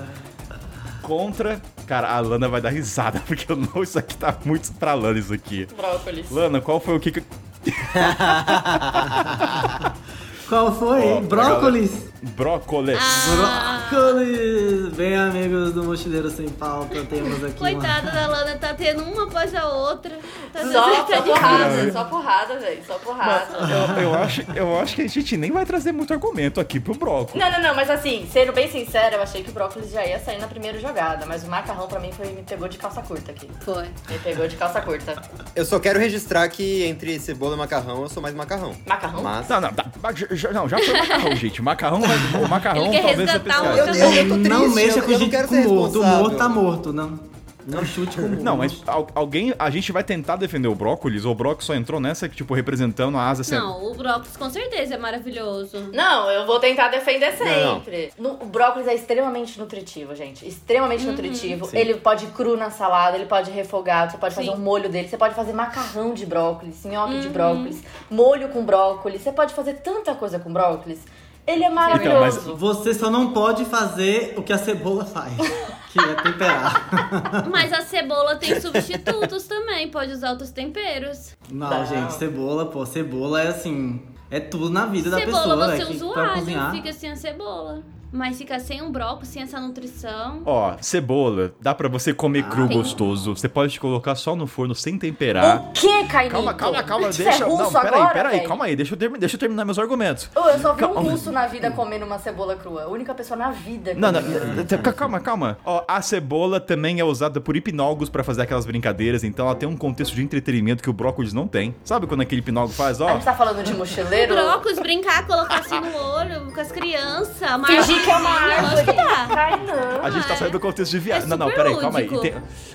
Contra, 1.02 1.60
cara, 1.86 2.10
a 2.10 2.20
Lana 2.20 2.48
vai 2.48 2.60
dar 2.60 2.70
risada, 2.70 3.20
porque 3.26 3.50
eu 3.50 3.56
não, 3.56 3.82
isso 3.82 3.98
aqui 3.98 4.16
tá 4.16 4.36
muito 4.44 4.72
pra 4.72 4.94
Lana, 4.94 5.18
isso 5.18 5.34
aqui. 5.34 5.66
Brócolis. 5.76 6.30
Lana, 6.30 6.60
qual 6.60 6.80
foi 6.80 6.96
o 6.96 7.00
que 7.00 7.12
que... 7.12 7.22
Qual 10.52 10.70
foi? 10.74 11.00
Ó, 11.00 11.20
Brócolis. 11.22 12.11
Brócolis. 12.22 12.98
Ah. 13.00 13.88
Brócolis. 13.90 14.92
Bem, 14.94 15.16
amigos 15.16 15.72
do 15.72 15.82
Mochileiro 15.82 16.30
Sem 16.30 16.48
Pauta, 16.48 17.04
temos 17.04 17.42
aqui 17.42 17.54
Coitada 17.54 18.10
da 18.10 18.26
Lana, 18.28 18.56
tá 18.56 18.72
tendo 18.74 19.02
uma 19.02 19.24
após 19.24 19.52
a 19.54 19.66
outra. 19.66 20.18
Tá, 20.52 20.60
Só, 20.70 21.04
tá 21.04 21.22
porrada, 21.22 21.92
só 21.92 22.04
porrada, 22.04 22.58
velho. 22.58 22.82
Só 22.86 22.98
porrada. 22.98 23.58
Eu, 23.96 24.02
eu 24.02 24.14
acho, 24.14 24.44
eu 24.54 24.78
acho 24.78 24.94
que 24.94 25.02
a 25.02 25.08
gente 25.08 25.36
nem 25.36 25.50
vai 25.50 25.66
trazer 25.66 25.90
muito 25.92 26.12
argumento 26.12 26.60
aqui 26.60 26.78
pro 26.78 26.94
brócolis. 26.94 27.42
Não, 27.42 27.50
não, 27.50 27.68
não, 27.68 27.74
mas 27.74 27.90
assim, 27.90 28.28
sendo 28.30 28.52
bem 28.52 28.70
sincera, 28.70 29.16
eu 29.16 29.22
achei 29.22 29.42
que 29.42 29.50
o 29.50 29.52
brócolis 29.52 29.90
já 29.90 30.04
ia 30.04 30.18
sair 30.20 30.38
na 30.38 30.46
primeira 30.46 30.78
jogada, 30.78 31.26
mas 31.26 31.42
o 31.42 31.48
macarrão 31.48 31.88
pra 31.88 31.98
mim 31.98 32.12
foi, 32.12 32.26
me 32.28 32.42
pegou 32.42 32.68
de 32.68 32.78
calça 32.78 33.02
curta 33.02 33.32
aqui. 33.32 33.48
Foi. 33.60 33.84
Me 34.08 34.18
pegou 34.22 34.46
de 34.46 34.56
calça 34.56 34.80
curta. 34.80 35.20
Eu 35.56 35.64
só 35.64 35.80
quero 35.80 35.98
registrar 35.98 36.48
que 36.48 36.84
entre 36.84 37.18
cebola 37.18 37.56
e 37.56 37.58
macarrão, 37.58 38.02
eu 38.02 38.08
sou 38.08 38.22
mais 38.22 38.34
macarrão. 38.34 38.76
Macarrão? 38.86 39.22
Mas... 39.22 39.48
Não, 39.48 39.60
não, 39.60 39.72
tá, 39.72 39.86
já, 40.30 40.52
não, 40.52 40.68
já 40.68 40.78
foi 40.78 40.92
macarrão, 40.98 41.34
gente. 41.36 41.62
Macarrão, 41.62 42.00
o 42.44 42.48
macarrão 42.48 42.82
Ele 42.82 42.90
quer 42.90 43.02
talvez 43.02 43.18
resgatar 43.30 43.62
o 43.62 43.66
Eu, 43.66 43.86
eu, 43.86 43.94
eu 43.94 44.28
tô 44.28 44.34
triste, 44.34 44.48
não 44.48 44.68
mexa 44.70 44.98
eu, 44.98 45.02
com 45.02 45.08
eu 45.10 45.12
não 45.12 45.18
gente 45.18 45.30
quero 45.30 45.48
com 45.48 45.54
ser 45.54 45.68
morto. 45.68 46.00
O 46.00 46.04
morto 46.06 46.36
tá 46.36 46.48
morto, 46.48 46.92
não. 46.92 47.32
Não 47.64 47.84
chute 47.86 48.16
com 48.16 48.22
morto. 48.22 48.42
Não, 48.42 48.56
mas 48.56 48.82
al- 48.88 49.06
alguém. 49.14 49.54
A 49.56 49.70
gente 49.70 49.92
vai 49.92 50.02
tentar 50.02 50.34
defender 50.34 50.66
o 50.66 50.74
brócolis, 50.74 51.24
ou 51.24 51.30
o 51.30 51.34
brócolis 51.36 51.64
só 51.64 51.76
entrou 51.76 52.00
nessa, 52.00 52.28
tipo, 52.28 52.54
representando 52.54 53.16
a 53.16 53.28
asa. 53.30 53.54
Não, 53.56 53.88
o 53.88 53.94
brócolis 53.94 54.36
com 54.36 54.50
certeza 54.50 54.94
é 54.94 54.98
maravilhoso. 54.98 55.90
Não, 55.94 56.28
eu 56.28 56.44
vou 56.44 56.58
tentar 56.58 56.88
defender 56.88 57.30
Não. 57.38 57.76
sempre. 57.76 58.12
No- 58.18 58.32
o 58.32 58.46
brócolis 58.46 58.88
é 58.88 58.94
extremamente 58.96 59.60
nutritivo, 59.60 60.12
gente. 60.16 60.44
Extremamente 60.44 61.04
Uhum. 61.04 61.12
nutritivo. 61.12 61.66
Sim. 61.66 61.76
Ele 61.78 61.94
pode 61.94 62.24
ir 62.24 62.30
cru 62.32 62.56
na 62.56 62.68
salada, 62.72 63.16
ele 63.16 63.26
pode 63.26 63.52
refogado, 63.52 64.10
você 64.10 64.18
pode 64.18 64.34
fazer 64.34 64.48
Sim. 64.50 64.54
um 64.56 64.58
molho 64.60 64.88
dele, 64.88 65.06
você 65.06 65.16
pode 65.16 65.36
fazer 65.36 65.52
macarrão 65.52 66.14
de 66.14 66.26
brócolis, 66.26 66.84
nhoque 66.84 67.14
Uhum. 67.14 67.20
de 67.20 67.28
brócolis, 67.28 67.80
molho 68.10 68.48
com 68.48 68.64
brócolis, 68.64 69.22
você 69.22 69.30
pode 69.30 69.54
fazer 69.54 69.74
tanta 69.74 70.16
coisa 70.16 70.36
com 70.40 70.52
brócolis. 70.52 70.98
Ele 71.46 71.64
é 71.64 71.66
Então, 71.66 71.74
mas- 71.74 71.92
maravilhoso. 72.36 72.56
Você 72.56 72.94
só 72.94 73.10
não 73.10 73.32
pode 73.32 73.64
fazer 73.64 74.34
o 74.36 74.42
que 74.42 74.52
a 74.52 74.58
cebola 74.58 75.04
faz, 75.04 75.34
que 75.92 75.98
é 75.98 76.14
temperar. 76.22 77.48
Mas 77.50 77.72
a 77.72 77.80
cebola 77.82 78.36
tem 78.36 78.60
substitutos 78.60 79.44
também, 79.48 79.88
pode 79.90 80.12
usar 80.12 80.30
outros 80.30 80.50
temperos. 80.50 81.36
Não, 81.50 81.68
Não. 81.68 81.86
gente, 81.86 82.12
cebola, 82.14 82.66
pô, 82.66 82.86
cebola 82.86 83.40
é 83.42 83.48
assim, 83.48 84.00
é 84.30 84.38
tudo 84.38 84.70
na 84.70 84.86
vida 84.86 85.10
da 85.10 85.18
cebola 85.18 85.42
pessoa, 85.42 85.66
você 85.76 85.84
né? 85.84 85.90
usa 85.90 86.06
o 86.06 86.14
alho, 86.18 86.34
cozinhar. 86.34 86.70
fica 86.70 86.92
sem 86.92 87.10
a 87.10 87.16
cebola. 87.16 87.82
Mas 88.12 88.36
fica 88.36 88.58
sem 88.60 88.82
um 88.82 88.92
brócolis, 88.92 89.28
sem 89.28 89.42
essa 89.42 89.58
nutrição. 89.58 90.42
Ó, 90.44 90.74
cebola, 90.80 91.52
dá 91.60 91.74
pra 91.74 91.88
você 91.88 92.12
comer 92.12 92.42
cru 92.44 92.68
tem- 92.68 92.76
gostoso. 92.76 93.34
Você 93.34 93.48
pode 93.48 93.80
colocar 93.80 94.14
só 94.14 94.36
no 94.36 94.46
forno 94.46 94.74
sem 94.74 94.98
temperar. 94.98 95.62
O 95.62 95.72
que, 95.72 96.04
Cainito? 96.04 96.34
Calma, 96.34 96.52
calma, 96.54 96.82
calma, 96.82 97.12
Você 97.12 97.24
deixa. 97.24 97.44
é 97.44 97.46
russo 97.46 97.62
não, 97.62 97.70
peraí, 97.80 97.94
agora, 98.00 98.12
peraí, 98.14 98.36
velho? 98.36 98.48
calma 98.48 98.64
aí, 98.66 98.76
deixa 98.76 98.92
eu, 98.94 98.98
termi- 98.98 99.18
deixa 99.18 99.36
eu 99.36 99.40
terminar 99.40 99.64
meus 99.64 99.78
argumentos. 99.78 100.28
Eu 100.36 100.58
só 100.58 100.74
vi 100.74 100.84
um 100.84 100.92
Calma. 100.94 101.10
russo 101.10 101.32
na 101.32 101.46
vida 101.46 101.70
comendo 101.70 102.04
uma 102.04 102.18
cebola 102.18 102.54
crua. 102.56 102.82
A 102.84 102.88
única 102.88 103.14
pessoa 103.14 103.36
na 103.36 103.50
vida 103.50 103.94
que 103.94 104.00
Não, 104.00 104.12
não, 104.12 104.20
t- 104.66 104.78
calma, 104.92 105.18
calma. 105.18 105.56
Ó, 105.64 105.82
a 105.88 106.02
cebola 106.02 106.60
também 106.60 107.00
é 107.00 107.04
usada 107.04 107.40
por 107.40 107.56
hipnólogos 107.56 108.10
pra 108.10 108.22
fazer 108.22 108.42
aquelas 108.42 108.66
brincadeiras, 108.66 109.24
então 109.24 109.46
ela 109.46 109.54
tem 109.54 109.66
um 109.68 109.76
contexto 109.76 110.14
de 110.14 110.22
entretenimento 110.22 110.82
que 110.82 110.90
o 110.90 110.92
brócolis 110.92 111.32
não 111.32 111.48
tem. 111.48 111.74
Sabe 111.82 112.06
quando 112.06 112.20
aquele 112.20 112.40
hipnólogo 112.42 112.74
faz, 112.74 113.00
A 113.00 113.06
ó? 113.06 113.12
gente 113.14 113.24
tá 113.24 113.32
falando 113.34 113.62
de 113.62 113.72
mochileiro? 113.72 114.34
Brócolis, 114.34 114.78
brincar, 114.78 115.26
colocar 115.26 115.60
assim 115.60 115.80
no 115.80 115.96
olho 115.96 116.52
com 116.52 116.60
as 116.60 116.70
crianças. 116.70 117.38
Fingir 117.66 118.01
que 118.02 118.10
é 118.10 118.16
uma 118.16 118.30
árvore, 118.30 119.66
não. 119.66 120.04
A 120.04 120.10
gente 120.10 120.26
tá 120.26 120.36
saindo 120.36 120.52
do 120.52 120.60
contexto 120.60 120.90
de 120.92 120.98
viagem. 120.98 121.24
É 121.24 121.26
não, 121.28 121.36
não, 121.36 121.50
peraí, 121.50 121.76
calma 121.76 121.98
aí. 121.98 122.08
Tem- 122.08 122.34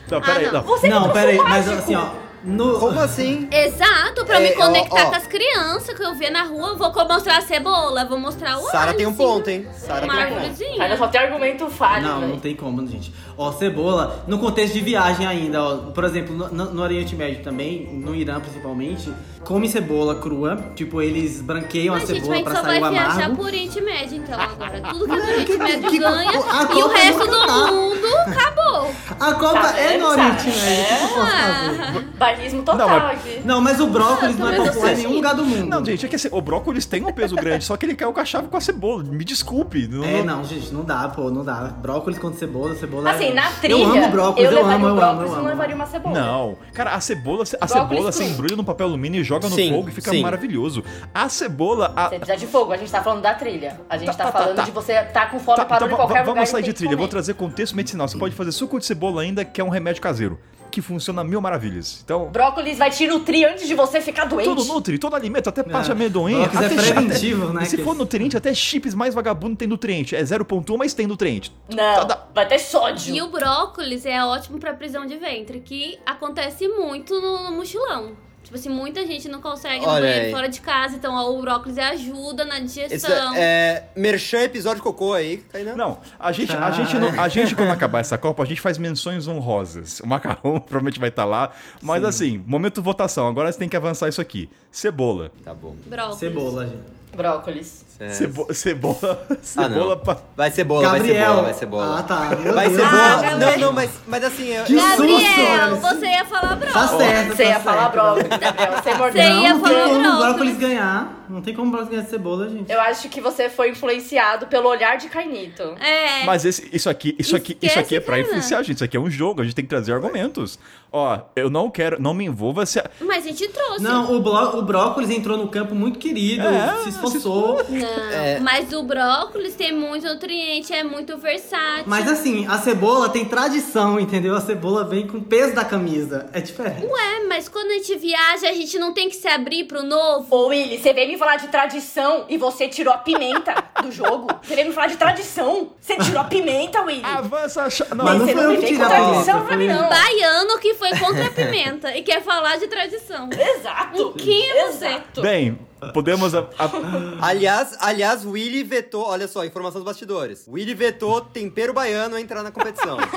Não, 0.10 0.22
peraí, 0.22 0.46
Ah, 0.46 0.52
não. 0.52 0.64
não. 0.64 0.90
Não, 0.90 1.10
peraí, 1.12 1.38
mas 1.38 1.70
assim, 1.70 1.96
ó, 1.96 2.10
no... 2.44 2.80
Como 2.80 3.00
assim? 3.00 3.48
Exato, 3.52 4.24
pra 4.26 4.40
É, 4.40 4.50
me 4.50 4.56
conectar 4.56 5.04
ó, 5.04 5.08
ó. 5.08 5.10
com 5.10 5.16
as 5.16 5.28
crianças 5.28 5.94
que 5.98 6.04
eu 6.04 6.14
ver 6.16 6.30
na 6.30 6.44
rua, 6.44 6.70
eu 6.70 6.78
vou 6.78 6.92
mostrar 7.08 7.38
a 7.38 7.42
cebola, 7.42 8.06
vou 8.06 8.18
mostrar 8.20 8.58
o 8.58 8.62
Sara 8.70 8.94
tem 8.94 9.06
um 9.06 9.14
ponto, 9.14 9.50
hein? 9.50 9.68
Sara 9.74 10.02
tem 10.08 10.10
um 10.10 10.40
ponto. 10.56 10.82
Ainda 10.82 10.98
só 10.98 11.08
tem 11.08 11.20
argumento 11.22 11.70
falho, 11.70 12.08
Não, 12.08 12.20
velho. 12.20 12.32
não 12.34 12.40
tem 12.40 12.56
como, 12.56 12.86
gente. 12.88 13.14
Ó, 13.38 13.52
cebola, 13.52 14.24
no 14.28 14.40
contexto 14.40 14.74
de 14.74 14.82
viagem 14.82 15.26
ainda, 15.28 15.62
ó, 15.62 15.76
por 15.92 16.04
exemplo, 16.06 16.34
no, 16.36 16.48
no- 16.50 16.74
no 16.74 16.82
Oriente 16.82 17.16
Médio 17.16 17.44
também, 17.44 17.86
no 17.94 18.16
Irã 18.16 18.40
principalmente, 18.40 19.12
come 19.48 19.70
cebola 19.70 20.16
crua, 20.16 20.58
tipo, 20.76 21.02
eles 21.02 21.42
branqueiam 21.42 21.96
Mas, 21.96 22.04
a 22.04 22.14
gente, 22.14 22.24
cebola 22.24 22.36
mas 22.36 22.44
pra 22.44 22.56
só 22.56 22.62
vai 22.64 22.80
sair 22.80 22.88
o 22.88 22.92
viajar 22.92 23.12
amargo. 23.14 23.36
por 23.38 23.46
Oriente 23.46 23.82
Médio, 23.82 24.18
então, 24.18 24.40
agora. 24.40 24.82
Tudo 24.82 25.06
que 25.06 25.12
é 25.14 25.18
Mas 25.18 25.30
Oriente 25.30 25.58
Médio 25.58 25.90
que- 25.90 26.00
ganha 26.00 26.30
a 26.32 26.74
e 26.78 26.84
o 26.84 26.88
resto 26.90 27.26
do 27.28 27.48
tá. 27.48 27.72
mundo 27.72 28.08
acabou. 28.28 28.92
A 29.20 29.34
Copa 29.34 29.60
Tá 29.62 29.80
é 29.80 29.98
no 29.98 30.08
Oriente? 30.08 30.46
Médio, 30.48 30.52
o 30.52 30.98
que 30.98 31.04
eu 31.04 31.08
posso 31.08 31.32
fazer? 31.32 31.82
Ah, 31.98 32.04
Bairrismo 32.18 32.64
total 32.64 32.78
Não, 32.90 33.00
mas- 33.00 33.12
aqui. 33.20 33.42
Não, 33.46 33.62
mas 33.62 33.80
o 33.80 33.88
brócolis 33.88 34.38
não 34.38 34.48
é 34.48 34.58
Mas 34.58 34.68
eu 34.68 34.74
popular 34.74 34.94
em 34.94 34.98
nenhum 34.98 35.14
lugar 35.14 35.36
do 35.36 35.46
mundo. 35.46 35.66
Não, 35.70 35.86
gente, 35.86 36.06
é 36.06 36.10
que 36.10 36.16
assim, 36.16 36.30
o 36.32 36.42
brócolis 36.42 36.86
tem 36.86 37.04
um 37.06 37.14
peso 37.14 37.36
grande, 37.36 37.64
só 37.64 37.78
que 37.78 37.86
ele 37.86 37.96
caiu 37.96 38.12
com 38.12 38.20
a 38.20 38.26
chave 38.26 38.48
com 38.48 38.58
a 38.58 38.62
cebola. 38.62 39.04
Me 39.04 39.24
desculpe. 39.24 39.88
Não, 39.88 40.04
É, 40.04 40.24
não, 40.24 40.44
gente, 40.44 40.74
não 40.74 40.84
dá, 40.84 41.08
pô, 41.10 41.30
não 41.30 41.44
dá. 41.46 41.56
Brócolis 41.82 42.18
com 42.20 42.34
cebola, 42.34 42.76
cebola 42.76 43.12
Assim, 43.12 43.28
é... 43.30 43.34
na 43.34 43.50
trilha, 43.52 43.74
Eu 43.82 43.92
amo 43.92 44.10
brócolis, 44.10 44.50
eu, 44.50 44.56
levaria 44.56 44.76
amo, 44.76 44.86
o 44.86 44.88
eu 44.88 44.92
amo, 44.94 45.00
brócolis 45.00 45.30
eu 45.30 45.34
amo. 45.34 45.44
não 45.44 45.50
levaria 45.50 45.76
uma 45.76 45.86
cebola. 45.86 46.20
Não, 46.20 46.58
cara, 46.74 46.92
a 46.96 47.00
cebola, 47.00 47.44
a 47.62 47.68
cebola 47.68 48.12
você 48.12 48.24
embrulha 48.24 48.56
no 48.56 48.64
papel 48.64 48.88
alumínio 48.88 49.22
e 49.22 49.24
joga 49.24 49.37
no 49.50 49.56
Sim, 49.56 49.70
fogo 49.70 49.90
e 49.90 49.92
fica 49.92 50.12
sim. 50.12 50.22
maravilhoso. 50.22 50.84
A 51.14 51.30
cebola, 51.30 51.94
a, 51.96 52.10
Você 52.10 52.20
precisa 52.20 52.38
de 52.38 52.48
fogo, 52.48 52.72
a 52.74 52.78
gente 52.78 52.92
tá 52.92 53.04
falando 53.04 53.22
da 53.22 53.34
trilha. 53.34 53.80
A 53.90 53.98
gente 53.98 54.08
Tá, 54.08 54.14
tá, 54.14 54.24
tá, 54.26 54.32
tá, 54.32 54.40
falando 54.40 54.56
tá. 54.58 54.64
de 54.64 54.72
você 54.72 55.02
tá 55.04 55.26
com 55.28 55.40
fome 55.40 55.58
Tá, 55.58 55.66
parando 55.66 55.86
então 55.86 55.96
em 55.96 56.02
qualquer 56.02 56.14
va- 56.14 56.20
lugar 56.22 56.34
vamos 56.36 56.50
sair 56.50 56.64
de 56.64 56.74
trilha. 56.74 56.94
Eu 56.94 56.98
vou 56.98 57.08
trazer 57.08 57.34
contexto 57.36 57.76
medicinal. 57.76 58.08
Você 58.08 58.18
pode 58.18 58.34
fazer 58.36 58.52
suco 58.52 58.80
de 58.80 58.86
cebola 58.86 59.22
ainda, 59.22 59.46
que 59.46 59.62
é 59.62 59.64
um 59.64 59.70
remédio 59.70 60.02
caseiro. 60.02 60.40
Que 60.70 60.82
funciona 60.82 61.24
mil 61.24 61.40
maravilhas. 61.40 62.02
Então, 62.04 62.26
Brócolis 62.30 62.78
vai 62.78 62.92
te 62.92 63.08
nutrir 63.08 63.48
antes 63.50 63.68
de 63.68 63.74
você 63.74 64.02
ficar 64.02 64.26
doente. 64.26 64.46
tudo 64.50 64.66
nutri, 64.66 65.00
todo 65.00 65.16
alimento, 65.16 65.48
até 65.48 65.64
pasta 65.64 65.94
É. 65.94 65.96
amendoim. 65.96 66.42
Brócolis 66.44 66.72
é 66.72 66.76
preventivo, 66.94 67.44
até- 67.46 67.54
né, 67.54 67.64
E 67.64 67.66
se 67.68 67.78
que 67.78 67.84
for 67.84 67.96
nutriente, 67.96 68.36
até 68.38 68.54
chips 68.54 68.94
mais 68.94 69.16
vagabundo 69.16 69.56
tem 69.56 69.68
nutriente. 69.68 70.14
É 70.16 70.22
0.1, 70.22 70.78
mas 70.78 70.94
tem 70.94 71.08
nutriente. 71.08 71.56
Não, 71.74 72.06
Tá- 72.06 72.28
vai 72.36 72.46
ter 72.48 72.60
sódio. 72.60 73.16
E 73.16 73.22
o 73.22 73.30
brócolis 73.30 74.06
é 74.06 74.22
ótimo 74.24 74.60
pra 74.60 74.74
prisão 74.74 75.06
de 75.06 75.16
ventre, 75.16 75.62
que 75.62 75.98
acontece 76.06 76.68
muito 76.68 77.20
no, 77.20 77.44
no 77.50 77.52
mochilão. 77.56 78.12
Tipo 78.48 78.56
assim, 78.58 78.70
muita 78.70 79.06
gente 79.06 79.28
não 79.28 79.42
consegue 79.42 79.86
no 79.86 79.92
Olha 79.92 80.02
banheiro 80.04 80.26
aí. 80.28 80.32
fora 80.32 80.48
de 80.48 80.62
casa, 80.62 80.96
então 80.96 81.14
ó, 81.14 81.30
o 81.38 81.42
brócolis 81.42 81.78
ajuda 81.78 82.46
na 82.46 82.58
Esse 82.60 82.88
digestão. 82.88 83.36
é, 83.36 83.84
é 83.94 84.00
merchan 84.00 84.42
episódio 84.44 84.82
cocô 84.82 85.12
aí, 85.14 85.38
Kainan. 85.52 85.76
Não, 85.76 86.00
a 86.18 86.32
gente, 86.32 86.56
a, 86.56 86.72
gente 86.72 86.96
não- 86.98 87.20
a 87.22 87.28
gente, 87.28 87.54
quando 87.54 87.72
acabar 87.72 88.00
essa 88.00 88.18
Copa, 88.18 88.44
a 88.44 88.46
gente 88.46 88.62
faz 88.62 88.78
menções 88.78 89.28
honrosas. 89.28 90.00
O 90.00 90.08
macarrão 90.08 90.60
provavelmente 90.62 90.98
vai 90.98 91.10
estar 91.10 91.26
lá. 91.26 91.52
Mas 91.82 92.06
assim, 92.06 92.42
momento 92.48 92.82
votação. 92.82 93.28
Agora 93.28 93.52
você 93.52 93.60
tem 93.60 93.68
que 93.68 93.76
avançar 93.76 94.08
isso 94.08 94.22
aqui. 94.22 94.50
Cebola. 94.72 95.30
Tá 95.44 95.54
bom. 95.54 95.76
Brócolis. 95.86 96.18
Cebola, 96.20 96.66
gente. 96.68 96.78
Brócolis. 97.18 97.86
Cebo- 98.12 98.48
cebola. 98.54 99.26
Ah, 99.30 99.36
Cebola 99.42 99.96
não. 99.96 99.98
pra. 100.04 100.18
Vai 100.36 100.52
cebola, 100.52 100.90
vai 100.90 101.00
Gabriel. 101.00 101.26
cebola, 101.26 101.42
vai 101.44 101.54
cebola. 101.54 102.00
Ah, 102.00 102.04
tá. 102.04 102.36
Meu 102.36 102.54
Vai 102.54 102.70
Deus. 102.70 102.80
cebola. 102.82 103.02
Ah, 103.02 103.22
não, 103.32 103.40
Gabriel. 103.40 103.60
não, 103.60 103.74
mas, 103.74 103.90
mas 104.08 104.24
assim, 104.24 104.48
eu, 104.50 104.64
Gabriel, 104.64 105.76
susto! 105.78 105.82
você 105.82 106.06
ia 106.06 106.26
falar 106.26 106.48
Tá 106.50 106.56
brócolis. 106.56 106.90
certo, 107.08 107.28
Você 107.36 107.44
tá 107.44 107.50
ia 107.50 107.60
falar 107.60 107.82
certo. 107.82 107.92
brócolis, 107.94 108.28
Gabriel. 108.28 108.72
Você 108.74 108.82
Você 108.92 108.94
mordeu. 108.94 109.24
ia 109.24 109.30
Não, 109.30 109.58
não 109.58 109.62
tem 109.62 109.74
falar 109.74 109.84
como 109.88 110.00
brócolis. 110.02 110.26
brócolis 110.28 110.58
ganhar. 110.58 111.14
Não 111.30 111.42
tem 111.42 111.54
como 111.54 111.68
o 111.68 111.72
brócolis 111.72 111.96
ganhar 111.98 112.08
cebola, 112.10 112.50
gente. 112.50 112.72
Eu 112.72 112.80
acho 112.82 113.10
que 113.10 113.20
você 113.20 113.50
foi 113.50 113.72
influenciado 113.72 114.48
pelo 114.48 114.70
olhar 114.70 114.98
de 114.98 115.10
Cainito. 115.10 115.64
É. 115.80 116.24
Mas 116.26 116.46
esse- 116.46 116.70
isso 116.72 116.90
aqui, 116.90 117.16
isso 117.20 117.36
aqui, 117.36 117.58
isso 117.62 117.78
aqui 117.80 117.96
é 117.96 118.00
pra 118.00 118.20
influenciar 118.20 118.60
gente. 118.64 118.76
Isso 118.76 118.84
aqui 118.84 118.96
é 118.96 119.00
um 119.00 119.10
jogo, 119.10 119.42
a 119.42 119.44
gente 119.44 119.56
tem 119.56 119.66
que 119.66 119.70
trazer 119.70 119.92
argumentos. 119.94 120.58
Ó, 120.98 121.20
eu 121.36 121.50
não 121.50 121.70
quero, 121.70 122.02
não 122.02 122.14
me 122.14 122.26
envolva 122.26 122.66
se. 122.66 122.80
a- 122.80 122.90
Mas 123.02 123.24
a 123.26 123.28
gente 123.30 123.48
trouxe. 123.50 123.84
Não, 123.84 124.16
o, 124.16 124.20
bló- 124.20 124.56
o 124.58 124.62
brócolis 124.64 125.10
entrou 125.12 125.38
no 125.38 125.48
campo 125.48 125.76
muito 125.76 126.00
querido, 126.00 126.48
É, 126.48 126.84
se 126.84 126.90
esforçou. 126.90 127.64
Não, 127.70 127.80
Não, 127.80 127.88
É. 128.12 128.40
mas 128.40 128.74
o 128.74 128.82
brócolis 128.84 129.56
tem 129.56 129.72
muito 129.74 130.06
nutriente, 130.08 130.74
é 130.74 130.84
muito 130.84 131.18
versátil. 131.18 131.84
Mas 131.86 132.08
assim, 132.10 132.48
a 132.48 132.58
cebola 132.58 133.10
tem 133.10 133.26
tradição, 133.26 134.00
entendeu? 134.00 134.36
A 134.36 134.42
cebola 134.42 134.84
vem 134.84 135.06
com 135.06 135.18
o 135.18 135.22
peso 135.24 135.54
da 135.54 135.64
camisa. 135.64 136.28
É 136.34 136.42
diferente. 136.42 136.86
Ué, 136.86 137.24
mas 137.28 137.48
quando 137.48 137.70
a 137.72 137.74
gente 137.76 137.96
viaja, 137.98 138.50
a 138.50 138.54
gente 138.54 138.80
não 138.80 138.94
tem 138.94 139.08
que 139.10 139.16
se 139.16 139.28
abrir 139.28 139.66
pro 139.66 139.84
novo? 139.84 140.28
Ô, 140.36 140.48
Willy, 140.48 140.78
você 140.80 140.94
veio 140.94 141.08
me 141.10 141.18
falar 141.18 141.36
de 141.38 141.48
tradição 141.48 142.26
e 142.28 142.38
você 142.38 142.68
tirou 142.68 142.94
a 142.94 142.98
pimenta 142.98 143.54
do 143.84 143.92
jogo? 143.92 144.28
Você 144.42 144.56
veio 144.56 144.68
me 144.70 144.74
falar 144.74 144.88
de 144.88 144.98
tradição? 144.98 145.70
Você 145.80 145.96
tirou 145.98 146.22
a 146.22 146.24
pimenta, 146.24 146.82
Willy? 146.82 147.04
Avança, 147.04 147.70
cha- 147.70 147.86
não. 147.94 148.06
Mas 148.06 148.18
não 148.20 148.26
você 148.26 148.34
foi 148.34 148.44
não 148.44 148.54
eu 148.54 148.60
que 148.60 148.66
tirei 148.68 148.82
a 148.84 148.90
tradição 148.90 149.46
pra 149.46 149.58
mim, 149.58 149.66
foi 149.70 149.76
não. 149.76 149.90
Baiano 149.90 150.58
que 150.60 150.74
foi 150.74 150.87
contra 151.00 151.28
a 151.28 151.30
pimenta 151.32 151.96
e 151.96 152.02
quer 152.04 152.22
falar 152.24 152.58
de 152.58 152.68
tradição. 152.68 153.30
Exato. 153.32 154.10
Um 154.10 154.14
quem 154.14 154.50
é 154.52 154.68
você? 154.72 154.86
Exato. 154.88 155.22
Bem, 155.22 155.60
podemos. 155.94 156.34
a- 156.36 156.48
a- 156.58 157.28
Aliás, 157.28 157.76
aliás, 157.82 158.26
Willy 158.26 158.64
vetou, 158.64 159.04
olha 159.06 159.28
só, 159.28 159.44
informação 159.46 159.82
dos 159.82 159.86
bastidores. 159.92 160.46
Willy 160.48 160.74
vetou 160.74 161.22
tempero 161.22 161.74
baiano 161.74 162.16
a 162.16 162.22
entrar 162.22 162.44
na 162.44 162.52
competição. 162.52 162.98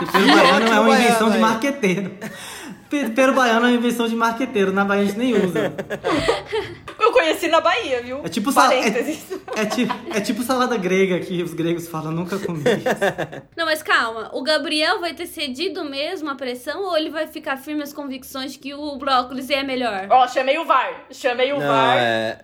Tempero 0.00 0.26
baiano 0.26 0.66
é 0.66 0.70
uma 0.80 0.82
Baiano 0.84 1.04
invenção 1.04 1.28
de 1.28 1.34
aí. 1.36 1.40
marqueteiro. 1.40 2.12
Tempero 2.90 3.32
baiano 3.32 3.66
é 3.66 3.68
uma 3.68 3.76
invenção 3.76 4.08
de 4.08 4.16
marqueteiro. 4.16 4.72
Na 4.72 4.84
Bahia 4.84 5.02
a 5.02 5.06
gente 5.06 5.16
nem 5.18 5.32
usa. 5.32 5.72
Eu 6.98 7.12
conheci 7.12 7.46
na 7.46 7.60
Bahia, 7.60 8.02
viu? 8.02 8.20
É 8.24 8.28
tipo, 8.28 8.50
sal... 8.50 8.70
é, 8.72 8.88
é, 9.56 9.64
tipo, 9.66 9.94
é 10.12 10.20
tipo 10.20 10.42
salada 10.42 10.76
grega 10.76 11.20
que 11.20 11.40
os 11.42 11.54
gregos 11.54 11.86
falam, 11.86 12.10
nunca 12.10 12.36
comi. 12.38 12.62
Não, 13.56 13.64
mas 13.64 13.80
calma, 13.82 14.30
o 14.32 14.42
Gabriel 14.42 15.00
vai 15.00 15.14
ter 15.14 15.26
cedido 15.26 15.84
mesmo 15.84 16.28
a 16.30 16.34
pressão 16.34 16.82
ou 16.82 16.96
ele 16.96 17.10
vai 17.10 17.28
ficar 17.28 17.56
firme 17.56 17.82
as 17.82 17.92
convicções 17.92 18.52
de 18.52 18.58
que 18.58 18.74
o 18.74 18.96
brócolis 18.96 19.48
é 19.50 19.62
melhor? 19.62 20.08
Ó, 20.10 20.26
chamei 20.26 20.58
o 20.58 20.64
VAR. 20.64 21.06
Chamei 21.12 21.52
o 21.52 21.60
Não, 21.60 21.66
VAR. 21.68 21.96
é. 21.96 22.38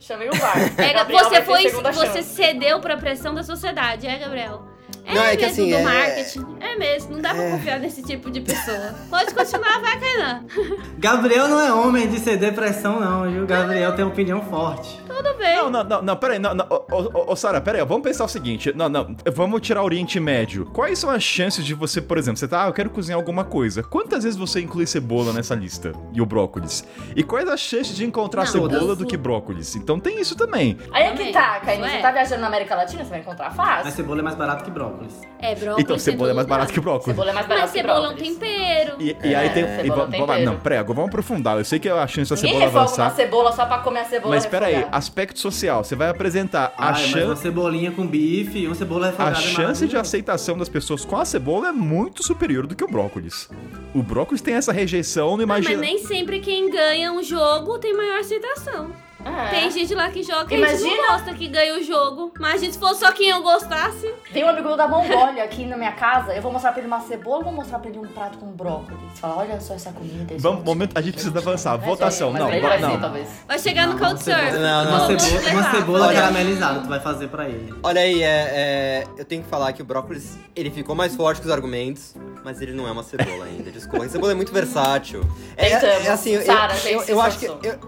Chamei 0.00 0.28
o 0.28 0.34
VAR. 0.34 0.58
É, 0.78 0.92
Gabriel 0.94 1.24
você 1.24 1.42
foi, 1.42 1.68
você 1.70 2.06
chance. 2.06 2.22
cedeu 2.24 2.80
pra 2.80 2.96
pressão 2.96 3.32
da 3.32 3.44
sociedade, 3.44 4.06
é, 4.08 4.18
Gabriel? 4.18 4.71
É 5.04 5.14
Não, 5.14 5.22
é 5.24 5.36
que 5.36 5.46
mesmo 5.46 5.52
assim, 5.62 5.70
do 5.70 5.76
é- 5.76 5.82
marketing. 5.82 6.46
É 6.60 6.76
mesmo, 6.76 7.14
não 7.14 7.20
dá 7.20 7.34
pra 7.34 7.50
confiar 7.50 7.80
nesse 7.80 8.02
tipo 8.02 8.30
de 8.30 8.40
pessoa. 8.40 8.94
Pode 9.10 9.34
continuar, 9.34 9.80
vai, 9.80 9.98
Kainan. 9.98 10.44
Gabriel 10.98 11.48
não 11.48 11.60
é 11.60 11.72
homem 11.72 12.08
de 12.08 12.18
ceder 12.18 12.54
pressão, 12.54 13.00
não, 13.00 13.30
viu? 13.30 13.46
Gabriel 13.46 13.94
tem 13.94 14.04
opinião 14.04 14.40
forte. 14.42 15.00
Tudo 15.06 15.34
bem. 15.38 15.56
Não, 15.56 15.70
não, 15.70 15.84
não, 15.84 16.02
não, 16.02 16.16
peraí, 16.16 16.38
não, 16.38 16.54
não, 16.54 16.66
ô, 16.70 16.84
ô, 16.90 17.32
ô, 17.32 17.36
Sara, 17.36 17.60
peraí, 17.60 17.84
vamos 17.84 18.02
pensar 18.02 18.24
o 18.24 18.28
seguinte, 18.28 18.72
não, 18.74 18.88
não, 18.88 19.14
vamos 19.34 19.60
tirar 19.60 19.82
o 19.82 19.84
Oriente 19.84 20.18
Médio. 20.20 20.66
Quais 20.66 20.98
são 20.98 21.10
as 21.10 21.22
chances 21.22 21.64
de 21.64 21.74
você, 21.74 22.00
por 22.00 22.16
exemplo, 22.16 22.38
você 22.38 22.48
tá, 22.48 22.64
ah, 22.64 22.68
eu 22.68 22.72
quero 22.72 22.88
cozinhar 22.90 23.18
alguma 23.18 23.44
coisa. 23.44 23.82
Quantas 23.82 24.24
vezes 24.24 24.38
você 24.38 24.60
inclui 24.60 24.86
cebola 24.86 25.32
nessa 25.32 25.54
lista? 25.54 25.92
E 26.12 26.20
o 26.20 26.26
brócolis? 26.26 26.84
E 27.16 27.22
quais 27.22 27.48
as 27.48 27.60
chances 27.60 27.94
de 27.96 28.04
encontrar 28.04 28.44
Não, 28.44 28.52
cebola 28.52 28.94
do 28.96 29.04
que 29.06 29.16
brócolis? 29.16 29.74
Então 29.76 29.98
tem 29.98 30.20
isso 30.20 30.36
também. 30.36 30.78
Aí 30.92 31.04
é 31.04 31.10
que 31.14 31.32
tá. 31.32 31.60
Isso 31.66 31.80
Você 31.80 31.96
é. 31.96 32.00
tá 32.00 32.10
viajando 32.12 32.40
na 32.40 32.46
América 32.46 32.74
Latina, 32.74 33.04
você 33.04 33.10
vai 33.10 33.20
encontrar 33.20 33.52
Mas 33.54 33.56
fácil. 33.56 33.92
cebola 33.92 34.20
é 34.20 34.22
mais 34.22 34.36
barato 34.36 34.64
que 34.64 34.70
brócolis. 34.70 34.91
É, 35.38 35.54
brócolis. 35.56 35.84
Então 35.84 35.98
cebola 35.98 36.30
é 36.30 36.34
mais 36.34 36.46
barato 36.46 36.72
que 36.72 36.80
brócolis. 36.80 37.06
Cebola 37.06 37.30
é 37.30 37.32
mais 37.34 37.46
barato 37.48 37.64
Mas 37.66 37.72
que 37.72 37.78
cebola 37.80 37.98
é 37.98 38.00
um 38.10 38.14
brócolis. 38.14 38.38
tempero. 38.38 38.96
E, 39.00 39.16
e 39.24 39.34
aí 39.34 39.50
tem. 39.50 39.64
e 39.64 39.76
cebola 39.82 40.04
va- 40.04 40.10
tem 40.10 40.20
va- 40.20 40.26
tempero. 40.34 40.50
não, 40.52 40.60
peraí, 40.60 40.78
agora 40.78 40.94
vamos 40.96 41.08
aprofundar. 41.08 41.58
Eu 41.58 41.64
sei 41.64 41.78
que 41.80 41.88
a 41.88 42.06
chance 42.06 42.30
da 42.30 42.36
Ninguém 42.36 42.52
cebola 42.52 42.64
refoga 42.66 42.78
uma 42.78 43.06
avançar. 43.06 43.16
cebola 43.16 43.52
só 43.52 43.66
pra 43.66 43.78
comer 43.78 44.00
a 44.00 44.04
cebola 44.04 44.34
Mas 44.34 44.46
peraí, 44.46 44.86
aspecto 44.92 45.38
social. 45.40 45.82
Você 45.82 45.96
vai 45.96 46.08
apresentar 46.10 46.72
a 46.78 46.90
mas 46.92 47.00
uma 47.00 47.08
chance. 47.08 47.42
cebolinha 47.42 47.90
com 47.90 48.06
bife 48.06 48.58
e 48.60 48.66
uma 48.66 48.74
cebola 48.76 49.06
A 49.06 49.10
refogada 49.10 49.38
é 49.38 49.40
chance 49.42 49.86
de 49.88 49.96
aceitação 49.96 50.56
das 50.56 50.68
pessoas 50.68 51.04
com 51.04 51.16
a 51.16 51.24
cebola 51.24 51.68
é 51.68 51.72
muito 51.72 52.22
superior 52.22 52.66
do 52.66 52.76
que 52.76 52.84
o 52.84 52.88
brócolis. 52.88 53.48
O 53.94 54.02
brócolis 54.02 54.40
tem 54.40 54.54
essa 54.54 54.72
rejeição, 54.72 55.36
não 55.36 55.44
Ah, 55.44 55.46
mas 55.48 55.64
imagina. 55.64 55.80
nem 55.80 55.98
sempre 55.98 56.38
quem 56.38 56.70
ganha 56.70 57.12
um 57.12 57.22
jogo 57.22 57.78
tem 57.78 57.96
maior 57.96 58.20
aceitação. 58.20 58.90
É. 59.24 59.48
Tem 59.50 59.70
gente 59.70 59.94
lá 59.94 60.10
que 60.10 60.22
joga 60.22 60.46
que 60.46 60.54
a 60.54 60.58
gente 60.58 60.80
Imagina- 60.82 61.02
não 61.02 61.12
gosta 61.12 61.34
que 61.34 61.48
ganha 61.48 61.78
o 61.78 61.82
jogo. 61.82 62.32
Imagina 62.36 62.72
se 62.72 62.78
fosse 62.78 63.00
só 63.00 63.12
quem 63.12 63.28
eu 63.28 63.42
gostasse. 63.42 64.12
Tem 64.32 64.44
um 64.44 64.48
amigo 64.48 64.68
meu 64.68 64.76
da 64.76 64.88
Mongólia 64.88 65.44
aqui 65.44 65.64
na 65.66 65.76
minha 65.76 65.92
casa. 65.92 66.32
Eu 66.34 66.42
vou 66.42 66.50
mostrar 66.52 66.72
pra 66.72 66.80
ele 66.80 66.88
uma 66.88 67.00
cebola 67.00 67.38
ou 67.38 67.44
vou 67.44 67.52
mostrar 67.52 67.78
pra 67.78 67.88
ele 67.90 67.98
um 67.98 68.06
prato 68.06 68.38
com 68.38 68.46
brócolis? 68.46 69.00
Fala, 69.14 69.36
olha 69.38 69.60
só 69.60 69.74
essa 69.74 69.92
comida. 69.92 70.34
Vamos, 70.38 70.64
momento, 70.64 70.96
a 70.96 71.00
gente 71.00 71.14
precisa 71.14 71.38
avançar. 71.38 71.76
Mas 71.78 71.86
Votação, 71.86 72.32
mas 72.32 72.40
não, 72.42 72.48
vai 72.60 72.78
ser, 72.78 72.86
não. 72.86 73.00
talvez. 73.00 73.28
Vai 73.46 73.58
chegar 73.58 73.86
no 73.86 73.92
Uma 73.96 74.08
Couchsurf. 74.08 74.40
cebola, 74.40 74.58
Não, 74.58 74.84
não, 74.84 74.92
uma 75.08 75.70
cebola, 75.70 75.98
uma 76.06 76.12
caramelizada 76.12 76.80
tu 76.80 76.88
vai 76.88 77.00
fazer 77.00 77.28
pra 77.28 77.48
ele. 77.48 77.74
Olha 77.82 78.00
aí, 78.00 78.22
é, 78.22 78.26
é, 78.26 79.06
eu 79.18 79.24
tenho 79.24 79.42
que 79.42 79.48
falar 79.48 79.72
que 79.72 79.82
o 79.82 79.84
brócolis, 79.84 80.36
ele 80.56 80.70
ficou 80.70 80.94
mais 80.94 81.14
forte 81.14 81.40
que 81.40 81.46
os 81.46 81.52
argumentos, 81.52 82.14
mas 82.44 82.60
ele 82.60 82.72
não 82.72 82.88
é 82.88 82.92
uma 82.92 83.02
cebola 83.02 83.44
ainda, 83.44 83.70
desculpa. 83.70 84.04
A 84.04 84.08
cebola 84.08 84.32
é 84.32 84.34
muito 84.34 84.52
versátil. 84.52 85.22
É, 85.56 85.68
é 85.70 86.08
assim, 86.10 86.30
eu, 86.30 86.42
Sara, 86.42 86.74
eu, 86.86 86.98
eu, 87.00 87.02
se 87.04 87.12
acho 87.12 87.38
que... 87.38 87.44
eu- 87.46 87.58
eu- 87.62 87.78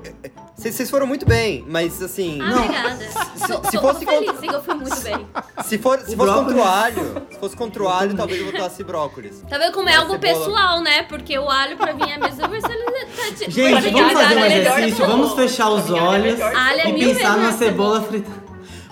Vocês 0.65 0.77
vocês 0.77 0.91
foram 0.91 1.07
muito 1.07 1.27
bem, 1.27 1.63
mas 1.69 2.01
assim... 2.03 2.39
Ah, 2.41 2.57
obrigada. 2.57 3.05
Tô, 3.47 3.71
se 3.71 3.73
tô 3.77 3.81
fosse 3.83 4.07
feliz 4.07 4.31
contra- 4.31 4.53
eu 4.55 4.63
fui 4.63 4.75
muito 4.75 5.01
bem. 5.03 5.27
Se, 5.63 5.77
for, 5.77 5.99
se 5.99 6.15
O 6.15 6.17
fosse 6.17 6.17
brócolis- 6.17 6.47
contra 6.47 6.57
o 6.57 6.65
alho, 6.67 7.23
se 7.31 7.39
fosse 7.39 7.57
contra 7.57 7.83
o 7.83 7.89
alho, 7.89 8.17
talvez 8.17 8.41
eu 8.41 8.47
votasse 8.51 8.83
brócolis. 8.83 9.43
Tá 9.47 9.59
vendo 9.59 9.73
como 9.75 9.91
é 9.91 9.95
algo 9.97 10.13
cebola- 10.13 10.33
pessoal, 10.39 10.81
né? 10.81 11.03
Porque 11.03 11.39
o 11.39 11.51
alho 11.51 11.77
pra 11.77 11.93
mim 11.93 12.09
é 12.11 12.15
a 12.15 12.19
mesma 12.19 12.49
versatilidade. 12.49 13.51
Gente, 13.51 13.91
vamos 13.91 14.13
fazer 14.15 14.37
um 14.37 14.45
exercício, 14.47 15.07
vamos 15.07 15.33
fechar 15.35 15.69
os 15.69 15.91
é 15.91 15.93
olhos 15.93 16.41
é 16.41 16.89
e 16.89 16.93
pensar 16.95 17.37
numa 17.37 17.53
cebola 17.53 18.01
frita. 18.01 18.31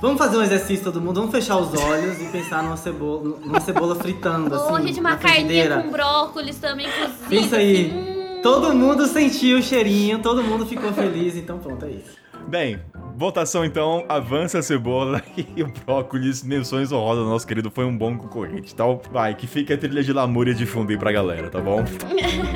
Vamos 0.03 0.19
fazer 0.19 0.37
um 0.37 0.43
exercício 0.43 0.85
todo 0.85 1.01
mundo, 1.01 1.21
vamos 1.21 1.31
fechar 1.35 1.57
os 1.57 1.73
olhos 1.81 2.21
e 2.21 2.25
pensar 2.27 2.63
numa 2.63 2.77
cebola, 2.77 3.39
numa 3.41 3.61
cebola 3.61 3.95
fritando 3.95 4.55
assim, 4.55 4.73
Ou, 4.73 4.81
gente, 4.83 5.01
na 5.01 5.11
uma 5.11 5.17
carninha 5.17 5.81
com 5.81 5.91
brócolis 5.91 6.57
também 6.59 6.87
cozido. 6.91 7.29
Pensa 7.31 7.57
aí. 7.57 7.87
assim, 7.87 8.19
hum. 8.19 8.22
Todo 8.43 8.75
mundo 8.75 9.07
sentiu 9.07 9.59
o 9.59 9.63
cheirinho, 9.63 10.19
todo 10.19 10.43
mundo 10.43 10.67
ficou 10.67 10.93
feliz, 10.93 11.37
então 11.37 11.59
pronto, 11.59 11.85
é 11.85 11.91
isso. 11.91 12.23
Bem, 12.49 12.81
votação 13.17 13.65
então, 13.65 14.05
avança 14.09 14.59
a 14.59 14.63
cebola 14.63 15.23
e 15.57 15.63
o 15.63 15.73
brócolis, 15.87 16.43
menções 16.43 16.91
honrosas, 16.91 17.25
nosso 17.25 17.47
querido, 17.47 17.71
foi 17.71 17.85
um 17.85 17.97
bom 17.97 18.19
concorrente, 18.19 18.73
então 18.75 19.01
vai, 19.13 19.35
que 19.37 19.47
fica 19.47 19.75
a 19.75 19.79
trilha 19.79 20.03
de 20.03 20.13
lamúria 20.13 20.53
de 20.53 20.67
fundo 20.67 20.91
aí 20.91 20.99
pra 20.99 21.13
galera, 21.13 21.49
tá 21.49 21.61
bom? 21.61 21.85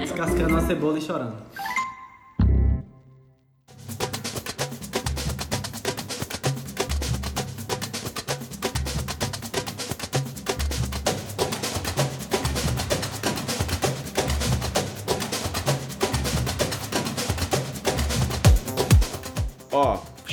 Descascando 0.01 0.49
uma 0.49 0.61
cebola 0.61 0.99
e 0.99 1.03
chorando. 1.03 1.37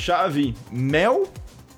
Chave 0.04 0.54
mel 0.70 1.26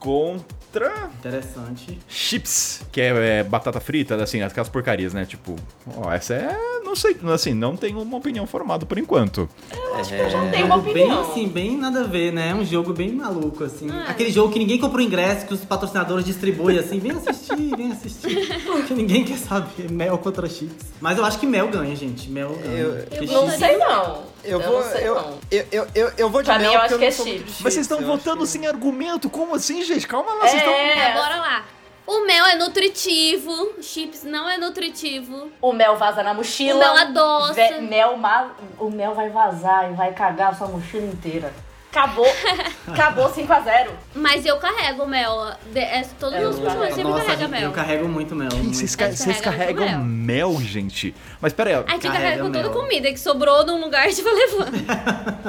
contra 0.01 1.09
Interessante. 1.21 1.97
chips, 2.09 2.85
que 2.91 3.01
é, 3.01 3.39
é, 3.39 3.43
batata 3.45 3.79
frita, 3.79 4.21
assim, 4.21 4.43
aquelas 4.43 4.69
porcarias, 4.69 5.15
né? 5.15 5.25
Tipo, 5.25 5.55
ó, 5.97 6.13
essa 6.13 6.35
é, 6.35 6.76
não 6.87 6.97
sei, 6.97 7.17
assim, 7.33 7.53
não 7.53 7.77
tenho 7.77 8.01
uma 8.01 8.17
opinião 8.17 8.47
formada 8.47 8.87
por 8.87 8.97
enquanto. 8.99 9.49
Eu 9.73 10.05
já 10.31 10.51
tenho 10.51 10.67
uma 10.67 10.77
jogo 10.77 10.93
bem 10.93 11.05
opinião. 11.05 11.21
assim, 11.31 11.49
bem 11.49 11.77
nada 11.77 12.01
a 12.01 12.05
ver, 12.05 12.33
né? 12.33 12.51
É 12.51 12.55
um 12.55 12.65
jogo 12.65 12.93
bem 12.93 13.13
maluco, 13.13 13.65
assim. 13.65 13.89
Ah. 13.91 14.07
Aquele 14.09 14.31
jogo 14.31 14.53
que 14.53 14.59
ninguém 14.59 14.79
compra 14.79 14.99
o 14.99 15.03
ingresso, 15.03 15.47
que 15.47 15.53
os 15.55 15.65
patrocinadores 15.65 16.25
distribuem 16.25 16.79
assim, 16.79 16.99
vem 16.99 17.13
assistir, 17.13 17.77
vem 17.77 17.93
assistir. 17.93 18.47
que 18.87 18.95
ninguém 18.95 19.25
quer 19.25 19.37
saber, 19.39 19.91
mel 19.91 20.17
contra 20.19 20.49
chips. 20.49 20.87
Mas 21.01 21.19
eu 21.19 21.25
acho 21.25 21.39
que 21.39 21.47
mel 21.47 21.69
ganha, 21.69 21.95
gente. 21.97 22.31
Mel 22.31 22.51
ganha. 22.63 22.79
Eu- 22.79 23.07
Porque 23.07 23.27
Não 23.27 23.47
chips- 23.47 23.59
sei 23.59 23.77
não. 23.77 24.25
Eu 24.45 24.61
vou. 24.61 24.81
não 24.81 24.91
sei 24.93 25.09
eu, 25.09 25.17
eu, 25.51 25.67
eu, 25.73 25.87
eu, 25.95 26.13
eu 26.17 26.31
vou 26.31 26.41
de 26.41 26.47
Pra 26.47 26.59
mim, 26.59 26.67
mel, 26.67 26.75
eu 26.75 26.89
porque 26.89 27.05
acho 27.07 27.23
que 27.25 27.31
é 27.31 27.33
chips. 27.39 27.55
Mas 27.63 27.75
vocês 27.75 27.85
estão 27.87 27.99
eu 27.99 28.05
acho 28.07 28.17
votando 28.19 28.43
que- 28.43 28.47
sem 28.47 28.67
argumento? 28.67 29.29
Como 29.29 29.55
assim, 29.57 29.83
gente? 29.83 30.07
Calma 30.07 30.33
lá, 30.35 30.41
vocês 30.43 30.55
estão... 30.63 30.73
É, 30.73 31.11
É, 31.11 31.15
bora 31.15 31.37
lá. 31.37 31.65
O 32.07 32.25
mel 32.25 32.45
é 32.47 32.57
nutritivo, 32.57 33.75
chips 33.83 34.23
não 34.25 34.49
é 34.49 34.57
nutritivo. 34.59 35.51
o 35.61 35.73
mel 35.73 35.97
vaza 35.97 36.23
na 36.23 36.33
mochila. 36.35 36.77
O 36.77 36.79
mel 36.79 36.97
adoça. 36.97 37.55
Ve- 37.55 37.81
mel 37.81 38.17
ma- 38.17 38.51
O 38.79 38.91
mel 38.91 39.15
vai 39.15 39.29
vazar 39.31 39.91
e 39.91 39.95
vai 39.95 40.13
cagar 40.13 40.53
a 40.53 40.55
sua 40.55 40.69
mochila 40.69 41.05
inteira. 41.07 41.53
Acabou. 41.91 42.27
Acabou 42.87 43.31
5x0. 43.33 43.89
Mas 44.15 44.45
eu 44.45 44.59
carrego 44.59 45.05
o 45.05 45.09
mel. 45.09 45.51
De, 45.73 45.81
é, 45.81 46.05
todos 46.21 46.35
É, 46.39 46.47
os 46.47 46.57
eu 46.59 46.63
últimos 46.65 46.75
carrego. 46.75 46.95
sempre 46.95 47.13
gente, 47.37 47.49
mel. 47.51 47.63
eu 47.63 47.73
carrego 47.73 48.07
muito 48.09 48.37
mel. 48.37 48.51
Vocês, 48.51 48.95
ca- 48.95 49.11
vocês 49.11 49.41
carregam 49.41 49.87
carregam 49.87 50.05
mel. 50.05 50.51
mel, 50.51 50.61
gente. 50.61 51.15
Mas 51.47 51.53
pera 51.53 51.71
aí, 51.71 51.77
ó. 51.77 51.85
A 51.87 51.93
gente 51.93 52.03
Carrega 52.03 52.25
carrega 52.25 52.43
com 52.43 52.51
toda 52.51 52.71
comida 52.71 53.13
que 53.13 53.21
sobrou 53.21 53.65
num 53.65 53.81
lugar 53.81 54.05
a 54.05 54.09
gente 54.11 54.21
vai 54.21 54.35
levando. 54.35 54.73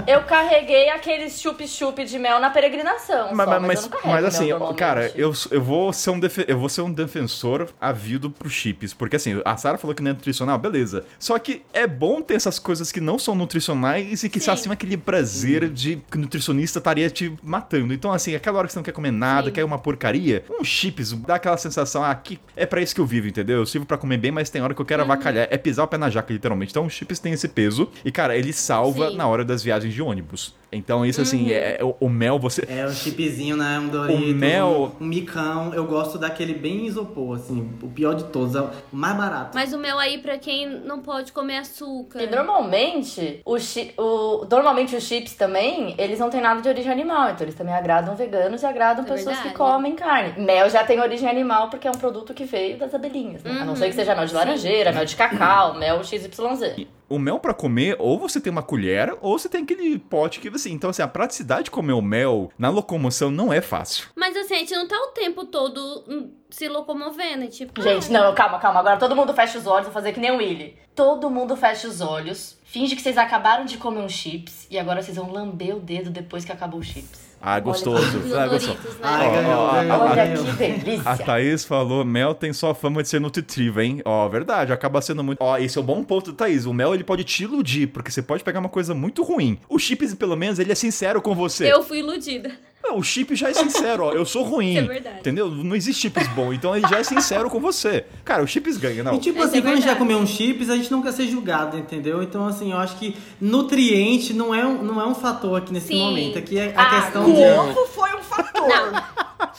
Eu 0.06 0.22
carreguei 0.26 0.92
aqueles 0.92 1.42
chup-chup 1.42 2.06
de 2.06 2.20
mel 2.20 2.40
na 2.40 2.52
peregrinação. 2.52 3.30
Mas, 3.34 3.50
só, 3.50 3.60
mas, 3.60 3.68
mas, 3.68 3.78
eu 3.78 3.82
não 3.82 3.90
carrego 3.90 4.14
mas 4.14 4.26
assim, 4.26 4.76
cara, 4.76 5.12
eu, 5.16 5.34
eu, 5.50 5.60
vou 5.60 5.92
ser 5.92 6.12
um 6.12 6.20
eu 6.48 6.60
vou 6.60 6.70
ser 6.70 6.82
um 6.82 6.94
defensor 6.94 7.70
ávido 7.82 8.30
pro 8.30 8.48
chips. 8.48 8.94
Porque 8.94 9.16
assim, 9.16 9.42
a 9.44 9.58
Sarah 9.58 9.80
falou 9.80 9.96
que 9.96 10.04
não 10.04 10.12
é 10.12 10.14
nutricional, 10.14 10.60
beleza. 10.60 11.04
Só 11.18 11.40
que 11.40 11.64
é 11.74 11.88
bom 11.88 12.22
ter 12.22 12.36
essas 12.36 12.60
coisas 12.60 12.92
que 12.92 13.02
não 13.02 13.18
são 13.18 13.34
nutricionais 13.34 14.24
e 14.24 14.30
que 14.30 14.40
Sim. 14.40 14.46
saciam 14.46 14.72
aquele 14.74 14.98
prazer 14.98 15.68
de 15.68 15.96
que 16.12 16.18
o 16.18 16.22
nutricionista 16.22 16.78
estaria 16.78 17.10
te 17.10 17.36
matando. 17.42 17.92
Então, 17.92 18.14
assim, 18.14 18.36
aquela 18.36 18.60
hora 18.60 18.68
que 18.68 18.74
você 18.74 18.78
não 18.78 18.84
quer 18.84 18.92
comer 18.92 19.10
nada, 19.12 19.48
Sim. 19.48 19.54
quer 19.54 19.66
uma 19.66 19.80
porcaria, 19.80 20.46
um 20.60 20.64
chips 20.64 21.12
dá 21.14 21.36
aquela 21.36 21.58
sensação, 21.58 22.04
ah, 22.04 22.14
que 22.14 22.40
é 22.56 22.68
pra 22.68 22.82
isso 22.82 22.94
que 22.94 23.02
eu 23.02 23.06
vivo, 23.08 23.28
entendeu? 23.28 23.58
Eu 23.58 23.66
sirvo 23.66 23.88
pra 23.88 23.98
comer 23.98 24.18
bem, 24.18 24.30
mas 24.30 24.52
tem 24.52 24.62
hora 24.62 24.76
que 24.76 24.82
eu 24.82 24.86
quero 24.86 25.02
Uhum. 25.04 25.12
avacalhar. 25.12 25.48
É 25.50 25.58
pisar 25.58 25.87
o 25.88 25.90
pé 25.90 25.98
na 25.98 26.10
jaca, 26.10 26.32
literalmente. 26.32 26.72
Então, 26.72 26.86
o 26.86 26.90
chips 26.90 27.20
tem 27.20 27.34
esse 27.34 27.48
peso. 27.48 27.90
E, 28.06 28.12
cara, 28.12 28.38
ele 28.38 28.54
salva 28.54 29.10
Sim. 29.10 29.18
na 29.18 29.28
hora 29.28 29.44
das 29.44 29.64
viagens 29.64 29.94
de 29.94 30.02
ônibus. 30.02 30.54
Então 30.72 31.06
isso 31.06 31.22
assim, 31.22 31.50
é, 31.52 31.80
o, 31.82 31.96
o 32.06 32.10
mel 32.10 32.38
você... 32.38 32.62
É 32.68 32.86
um 32.86 32.92
chipzinho, 32.92 33.56
né? 33.56 33.80
Um 33.80 33.88
Dorito, 33.88 34.22
O 34.22 34.36
mel- 34.36 34.92
um, 35.00 35.04
um 35.04 35.08
micão. 35.08 35.74
Eu 35.74 35.86
gosto 35.86 36.18
daquele 36.18 36.54
bem 36.54 36.86
isopor, 36.86 37.38
assim. 37.38 37.72
O 37.82 37.88
pior 37.88 38.14
de 38.16 38.26
todos, 38.26 38.54
é 38.56 38.62
o 38.62 38.70
mais 38.92 39.16
barato. 39.16 39.52
Mas 39.56 39.72
o 39.72 39.78
mel 39.78 39.98
aí, 39.98 40.18
pra 40.18 40.38
quem 40.38 40.68
não 40.68 41.00
pode 41.00 41.32
comer 41.32 41.60
açúcar. 41.60 42.22
E 42.22 42.28
normalmente, 42.28 43.42
o 43.46 43.58
chi- 43.60 43.94
o, 43.98 44.46
normalmente 44.52 44.96
os 44.96 45.04
chips 45.04 45.34
também, 45.36 45.96
eles 45.98 46.20
não 46.20 46.30
têm 46.30 46.42
nada 46.42 46.62
de 46.62 46.68
origem 46.68 46.92
animal. 46.92 47.30
Então 47.30 47.46
eles 47.46 47.56
também 47.56 47.74
agradam 47.74 48.16
veganos 48.16 48.62
e 48.62 48.66
agradam 48.66 49.06
É 49.06 49.08
pessoas 49.08 49.36
verdade. 49.36 49.50
que 49.50 49.56
comem 49.56 49.96
carne. 49.96 50.44
Mel 50.44 50.70
já 50.70 50.84
tem 50.84 51.00
origem 51.00 51.30
animal 51.30 51.70
porque 51.70 51.88
é 51.88 51.92
um 51.92 51.98
produto 51.98 52.34
que 52.34 52.44
veio 52.44 52.78
das 52.78 52.94
abelhinhas, 52.94 53.42
né? 53.44 53.52
A 53.52 53.66
não 53.66 53.70
Uhum. 53.70 53.76
ser 53.78 53.88
que 53.88 53.96
seja 53.96 54.14
mel 54.16 54.26
de 54.26 54.34
laranjeira, 54.34 54.92
mel 54.92 55.06
de 55.06 55.16
cacau, 55.16 55.76
mel 55.78 56.04
XYZ. 56.04 56.88
O 57.10 57.18
mel 57.18 57.40
pra 57.40 57.54
comer, 57.54 57.96
ou 58.00 58.20
você 58.20 58.40
tem 58.40 58.52
uma 58.52 58.64
colher, 58.64 59.18
ou 59.22 59.38
você 59.38 59.48
tem 59.48 59.64
aquele 59.64 59.98
pote 59.98 60.40
que 60.40 60.50
assim. 60.50 60.72
Então, 60.72 60.90
assim, 60.90 61.02
a 61.02 61.08
praticidade 61.08 61.66
de 61.66 61.72
comer 61.72 61.94
o 61.94 62.02
mel 62.02 62.52
na 62.58 62.70
locomoção 62.70 63.32
não 63.32 63.52
é 63.54 63.62
fácil. 63.62 64.08
Mas 64.16 64.36
assim, 64.36 64.56
a 64.56 64.60
gente 64.60 64.76
não 64.76 64.88
tá 64.88 64.98
o 64.98 65.12
tempo 65.14 65.46
todo 65.46 66.04
hum, 66.08 66.32
se 66.50 66.68
locomovendo, 66.68 67.48
tipo... 67.48 67.82
Gente, 67.82 68.12
não, 68.12 68.34
calma, 68.36 68.60
calma. 68.60 68.80
Agora 68.80 68.98
todo 68.98 69.16
mundo 69.16 69.34
fecha 69.34 69.58
os 69.58 69.66
olhos, 69.66 69.86
vou 69.86 69.94
fazer 69.94 70.12
que 70.12 70.20
nem 70.20 70.32
o 70.32 70.38
Willy. 70.38 70.78
Todo 70.96 71.30
mundo 71.30 71.56
fecha 71.56 71.88
os 71.88 72.02
olhos, 72.02 72.58
finge 72.64 72.96
que 72.96 73.02
vocês 73.02 73.18
acabaram 73.18 73.66
de 73.66 73.78
comer 73.78 74.00
um 74.00 74.10
chips 74.10 74.68
e 74.70 74.78
agora 74.78 75.02
vocês 75.02 75.16
vão 75.16 75.32
lamber 75.32 75.76
o 75.76 75.80
dedo 75.80 76.10
depois 76.10 76.44
que 76.44 76.52
acabou 76.52 76.80
o 76.80 76.84
chips. 76.84 77.27
Ah, 77.42 77.60
gostoso. 77.60 78.18
Os 78.20 78.34
Ah, 78.34 78.48
gostoso. 78.48 78.74
Doritos, 78.78 78.96
né? 78.96 79.00
Ai, 79.04 79.28
Ó, 79.28 79.32
ganhou, 79.32 79.52
ó, 79.60 79.72
ganhou, 79.74 79.94
a- 79.94 79.96
a- 79.96 80.00
Olha 80.06 80.16
ganhou. 80.16 80.46
que 80.46 80.52
delícia. 80.54 81.10
A 81.12 81.18
Thaís 81.18 81.64
falou, 81.66 82.04
mel 82.04 82.34
tem 82.34 82.52
só 82.52 82.74
fama 82.74 83.04
de 83.04 83.10
ser 83.10 83.22
nutritivo, 83.22 83.80
hein? 83.80 84.02
Ó, 84.04 84.28
verdade, 84.28 84.74
acaba 84.74 85.02
sendo 85.02 85.24
muito... 85.24 85.38
Ó, 85.42 85.58
esse 85.58 85.78
é 85.78 85.82
o 85.82 85.84
bom 85.84 86.04
ponto 86.04 86.32
da 86.32 86.38
Thaís. 86.46 86.66
O 86.66 86.74
mel, 86.74 86.94
ele 86.94 87.04
pode 87.04 87.24
te 87.24 87.44
iludir, 87.44 87.88
porque 87.88 88.10
você 88.12 88.22
pode 88.22 88.44
pegar 88.44 88.60
uma 88.60 88.70
coisa 88.70 88.94
muito 88.94 89.24
ruim. 89.24 89.60
O 89.70 89.78
chips, 89.78 90.14
pelo 90.16 90.36
menos, 90.36 90.58
ele 90.60 90.72
é 90.72 90.76
sincero 90.76 91.22
com 91.22 91.36
você. 91.36 91.72
Eu 91.72 91.84
fui 91.84 92.00
iludida. 92.00 92.52
Não, 92.90 92.98
o 93.00 93.04
chip 93.04 93.36
já 93.36 93.50
é 93.50 93.54
sincero, 93.54 94.04
ó. 94.06 94.14
Eu 94.14 94.26
sou 94.26 94.44
ruim. 94.44 94.72
Isso 94.72 94.80
é 94.80 94.88
verdade. 94.88 95.20
Entendeu? 95.20 95.50
Não 95.50 95.76
existe 95.76 96.04
chips 96.04 96.28
bom, 96.30 96.54
então 96.54 96.76
ele 96.76 96.88
já 96.88 97.00
é 97.00 97.04
sincero 97.04 97.50
com 97.50 97.60
você. 97.60 98.06
Cara, 98.24 98.42
o 98.44 98.48
chips 98.48 98.78
ganha, 98.78 99.04
não. 99.04 99.16
E 99.16 99.20
tipo 99.20 99.38
Essa 99.40 99.48
assim, 99.50 99.58
é 99.58 99.62
quando 99.62 99.74
a 99.74 99.76
gente 99.76 99.86
vai 99.86 99.96
verdade. 99.96 100.14
comer 100.14 100.16
um 100.16 100.28
chips, 100.28 100.70
a 100.70 100.76
gente 100.78 100.90
não 100.92 101.02
quer 101.02 101.12
ser 101.12 101.28
julgado, 101.28 101.78
entendeu? 101.78 102.24
Então, 102.24 102.48
assim, 102.48 102.72
eu 102.72 102.78
acho 102.78 102.96
que 102.98 103.16
nutriente 103.42 104.34
não 104.34 104.54
é 104.56 104.66
um, 104.66 104.82
não 104.84 105.02
é 105.02 105.06
um 105.06 105.16
fator 105.16 105.58
aqui 105.58 105.74
nesse 105.74 105.88
Sim. 105.88 106.00
momento. 106.00 106.38
Aqui 106.40 106.58
é 106.58 106.74
a 106.76 106.82
Ah, 106.82 107.02
questão 107.02 107.30
o 107.30 107.34
de. 107.34 107.42
ovo 107.44 107.86
foi 107.88 108.14
um 108.16 108.24
fator. 108.24 108.64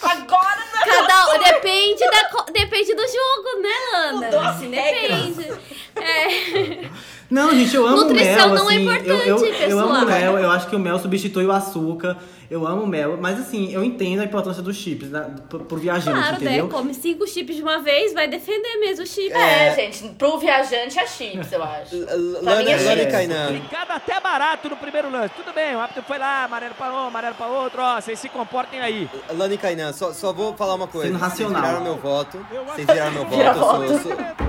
Agora 0.02 0.58
não 0.74 0.84
Cada 0.84 1.34
um, 1.34 1.38
depende, 1.38 2.00
da, 2.10 2.44
depende 2.52 2.94
do 2.94 3.02
jogo, 3.02 3.62
né? 3.62 4.12
Mudou 4.12 4.40
as 4.40 4.56
Assim, 4.56 4.70
depende. 4.70 5.52
É. 5.96 6.88
Não, 7.30 7.50
gente, 7.50 7.76
eu 7.76 7.86
amo 7.86 7.96
Nutrição 8.04 8.48
mel, 8.48 8.48
não 8.48 8.70
é 8.70 8.74
assim. 8.74 8.82
importante, 8.82 9.08
eu, 9.08 9.16
eu, 9.18 9.44
eu 9.46 9.58
pessoal. 9.58 9.88
amo 9.92 10.06
mel, 10.06 10.38
eu 10.38 10.50
acho 10.50 10.66
que 10.68 10.76
o 10.76 10.78
mel 10.78 10.98
substitui 10.98 11.44
o 11.46 11.52
açúcar. 11.52 12.16
Eu 12.50 12.66
amo 12.66 12.86
mel, 12.86 13.18
mas 13.20 13.38
assim, 13.38 13.70
eu 13.74 13.84
entendo 13.84 14.20
a 14.20 14.24
importância 14.24 14.62
dos 14.62 14.74
chips 14.74 15.10
né, 15.10 15.28
pro, 15.50 15.60
pro 15.60 15.76
viajante, 15.76 16.16
Claro, 16.18 16.32
né? 16.42 16.50
entendeu? 16.50 16.68
Come 16.68 16.94
cinco 16.94 17.26
chips 17.28 17.56
de 17.56 17.62
uma 17.62 17.80
vez, 17.80 18.14
vai 18.14 18.26
defender 18.26 18.78
mesmo 18.80 19.04
o 19.04 19.06
chip. 19.06 19.30
É, 19.34 19.74
gente, 19.74 20.08
pro 20.14 20.38
viajante 20.38 20.98
é 20.98 21.06
chips, 21.06 21.52
eu 21.52 21.62
acho. 21.62 21.90
Pra 22.06 22.16
mim 22.16 22.40
Lani, 22.42 22.70
é 22.70 22.76
Lani 22.78 23.00
chips. 23.00 23.12
Kainan, 23.12 23.46
Brincada 23.48 23.92
até 23.92 24.18
barato 24.18 24.70
no 24.70 24.76
primeiro 24.78 25.10
lance. 25.10 25.34
Tudo 25.36 25.52
bem, 25.54 25.76
o 25.76 25.78
árbitro 25.78 26.02
foi 26.04 26.16
lá, 26.16 26.44
amarelo 26.44 26.74
pra 26.74 26.90
um, 26.90 27.08
amarelo 27.08 27.34
pra 27.34 27.46
outro. 27.48 27.82
Ó, 27.82 28.00
vocês 28.00 28.18
se 28.18 28.30
comportem 28.30 28.80
aí. 28.80 29.06
Lani 29.36 29.58
Kainan, 29.58 29.92
só, 29.92 30.14
só 30.14 30.32
vou 30.32 30.54
falar 30.54 30.74
uma 30.76 30.86
coisa. 30.86 31.08
Sendo 31.08 31.18
racional. 31.20 31.52
Vocês 31.60 31.66
viraram 31.66 31.84
meu 31.84 31.96
voto. 31.96 32.38
Vocês 32.72 32.86
viraram 32.86 33.12
meu 33.12 33.26
Vira 33.26 33.52
voto. 33.52 33.82
Eu 33.82 33.98
sou, 33.98 34.00
voto. 34.00 34.10
eu 34.10 34.16
sou- 34.16 34.48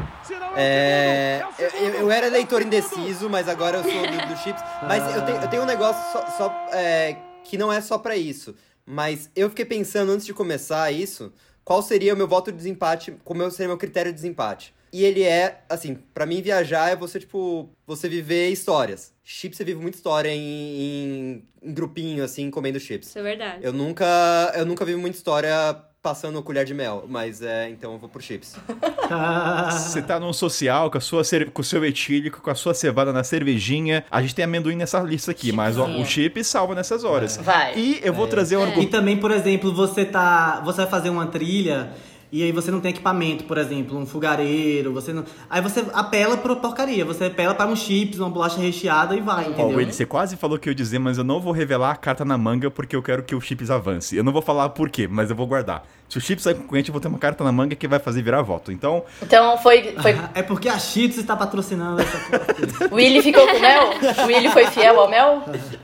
é, 0.55 1.43
eu, 1.57 1.67
eu- 1.67 1.93
eu 2.01 2.11
era 2.11 2.27
eleitor 2.27 2.63
indeciso, 2.70 3.30
mas 3.30 3.49
agora 3.49 3.78
eu 3.78 3.84
sou 3.84 3.91
do, 3.91 4.28
do 4.28 4.38
chips. 4.38 4.61
Mas 4.88 5.15
eu 5.15 5.26
tenho, 5.26 5.41
eu 5.41 5.49
tenho 5.49 5.63
um 5.63 5.65
negócio 5.65 6.01
só, 6.11 6.26
só, 6.38 6.67
é, 6.72 7.17
que 7.43 7.57
não 7.57 7.74
é 7.74 7.82
só 7.82 7.97
pra 7.97 8.15
isso. 8.15 8.55
Mas 8.86 9.30
eu 9.36 9.49
fiquei 9.49 9.65
pensando 9.65 10.11
antes 10.11 10.26
de 10.26 10.34
começar 10.34 10.91
isso, 10.91 11.34
qual 11.63 11.82
seria 11.82 12.13
o 12.13 12.17
meu 12.17 12.28
voto 12.28 12.51
de 12.51 12.57
desempate, 12.57 13.15
como 13.24 13.49
seria 13.51 13.67
o 13.67 13.72
meu 13.72 13.78
critério 13.78 14.11
de 14.11 14.15
desempate. 14.15 14.74
E 14.91 15.03
ele 15.03 15.24
é, 15.24 15.61
assim, 15.70 15.99
pra 16.13 16.26
mim 16.26 16.41
viajar 16.41 16.89
é 16.89 16.95
você, 16.95 17.20
tipo, 17.20 17.70
você 17.86 18.09
viver 18.09 18.49
histórias. 18.49 19.13
Chips 19.24 19.57
você 19.57 19.63
vive 19.63 19.80
muita 19.80 19.97
história 19.97 20.30
em, 20.30 20.41
em, 20.41 21.43
em 21.61 21.74
grupinho, 21.74 22.24
assim, 22.24 22.49
comendo 22.49 22.80
chips. 22.80 23.09
Isso 23.09 23.20
é 23.20 23.24
verdade. 23.24 23.63
Eu 23.63 23.72
nunca, 23.72 24.51
eu 24.55 24.65
nunca 24.65 24.84
vi 24.84 24.95
muita 24.95 25.17
história 25.17 25.53
passando 26.01 26.41
colher 26.41 26.65
de 26.65 26.73
mel, 26.73 27.05
mas 27.09 27.41
é, 27.41 27.69
então 27.69 27.93
eu 27.93 27.97
vou 27.99 28.07
pro 28.09 28.21
chips. 28.21 28.55
Você 29.71 30.01
tá 30.01 30.19
num 30.19 30.31
social 30.31 30.89
com, 30.89 30.97
a 30.97 31.01
sua 31.01 31.21
com 31.53 31.61
o 31.61 31.65
seu 31.65 31.83
etílico, 31.83 32.41
com 32.41 32.49
a 32.49 32.55
sua 32.55 32.73
cevada 32.73 33.11
na 33.11 33.23
cervejinha. 33.23 34.05
A 34.09 34.21
gente 34.21 34.33
tem 34.35 34.45
amendoim 34.45 34.75
nessa 34.75 34.99
lista 35.01 35.31
aqui, 35.31 35.51
mas 35.51 35.77
ó, 35.77 35.85
o 35.85 36.05
chip 36.05 36.43
salva 36.43 36.73
nessas 36.75 37.03
horas. 37.03 37.37
Vai. 37.37 37.77
E 37.77 37.99
eu 38.03 38.13
vou 38.13 38.27
trazer 38.27 38.57
um 38.57 38.61
E 38.61 38.63
argumento. 38.69 38.91
também, 38.91 39.17
por 39.17 39.31
exemplo, 39.31 39.73
você 39.73 40.05
tá. 40.05 40.61
Você 40.63 40.77
vai 40.81 40.87
fazer 40.87 41.09
uma 41.09 41.27
trilha 41.27 41.91
e 42.32 42.43
aí 42.43 42.51
você 42.51 42.69
não 42.69 42.80
tem 42.80 42.91
equipamento, 42.91 43.43
por 43.45 43.57
exemplo, 43.57 43.97
um 43.97 44.05
fogareiro, 44.05 44.93
você 44.93 45.11
não. 45.11 45.23
Aí 45.49 45.61
você 45.61 45.86
apela 45.93 46.38
pra 46.38 46.55
porcaria, 46.55 47.03
você 47.03 47.25
apela 47.25 47.55
para 47.55 47.69
um 47.69 47.75
chips, 47.75 48.19
uma 48.19 48.30
bolacha 48.30 48.59
recheada 48.59 49.15
e 49.15 49.21
vai, 49.21 49.45
Ó, 49.45 49.49
entendeu? 49.49 49.77
Willy, 49.77 49.93
você 49.93 50.05
quase 50.05 50.38
falou 50.38 50.59
que 50.59 50.69
eu 50.69 50.71
ia 50.71 50.75
dizer, 50.75 50.99
mas 50.99 51.17
eu 51.17 51.23
não 51.23 51.39
vou 51.39 51.51
revelar 51.51 51.91
a 51.91 51.95
carta 51.95 52.23
na 52.23 52.38
manga 52.38 52.69
porque 52.69 52.95
eu 52.95 53.01
quero 53.01 53.23
que 53.23 53.34
o 53.34 53.41
chips 53.41 53.71
avance. 53.71 54.15
Eu 54.15 54.23
não 54.23 54.32
vou 54.32 54.41
falar 54.41 54.69
por 54.69 54.89
quê, 54.89 55.07
mas 55.07 55.30
eu 55.30 55.36
vou 55.36 55.47
guardar. 55.47 55.84
Se 56.10 56.18
o 56.18 56.22
chips 56.22 56.43
sair 56.43 56.55
concorrente, 56.55 56.89
eu 56.89 56.93
vou 56.93 56.99
ter 56.99 57.07
uma 57.07 57.20
carta 57.20 57.43
na 57.43 57.51
manga 57.51 57.76
que 57.76 57.88
vai 57.88 57.99
fazer 57.99 58.24
virar 58.24 58.41
voto. 58.41 58.72
Então, 58.72 59.03
Então 59.22 59.57
foi. 59.60 59.95
foi... 60.01 60.18
É 60.34 60.41
porque 60.41 60.68
a 60.68 60.80
Cheetos 60.80 61.18
está 61.20 61.36
patrocinando 61.36 62.01
essa 62.01 62.18
coisa. 62.18 62.89
O 62.91 62.95
Willy 62.95 63.22
ficou 63.22 63.47
com 63.47 63.60
mel? 63.60 63.89
O 64.24 64.28
Willy 64.28 64.49
foi 64.49 64.66
fiel 64.68 64.99
ao 64.99 65.07
mel? 65.10 65.43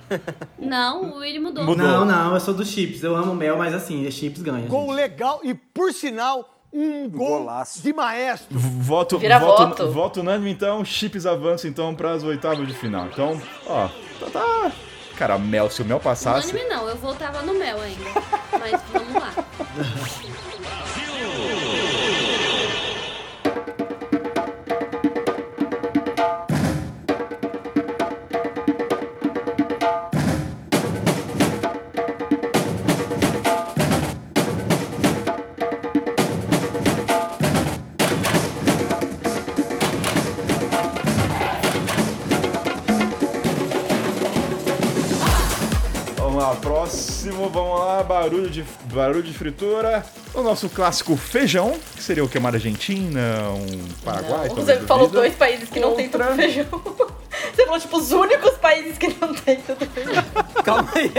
Não, 0.60 1.14
o 1.14 1.18
Willy 1.20 1.40
mudou. 1.40 1.64
Mudou. 1.64 1.86
Não, 1.86 2.06
não, 2.06 2.34
eu 2.34 2.40
sou 2.40 2.54
do 2.54 2.66
chips. 2.66 3.04
Eu 3.04 3.16
amo 3.16 3.36
mel, 3.36 3.56
mas 3.58 3.74
assim, 3.74 4.10
chips 4.10 4.42
ganha. 4.42 4.68
Gol 4.68 4.88
gente. 4.88 4.96
legal 4.96 5.40
e, 5.44 5.54
por 5.54 5.94
sinal, 5.94 6.58
um 6.74 7.08
gol 7.10 7.48
de 7.82 7.94
maestro. 7.94 8.48
voto, 8.58 9.20
Vira 9.20 9.38
voto, 9.40 9.68
voto. 9.68 9.92
voto 9.92 10.20
unânime, 10.22 10.52
então, 10.52 10.84
chips 10.84 11.26
avança 11.26 11.68
então 11.68 11.94
para 11.94 12.12
as 12.14 12.24
oitavas 12.24 12.68
de 12.68 12.74
final. 12.74 13.08
Então, 13.08 13.40
ó, 13.68 13.88
tá, 14.20 14.26
tá- 14.32 14.72
Cara, 15.16 15.38
Mel, 15.38 15.70
se 15.70 15.82
o 15.82 15.86
Mel 15.86 16.00
passasse. 16.00 16.50
Unânime 16.52 16.70
não, 16.70 16.90
eu 16.90 16.98
voltava 16.98 17.42
no 17.42 17.54
mel 17.54 17.78
ainda. 17.80 18.04
Mas. 18.60 18.82
Vamos 18.92 19.05
barulho 48.96 49.22
de, 49.24 49.34
fritura. 49.34 50.06
O 50.34 50.41
nosso 50.41 50.68
clássico 50.70 51.16
feijão, 51.16 51.78
que 51.96 52.02
seria 52.02 52.24
o 52.24 52.30
que? 52.30 52.38
Uma 52.38 52.50
Argentina, 52.50 53.20
um 53.52 53.88
Paraguai, 54.04 54.48
Não, 54.50 54.56
você 54.56 54.78
falou 54.82 55.08
vida. 55.08 55.20
dois 55.20 55.36
países 55.36 55.70
que 55.70 55.80
não 55.80 55.93
tem 55.96 56.10
Contra- 56.10 56.28
tanto 56.28 56.36
feijão. 56.38 56.66
Você 57.54 57.66
falou, 57.66 57.80
tipo, 57.80 57.98
os 57.98 58.12
únicos 58.12 58.52
países 58.58 58.98
que 58.98 59.08
não 59.20 59.34
tem 59.34 59.58
tanto 59.62 59.86
feijão. 59.88 60.24
Calma 60.64 60.89
aí. 60.96 61.12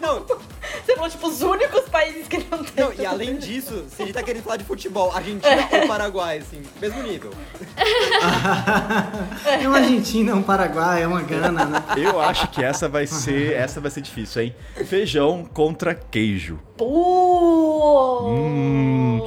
Não, 0.00 0.24
Você 0.24 0.94
falou, 0.94 1.10
tipo, 1.10 1.26
os 1.28 1.42
únicos 1.42 1.80
países 1.88 2.28
que 2.28 2.38
não 2.50 2.62
tem 2.62 2.84
não, 2.84 2.92
e 2.92 3.04
além 3.04 3.36
disso, 3.36 3.84
se 3.94 4.02
a 4.02 4.06
gente 4.06 4.14
tá 4.14 4.22
querendo 4.22 4.42
falar 4.44 4.56
de 4.58 4.64
futebol, 4.64 5.10
Argentina 5.12 5.68
ou 5.72 5.86
Paraguai, 5.88 6.38
assim, 6.38 6.62
mesmo 6.80 7.02
nível. 7.02 7.30
É 9.46 9.68
uma 9.68 9.78
Argentina, 9.78 10.32
é 10.32 10.34
um 10.34 10.42
Paraguai, 10.42 11.02
é 11.02 11.06
uma 11.06 11.22
Gana, 11.22 11.64
né? 11.64 11.82
Eu 11.96 12.20
acho 12.20 12.48
que 12.48 12.62
essa 12.62 12.88
vai 12.88 13.06
ser, 13.06 13.52
essa 13.54 13.80
vai 13.80 13.90
ser 13.90 14.00
difícil, 14.00 14.42
hein? 14.42 14.54
Feijão 14.86 15.44
contra 15.44 15.94
queijo. 15.94 16.58
Pô! 16.76 18.22
Hum. 18.28 19.22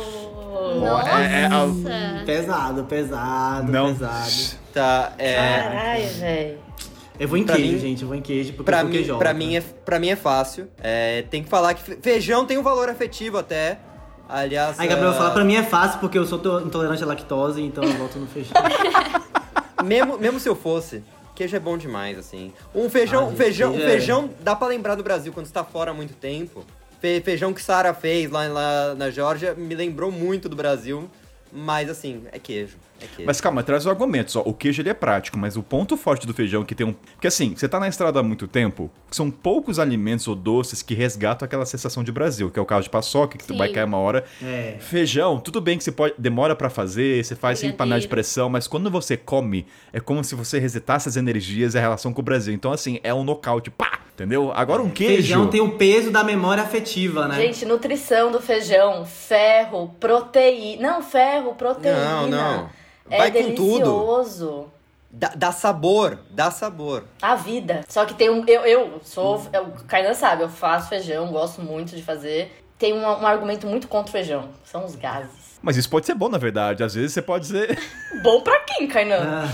É, 1.12 1.42
é, 1.42 1.46
a- 1.46 1.50
Nossa. 1.50 2.24
Pesado, 2.26 2.84
pesado, 2.84 3.72
não. 3.72 3.88
pesado. 3.94 4.60
Tá, 4.74 5.14
é. 5.18 5.36
Caralho, 5.36 6.08
velho. 6.20 6.58
Eu 7.20 7.28
vou 7.28 7.38
em 7.38 7.44
Pra 7.44 7.56
queijo, 7.56 7.74
mim- 7.74 7.80
gente, 7.80 8.02
eu 8.04 8.08
vou 8.08 8.16
em 8.16 8.22
queijo 8.22 8.54
porque 8.54 8.64
Pra 8.64 8.80
eu 8.82 8.86
mim, 8.86 8.92
queijola. 8.92 9.20
pra, 9.20 9.34
mim 9.34 9.56
é, 9.58 9.62
pra 9.62 10.00
mim 10.00 10.10
é 10.10 10.16
fácil. 10.16 10.70
É, 10.82 11.24
tem 11.24 11.44
que 11.44 11.50
falar 11.50 11.74
que 11.74 11.82
fe- 11.84 11.98
feijão 12.02 12.46
tem 12.46 12.58
um 12.58 12.64
valor 12.64 12.88
afetivo 12.88 13.38
até. 13.38 13.78
Aliás. 14.30 14.80
Aí, 14.80 14.88
Gabriel, 14.88 15.10
ah, 15.12 15.16
fala 15.16 15.32
pra 15.32 15.44
mim 15.44 15.56
é 15.56 15.64
fácil 15.64 16.00
porque 16.00 16.18
eu 16.18 16.26
sou 16.26 16.38
to- 16.38 16.60
intolerante 16.62 17.04
à 17.04 17.06
lactose, 17.08 17.62
então 17.62 17.84
eu 17.84 17.94
voto 17.94 18.20
no 18.20 18.28
feijão. 18.28 18.54
Mesmo, 19.84 20.18
mesmo 20.18 20.40
se 20.42 20.48
eu 20.50 20.56
fosse, 20.58 21.02
queijo 21.34 21.56
é 21.56 21.60
bom 21.60 21.78
demais, 21.78 22.18
assim. 22.20 22.54
Um 22.76 22.90
feijão, 22.90 23.24
Ah, 23.24 23.28
um 23.28 23.36
feijão, 23.36 23.72
um 23.74 23.78
é- 23.80 23.86
feijão 23.86 24.30
dá 24.42 24.54
pra 24.56 24.68
lembrar 24.68 24.96
do 24.96 25.04
Brasil 25.04 25.32
quando 25.32 25.46
você 25.46 25.54
tá 25.54 25.64
fora 25.64 25.92
há 25.92 25.94
muito 25.94 26.14
tempo. 26.16 26.66
Fe- 27.00 27.22
feijão 27.22 27.54
que 27.54 27.62
Sara 27.62 27.94
fez 27.94 28.30
lá, 28.30 28.46
lá 28.50 28.94
na 28.96 29.10
Geórgia 29.10 29.54
me 29.56 29.74
lembrou 29.74 30.12
muito 30.12 30.50
do 30.50 30.56
Brasil. 30.56 31.10
Mas 31.52 31.90
assim, 31.90 32.24
é 32.32 32.38
queijo. 32.38 32.76
É. 33.18 33.24
Mas 33.26 33.40
calma, 33.42 33.64
traz 33.64 33.84
os 33.84 33.88
argumentos. 33.88 34.36
Ó. 34.36 34.42
O 34.46 34.54
queijo 34.54 34.82
ele 34.82 34.90
é 34.90 34.94
prático, 34.94 35.38
mas 35.38 35.58
o 35.58 35.64
ponto 35.64 35.96
forte 35.98 36.26
do 36.28 36.34
feijão 36.34 36.64
que 36.64 36.76
tem 36.76 36.86
um. 36.86 36.94
Porque 36.94 37.28
assim, 37.28 37.56
você 37.56 37.68
tá 37.68 37.80
na 37.80 37.88
estrada 37.88 38.20
há 38.20 38.24
muito 38.24 38.48
tempo, 38.48 38.92
são 39.12 39.30
poucos 39.30 39.80
alimentos 39.80 40.28
ou 40.28 40.36
doces 40.36 40.82
que 40.82 40.94
resgatam 40.94 41.46
aquela 41.46 41.66
sensação 41.66 42.04
de 42.04 42.12
Brasil, 42.12 42.50
que 42.50 42.60
é 42.60 42.62
o 42.62 42.66
caso 42.66 42.84
de 42.84 42.90
paçoca, 42.90 43.38
que 43.38 43.44
tu 43.44 43.54
Sim. 43.54 43.60
vai 43.60 43.70
cair 43.70 43.86
uma 43.86 43.98
hora. 43.98 44.24
É. 44.44 44.78
Feijão, 44.80 45.40
tudo 45.40 45.62
bem 45.62 45.78
que 45.78 45.84
você 45.84 45.92
pode 45.92 46.14
demora 46.18 46.56
pra 46.56 46.70
fazer, 46.70 47.24
você 47.24 47.36
faz 47.36 47.60
sem 47.60 47.72
panela 47.72 48.00
de 48.00 48.08
pressão, 48.08 48.50
mas 48.50 48.68
quando 48.68 48.90
você 48.90 49.16
come, 49.16 49.66
é 49.94 50.00
como 50.00 50.24
se 50.24 50.36
você 50.36 50.60
resetasse 50.60 51.10
as 51.10 51.16
energias 51.16 51.74
e 51.74 51.78
a 51.78 51.82
relação 51.82 52.14
com 52.14 52.22
o 52.22 52.24
Brasil. 52.24 52.54
Então 52.54 52.72
assim, 52.72 53.00
é 53.04 53.14
um 53.14 53.24
nocaute, 53.24 53.70
pá, 53.70 54.00
entendeu? 54.14 54.52
Agora 54.54 54.82
um 54.82 54.90
queijo. 54.90 55.14
Feijão 55.16 55.48
tem 55.48 55.62
o 55.62 55.78
peso 55.78 56.12
da 56.12 56.24
memória 56.24 56.62
afetiva, 56.64 57.28
né? 57.28 57.36
Gente, 57.36 57.66
nutrição 57.66 58.32
do 58.32 58.42
feijão, 58.42 59.06
ferro, 59.06 59.96
proteína. 60.00 60.92
Não, 60.92 61.02
ferro, 61.02 61.54
proteína. 61.56 62.04
Não, 62.04 62.28
não. 62.28 62.70
É 63.10 63.18
Vai 63.18 63.32
com 63.32 63.56
tudo. 63.56 63.84
delicioso. 63.84 64.66
Dá, 65.12 65.32
dá 65.36 65.52
sabor, 65.52 66.20
dá 66.30 66.52
sabor. 66.52 67.04
A 67.22 67.34
vida. 67.36 67.82
Só 67.90 68.06
que 68.06 68.14
tem 68.14 68.30
um. 68.30 68.44
Eu, 68.48 68.62
eu 68.62 69.02
sou. 69.04 69.42
eu- 69.52 69.64
O 69.64 69.84
Kainan 69.86 70.14
sabe, 70.14 70.44
eu 70.44 70.50
faço 70.50 70.90
feijão, 70.90 71.32
gosto 71.32 71.62
muito 71.62 71.96
de 71.96 72.04
fazer. 72.04 72.64
Tem 72.78 72.94
um, 72.94 73.02
um 73.02 73.26
argumento 73.28 73.66
muito 73.66 73.88
contra 73.88 74.10
o 74.10 74.12
feijão. 74.12 74.50
São 74.64 74.86
os 74.86 74.96
gases. 74.96 75.58
Mas 75.62 75.76
isso 75.76 75.90
pode 75.90 76.06
ser 76.06 76.14
bom, 76.14 76.30
na 76.30 76.38
verdade. 76.38 76.84
Às 76.84 76.94
vezes 76.94 77.12
você 77.12 77.22
pode 77.24 77.46
dizer. 77.46 77.78
Bom 78.22 78.42
pra 78.42 78.60
quem, 78.60 78.88
Kainan? 78.88 79.18
Ah, 79.48 79.50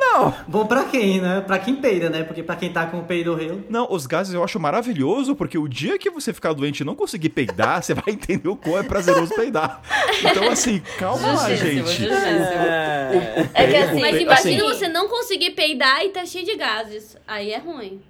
Não! 0.00 0.34
bom 0.48 0.66
pra 0.66 0.84
quem, 0.84 1.20
né? 1.20 1.40
Pra 1.46 1.58
quem 1.58 1.76
peida, 1.76 2.08
né? 2.10 2.22
Porque 2.24 2.42
pra 2.42 2.56
quem 2.56 2.72
tá 2.72 2.86
com 2.86 2.98
o 3.00 3.04
peido 3.04 3.34
relo. 3.34 3.62
Não, 3.68 3.86
os 3.90 4.06
gases 4.06 4.32
eu 4.34 4.42
acho 4.42 4.58
maravilhoso, 4.58 5.36
porque 5.36 5.58
o 5.58 5.68
dia 5.68 5.98
que 5.98 6.08
você 6.10 6.32
ficar 6.32 6.52
doente 6.54 6.80
e 6.80 6.84
não 6.84 6.94
conseguir 6.94 7.28
peidar, 7.28 7.82
você 7.82 7.94
vai 7.94 8.04
entender 8.08 8.48
o 8.48 8.56
quão 8.56 8.78
é 8.78 8.82
prazeroso 8.82 9.34
peidar. 9.34 9.80
Então, 10.24 10.48
assim, 10.50 10.82
calma 10.98 11.32
lá, 11.32 11.54
gente. 11.54 11.78
justíssimo. 11.78 12.10
É. 12.10 13.48
É 13.54 13.66
que 13.66 13.72
Peido- 13.72 13.84
assim, 13.90 14.00
Mas 14.00 14.14
Assim- 14.14 14.22
imagina 14.24 14.64
você 14.64 14.88
não 14.88 15.08
conseguir 15.08 15.50
peidar 15.50 16.04
e 16.04 16.08
tá 16.10 16.24
cheio 16.24 16.44
de 16.44 16.56
gases. 16.56 17.16
Aí 17.26 17.52
é 17.52 17.58
ruim. 17.58 18.00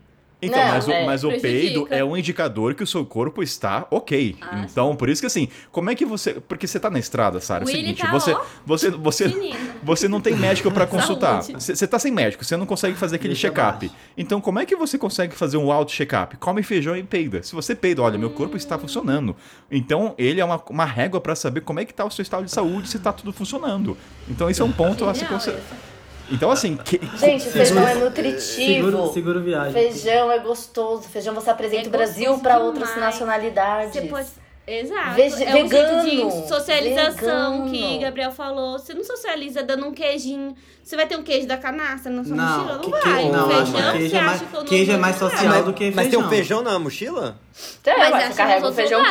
Então, 0.42 0.58
Não, 0.58 0.68
mas, 0.68 0.88
o, 0.88 0.92
é, 0.92 1.06
mas 1.06 1.24
o 1.24 1.30
peido 1.40 1.86
é 1.90 2.02
um 2.02 2.16
indicador 2.16 2.74
que 2.74 2.82
o 2.82 2.86
seu 2.86 3.04
corpo 3.04 3.42
está 3.42 3.86
ok. 3.90 4.36
Ah, 4.40 4.64
então, 4.64 4.96
por 4.96 5.08
isso 5.08 5.20
que 5.20 5.26
assim, 5.26 5.48
como 5.70 5.90
é 5.90 5.94
que 5.94 6.04
você. 6.06 6.34
Porque 6.34 6.66
você 6.66 6.80
tá 6.80 6.88
na 6.88 6.98
estrada, 6.98 7.40
Sara. 7.40 7.64
É 7.64 7.66
o 7.66 7.68
seguinte, 7.68 8.00
tá, 8.00 8.10
você, 8.10 8.36
você, 8.64 8.90
você, 8.90 9.28
menino. 9.28 9.58
você 9.82 10.08
não 10.08 10.20
tem 10.20 10.34
médico 10.34 10.70
pra 10.70 10.86
consultar. 10.88 11.42
Você 11.42 11.76
você 11.76 11.86
tá 11.86 11.98
sem 11.98 12.10
médico, 12.10 12.44
você 12.44 12.56
não 12.56 12.66
consegue 12.66 12.96
fazer 12.96 13.16
aquele 13.16 13.34
Deixa 13.34 13.48
check-up. 13.48 13.90
Então, 14.16 14.40
como 14.40 14.58
é 14.58 14.66
que 14.66 14.74
você 14.74 14.96
consegue 14.96 15.34
fazer 15.34 15.56
um 15.56 15.70
auto 15.70 15.92
check-up? 15.92 16.36
Come 16.38 16.62
feijão 16.62 16.96
e 16.96 17.02
peida. 17.02 17.42
Se 17.42 17.54
você 17.54 17.74
peida, 17.74 18.02
olha, 18.02 18.18
meu 18.18 18.30
corpo 18.30 18.56
está 18.56 18.78
funcionando. 18.78 19.36
Então, 19.70 20.14
ele 20.16 20.40
é 20.40 20.44
uma, 20.44 20.62
uma 20.68 20.84
régua 20.84 21.20
pra 21.20 21.34
saber 21.34 21.60
como 21.60 21.80
é 21.80 21.84
que 21.84 21.92
tá 21.92 22.04
o 22.04 22.10
seu 22.10 22.22
estado 22.22 22.44
de 22.44 22.50
saúde, 22.50 22.88
se 22.88 22.98
tá 22.98 23.12
tudo 23.12 23.32
funcionando. 23.32 23.96
Então, 24.28 24.48
esse 24.48 24.60
é 24.60 24.64
um 24.64 24.72
ponto 24.72 25.04
a 25.04 25.14
se 25.14 25.20
Genial 25.20 25.34
considerar. 25.34 25.89
Então, 26.30 26.50
assim, 26.50 26.76
que- 26.76 27.00
Gente, 27.18 27.48
o 27.48 27.50
feijão 27.50 27.86
é 27.88 27.94
nutritivo. 27.94 28.90
Seguro, 28.90 29.12
seguro 29.12 29.40
viagem. 29.40 29.72
Feijão 29.72 30.30
é 30.30 30.38
gostoso. 30.38 31.02
Feijão 31.08 31.34
você 31.34 31.50
apresenta 31.50 31.86
É 31.86 31.88
o 31.88 31.90
Brasil 31.90 32.38
pra 32.38 32.58
outras 32.58 32.96
nacionalidades. 32.96 33.92
Você 33.94 34.02
pode. 34.02 34.28
Exato. 34.66 35.14
Vege- 35.16 35.42
é 35.42 35.50
um 35.56 35.66
vegano. 35.68 36.02
jeito 36.02 36.28
de 36.42 36.48
socialização 36.48 37.64
Vegano. 37.64 37.70
que 37.70 37.98
Gabriel 37.98 38.30
falou. 38.30 38.78
Você 38.78 38.94
não 38.94 39.02
socializa 39.02 39.62
dando 39.64 39.86
um 39.86 39.92
queijinho. 39.92 40.54
Você 40.84 40.94
vai 40.94 41.06
ter 41.06 41.16
um 41.16 41.22
queijo 41.24 41.46
da 41.48 41.56
canastra 41.56 42.10
na 42.12 42.22
sua 42.24 42.36
Não, 42.36 42.44
mochila? 42.58 42.74
Não 42.74 42.80
que- 42.80 42.90
vai. 42.90 43.00
que- 43.02 43.08
Um 43.28 43.32
não, 43.32 43.48
feijão, 43.48 43.92
queijo 43.92 44.16
é 44.16 44.20
mais- 44.22 44.42
queijo 44.68 44.92
é 44.92 44.96
mais 44.96 45.16
social 45.16 45.46
mas, 45.48 45.64
do 45.64 45.72
que 45.72 45.84
mas 45.86 45.94
tem 45.94 46.04
feijão. 46.10 46.20
um 46.20 46.28
feijão 46.28 46.62
na 46.62 46.78
mochila? 46.78 47.36
É, 47.84 47.98
Mas 47.98 48.14
acho 48.14 48.26
você 48.28 48.34
carrega 48.34 48.68
o 48.68 48.72
feijão. 48.72 49.02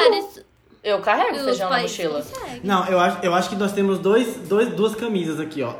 Eu 0.81 0.99
carrego 1.01 1.39
feijão 1.43 1.69
na 1.69 1.81
mochila. 1.81 2.23
Não, 2.63 2.85
eu 2.87 2.99
acho, 2.99 3.17
eu 3.21 3.33
acho 3.33 3.49
que 3.49 3.55
nós 3.55 3.73
temos 3.73 3.99
dois, 3.99 4.35
dois, 4.47 4.69
duas 4.69 4.95
camisas 4.95 5.39
aqui, 5.39 5.61
ó. 5.61 5.73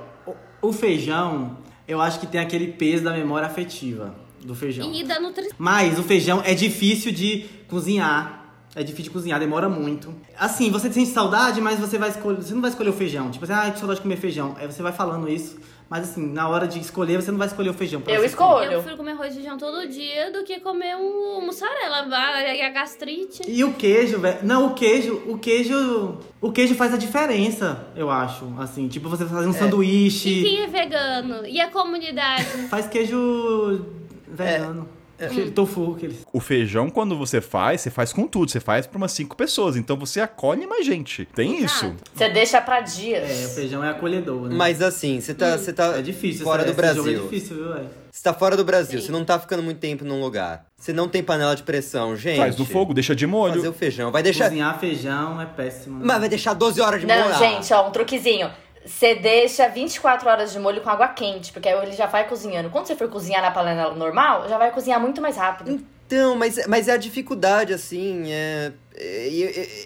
O, 0.61 0.73
feijão, 0.73 1.57
eu 1.87 2.01
acho 2.01 2.19
que 2.19 2.27
tem 2.27 2.39
aquele 2.39 2.67
peso 2.67 3.03
da 3.03 3.13
memória 3.13 3.47
afetiva 3.47 4.13
do 4.43 4.55
feijão. 4.55 4.93
E 4.93 5.03
da 5.03 5.19
nutrição. 5.19 5.55
Mas 5.57 5.97
o 5.99 6.03
feijão 6.03 6.41
é 6.45 6.53
difícil 6.53 7.11
de 7.11 7.45
cozinhar. 7.67 8.38
É 8.75 8.83
difícil 8.83 9.05
de 9.05 9.09
cozinhar, 9.09 9.39
demora 9.39 9.67
muito. 9.67 10.13
Assim, 10.37 10.69
você 10.69 10.91
sente 10.93 11.09
saudade, 11.09 11.59
mas 11.59 11.79
você 11.79 11.97
vai 11.97 12.09
escolher. 12.09 12.41
Você 12.43 12.53
não 12.53 12.61
vai 12.61 12.69
escolher 12.69 12.89
o 12.89 12.93
feijão. 12.93 13.31
Tipo 13.31 13.43
assim, 13.45 13.53
ah, 13.53 13.71
que 13.71 13.79
saudade 13.79 13.97
de 13.99 14.03
comer 14.03 14.17
feijão. 14.17 14.55
Aí 14.59 14.67
você 14.67 14.83
vai 14.83 14.91
falando 14.91 15.27
isso. 15.27 15.57
Mas 15.89 16.07
assim, 16.07 16.31
na 16.31 16.47
hora 16.47 16.67
de 16.67 16.79
escolher, 16.79 17.19
você 17.19 17.31
não 17.31 17.39
vai 17.39 17.47
escolher 17.47 17.69
o 17.69 17.73
feijão. 17.73 17.99
pra 17.99 18.13
Eu 18.13 18.23
escolho. 18.23 18.53
comer. 18.59 18.65
Eu 18.67 18.71
prefiro 18.73 18.97
comer 18.97 19.11
arroz 19.13 19.31
e 19.33 19.35
feijão 19.37 19.57
todo 19.57 19.87
dia 19.87 20.31
do 20.31 20.43
que 20.43 20.59
comer 20.59 20.95
um 20.95 21.41
mussarela. 21.43 22.05
A 22.15 22.65
a 22.67 22.69
gastrite. 22.69 23.41
E 23.47 23.63
o 23.63 23.73
queijo, 23.73 24.19
velho. 24.19 24.37
Não, 24.43 24.67
o 24.67 24.73
queijo, 24.75 25.15
o 25.27 25.39
queijo. 25.39 26.19
O 26.39 26.51
queijo 26.51 26.75
faz 26.75 26.93
a 26.93 26.97
diferença, 26.97 27.87
eu 27.95 28.07
acho. 28.11 28.45
Assim, 28.59 28.87
tipo, 28.87 29.09
você 29.09 29.25
fazer 29.25 29.47
um 29.47 29.49
E 29.49 29.53
sanduíche. 29.55 30.43
quem 30.43 30.61
é 30.61 30.67
vegano? 30.67 31.43
E 31.47 31.59
a 31.59 31.69
comunidade? 31.71 32.43
Faz 32.69 32.85
queijo 32.87 33.83
vegano. 34.27 34.87
Aquele 35.21 35.51
tofu, 35.51 35.93
aquele. 35.97 36.17
O 36.31 36.39
feijão, 36.39 36.89
quando 36.89 37.17
você 37.17 37.41
faz, 37.41 37.81
você 37.81 37.89
faz 37.89 38.13
com 38.13 38.27
tudo. 38.27 38.49
Você 38.51 38.59
faz 38.59 38.87
pra 38.87 38.97
umas 38.97 39.11
cinco 39.11 39.35
pessoas. 39.35 39.75
Então 39.75 39.97
você 39.97 40.19
acolhe 40.21 40.65
mais 40.65 40.85
gente. 40.85 41.25
Tem 41.35 41.63
isso. 41.63 41.93
Você 42.13 42.29
deixa 42.29 42.61
pra 42.61 42.81
dias. 42.81 43.29
É, 43.29 43.45
o 43.45 43.49
feijão 43.49 43.83
é 43.83 43.89
acolhedor, 43.89 44.49
né? 44.49 44.55
Mas 44.55 44.81
assim, 44.81 45.19
você 45.19 45.33
tá, 45.33 45.57
você 45.57 45.73
tá 45.73 45.97
é 45.97 46.01
difícil, 46.01 46.43
fora 46.43 46.63
esse- 46.63 46.71
do 46.73 46.81
jogo 46.81 46.81
Brasil. 47.03 47.19
É 47.19 47.21
difícil, 47.23 47.55
viu, 47.57 47.73
velho? 47.73 47.89
Você 48.11 48.23
tá 48.23 48.33
fora 48.33 48.57
do 48.57 48.63
Brasil, 48.65 48.99
você 48.99 49.11
não 49.11 49.23
tá 49.23 49.39
ficando 49.39 49.61
muito 49.61 49.77
tempo 49.77 50.03
num 50.03 50.19
lugar. 50.19 50.65
Você 50.75 50.91
não 50.91 51.07
tem 51.07 51.21
panela 51.23 51.55
de 51.55 51.61
pressão, 51.63 52.15
gente. 52.15 52.37
Faz 52.37 52.57
no 52.57 52.65
fogo, 52.65 52.93
deixa 52.93 53.15
de 53.15 53.27
molho. 53.27 53.55
Fazer 53.55 53.67
o 53.67 53.73
feijão. 53.73 54.11
Vai 54.11 54.23
deixar. 54.23 54.45
Cozinhar 54.45 54.79
feijão 54.79 55.39
é 55.39 55.45
péssimo. 55.45 55.99
né? 55.99 56.05
Mas 56.05 56.19
vai 56.19 56.27
deixar 56.29 56.53
12 56.53 56.81
horas 56.81 57.01
de 57.01 57.07
Não, 57.07 57.15
molho. 57.29 57.37
gente, 57.37 57.71
ó, 57.73 57.87
um 57.87 57.91
truquezinho. 57.91 58.49
Você 58.85 59.15
deixa 59.15 59.67
24 59.67 60.29
horas 60.29 60.51
de 60.51 60.59
molho 60.59 60.81
com 60.81 60.89
água 60.89 61.09
quente, 61.09 61.51
porque 61.51 61.67
aí 61.67 61.77
ele 61.81 61.91
já 61.91 62.05
vai 62.05 62.27
cozinhando. 62.27 62.69
Quando 62.69 62.87
você 62.87 62.95
for 62.95 63.09
cozinhar 63.09 63.41
na 63.41 63.51
panela 63.51 63.93
normal, 63.93 64.47
já 64.47 64.57
vai 64.57 64.71
cozinhar 64.71 64.99
muito 64.99 65.21
mais 65.21 65.37
rápido. 65.37 65.85
Então, 66.09 66.35
mas, 66.35 66.65
mas 66.65 66.87
é 66.87 66.93
a 66.93 66.97
dificuldade, 66.97 67.71
assim, 67.71 68.31
é... 68.31 68.71
é- 68.95 69.27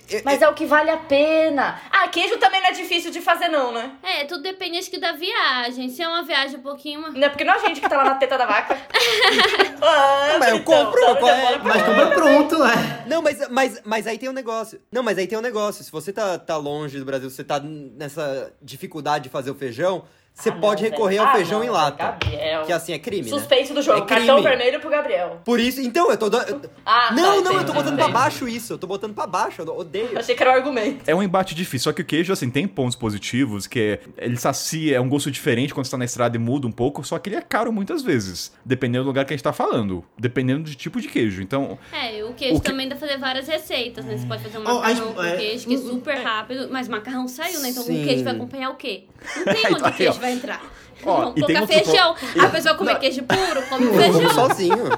é- 0.10 0.18
é- 0.20 0.22
Mas 0.24 0.42
é 0.42 0.48
o 0.48 0.54
que 0.54 0.66
vale 0.66 0.90
a 0.90 0.96
pena. 0.96 1.82
Ah, 1.92 2.08
queijo 2.08 2.38
também 2.38 2.62
não 2.62 2.70
é 2.70 2.72
difícil 2.72 3.12
de 3.12 3.20
fazer, 3.20 3.50
não, 3.50 3.74
né? 3.74 3.92
É, 4.02 4.24
tudo 4.24 4.42
depende 4.42 4.78
acho 4.78 4.90
que 4.90 4.98
da 4.98 5.12
viagem. 5.12 5.90
Se 5.90 6.02
é 6.02 6.08
uma 6.08 6.24
viagem 6.24 6.60
um 6.60 6.62
pouquinho. 6.62 7.02
Não 7.12 7.24
é 7.24 7.28
porque 7.28 7.44
não 7.44 7.54
é 7.54 7.58
a 7.58 7.60
gente 7.60 7.82
que 7.82 7.90
tá 7.90 7.98
lá 7.98 8.06
na 8.06 8.16
teta 8.16 8.38
da 8.38 8.46
vaca. 8.46 8.74
ah, 9.84 10.38
Mas 10.40 10.50
eu 10.54 10.64
compro, 10.64 11.02
então, 11.02 11.28
é? 11.28 11.58
Mas 11.58 11.84
compra 11.84 12.12
pronto, 12.12 12.64
é. 12.64 13.04
Não, 13.06 13.22
mas, 13.22 13.50
mas, 13.50 13.82
mas 13.84 14.08
aí 14.08 14.18
tem 14.18 14.30
um 14.30 14.34
negócio. 14.34 14.80
Não, 14.90 15.04
mas 15.04 15.18
aí 15.18 15.28
tem 15.28 15.38
um 15.38 15.42
negócio. 15.42 15.84
Se 15.84 15.92
você 15.92 16.14
tá, 16.14 16.40
tá 16.40 16.56
longe 16.56 16.98
do 17.00 17.04
Brasil, 17.04 17.30
você 17.30 17.44
tá 17.44 17.60
nessa 17.60 18.54
dificuldade 18.62 19.26
de 19.26 19.30
fazer 19.30 19.52
o 19.52 19.56
feijão, 19.56 20.06
você 20.34 20.50
Ah, 20.50 20.54
não, 20.54 20.62
pode 20.62 20.82
velho. 20.82 20.92
recorrer 20.94 21.18
ao 21.20 21.28
Ah, 21.28 21.34
feijão 21.34 21.60
não, 21.60 21.66
em 21.66 21.70
lata. 21.70 22.04
Gabriel. 22.04 22.64
Que 22.66 22.74
assim, 22.74 22.92
é 22.94 23.00
crime, 23.00 23.24
né? 23.24 23.38
Suspeito 23.38 23.74
do 23.74 23.82
jogo. 23.82 24.00
É 24.00 24.02
crime. 24.06 24.26
Cartão 24.28 24.42
vermelho 24.44 24.80
pro 24.80 24.90
Gabriel. 24.90 25.40
Por 25.46 25.60
isso, 25.60 25.80
então, 25.80 26.10
eu 26.10 26.18
tô 26.18 26.30
dando... 26.30 26.50
eu- 26.50 26.62
Ah, 26.86 27.08
tá, 27.10 27.14
não, 27.14 27.24
não, 27.24 27.34
eu 27.36 27.40
entendi, 27.62 27.66
tô 27.66 27.74
botando 27.74 27.94
pra 27.96 28.04
entendi. 28.06 28.12
baixo 28.12 28.48
isso. 28.48 28.74
Eu 28.74 28.78
tô 28.78 28.88
botando 28.88 29.14
pra 29.14 29.28
baixo, 29.28 29.62
eu 29.62 29.78
odeio. 29.78 30.18
Achei 30.18 30.36
que 30.36 30.42
era 30.44 30.52
o 30.52 30.56
argumento. 30.56 31.04
É 31.08 31.14
um 31.16 31.22
embate 31.22 31.54
difícil, 31.54 31.84
só 31.92 31.94
que 31.94 32.02
o 32.02 32.06
queijo, 32.06 32.34
assim, 32.34 32.50
tem 32.50 32.68
pontos 32.68 32.96
positivos, 32.96 33.68
que 33.68 33.80
é, 33.80 34.00
ele 34.18 34.36
sacia, 34.38 34.98
é 34.98 35.00
um 35.00 35.08
gosto 35.08 35.30
diferente 35.30 35.74
quando 35.74 35.86
você 35.86 35.92
tá 35.92 35.98
na 35.98 36.06
estrada 36.06 36.36
e 36.36 36.40
muda 36.40 36.66
um 36.68 36.72
pouco, 36.72 37.04
só 37.06 37.20
que 37.20 37.30
ele 37.30 37.36
é 37.38 37.42
caro 37.42 37.72
muitas 37.72 38.02
vezes, 38.02 38.52
dependendo 38.66 39.04
do 39.04 39.08
lugar 39.08 39.26
que 39.26 39.34
a 39.34 39.38
gente 39.38 39.44
tá 39.44 39.54
falando, 39.54 40.04
dependendo 40.18 40.64
do 40.64 40.76
tipo 40.76 41.00
de 41.00 41.08
queijo. 41.08 41.42
Então, 41.42 41.78
É, 41.92 42.24
o 42.24 42.34
queijo 42.34 42.56
O 42.58 42.62
que- 42.62 42.70
também 42.72 42.90
dá 42.90 42.96
pra 42.96 43.08
fazer 43.08 43.20
várias 43.20 43.48
receitas, 43.48 44.04
né? 44.04 44.18
Você 44.18 44.26
pode 44.26 44.42
fazer 44.44 44.58
um 44.58 44.64
Oh, 44.64 44.70
a 44.70 44.74
macarrão 44.76 44.96
gente- 44.96 45.14
com 45.16 45.24
é, 45.24 45.38
queijo, 45.38 45.68
que 45.68 45.76
é 45.76 45.78
hum, 45.78 45.88
super 45.90 46.16
rápido, 46.18 46.68
mas 46.72 46.88
macarrão 46.88 47.28
saiu, 47.28 47.60
né? 47.60 47.70
Então 47.70 47.84
Sim. 47.84 48.02
o 48.02 48.06
queijo 48.06 48.24
vai 48.24 48.34
acompanhar 48.36 48.70
o 48.72 48.76
quê? 48.76 49.04
Não 49.38 49.44
tem 49.54 49.66
onde 49.68 49.76
Então, 49.76 49.90
o 49.90 49.94
queijo. 49.94 50.20
Vai 50.24 50.34
entrar. 50.34 50.62
Ó, 51.06 51.18
Vamos 51.26 51.34
e 51.38 51.42
colocar 51.42 51.68
feijão. 51.68 52.16
A 52.40 52.48
pessoa 52.48 52.76
comer 52.76 52.98
queijo 53.00 53.24
puro, 53.24 53.62
come 53.70 53.86
Eu 53.86 53.92
como 53.92 54.14
feijão. 54.14 54.30
sozinho. 54.34 54.90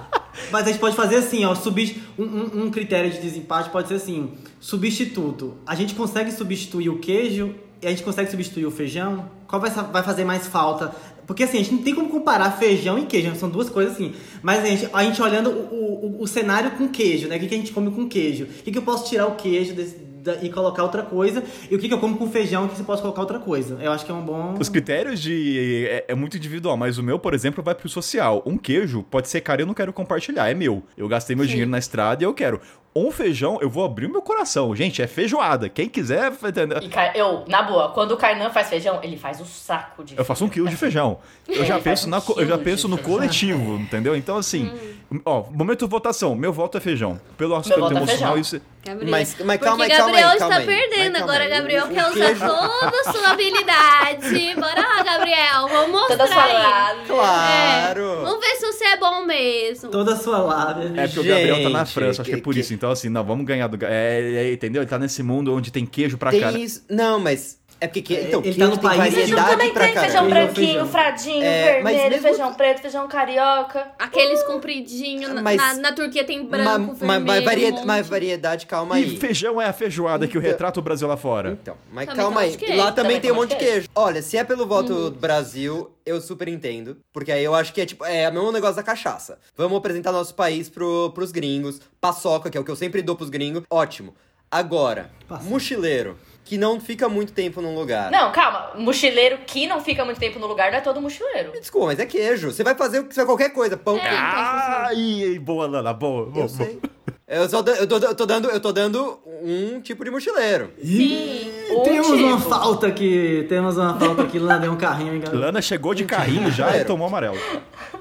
Mas 0.52 0.64
a 0.64 0.68
gente 0.68 0.80
pode 0.80 0.96
fazer 0.96 1.16
assim, 1.16 1.44
ó, 1.46 1.56
subir 1.56 2.04
um, 2.18 2.24
um- 2.24 2.64
um 2.66 2.72
critério 2.72 3.10
de 3.10 3.20
desempate 3.20 3.70
pode 3.70 3.88
ser 3.88 3.96
assim, 3.96 4.32
substituto. 4.60 5.56
A 5.66 5.74
gente 5.76 5.96
consegue 5.96 6.32
substituir 6.32 6.90
o 6.90 7.00
queijo 7.00 7.56
e 7.82 7.88
a 7.88 7.90
gente 7.90 8.04
consegue 8.04 8.30
substituir 8.30 8.66
o 8.66 8.72
feijão? 8.72 9.30
Qual 9.48 9.60
vai, 9.62 9.72
vai 9.72 10.04
fazer 10.04 10.26
mais 10.26 10.46
falta? 10.46 10.94
Porque 11.26 11.44
assim, 11.44 11.58
a 11.58 11.62
gente 11.62 11.74
não 11.74 11.82
tem 11.82 11.96
como 11.96 12.10
comparar 12.10 12.52
feijão 12.52 13.00
e 13.00 13.06
queijo, 13.06 13.34
são 13.36 13.50
duas 13.50 13.68
coisas 13.70 13.94
assim. 13.94 14.14
Mas 14.44 14.64
a 14.64 14.68
gente, 14.68 14.90
a 14.94 15.04
gente 15.04 15.20
olhando 15.22 15.50
o, 15.50 16.18
o, 16.20 16.22
o 16.22 16.28
cenário 16.28 16.72
com 16.72 16.88
queijo, 16.88 17.28
né? 17.28 17.38
O 17.38 17.40
que, 17.40 17.48
que 17.48 17.56
a 17.56 17.58
gente 17.58 17.72
come 17.72 17.90
com 17.90 18.08
queijo? 18.08 18.44
O 18.44 18.64
que, 18.64 18.72
que 18.72 18.78
eu 18.78 18.84
posso 18.84 19.10
tirar 19.10 19.26
o 19.26 19.32
queijo 19.36 19.74
desse- 19.74 20.05
e 20.42 20.50
colocar 20.50 20.84
outra 20.84 21.04
coisa? 21.04 21.44
E 21.70 21.76
o 21.76 21.80
que, 21.80 21.88
que 21.88 21.94
eu 21.94 22.00
como 22.00 22.18
com 22.18 22.30
feijão 22.30 22.68
que 22.68 22.76
você 22.76 22.84
pode 22.84 23.02
colocar 23.02 23.22
outra 23.22 23.40
coisa? 23.40 23.78
Eu 23.82 23.92
acho 23.92 24.06
que 24.06 24.12
é 24.12 24.14
um 24.14 24.24
bom. 24.24 24.56
os 24.60 24.70
critérios 24.70 25.22
de. 25.22 25.88
É, 25.88 26.06
é 26.10 26.16
muito 26.16 26.38
individual, 26.38 26.78
mas 26.78 26.98
o 26.98 27.04
meu, 27.04 27.20
por 27.20 27.34
exemplo, 27.34 27.64
vai 27.64 27.76
pro 27.76 27.88
social. 27.90 28.42
Um 28.46 28.58
queijo 28.58 29.04
pode 29.04 29.28
ser 29.28 29.42
caro 29.42 29.62
e 29.62 29.64
eu 29.64 29.68
não 29.68 29.74
quero 29.74 29.92
compartilhar, 29.94 30.50
é 30.50 30.54
meu. 30.54 30.84
Eu 30.98 31.08
gastei 31.08 31.36
meu 31.36 31.46
dinheiro 31.46 31.70
na 31.70 31.80
estrada 31.80 32.24
e 32.24 32.26
eu 32.26 32.34
quero. 32.34 32.60
Um 32.96 33.12
feijão, 33.12 33.58
eu 33.62 33.70
vou 33.70 33.84
abrir 33.84 34.06
o 34.06 34.10
meu 34.10 34.22
coração. 34.22 34.74
Gente, 34.76 35.02
é 35.02 35.08
feijoada. 35.08 35.68
Quem 35.68 35.90
quiser, 35.90 36.32
entendeu? 36.32 36.78
E 36.82 37.18
eu, 37.20 37.44
na 37.48 37.62
boa, 37.62 37.90
quando 37.90 38.12
o 38.12 38.18
Kainan 38.18 38.50
faz 38.52 38.70
feijão, 38.70 39.00
ele 39.04 39.18
faz 39.18 39.42
o 39.42 39.46
saco 39.46 40.04
de 40.04 40.18
Eu 40.18 40.24
faço 40.24 40.46
um 40.46 40.50
quilo 40.50 40.70
de 40.70 40.78
feijão. 40.78 41.20
Eu 41.48 41.66
já 41.66 41.76
Ele 41.76 41.84
penso, 41.84 42.08
um 42.08 42.10
na, 42.10 42.22
eu 42.38 42.48
já 42.48 42.58
penso 42.58 42.88
no 42.88 42.96
feijão. 42.98 43.14
coletivo, 43.14 43.76
entendeu? 43.78 44.16
Então, 44.16 44.38
assim, 44.38 44.72
Hum. 45.12 45.20
ó, 45.26 45.44
momento 45.52 45.86
de 45.86 45.92
votação. 45.92 46.36
Meu 46.36 46.54
voto 46.54 46.78
é 46.78 46.82
feijão. 46.82 47.20
Pelo 47.38 47.56
aspecto 47.56 47.84
é 47.84 47.92
emocional, 47.92 48.06
feijão. 48.06 48.38
isso. 48.38 48.62
Gabriel. 48.86 49.10
Mas- 49.12 49.36
mas 49.44 49.60
calma 49.60 49.84
aí, 49.86 49.90
calma 49.90 50.06
Gabriel 50.06 50.30
aí, 50.30 50.38
calma 50.38 50.60
está 50.60 50.66
perdendo. 50.72 51.18
Agora. 51.18 51.50
Gabriel 51.50 51.88
quer 51.88 52.06
usar 52.08 52.14
queijo- 52.26 52.46
toda 52.46 53.00
a 53.02 53.12
sua 53.12 53.30
habilidade. 53.32 54.56
Bora 54.62 54.82
lá, 54.82 55.04
Gabriel. 55.04 55.68
Vamos 55.68 55.92
mostrar 55.92 56.18
Toda 56.18 56.28
sua 56.32 56.44
aí. 56.44 56.54
lábia. 56.54 57.04
Claro. 57.08 58.02
É, 58.02 58.16
Vamos 58.24 58.40
ver 58.40 58.56
se 58.58 58.66
você 58.72 58.84
é 58.86 58.98
bom 58.98 59.26
mesmo. 59.26 59.90
Toda 59.90 60.14
a 60.14 60.16
sua 60.16 60.38
lábia. 60.40 60.94
É 61.02 61.08
porque 61.08 61.20
o 61.20 61.24
Gabriel 61.24 61.64
tá 61.64 61.70
na 61.70 61.86
França, 61.86 62.22
acho 62.22 62.30
que 62.30 62.36
é 62.36 62.38
que- 62.38 62.44
por 62.44 62.54
que- 62.54 62.60
isso. 62.60 62.74
Então, 62.76 62.85
assim, 62.92 63.10
não, 63.10 63.24
vamos 63.24 63.46
ganhar 63.46 63.68
do. 63.68 63.84
É, 63.86 64.20
é, 64.22 64.54
entendeu? 64.54 64.82
Ele 64.82 64.90
tá 64.90 65.00
nesse 65.00 65.22
mundo 65.24 65.54
onde 65.54 65.72
tem 65.72 65.86
queijo 65.86 66.18
pra 66.18 66.32
Tem 66.32 66.42
cara. 66.42 66.58
isso. 66.58 66.84
Não, 66.90 67.20
mas. 67.20 67.58
É 67.80 67.88
porque. 67.88 68.02
que- 68.02 68.16
É, 68.16 68.22
então, 68.28 68.40
ele 68.40 68.54
queijo 68.54 68.60
tá 68.60 68.66
no 68.68 68.78
tem 68.78 69.00
país- 69.00 69.14
Feijão 69.14 69.46
também 69.46 69.74
pra 69.74 69.84
tem 69.86 69.94
caramba. 69.94 70.12
feijão 70.14 70.30
branquinho, 70.30 70.68
feijão. 70.68 70.88
fradinho, 70.88 71.44
É, 71.44 71.82
mas 71.82 71.94
vermelho, 71.96 72.10
mesmo- 72.10 72.28
feijão 72.28 72.54
preto, 72.54 72.82
feijão 72.82 73.08
carioca. 73.08 73.88
Aqueles 74.00 74.42
compridinhos. 74.44 75.34
na- 75.34 75.42
Mas- 75.42 75.58
na, 75.58 75.74
na 75.76 75.92
Turquia 75.92 76.24
tem 76.24 76.40
Mas 76.40 76.50
branco, 76.50 76.94
vermelho. 76.94 77.44
variedade, 77.46 77.82
um 77.84 77.86
mas 77.86 78.08
variedade, 78.08 78.66
calma 78.66 79.00
E 79.00 79.04
aí. 79.04 79.18
feijão 79.18 79.62
é 79.62 79.66
a 79.66 79.74
feijoada 79.74 80.28
que 80.28 80.38
o 80.38 80.40
Então- 80.40 80.50
retrata 80.52 80.80
o 80.80 80.84
Brasil 80.84 81.08
lá 81.08 81.18
fora. 81.18 81.58
Então, 81.62 81.76
mas 81.92 82.06
Também 82.08 82.24
calma 82.24 82.42
aí. 82.42 82.56
queijo. 82.58 82.76
Lá 82.78 82.92
também, 82.92 82.96
Também 82.96 83.20
tem 83.20 83.20
um 83.20 83.22
tem 83.22 83.32
um 83.32 83.36
monte 83.36 83.50
de 83.52 83.56
de 83.58 83.66
queijo. 83.66 83.88
Olha, 83.94 84.22
se 84.22 84.38
é 84.38 84.44
pelo 84.44 84.66
voto 84.66 84.94
Uhum. 84.94 85.10
do 85.10 85.20
Brasil, 85.20 85.92
eu 86.06 86.22
super 86.22 86.48
entendo. 86.48 86.98
Porque 87.12 87.32
aí 87.32 87.44
eu 87.44 87.54
acho 87.54 87.74
que 87.74 87.82
é 87.82 87.86
tipo, 87.86 88.06
é 88.06 88.30
o 88.30 88.34
mesmo 88.34 88.52
negócio 88.52 88.76
da 88.78 88.84
cachaça. 88.84 89.38
Vamos 89.58 89.78
apresentar 89.78 90.12
nosso 90.12 90.34
país 90.34 90.70
pro, 90.70 91.12
pros 91.14 91.32
gringos. 91.32 91.80
Paçoca, 92.00 92.50
que 92.50 92.58
é 92.58 92.62
o 92.62 92.64
que 92.64 92.72
eu 92.72 92.76
sempre 92.76 93.02
dou 93.02 93.16
pros 93.16 93.30
gringos. 93.30 93.64
Ótimo. 93.70 94.16
Agora, 94.50 95.10
Paçoca. 95.28 95.50
mochileiro, 95.50 96.18
que 96.46 96.58
não 96.58 96.80
fica 96.80 97.10
muito 97.10 97.34
tempo 97.34 97.60
num 97.60 97.76
lugar. 97.76 98.10
Não, 98.12 98.32
calma. 98.32 98.70
Mochileiro 98.78 99.40
que 99.46 99.68
não 99.68 99.82
fica 99.82 100.06
muito 100.06 100.20
tempo 100.20 100.40
no 100.40 100.48
lugar 100.48 100.72
não 100.72 100.78
é 100.78 100.82
todo 100.82 101.02
mochileiro. 101.02 101.52
Desculpa, 101.60 101.88
mas 101.88 102.00
é 102.00 102.06
queijo. 102.06 102.52
Você 102.54 102.64
vai 102.64 102.76
fazer 102.76 103.00
o 103.00 103.06
que- 103.06 103.26
qualquer 103.26 103.50
coisa. 103.50 103.76
Pão, 103.76 103.98
É. 103.98 104.00
queijo. 104.00 104.16
Ai, 104.22 105.40
boa, 105.40 105.68
Lana, 105.68 105.92
boa. 105.94 106.28
boa, 106.28 106.46
Eu 106.46 106.50
sei. 106.50 106.80
Eu, 107.28 107.50
só, 107.50 107.58
eu, 107.62 107.88
tô, 107.88 107.98
eu, 107.98 108.14
tô 108.14 108.26
dando, 108.28 108.52
eu 108.52 108.60
tô 108.60 108.72
dando 108.72 109.20
um 109.42 109.82
tipo 109.82 110.06
de 110.06 110.12
mochileiro. 110.12 110.72
Ih, 110.80 111.52
um 111.72 111.82
temos 111.82 112.08
uma 112.12 112.38
tipo. 112.38 112.50
falta 112.50 112.86
aqui. 112.86 113.46
Temos 113.50 113.78
uma 113.78 113.98
falta 114.00 114.22
aqui. 114.22 114.38
Lá 114.38 114.58
deu 114.60 114.72
um 114.72 114.78
carrinho, 114.78 115.16
hein, 115.16 115.20
galera? 115.22 115.46
Lana 115.48 115.60
chegou 115.64 115.96
de 115.96 116.06
carrinho 116.06 116.52
já 116.52 116.78
e 116.78 116.86
tomou 116.86 117.08
amarelo. 117.08 117.36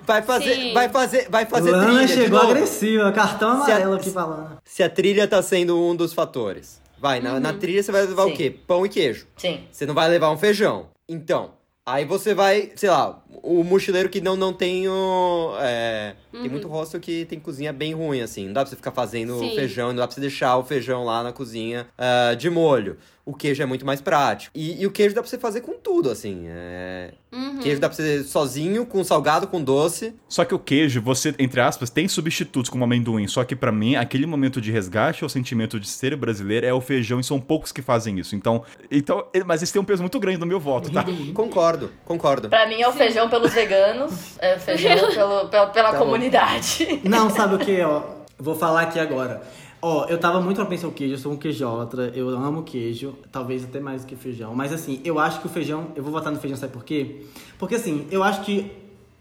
Vai 0.02 0.20
fazer, 0.20 0.54
Sim. 0.54 0.74
vai 0.74 0.90
fazer, 0.90 1.26
vai 1.30 1.46
fazer 1.46 1.70
Lana 1.70 1.86
trilha 1.86 2.06
de 2.06 2.12
chegou 2.12 2.38
agressiva. 2.40 3.10
Cartão 3.12 3.64
Se 3.64 3.70
a- 3.70 3.76
amarelo 3.76 3.94
aqui 3.94 4.10
falando. 4.10 4.58
Se 4.62 4.82
a 4.82 4.90
trilha 4.90 5.26
tá 5.26 5.40
sendo 5.40 5.80
um 5.80 5.96
dos 5.96 6.12
fatores. 6.12 6.83
Vai, 7.04 7.20
na, 7.20 7.38
na 7.38 7.52
trilha 7.52 7.82
você 7.82 7.92
vai 7.92 8.06
levar 8.06 8.24
o 8.24 8.30
Sim. 8.30 8.34
quê? 8.34 8.50
Pão 8.66 8.86
e 8.86 8.88
queijo. 8.88 9.26
Sim. 9.36 9.62
Você 9.70 9.84
não 9.84 9.92
vai 9.92 10.08
levar 10.08 10.30
um 10.30 10.38
feijão. 10.38 10.88
Então, 11.06 11.50
aí 11.84 12.02
você 12.06 12.32
vai, 12.32 12.72
sei 12.76 12.88
lá, 12.88 13.22
o 13.42 13.62
mochileiro 13.64 14.08
que 14.08 14.20
não, 14.20 14.36
não 14.36 14.52
tem 14.52 14.88
o. 14.88 15.54
é, 15.60 16.14
Tem 16.32 16.48
muito 16.48 16.68
hostel 16.68 17.00
que 17.00 17.24
tem 17.24 17.38
cozinha 17.38 17.72
bem 17.72 17.94
ruim, 17.94 18.20
assim. 18.20 18.46
Não 18.46 18.52
dá 18.52 18.60
pra 18.62 18.70
você 18.70 18.76
ficar 18.76 18.92
fazendo 18.92 19.38
Sim. 19.38 19.54
feijão, 19.54 19.88
não 19.88 19.96
dá 19.96 20.06
pra 20.06 20.14
você 20.14 20.20
deixar 20.20 20.56
o 20.56 20.64
feijão 20.64 21.04
lá 21.04 21.22
na 21.22 21.32
cozinha 21.32 21.86
ah, 21.98 22.34
de 22.34 22.50
molho. 22.50 22.96
O 23.26 23.32
queijo 23.32 23.62
é 23.62 23.66
muito 23.66 23.86
mais 23.86 24.02
prático. 24.02 24.52
E, 24.54 24.82
e 24.82 24.86
o 24.86 24.90
queijo 24.90 25.14
dá 25.14 25.22
pra 25.22 25.30
você 25.30 25.38
fazer 25.38 25.62
com 25.62 25.72
tudo, 25.72 26.10
assim. 26.10 26.44
É... 26.46 27.14
Uhum. 27.32 27.58
Queijo 27.58 27.80
dá 27.80 27.88
pra 27.88 27.96
você 27.96 28.22
sozinho, 28.22 28.84
com 28.84 29.02
salgado, 29.02 29.46
com 29.46 29.62
doce. 29.62 30.14
Só 30.28 30.44
que 30.44 30.54
o 30.54 30.58
queijo, 30.58 31.00
você, 31.00 31.34
entre 31.38 31.58
aspas, 31.60 31.88
tem 31.88 32.06
substitutos 32.06 32.68
como 32.70 32.84
amendoim. 32.84 33.26
Só 33.26 33.42
que 33.42 33.56
pra 33.56 33.72
mim, 33.72 33.96
aquele 33.96 34.26
momento 34.26 34.60
de 34.60 34.70
resgate 34.70 35.24
ao 35.24 35.30
sentimento 35.30 35.80
de 35.80 35.88
ser 35.88 36.14
brasileiro 36.16 36.66
é 36.66 36.74
o 36.74 36.82
feijão 36.82 37.18
e 37.18 37.24
são 37.24 37.40
poucos 37.40 37.72
que 37.72 37.80
fazem 37.80 38.18
isso. 38.18 38.36
Então, 38.36 38.62
então 38.90 39.26
mas 39.46 39.62
isso 39.62 39.72
tem 39.72 39.80
um 39.80 39.86
peso 39.86 40.02
muito 40.02 40.20
grande 40.20 40.38
no 40.38 40.46
meu 40.46 40.60
voto, 40.60 40.92
tá? 40.92 41.04
Concordo, 41.32 41.90
concordo. 42.04 42.50
Pra 42.50 42.68
mim 42.68 42.82
é 42.82 42.88
o 42.88 42.92
feijão 42.92 43.23
pelos 43.28 43.52
veganos, 43.52 44.36
é 44.38 44.58
feijão 44.58 44.96
pelo, 45.12 45.48
pela, 45.48 45.66
pela 45.68 45.92
Tá 45.92 45.98
bom. 45.98 46.04
comunidade. 46.04 47.00
Não, 47.04 47.28
sabe 47.30 47.54
o 47.54 47.58
que, 47.58 47.80
ó? 47.82 48.02
Vou 48.38 48.54
falar 48.54 48.82
aqui 48.82 48.98
agora. 48.98 49.42
Ó, 49.80 50.06
eu 50.06 50.16
tava 50.18 50.40
muito 50.40 50.56
propenso 50.56 50.86
ao 50.86 50.92
queijo, 50.92 51.14
eu 51.14 51.18
sou 51.18 51.32
um 51.32 51.36
queijólatra, 51.36 52.10
eu 52.14 52.28
amo 52.30 52.62
queijo, 52.62 53.14
talvez 53.30 53.64
até 53.64 53.78
mais 53.80 54.02
do 54.02 54.06
que 54.06 54.16
feijão. 54.16 54.54
Mas 54.54 54.72
assim, 54.72 55.00
eu 55.04 55.18
acho 55.18 55.40
que 55.40 55.46
o 55.46 55.50
feijão, 55.50 55.88
eu 55.94 56.02
vou 56.02 56.10
votar 56.10 56.32
no 56.32 56.38
feijão, 56.40 56.56
sabe 56.58 56.72
por 56.72 56.84
quê? 56.84 57.26
Porque 57.58 57.74
assim, 57.74 58.06
eu 58.10 58.22
acho 58.22 58.40
que 58.40 58.72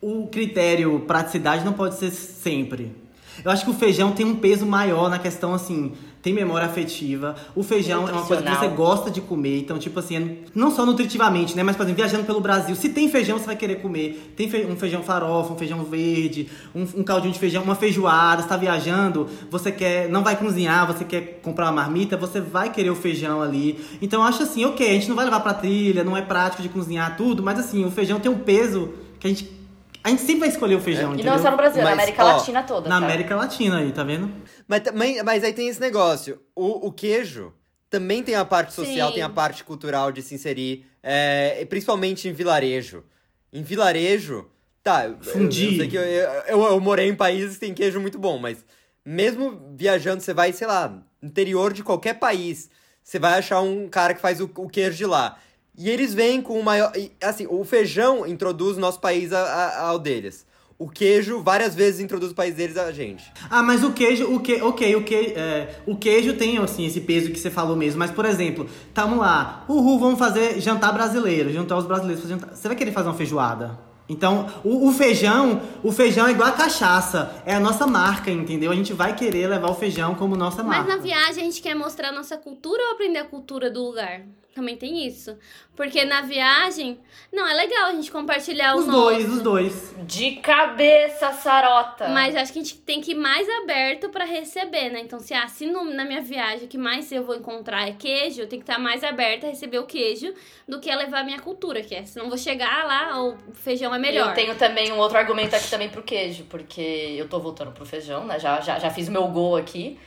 o 0.02 0.28
critério 0.28 1.02
praticidade 1.02 1.66
não 1.66 1.74
pode 1.74 1.96
ser 1.96 2.12
sempre. 2.12 2.96
Eu 3.44 3.52
acho 3.52 3.66
que 3.66 3.72
o 3.72 3.74
feijão 3.74 4.12
tem 4.14 4.26
um 4.26 4.36
peso 4.36 4.66
maior 4.66 5.10
na 5.10 5.20
questão 5.20 5.54
assim, 5.54 5.94
tem 6.24 6.34
memória 6.34 6.66
afetiva. 6.66 7.36
O 7.54 7.62
feijão 7.62 8.08
é 8.08 8.12
uma 8.14 8.24
coisa 8.24 8.42
que 8.42 8.50
você 8.50 8.68
gosta 8.70 9.12
de 9.12 9.20
comer, 9.20 9.60
então 9.60 9.78
tipo 9.78 10.00
assim, 10.00 10.38
não 10.56 10.72
só 10.72 10.86
nutritivamente, 10.86 11.54
né, 11.54 11.64
mas 11.64 11.76
por 11.76 11.84
exemplo, 11.84 12.02
viajando 12.02 12.24
pelo 12.24 12.40
Brasil, 12.40 12.74
se 12.78 12.90
tem 12.90 13.10
feijão 13.10 13.38
você 13.38 13.46
vai 13.46 13.58
querer 13.58 13.82
comer. 13.82 14.34
Tem 14.38 14.48
um 14.66 14.78
feijão 14.78 15.04
farofa, 15.04 15.52
um 15.52 15.58
feijão 15.58 15.84
verde, 15.84 16.50
um, 16.74 16.84
um 17.02 17.04
caldinho 17.04 17.34
de 17.34 17.40
feijão, 17.40 17.62
uma 17.62 17.76
feijoada, 17.76 18.42
você 18.42 18.48
tá 18.48 18.56
viajando, 18.56 19.28
você 19.52 19.70
quer, 19.70 20.08
não 20.08 20.24
vai 20.24 20.38
cozinhar, 20.38 20.88
você 20.88 21.04
quer 21.04 21.42
comprar 21.44 21.66
uma 21.66 21.74
marmita, 21.74 22.16
você 22.16 22.40
vai 22.40 22.72
querer 22.72 22.90
o 22.90 22.96
feijão 22.96 23.42
ali. 23.42 23.84
Então 24.02 24.22
eu 24.22 24.26
acho 24.26 24.44
assim, 24.44 24.64
OK, 24.64 24.88
a 24.88 24.94
gente 24.94 25.10
não 25.10 25.18
vai 25.18 25.26
levar 25.26 25.42
pra 25.42 25.54
trilha, 25.54 26.06
não 26.06 26.16
é 26.16 26.22
prático 26.22 26.62
de 26.62 26.70
cozinhar 26.70 27.18
tudo, 27.18 27.44
mas 27.44 27.60
assim, 27.60 27.84
o 27.84 27.92
feijão 27.92 28.22
tem 28.22 28.32
um 28.32 28.40
peso 28.40 28.94
que 29.20 29.28
a 29.28 29.30
gente 29.30 29.63
a 30.04 30.10
gente 30.10 30.22
sempre 30.22 30.40
vai 30.42 30.50
escolher 30.50 30.76
o 30.76 30.82
feijão, 30.82 31.12
E 31.12 31.14
entendeu? 31.16 31.34
não 31.34 31.42
só 31.42 31.50
no 31.52 31.58
Brasil, 31.58 31.78
na 31.82 31.90
Mas, 31.92 31.94
América 32.00 32.26
ó, 32.26 32.36
Latina 32.38 32.64
toda. 32.64 32.90
Na 32.90 33.00
tá? 33.00 33.06
América 33.06 33.36
Latina 33.36 33.78
aí, 33.80 33.92
tá 33.92 34.04
vendo? 34.04 34.32
Mas, 34.68 34.82
também, 34.82 35.24
mas 35.24 35.44
aí 35.44 35.54
tem 35.54 35.68
esse 35.68 35.80
negócio. 35.80 36.40
O, 36.56 36.88
o 36.88 36.92
queijo 36.92 37.54
também 37.90 38.22
tem 38.24 38.36
a 38.36 38.44
parte 38.44 38.74
social, 38.74 39.10
Sim. 39.10 39.14
tem 39.16 39.24
a 39.24 39.30
parte 39.30 39.64
cultural 39.64 40.12
de 40.12 40.22
se 40.22 40.36
inserir. 40.36 40.86
é, 41.02 41.58
e 41.62 41.66
principalmente 41.66 42.28
em 42.28 42.34
vilarejo. 42.34 43.04
Em 43.52 43.62
vilarejo, 43.62 44.48
tá. 44.82 45.06
eu- 45.06 45.18
Fundi. 45.22 45.66
Eu, 45.66 45.78
sei 45.78 45.88
que 45.88 45.96
eu, 45.98 46.02
eu, 46.02 46.62
eu 46.64 46.80
morei 46.80 47.08
em 47.10 47.16
países 47.16 47.54
que 47.56 47.60
tem 47.60 47.74
queijo 47.74 48.00
muito 48.00 48.18
bom, 48.18 48.38
mas 48.40 48.66
mesmo 49.06 49.60
viajando, 49.76 50.22
você 50.24 50.34
vai, 50.34 50.52
sei 50.54 50.66
lá, 50.68 50.98
interior 51.22 51.74
de 51.74 51.84
qualquer 51.84 52.14
país, 52.16 52.70
você 53.04 53.20
vai 53.20 53.38
achar 53.40 53.62
um 53.62 53.88
cara 53.90 54.14
que 54.14 54.22
faz 54.22 54.40
o, 54.42 54.50
o 54.56 54.70
queijo 54.70 54.98
de 54.98 55.06
lá. 55.06 55.38
E 55.78 55.90
eles 55.90 56.14
vêm 56.14 56.42
com 56.42 56.60
o 56.60 56.64
maior. 56.64 56.92
Assim, 57.22 57.48
o 57.50 57.64
feijão 57.64 58.26
introduz 58.28 58.78
o 58.78 58.80
nosso 58.80 59.00
país 59.00 59.34
a- 59.34 59.40
a- 59.42 59.82
ao 59.88 59.98
deles. 60.00 60.46
O 60.78 60.90
queijo 60.90 61.42
várias 61.42 61.74
vezes 61.76 62.00
introduz 62.02 62.32
o 62.32 62.36
país 62.36 62.56
deles 62.56 62.78
a 62.78 62.92
gente. 62.92 63.32
Ah, 63.50 63.64
mas 63.64 63.84
o 63.84 63.92
queijo, 63.94 64.26
o 64.34 64.40
que, 64.40 64.62
ok, 64.62 64.96
o, 64.96 65.04
que, 65.04 65.16
é, 65.36 65.80
o 65.88 65.96
queijo 65.96 66.34
tem 66.34 66.58
assim 66.58 66.86
esse 66.86 67.00
peso 67.02 67.32
que 67.32 67.40
você 67.40 67.50
falou 67.50 67.76
mesmo. 67.76 68.00
Mas 68.00 68.12
por 68.12 68.26
exemplo, 68.26 68.68
tamo 68.94 69.18
lá, 69.22 69.64
uhul, 69.70 70.00
vamos 70.00 70.20
fazer 70.20 70.60
jantar 70.60 70.92
brasileiro, 70.94 71.52
juntar 71.52 71.78
os 71.78 71.86
brasileiros 71.86 72.22
pra 72.26 72.30
jantar. 72.36 72.56
Você 72.56 72.68
vai 72.68 72.76
querer 72.76 72.92
fazer 72.92 73.08
uma 73.08 73.16
feijoada? 73.16 73.80
Então, 74.10 74.50
o, 74.66 74.90
o 74.90 74.92
feijão, 74.92 75.62
o 75.82 75.92
feijão 75.92 76.28
é 76.28 76.32
igual 76.32 76.50
a 76.50 76.52
cachaça, 76.52 77.34
é 77.46 77.56
a 77.56 77.60
nossa 77.60 77.88
marca, 77.88 78.30
entendeu? 78.30 78.70
A 78.72 78.76
gente 78.76 78.92
vai 78.94 79.16
querer 79.16 79.48
levar 79.48 79.70
o 79.72 79.76
feijão 79.76 80.14
como 80.16 80.36
nossa 80.36 80.62
Mas 80.62 80.80
marca. 80.80 80.98
na 80.98 81.02
viagem 81.02 81.42
a 81.44 81.46
gente 81.46 81.62
quer 81.62 81.74
mostrar 81.76 82.10
a 82.10 82.12
nossa 82.12 82.36
cultura 82.38 82.82
ou 82.88 82.92
aprender 82.94 83.20
a 83.20 83.26
cultura 83.26 83.72
do 83.72 83.82
lugar? 83.82 84.22
Também 84.54 84.78
tem 84.78 85.08
isso. 85.08 85.36
Porque 85.76 86.06
na 86.06 86.22
viagem, 86.22 87.00
não, 87.32 87.48
é 87.48 87.54
legal 87.56 87.86
a 87.88 87.92
gente 87.94 88.12
compartilhar 88.12 88.76
Os 88.76 88.88
o 88.88 88.92
dois, 88.92 89.24
nosso. 89.24 89.38
os 89.38 89.42
dois. 89.42 89.96
De 90.06 90.36
cabeça, 90.36 91.32
Sarota. 91.32 92.10
Mas 92.10 92.36
acho 92.36 92.54
que 92.54 92.60
a 92.60 92.62
gente 92.62 92.78
tem 92.78 93.02
que 93.02 93.14
ir 93.14 93.16
mais 93.16 93.48
aberto 93.64 94.10
pra 94.10 94.26
receber, 94.26 94.92
né? 94.92 95.00
Então, 95.00 95.18
se, 95.20 95.34
ah, 95.34 95.48
se 95.48 95.66
no- 95.66 95.86
na 95.86 96.06
minha 96.06 96.22
viagem 96.22 96.66
o 96.66 96.68
que 96.68 96.78
mais 96.78 97.12
eu 97.12 97.24
vou 97.24 97.36
encontrar 97.36 97.88
é 97.90 97.94
queijo, 97.94 98.42
eu 98.42 98.48
tenho 98.48 98.62
que 98.62 98.70
estar 98.70 98.80
mais 98.80 99.04
aberta 99.04 99.48
a 99.48 99.50
receber 99.50 99.80
o 99.80 99.88
queijo 99.88 100.32
do 100.68 100.80
que 100.80 100.92
a 100.92 100.96
levar 100.96 101.22
a 101.22 101.24
minha 101.24 101.40
cultura, 101.40 101.82
que 101.82 101.96
é. 101.96 102.04
Senão 102.06 102.26
eu 102.28 102.30
vou 102.30 102.38
chegar 102.38 102.86
lá, 102.86 103.20
o 103.24 103.36
feijão 103.56 103.96
é 103.96 103.98
melhor. 103.98 104.30
Eu 104.30 104.34
tenho 104.36 104.56
também 104.56 104.92
um 104.92 105.00
outro 105.00 105.18
argumento 105.18 105.56
aqui 105.56 105.68
também 105.72 105.90
pro 105.90 106.04
queijo, 106.04 106.44
porque 106.44 107.16
eu 107.18 107.28
tô 107.28 107.40
voltando 107.40 107.72
pro 107.72 107.86
feijão, 107.86 108.24
né? 108.26 108.38
Já, 108.40 108.62
já, 108.62 108.78
já 108.78 108.92
fiz 108.92 109.08
o 109.08 109.12
meu 109.12 109.28
gol 109.30 109.56
aqui. 109.56 109.98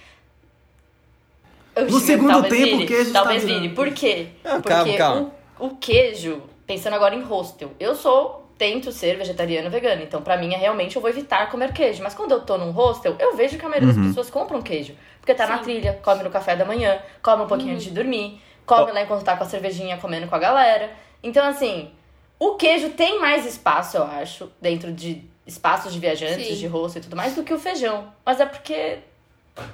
Eu 1.77 1.82
No 1.82 1.89
digo, 1.89 2.01
segundo 2.01 2.31
talvez 2.31 2.55
tempo, 2.55 2.65
vire, 2.78 2.85
o 2.85 2.86
queijo 2.89 3.12
Talvez 3.12 3.44
está 3.44 3.55
vire. 3.61 3.74
Por 3.74 3.93
quê? 3.93 4.28
Ah, 4.43 4.55
Porque 4.55 4.69
calma, 4.70 4.97
calma. 4.97 5.32
O, 5.61 5.66
o 5.66 5.77
queijo, 5.77 6.43
pensando 6.66 6.94
agora 6.94 7.15
em 7.15 7.20
hostel, 7.20 7.70
eu 7.78 7.94
sou, 7.94 8.51
tento 8.57 8.90
ser 8.90 9.19
vegetariano 9.19 9.69
vegano, 9.69 10.03
então 10.03 10.23
pra 10.23 10.39
mim 10.39 10.55
é 10.55 10.57
realmente 10.57 10.97
eu 10.97 11.03
vou 11.03 11.11
evitar 11.11 11.51
comer 11.51 11.74
queijo. 11.74 12.03
Mas 12.03 12.15
quando 12.15 12.32
eu 12.32 12.40
tô 12.40 12.57
num 12.57 12.70
hostel, 12.70 13.15
eu 13.19 13.36
vejo 13.36 13.59
que 13.59 13.66
a 13.66 13.69
maioria 13.69 13.93
das 13.93 14.07
pessoas 14.07 14.31
compram 14.31 14.62
queijo. 14.62 14.94
Porque 15.20 15.35
tá 15.35 15.47
na 15.47 15.59
Sim. 15.59 15.65
trilha, 15.65 16.01
come 16.03 16.23
no 16.23 16.31
café 16.31 16.57
da 16.57 16.65
manhã, 16.65 16.98
come 17.23 17.43
um 17.43 17.47
pouquinho 17.47 17.74
antes 17.74 17.85
de 17.85 17.90
dormir, 17.90 18.40
come 18.65 18.90
lá 18.93 19.03
enquanto 19.03 19.23
tá 19.23 19.36
com 19.36 19.44
a 19.44 19.47
cervejinha 19.47 19.98
comendo 19.98 20.27
com 20.27 20.35
a 20.35 20.39
galera. 20.39 20.90
Então, 21.23 21.47
assim, 21.47 21.90
o 22.39 22.55
queijo 22.55 22.90
tem 22.90 23.20
mais 23.20 23.44
espaço, 23.44 23.98
eu 23.98 24.05
acho, 24.05 24.51
dentro 24.62 24.93
de 24.93 25.23
espaços 25.47 25.93
de 25.93 25.98
viajantes, 25.98 26.47
Sim. 26.47 26.55
de 26.55 26.66
hostel 26.66 27.01
e 27.01 27.05
tudo 27.05 27.16
mais, 27.16 27.35
do 27.35 27.43
que 27.43 27.53
o 27.53 27.59
feijão. 27.59 28.12
Mas 28.24 28.40
é 28.40 28.47
porque 28.47 28.98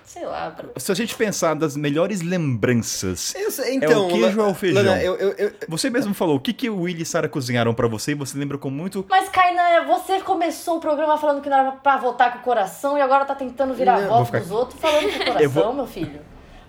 Sei 0.04 0.24
lá. 0.24 0.54
Se 0.76 0.92
a 0.92 0.94
gente 0.94 1.14
pensar 1.16 1.54
das 1.54 1.76
melhores 1.76 2.20
lembranças, 2.22 3.34
Eu 3.34 3.50
sei- 3.50 3.72
é 3.72 3.74
então, 3.74 4.06
o 4.06 4.08
queijo 4.10 4.40
ou 4.40 4.46
é 4.46 4.50
o 4.50 4.54
feijão? 4.54 4.82
Lana, 4.82 5.02
eu- 5.02 5.16
eu- 5.16 5.32
eu- 5.32 5.52
Você 5.68 5.90
mesmo 5.90 6.14
falou, 6.14 6.36
o 6.36 6.40
que, 6.40 6.52
que 6.52 6.70
o 6.70 6.82
Willy 6.82 7.02
e 7.02 7.06
Sarah 7.06 7.28
cozinharam 7.28 7.74
pra 7.74 7.88
você 7.88 8.12
e 8.12 8.14
você 8.14 8.38
lembra 8.38 8.56
com 8.58 8.70
muito... 8.70 9.04
Mas, 9.08 9.28
Kainan, 9.28 9.84
você 9.86 10.20
começou 10.20 10.76
o 10.76 10.80
programa 10.80 11.18
falando 11.18 11.40
que 11.42 11.48
não 11.50 11.58
era 11.58 11.72
pra 11.72 11.96
votar 11.96 12.32
com 12.32 12.38
o 12.38 12.42
coração 12.42 12.96
e 12.96 13.00
agora 13.00 13.24
tá 13.24 13.34
tentando 13.34 13.74
virar 13.74 14.00
Não, 14.00 14.08
voto 14.08 14.16
vou 14.16 14.24
ficar- 14.26 14.38
dos 14.40 14.50
outros 14.50 14.80
falando 14.80 15.02
com 15.02 15.08
o 15.08 15.18
coração, 15.18 15.40
Eu 15.42 15.50
vou- 15.50 15.72
meu 15.74 15.86
filho. 15.86 16.20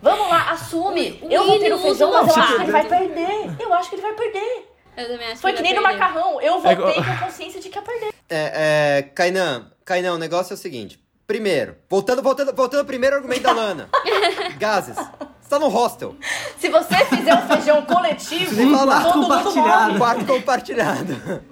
Vamos 0.02 0.30
lá, 0.30 0.52
assume. 0.52 1.20
O 1.22 1.30
eu 1.32 1.44
votei 1.44 1.58
Willy 1.60 1.70
no 1.70 1.78
feijão, 1.80 2.12
mas 2.12 2.28
eu 2.28 2.34
o 2.36 2.40
acho 2.44 2.56
que 2.56 2.62
ele 2.64 2.72
vai 2.72 2.86
perder. 2.88 3.56
Eu 3.60 3.74
acho 3.74 3.90
que 3.90 3.96
ele 3.96 4.02
vai 4.02 4.14
perder. 4.14 4.70
Eu 4.98 5.08
também 5.08 5.28
acho 5.32 5.42
Foi 5.42 5.52
que 5.52 5.58
que 5.58 5.64
nem 5.64 5.76
no 5.76 5.82
macarrão. 5.82 6.42
Eu 6.42 6.56
É 6.56 6.58
votei 6.58 6.72
igual- 6.74 6.94
com 6.94 7.02
a 7.12 7.18
consciência 7.18 7.62
de 7.62 7.70
que 7.70 7.78
ia 7.78 7.82
perder. 7.82 8.14
É, 8.30 8.98
é, 9.00 9.02
Kainan, 9.16 9.72
Kainan, 9.86 10.14
o 10.16 10.18
negócio 10.18 10.54
é 10.54 10.56
o 10.56 10.58
seguinte. 10.58 11.00
Primeiro, 11.26 11.78
voltando, 11.90 12.22
voltando, 12.22 12.54
voltando 12.54 12.80
ao 12.82 12.86
primeiro 12.86 13.16
argumento 13.16 13.44
da 13.44 13.54
Lana. 13.54 13.90
Gases. 14.60 14.96
Você 14.96 15.50
tá 15.50 15.58
no 15.60 15.68
hostel. 15.68 16.16
Se 16.58 16.70
você 16.70 17.06
fizer 17.06 17.34
um 17.34 17.48
feijão 17.48 17.82
coletivo, 17.84 18.56
todo 18.56 18.68
mundo 18.68 19.14
compartilhado. 19.14 19.88
morre. 19.88 19.98
Quarto 19.98 20.26
compartilhado. 20.26 21.44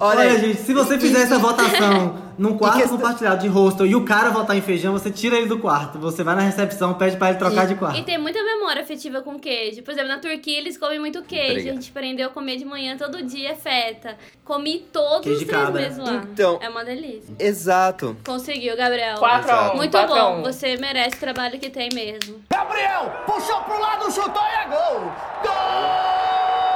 Olha, 0.00 0.20
Olha, 0.20 0.30
aí. 0.32 0.40
gente, 0.40 0.60
se 0.62 0.72
você 0.74 0.98
fizer 0.98 1.22
essa 1.22 1.38
votação 1.38 2.26
num 2.38 2.56
quarto 2.58 2.78
questão- 2.78 2.96
compartilhado 2.96 3.40
de 3.40 3.48
hostel 3.48 3.86
e 3.86 3.94
o 3.94 4.04
cara 4.04 4.30
votar 4.30 4.56
em 4.56 4.60
feijão, 4.60 4.92
você 4.92 5.10
tira 5.10 5.36
ele 5.36 5.46
do 5.46 5.58
quarto. 5.58 5.98
Você 5.98 6.22
vai 6.22 6.34
na 6.34 6.42
recepção, 6.42 6.94
pede 6.94 7.16
pra 7.16 7.30
ele 7.30 7.38
trocar 7.38 7.66
de 7.66 7.74
quarto. 7.74 7.98
E 7.98 8.02
tem 8.02 8.18
muita 8.18 8.42
memória 8.42 8.82
afetiva 8.82 9.22
com 9.22 9.38
queijo. 9.38 9.82
Por 9.82 9.92
exemplo, 9.92 10.08
na 10.08 10.18
Turquia 10.18 10.58
eles 10.58 10.76
comem 10.76 10.98
muito 10.98 11.22
queijo. 11.22 11.50
Obrigado. 11.52 11.72
A 11.72 11.80
gente 11.80 11.90
aprendeu 11.90 12.26
a 12.28 12.30
comer 12.30 12.56
de 12.56 12.64
manhã 12.64 12.96
todo 12.96 13.22
dia, 13.22 13.50
é 13.52 13.54
feta. 13.54 14.16
Comi 14.44 14.86
todos 14.92 15.22
Queijo 15.22 15.40
os 15.40 15.46
três 15.46 15.62
cabra. 15.64 15.82
meses 15.82 15.98
lá. 15.98 16.22
Então- 16.32 16.58
É 16.62 16.68
uma 16.68 16.84
delícia. 16.84 17.34
Exato. 17.38 18.16
Conseguiu, 18.24 18.76
Gabriel. 18.76 19.16
4 19.18 19.50
a 19.50 19.72
1 19.72 19.76
Muito 19.76 19.92
4 19.92 20.14
a 20.14 20.18
bom. 20.30 20.38
1. 20.40 20.42
Você 20.44 20.76
merece 20.76 21.16
o 21.16 21.20
trabalho 21.20 21.58
que 21.58 21.70
tem 21.70 21.88
mesmo. 21.94 22.40
Gabriel, 22.50 23.12
puxou 23.26 23.60
pro 23.62 23.80
lado, 23.80 24.10
chutou 24.12 24.42
e 24.42 24.64
é 24.64 24.68
gol! 24.68 25.00
Gol! 25.42 26.75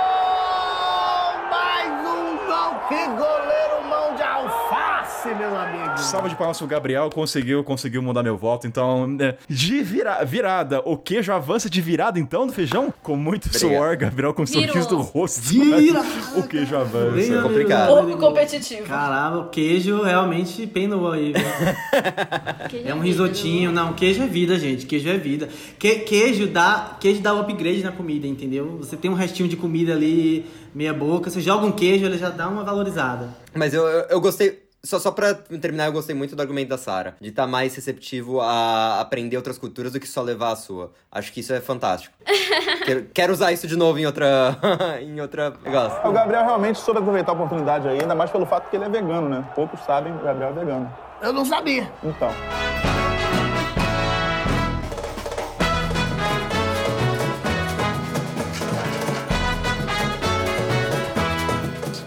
Que 2.50 3.06
goleiro 3.06 3.84
mão 3.88 4.16
de 4.16 4.22
alface, 4.24 4.99
meu 5.36 5.56
amigo! 5.58 5.98
Salva 5.98 6.28
de 6.28 6.34
palmas 6.34 6.58
pro 6.58 6.66
Gabriel, 6.66 7.10
conseguiu, 7.12 7.62
conseguiu 7.62 8.02
mudar 8.02 8.22
meu 8.22 8.36
voto. 8.36 8.66
Então, 8.66 9.06
né, 9.06 9.36
de 9.48 9.82
vira- 9.82 10.24
virada, 10.24 10.80
o 10.84 10.96
queijo 10.96 11.32
avança 11.32 11.68
de 11.68 11.80
virada 11.80 12.18
então 12.18 12.46
do 12.46 12.52
feijão? 12.52 12.92
Com 13.02 13.16
muito 13.16 13.46
Obrigado. 13.48 13.70
suor, 13.70 13.96
Gabriel 13.96 14.34
com 14.34 14.44
Virou. 14.44 14.66
sorriso 14.68 14.88
do 14.88 15.00
rosto. 15.00 15.40
Vira! 15.42 16.00
o 16.36 16.42
queijo 16.42 16.76
avança. 16.76 17.32
É 17.34 17.42
complicado. 17.42 17.88
Pouco 17.88 18.16
competitivo. 18.18 18.86
Caramba, 18.86 19.38
o 19.40 19.48
queijo 19.50 20.02
realmente 20.02 20.66
penou 20.66 21.10
aí, 21.12 21.32
É 22.72 22.94
um 22.94 23.00
vida, 23.00 23.04
risotinho. 23.04 23.72
Não, 23.72 23.92
queijo 23.92 24.22
é 24.22 24.26
vida, 24.26 24.58
gente. 24.58 24.86
Queijo 24.86 25.08
é 25.08 25.16
vida. 25.18 25.48
Que- 25.78 26.00
queijo 26.00 26.46
dá 26.46 26.96
queijo 27.00 27.20
dá 27.20 27.34
um 27.34 27.40
upgrade 27.40 27.82
na 27.82 27.92
comida, 27.92 28.26
entendeu? 28.26 28.76
Você 28.78 28.96
tem 28.96 29.10
um 29.10 29.14
restinho 29.14 29.48
de 29.48 29.56
comida 29.56 29.92
ali, 29.92 30.46
meia 30.74 30.92
boca, 30.94 31.30
você 31.30 31.40
joga 31.40 31.66
um 31.66 31.72
queijo, 31.72 32.04
ele 32.04 32.18
já 32.18 32.30
dá 32.30 32.48
uma 32.48 32.64
valorizada. 32.64 33.28
Mas 33.54 33.74
eu, 33.74 33.82
eu, 33.86 34.06
eu 34.10 34.20
gostei. 34.20 34.69
Só, 34.82 34.98
só 34.98 35.10
pra 35.10 35.34
terminar, 35.34 35.86
eu 35.86 35.92
gostei 35.92 36.14
muito 36.14 36.34
do 36.34 36.40
argumento 36.40 36.70
da 36.70 36.78
Sara. 36.78 37.14
De 37.20 37.28
estar 37.28 37.46
mais 37.46 37.74
receptivo 37.74 38.40
a 38.40 38.98
aprender 39.00 39.36
outras 39.36 39.58
culturas 39.58 39.92
do 39.92 40.00
que 40.00 40.06
só 40.06 40.22
levar 40.22 40.52
a 40.52 40.56
sua. 40.56 40.90
Acho 41.12 41.30
que 41.32 41.40
isso 41.40 41.52
é 41.52 41.60
fantástico. 41.60 42.14
quero, 42.86 43.04
quero 43.12 43.32
usar 43.32 43.52
isso 43.52 43.66
de 43.66 43.76
novo 43.76 43.98
em 43.98 44.06
outra. 44.06 44.56
em 45.02 45.20
outra 45.20 45.52
negócio. 45.62 46.08
O 46.08 46.12
Gabriel 46.12 46.44
realmente 46.46 46.78
soube 46.78 46.98
aproveitar 46.98 47.32
a 47.32 47.34
oportunidade 47.34 47.86
aí, 47.88 48.00
ainda 48.00 48.14
mais 48.14 48.30
pelo 48.30 48.46
fato 48.46 48.70
que 48.70 48.76
ele 48.76 48.84
é 48.84 48.88
vegano, 48.88 49.28
né? 49.28 49.46
Poucos 49.54 49.80
sabem, 49.80 50.14
o 50.14 50.18
Gabriel 50.22 50.50
é 50.50 50.52
vegano. 50.54 50.90
Eu 51.20 51.32
não 51.34 51.44
sabia. 51.44 51.92
Então. 52.02 52.30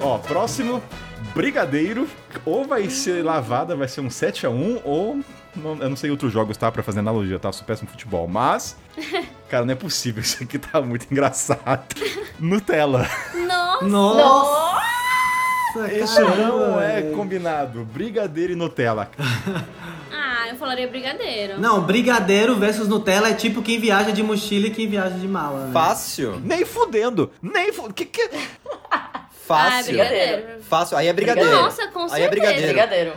Ó, 0.01 0.17
próximo, 0.17 0.81
brigadeiro. 1.33 2.07
Ou 2.45 2.65
vai 2.65 2.89
ser 2.89 3.23
lavada, 3.23 3.75
vai 3.75 3.87
ser 3.87 4.01
um 4.01 4.07
7x1, 4.09 4.81
ou. 4.83 5.19
não- 5.55 5.77
eu 5.81 5.89
não 5.89 5.95
sei 5.95 6.09
outros 6.11 6.31
jogos, 6.31 6.57
tá? 6.57 6.71
Pra 6.71 6.83
fazer 6.83 6.99
analogia, 6.99 7.39
tá? 7.39 7.51
Sou 7.51 7.65
péssimo 7.65 7.89
futebol. 7.89 8.27
Mas. 8.27 8.75
Cara, 9.49 9.65
não 9.65 9.73
é 9.73 9.75
possível. 9.75 10.21
Isso 10.21 10.41
aqui 10.43 10.57
tá 10.59 10.81
muito 10.81 11.07
engraçado. 11.11 11.95
Nutella. 12.39 13.07
Nossa! 13.47 13.85
Nossa! 13.87 14.83
Isso 15.91 16.21
não 16.21 16.79
é 16.79 17.01
combinado. 17.15 17.83
Brigadeiro 17.85 18.53
e 18.53 18.55
Nutella. 18.55 19.09
Ah, 20.15 20.49
eu 20.49 20.55
falaria 20.57 20.87
brigadeiro. 20.87 21.59
Não, 21.59 21.81
brigadeiro 21.81 22.55
versus 22.55 22.87
Nutella 22.87 23.29
é 23.29 23.33
tipo 23.33 23.61
quem 23.61 23.79
viaja 23.79 24.11
de 24.11 24.21
mochila 24.21 24.67
e 24.67 24.71
quem 24.71 24.87
viaja 24.87 25.17
de 25.17 25.27
mala, 25.27 25.67
né? 25.67 25.71
Fácil. 25.73 26.39
Nem 26.43 26.65
fudendo. 26.65 27.31
Nem 27.41 27.71
fudendo. 27.71 27.93
Que 27.93 28.05
que... 28.05 28.29
Ah, 29.53 29.69
Fácil. 29.71 29.85
brigadeiro. 29.93 30.43
Fácil. 30.69 30.97
Aí 30.97 31.07
é 31.07 31.13
brigadeiro. 31.13 31.51
Nossa, 31.51 31.87
com 31.87 31.99
Aí 31.99 32.05
é 32.05 32.29
certeza. 32.29 32.29
brigadeiro. 32.29 32.67
Brigadeiro. 32.73 33.13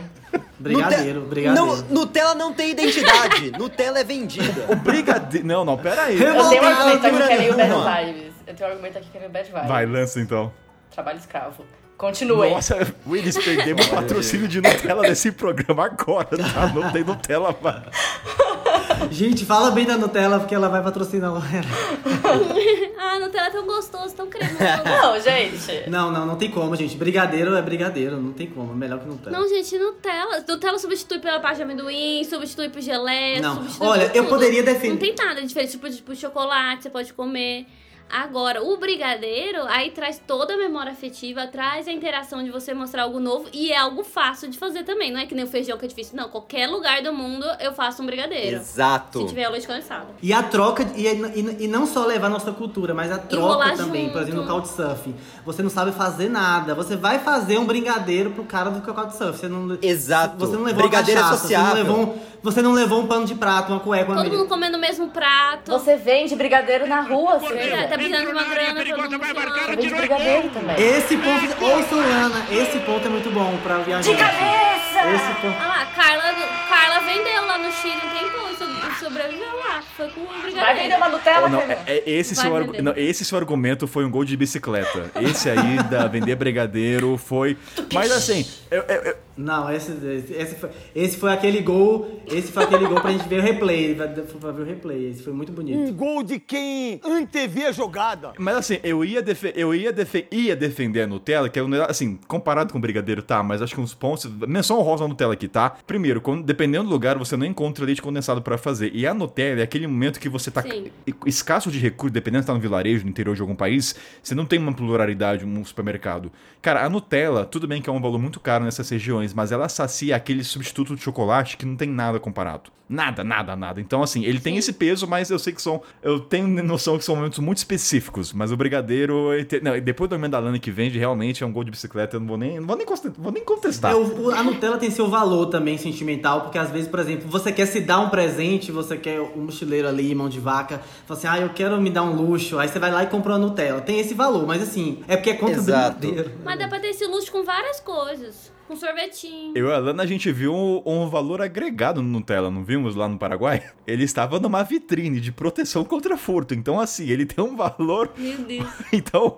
Brigadeiro, 0.59 1.19
Nute- 1.19 1.29
brigadeiro. 1.29 1.65
Não, 1.67 1.75
Nutella 1.89 2.33
não 2.35 2.51
tem 2.53 2.71
identidade. 2.71 3.51
Nutella 3.57 3.99
é 3.99 4.03
vendida. 4.03 4.65
O 4.69 4.75
brigadeiro... 4.75 5.45
Não, 5.45 5.63
não, 5.63 5.77
pera 5.77 6.03
aí. 6.03 6.19
Eu 6.21 6.33
Eu 6.33 6.49
tenho 6.49 6.63
um 6.63 6.65
argumento 6.67 7.05
aqui 7.07 7.17
que 7.27 7.33
é 7.33 7.37
meio 7.37 7.55
bad 7.55 7.69
vibes. 8.05 8.33
Eu 8.47 8.53
tenho 8.55 8.69
um 8.69 8.71
argumento 8.73 8.97
aqui 8.97 9.09
que 9.11 9.17
é 9.17 9.19
meio 9.19 9.31
bad 9.31 9.51
vibes. 9.51 9.67
Vai, 9.67 9.85
lança 9.85 10.19
então. 10.19 10.51
Trabalho 10.91 11.19
escravo. 11.19 11.65
Continue. 11.97 12.49
Nossa, 12.51 12.77
Willis, 13.07 13.37
perdemos 13.37 13.85
o 13.87 13.89
patrocínio 13.89 14.47
de 14.47 14.61
Nutella 14.61 15.01
desse 15.03 15.31
programa 15.31 15.85
agora, 15.85 16.27
tá? 16.37 16.67
Não 16.73 16.91
tem 16.91 17.03
Nutella 17.03 17.55
mais. 17.61 17.83
Gente, 19.11 19.45
fala 19.45 19.71
bem 19.71 19.85
da 19.85 19.97
Nutella 19.97 20.39
porque 20.39 20.53
ela 20.55 20.69
vai 20.69 20.81
patrocinar 20.83 21.33
o 21.33 21.37
ah, 22.99 23.19
Nutella 23.19 23.47
é 23.47 23.49
tão 23.51 23.65
gostoso, 23.65 24.15
tão 24.15 24.27
cremoso. 24.27 24.57
Não, 24.85 25.19
gente. 25.19 25.89
Não, 25.89 26.11
não, 26.11 26.25
não 26.25 26.35
tem 26.35 26.49
como, 26.51 26.75
gente. 26.75 26.95
Brigadeiro 26.97 27.55
é 27.55 27.61
brigadeiro, 27.61 28.17
não 28.19 28.33
tem 28.33 28.47
como. 28.47 28.71
É 28.73 28.75
melhor 28.75 28.99
que 28.99 29.07
Nutella. 29.07 29.37
Não, 29.37 29.47
gente, 29.47 29.77
Nutella. 29.77 30.43
Nutella 30.47 30.79
substitui 30.79 31.19
pela 31.19 31.39
parte 31.39 31.57
de 31.57 31.63
amendoim, 31.63 32.23
substitui 32.23 32.69
por 32.69 32.81
geleia, 32.81 33.41
Não. 33.41 33.55
substitui 33.55 33.87
Olha, 33.87 34.09
por 34.09 34.15
eu 34.15 34.23
tudo. 34.23 34.33
poderia 34.33 34.63
defender- 34.63 34.89
Não 34.89 34.97
tem 35.15 35.15
nada 35.15 35.41
diferente, 35.45 35.71
tipo, 35.71 35.89
tipo 35.89 36.15
chocolate, 36.15 36.83
você 36.83 36.89
pode 36.89 37.13
comer. 37.13 37.65
Agora, 38.09 38.63
o 38.63 38.77
brigadeiro, 38.77 39.63
aí 39.67 39.91
traz 39.91 40.21
toda 40.25 40.53
a 40.53 40.57
memória 40.57 40.91
afetiva, 40.91 41.45
traz 41.47 41.87
a 41.87 41.91
interação 41.91 42.43
de 42.43 42.49
você 42.49 42.73
mostrar 42.73 43.03
algo 43.03 43.19
novo 43.19 43.47
e 43.51 43.71
é 43.71 43.77
algo 43.77 44.03
fácil 44.03 44.49
de 44.49 44.57
fazer 44.57 44.83
também. 44.83 45.11
Não 45.11 45.19
é 45.19 45.25
que 45.25 45.35
nem 45.35 45.43
o 45.43 45.47
feijão 45.47 45.77
que 45.77 45.85
é 45.85 45.87
difícil. 45.87 46.15
Não, 46.15 46.29
qualquer 46.29 46.67
lugar 46.67 47.01
do 47.01 47.11
mundo 47.11 47.45
eu 47.59 47.73
faço 47.73 48.01
um 48.01 48.05
brigadeiro. 48.05 48.57
Exato. 48.57 49.21
Se 49.21 49.27
tiver 49.27 49.47
o 49.47 49.51
leite 49.51 49.67
condensado. 49.67 50.07
E 50.21 50.31
a 50.31 50.41
troca, 50.41 50.87
e, 50.95 51.05
e, 51.05 51.65
e 51.65 51.67
não 51.67 51.85
só 51.85 52.05
levar 52.05 52.27
a 52.27 52.29
nossa 52.29 52.51
cultura, 52.51 52.93
mas 52.93 53.11
a 53.11 53.17
troca 53.17 53.75
também. 53.75 54.05
junto. 54.05 54.13
Por 54.13 54.21
exemplo, 54.21 54.41
no 54.41 54.47
Couchsurfing. 54.47 55.15
Você 55.45 55.61
não 55.61 55.69
sabe 55.69 55.91
fazer 55.91 56.29
nada. 56.29 56.73
Você 56.75 56.95
vai 56.95 57.19
fazer 57.19 57.57
um 57.57 57.65
brigadeiro 57.65 58.31
pro 58.31 58.45
cara 58.45 58.69
do 58.69 58.81
Couchsurfing. 58.81 59.37
Você 59.37 59.47
não, 59.47 59.77
Exato. 59.81 60.37
Você 60.37 60.55
não 60.55 60.63
levou 60.63 60.83
Brigadeiro 60.83 61.19
é 61.19 61.23
uma 61.23 61.31
cachaça, 61.31 61.47
você 61.47 61.57
não, 61.57 61.73
levou 61.73 61.99
um, 61.99 62.19
você 62.41 62.61
não 62.61 62.71
levou 62.71 63.01
um 63.01 63.07
pano 63.07 63.25
de 63.25 63.35
prato, 63.35 63.71
uma 63.71 63.79
cueca, 63.79 64.11
uma 64.11 64.23
Todo 64.23 64.37
mundo 64.37 64.47
comendo 64.47 64.77
o 64.77 64.79
mesmo 64.79 65.09
prato. 65.09 65.71
Você 65.71 65.97
vende 65.97 66.35
brigadeiro 66.35 66.87
na 66.87 67.01
rua, 67.01 67.37
Verdade, 67.37 67.63
filha. 67.63 67.96
Tá 67.97 68.03
precisando 68.07 68.25
de 68.25 69.87
uma 69.93 70.07
grana, 70.07 70.49
também. 70.53 70.75
Esse 70.79 71.17
ponto, 71.17 71.63
ouçam, 71.65 71.97
Lana, 71.99 72.45
esse 72.51 72.79
ponto 72.79 73.05
é 73.05 73.09
muito 73.09 73.31
bom 73.31 73.57
pra 73.63 73.77
viajar. 73.79 74.09
De 74.11 74.17
cabeça! 74.17 74.77
Esse 75.15 75.41
ponto. 75.41 75.55
Ah 75.59 75.67
lá, 75.67 75.85
Carla, 75.95 76.33
Carla 76.69 76.99
vendeu 77.01 77.45
lá 77.45 77.57
no 77.57 77.71
Chile 77.71 77.95
um 77.95 78.17
tempão 78.19 78.51
e 78.51 78.55
so- 78.55 79.05
sobreviveu 79.05 79.57
lá. 79.59 79.81
Foi 79.95 80.09
com 80.09 80.21
o 80.21 80.27
brigadeiro. 80.27 80.59
Vai 80.59 80.75
vender 80.75 80.95
uma 80.95 81.09
Nutella, 81.09 81.45
Oh, 81.45 81.49
não, 81.49 81.61
é- 81.61 81.79
é- 81.87 82.03
esse, 82.09 82.33
Vai 82.35 82.45
seu 82.45 82.83
não, 82.83 82.93
esse 82.95 83.23
seu 83.25 83.37
argumento 83.37 83.87
foi 83.87 84.05
um 84.05 84.09
gol 84.09 84.25
de 84.25 84.35
bicicleta. 84.35 85.11
Esse 85.21 85.49
aí 85.49 85.81
da 85.83 86.07
vender 86.07 86.35
brigadeiro 86.35 87.17
foi. 87.17 87.57
Mas 87.93 88.11
assim, 88.11 88.45
eu- 88.71 88.83
eu- 88.87 89.01
eu- 89.03 89.15
Não, 89.37 89.71
esse, 89.71 89.91
esse, 89.91 90.33
esse 90.33 90.55
foi, 90.55 90.69
esse 90.95 91.17
foi 91.17 91.31
aquele 91.31 91.61
gol. 91.61 92.21
Esse 92.27 92.51
foi 92.51 92.63
aquele 92.63 92.87
gol 92.87 92.99
pra 92.99 93.11
gente 93.11 93.27
ver 93.27 93.39
o 93.39 93.43
replay. 93.43 93.93
Pra, 93.95 94.07
pra 94.07 94.51
ver 94.51 94.61
o 94.61 94.65
replay. 94.65 95.09
Esse 95.11 95.21
foi 95.23 95.33
muito 95.33 95.51
bonito. 95.51 95.77
Um 95.77 95.93
gol 95.93 96.23
de 96.23 96.39
quem 96.39 96.99
antevê 97.05 97.65
a 97.65 97.71
jogada. 97.71 98.33
mas 98.39 98.55
assim, 98.57 98.79
eu 98.83 99.05
ia, 99.05 99.21
defe- 99.21 99.53
eu 99.55 99.73
ia, 99.75 99.93
defe- 99.93 100.27
ia 100.31 100.55
defender 100.55 101.03
a 101.03 101.07
Nutella, 101.07 101.49
que 101.49 101.59
é 101.59 101.63
um 101.63 101.71
assim, 101.83 102.17
comparado 102.27 102.71
com 102.71 102.79
o 102.79 102.81
brigadeiro, 102.81 103.21
tá? 103.21 103.43
Mas 103.43 103.61
acho 103.61 103.75
que 103.75 103.81
uns 103.81 103.93
pontos. 103.93 104.25
Menção 104.47 104.79
honrosa 104.79 105.05
a 105.05 105.07
Nutella 105.07 105.33
aqui, 105.33 105.47
tá? 105.47 105.69
Primeiro, 105.85 106.19
quando, 106.19 106.43
dependendo 106.43 106.85
do 106.85 106.89
lugar, 106.89 107.17
você 107.17 107.37
não 107.37 107.45
encontra 107.45 107.85
leite 107.85 108.01
condensado 108.01 108.41
pra 108.41 108.57
fazer. 108.57 108.91
E 108.93 109.05
a 109.05 109.13
Nutella 109.13 109.61
é 109.61 109.63
aquele 109.63 109.85
momento 109.87 110.19
que 110.19 110.29
você 110.29 110.49
tá 110.49 110.61
Sim. 110.63 110.87
escasso 111.25 111.69
de 111.71 111.77
recursos, 111.79 112.11
dependendo 112.13 112.43
se 112.43 112.47
tá 112.47 112.53
no 112.53 112.59
vilarejo, 112.59 113.03
no 113.03 113.09
interior 113.09 113.35
de 113.35 113.41
algum 113.41 113.55
país, 113.55 113.95
você 114.21 114.33
não 114.33 114.45
tem 114.45 114.57
uma 114.59 114.73
pluralidade, 114.73 115.45
um 115.45 115.63
supermercado. 115.63 116.31
Cara, 116.61 116.83
a 116.85 116.89
Nutella, 116.89 117.45
tudo 117.45 117.67
bem 117.67 117.81
que 117.81 117.89
é 117.89 117.93
um 117.93 118.01
valor 118.01 118.19
muito 118.19 118.39
caro 118.39 118.63
nessas 118.65 118.89
regiões, 118.89 119.26
mas 119.33 119.51
ela 119.51 119.67
sacia 119.69 120.15
aquele 120.15 120.43
substituto 120.43 120.95
de 120.95 121.01
chocolate 121.01 121.57
que 121.57 121.65
não 121.65 121.75
tem 121.75 121.89
nada 121.89 122.19
comparado. 122.19 122.71
Nada, 122.89 123.21
nada, 123.21 123.53
nada. 123.53 123.81
Então, 123.81 124.01
assim, 124.01 124.23
ele 124.23 124.39
tem 124.39 124.55
esse 124.55 124.71
peso, 124.71 125.05
mas 125.05 125.29
eu 125.29 125.37
sei 125.37 125.51
que 125.51 125.61
são. 125.61 125.81
Eu 126.01 126.21
tenho 126.21 126.47
noção 126.63 126.97
que 126.97 127.03
são 127.03 127.17
momentos 127.17 127.37
muito 127.39 127.57
específicos. 127.57 128.31
Mas 128.31 128.49
o 128.49 128.55
brigadeiro. 128.55 129.27
tem- 129.45 129.59
Não, 129.61 129.77
depois 129.77 130.09
do 130.09 130.15
amendalane 130.15 130.57
que 130.57 130.71
vende, 130.71 130.97
realmente 130.97 131.43
é 131.43 131.45
um 131.45 131.51
gol 131.51 131.65
de 131.65 131.71
bicicleta. 131.71 132.15
Eu 132.15 132.21
não 132.21 132.27
vou 132.27 132.37
nem, 132.37 132.61
não 132.61 132.65
vou 132.67 132.77
nem, 132.77 132.85
conste- 132.85 133.11
vou 133.17 133.29
nem 133.29 133.43
contestar. 133.43 133.93
O- 133.93 134.27
o- 134.27 134.31
a 134.31 134.41
Nutella 134.41 134.77
tem 134.77 134.89
seu 134.89 135.09
valor 135.09 135.47
também 135.47 135.77
sentimental, 135.77 136.43
porque 136.43 136.57
às 136.57 136.71
vezes, 136.71 136.87
por 136.87 136.99
exemplo, 137.01 137.27
você 137.29 137.51
quer 137.51 137.65
se 137.65 137.81
dar 137.81 137.99
um 137.99 138.09
presente, 138.09 138.71
você 138.71 138.95
quer 138.95 139.19
um 139.19 139.41
mochileiro 139.41 139.85
ali, 139.89 140.15
mão 140.15 140.29
de 140.29 140.39
vaca, 140.39 140.81
fala 141.05 141.19
assim, 141.19 141.27
ah, 141.27 141.39
eu 141.41 141.49
quero 141.49 141.79
me 141.81 141.89
dar 141.89 142.03
um 142.03 142.15
luxo, 142.15 142.57
aí 142.57 142.69
você 142.69 142.79
vai 142.79 142.89
lá 142.89 143.03
e 143.03 143.07
compra 143.07 143.33
uma 143.33 143.39
Nutella. 143.39 143.81
Tem 143.81 143.99
esse 143.99 144.13
valor, 144.13 144.47
mas 144.47 144.61
assim, 144.61 144.99
é 145.09 145.17
porque 145.17 145.31
é 145.31 145.33
contra 145.33 145.57
Exato. 145.57 145.97
brigadeiro. 145.99 146.31
Mas 146.45 146.57
dá 146.57 146.69
pra 146.69 146.79
ter 146.79 146.87
esse 146.87 147.05
luxo 147.05 147.29
com 147.33 147.43
várias 147.43 147.81
coisas. 147.81 148.55
Com 148.67 148.75
sorvetinho. 148.75 149.53
Eu 149.55 149.69
e 149.69 149.73
a 149.73 149.77
Lana, 149.77 150.03
a 150.03 150.05
gente 150.05 150.29
viu 150.31 150.53
um, 150.53 150.81
um 150.85 151.07
valor 151.07 151.41
agregado 151.41 152.01
no 152.01 152.09
Nutella, 152.09 152.51
não 152.51 152.65
vimos 152.65 152.95
lá 152.95 153.07
no 153.07 153.17
Paraguai? 153.17 153.63
Ele 153.87 154.03
estava 154.03 154.39
numa 154.39 154.61
vitrine 154.63 155.21
de 155.21 155.31
proteção 155.31 155.85
contra 155.85 156.17
furto. 156.17 156.53
Então, 156.53 156.77
assim, 156.77 157.07
ele 157.07 157.25
tem 157.25 157.43
um 157.43 157.55
valor. 157.55 158.11
Meu 158.17 158.37
Deus. 158.39 158.67
Então. 158.91 159.37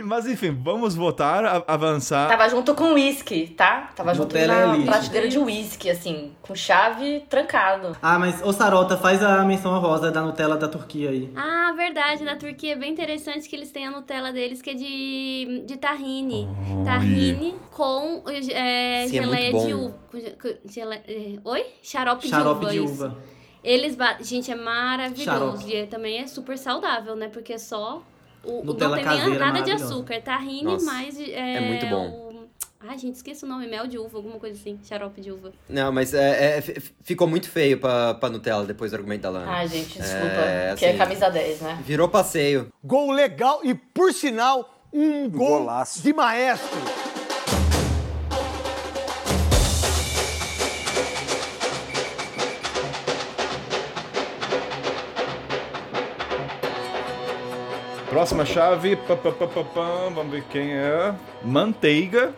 Mas 0.00 0.26
enfim, 0.26 0.50
vamos 0.62 0.94
voltar 0.94 1.44
a 1.44 1.62
avançar. 1.66 2.28
Tava 2.28 2.48
junto 2.48 2.74
com 2.74 2.92
uísque, 2.94 3.48
tá? 3.56 3.90
Tava 3.94 4.14
junto 4.14 4.28
Nutella 4.34 4.54
é 4.54 4.66
na 4.66 4.74
elite. 4.74 4.86
prateleira 4.88 5.28
de 5.28 5.38
uísque, 5.38 5.90
assim, 5.90 6.32
com 6.40 6.54
chave 6.54 7.24
trancado. 7.28 7.96
Ah, 8.00 8.18
mas, 8.18 8.40
ô 8.42 8.52
Sarota, 8.52 8.96
faz 8.96 9.22
a 9.22 9.44
menção 9.44 9.78
rosa 9.80 10.10
da 10.10 10.22
Nutella 10.22 10.56
da 10.56 10.66
Turquia 10.68 11.10
aí. 11.10 11.30
Ah, 11.36 11.72
verdade. 11.76 12.24
Na 12.24 12.36
Turquia 12.36 12.72
é 12.72 12.76
bem 12.76 12.90
interessante 12.92 13.48
que 13.48 13.54
eles 13.54 13.70
têm 13.70 13.86
a 13.86 13.90
Nutella 13.90 14.32
deles 14.32 14.62
que 14.62 14.70
é 14.70 14.74
de, 14.74 15.62
de 15.66 15.76
tahine. 15.76 16.48
Tahine 16.84 17.54
com 17.70 18.22
é, 18.26 19.06
Sim, 19.08 19.18
é 19.18 19.20
muito 19.20 19.32
geleia 19.34 19.52
bom. 19.52 19.66
de 19.66 19.74
uva. 19.74 19.94
com 20.10 20.18
ge- 20.20 20.36
com 20.40 20.48
gele- 20.68 21.00
é, 21.06 21.34
Oi? 21.44 21.66
Xarope, 21.82 22.28
Xarope 22.28 22.66
de 22.66 22.72
de 22.72 22.80
uva. 22.80 22.92
uva. 22.92 23.06
isso. 23.18 23.32
Eles 23.64 23.96
Gente, 24.22 24.50
é 24.50 24.56
maravilhoso. 24.56 25.24
Xarope. 25.24 25.64
E 25.68 25.76
é- 25.76 25.86
também 25.86 26.18
é 26.18 26.26
super 26.26 26.58
saudável, 26.58 27.14
né? 27.14 27.28
Porque 27.28 27.52
é 27.52 27.58
só. 27.58 28.02
O, 28.44 28.62
Nutella 28.64 28.96
não 28.96 29.02
tem 29.04 29.12
nem 29.12 29.18
caseira 29.20 29.46
nada 29.46 29.62
de 29.62 29.70
açúcar. 29.72 30.14
É 30.14 30.20
tahine 30.20 30.64
Nossa, 30.64 30.84
mais. 30.86 31.18
É, 31.20 31.54
é 31.56 31.60
muito 31.60 31.86
bom. 31.86 32.08
o- 32.08 32.32
Ai, 32.84 32.98
gente, 32.98 33.14
esqueci 33.14 33.44
o 33.44 33.46
nome. 33.46 33.68
Mel 33.68 33.86
de 33.86 33.96
uva, 33.96 34.16
alguma 34.18 34.40
coisa 34.40 34.58
assim. 34.58 34.76
Xarope 34.82 35.20
de 35.20 35.30
uva. 35.30 35.52
Não, 35.68 35.92
mas 35.92 36.12
é, 36.14 36.58
é, 36.58 36.62
ficou 37.04 37.28
muito 37.28 37.48
feio 37.48 37.78
pra, 37.78 38.14
pra 38.14 38.28
Nutella 38.28 38.64
depois 38.64 38.90
do 38.90 38.96
argumento 38.96 39.22
da 39.22 39.30
Lana. 39.30 39.48
Ai, 39.48 39.68
gente, 39.68 40.00
desculpa. 40.00 40.40
É, 40.40 40.74
que 40.76 40.84
é 40.84 40.88
assim, 40.88 40.98
camisa 40.98 41.30
10, 41.30 41.60
né? 41.60 41.78
Virou 41.86 42.08
passeio. 42.08 42.72
Gol 42.82 43.12
legal 43.12 43.60
e, 43.62 43.72
por 43.72 44.12
sinal, 44.12 44.82
um 44.92 45.30
gol 45.30 45.60
Golaço. 45.60 46.02
de 46.02 46.12
maestro. 46.12 46.68
Próxima 58.12 58.44
chave. 58.44 58.94
pá, 58.96 59.16
pá, 59.16 59.30
pá, 59.32 59.46
pá, 59.46 59.64
pá, 59.64 59.86
Vamos 60.14 60.30
ver 60.30 60.44
quem 60.50 60.70
é. 60.72 61.14
Manteiga 61.42 62.34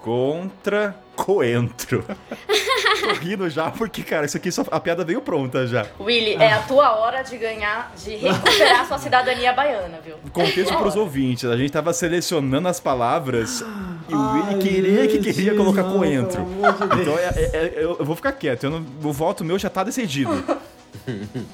contra 0.00 0.94
coentro. 1.16 2.04
Tô 3.00 3.12
rindo 3.14 3.50
já 3.50 3.68
porque, 3.70 4.02
cara, 4.04 4.26
isso 4.26 4.36
aqui 4.36 4.50
só, 4.52 4.64
a 4.70 4.78
piada 4.78 5.04
veio 5.04 5.20
pronta 5.20 5.66
já. 5.66 5.86
Willy, 5.98 6.34
é 6.34 6.52
a 6.52 6.62
tua 6.62 6.96
hora 6.96 7.22
de 7.22 7.36
ganhar, 7.36 7.92
de 7.96 8.14
recuperar 8.16 8.86
sua 8.86 8.98
cidadania 8.98 9.52
baiana, 9.52 9.98
viu? 10.04 10.14
Contexto 10.32 10.76
pros 10.76 10.94
ouvintes. 10.94 11.44
A 11.50 11.56
gente 11.56 11.70
tava 11.72 11.92
selecionando 11.92 12.68
as 12.68 12.78
palavras 12.78 13.64
e 14.08 14.14
o 14.14 14.32
Willy 14.34 14.48
Ai, 14.54 14.58
queria 14.60 15.08
que 15.08 15.18
queria 15.18 15.54
colocar 15.56 15.82
não, 15.82 15.98
coentro. 15.98 16.46
Então 17.00 17.18
é- 17.18 17.32
é- 17.34 17.50
é- 17.52 17.74
eu, 17.76 17.96
eu 17.98 18.04
vou 18.04 18.14
ficar 18.14 18.30
quieto. 18.32 18.64
eu 18.64 18.70
não- 18.70 18.86
o 19.02 19.12
voto 19.12 19.44
meu 19.44 19.58
já 19.58 19.68
tá 19.68 19.82
decidido. 19.82 20.30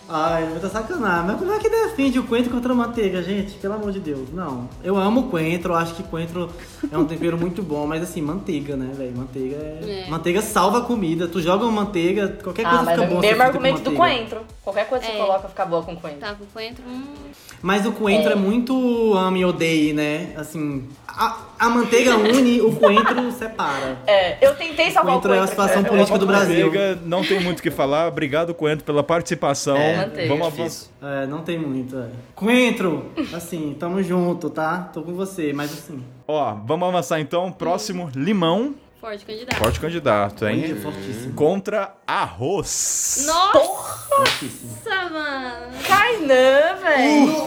Ai, 0.09 0.45
muita 0.47 0.69
sacanagem. 0.69 1.27
Mas 1.27 1.39
como 1.39 1.53
é 1.53 1.59
que 1.59 1.69
defende 1.69 2.19
o 2.19 2.25
coentro 2.25 2.51
contra 2.51 2.73
a 2.73 2.77
manteiga, 2.77 3.23
gente? 3.23 3.55
Pelo 3.55 3.75
amor 3.75 3.93
de 3.93 4.01
Deus. 4.01 4.29
Não. 4.33 4.69
Eu 4.83 4.97
amo 4.97 5.25
coentro, 5.25 5.73
eu 5.73 5.77
acho 5.77 5.95
que 5.95 6.03
coentro 6.03 6.49
é 6.91 6.97
um 6.99 7.05
tempero 7.05 7.37
muito 7.39 7.63
bom, 7.63 7.87
mas 7.87 8.03
assim, 8.03 8.21
manteiga, 8.21 8.77
né, 8.77 8.93
velho? 8.97 9.17
Manteiga 9.17 9.57
é... 9.57 10.05
É. 10.07 10.11
Manteiga 10.11 10.43
salva 10.43 10.79
a 10.79 10.83
comida. 10.83 11.27
Tu 11.29 11.41
joga 11.41 11.65
uma 11.65 11.85
manteiga, 11.85 12.29
qualquer 12.43 12.67
Ah, 12.67 12.71
coisa 12.71 12.85
mas 12.85 12.95
fica 12.95 13.05
é 13.05 13.09
boa. 13.09 13.19
o 13.19 13.23
mesmo 13.23 13.43
argumento 13.43 13.81
do 13.83 13.93
coentro. 13.93 14.41
Qualquer 14.63 14.89
coisa 14.89 15.05
que 15.05 15.11
É. 15.13 15.15
você 15.15 15.21
coloca 15.21 15.49
fica 15.49 15.65
boa 15.67 15.83
com 15.83 15.97
coentro. 15.97 16.21
Tá 16.21 16.35
com 16.35 16.47
coentro. 16.47 16.85
Hum. 16.87 17.05
Mas 17.61 17.87
o 17.87 17.93
coentro 17.93 18.33
é, 18.33 18.35
muito 18.35 19.15
ame 19.15 19.41
e 19.41 19.45
odeie, 19.45 19.93
né? 19.93 20.33
Assim, 20.37 20.89
a, 21.07 21.37
a 21.63 21.69
manteiga 21.69 22.17
une, 22.17 22.61
o 22.61 22.75
coentro 22.75 23.31
separa. 23.31 23.97
É, 24.05 24.45
eu 24.45 24.53
tentei 24.57 24.91
salvar 24.91 25.17
o 25.17 25.21
Coentro 25.21 25.33
é 25.33 25.35
a 25.35 25.39
coentro. 25.47 25.51
situação 25.51 25.83
É, 25.83 25.85
política 25.89 26.19
do 26.19 26.27
Brasil. 26.27 26.67
Manteiga, 26.67 26.99
não 27.05 27.23
tem 27.23 27.39
muito 27.39 27.61
o 27.61 27.63
que 27.63 27.71
falar. 27.71 28.09
Obrigado, 28.09 28.53
Coentro, 28.53 28.85
pela 28.85 29.05
participação. 29.05 29.77
É, 29.77 29.97
manteiga, 29.99 30.35
Vamos 30.35 30.53
difícil. 30.53 30.89
É, 31.01 31.25
não 31.27 31.43
tem 31.43 31.59
muito, 31.61 31.97
é. 31.97 32.09
Coentro, 32.35 33.13
assim, 33.33 33.77
tamo 33.79 34.03
junto, 34.03 34.51
tá? 34.51 34.91
Tô 34.93 35.03
com 35.03 35.15
você, 35.15 35.53
mas 35.53 35.73
assim... 35.73 36.03
Ó, 36.27 36.53
vamos 36.67 36.89
avançar 36.89 37.21
então. 37.21 37.53
Próximo, 37.53 38.11
limão. 38.13 38.75
Forte 39.01 39.25
candidato. 39.25 39.57
Forte 39.57 39.81
candidato, 39.81 40.47
hein? 40.49 40.77
Fortíssimo. 40.77 41.35
Contra 41.35 41.95
arroz. 42.07 43.25
Nossa, 43.27 45.11
mano. 45.11 45.73
Kainan, 45.87 46.77
velho. 46.83 47.42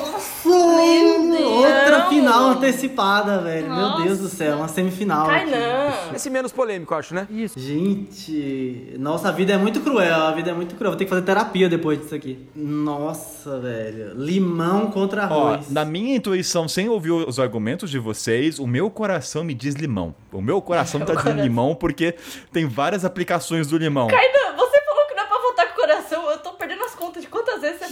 Antecipada, 2.69 3.39
velho. 3.39 3.69
Nossa. 3.69 3.97
Meu 3.97 4.05
Deus 4.07 4.19
do 4.19 4.27
céu, 4.29 4.57
uma 4.57 4.67
semifinal. 4.67 5.27
Kainan. 5.27 5.93
Esse 6.13 6.29
menos 6.29 6.51
polêmico, 6.51 6.93
eu 6.93 6.97
acho, 6.97 7.13
né? 7.13 7.27
Gente, 7.55 8.93
nossa, 8.99 9.29
a 9.29 9.31
vida 9.31 9.53
é 9.53 9.57
muito 9.57 9.81
cruel, 9.81 10.15
a 10.23 10.31
vida 10.31 10.51
é 10.51 10.53
muito 10.53 10.75
cruel. 10.75 10.91
Vou 10.91 10.97
ter 10.97 11.05
que 11.05 11.09
fazer 11.09 11.21
terapia 11.23 11.69
depois 11.69 11.99
disso 11.99 12.15
aqui. 12.15 12.47
Nossa, 12.55 13.59
velho. 13.59 14.13
Limão 14.15 14.91
contra 14.91 15.27
Ó, 15.29 15.49
arroz. 15.49 15.69
na 15.71 15.85
minha 15.85 16.15
intuição, 16.15 16.67
sem 16.67 16.89
ouvir 16.89 17.11
os 17.11 17.39
argumentos 17.39 17.89
de 17.89 17.99
vocês, 17.99 18.59
o 18.59 18.67
meu 18.67 18.89
coração 18.89 19.43
me 19.43 19.53
diz 19.53 19.75
limão. 19.75 20.15
O 20.31 20.41
meu 20.41 20.61
coração 20.61 20.99
tá 21.01 21.13
dizendo 21.15 21.41
limão 21.41 21.75
porque 21.75 22.15
tem 22.51 22.65
várias 22.67 23.05
aplicações 23.05 23.67
do 23.67 23.77
limão. 23.77 24.07
Kainan, 24.07 24.55
você 24.57 24.81
falou 24.81 25.07
que 25.07 25.15
não 25.15 25.23
é 25.23 25.27
pra 25.27 25.37
votar 25.37 25.65
com 25.67 25.73
o 25.73 25.75
coração. 25.75 26.29
Eu 26.31 26.37
tô 26.39 26.51
perdendo 26.53 26.83
as 26.83 26.95
contas 26.95 27.21
de 27.23 27.27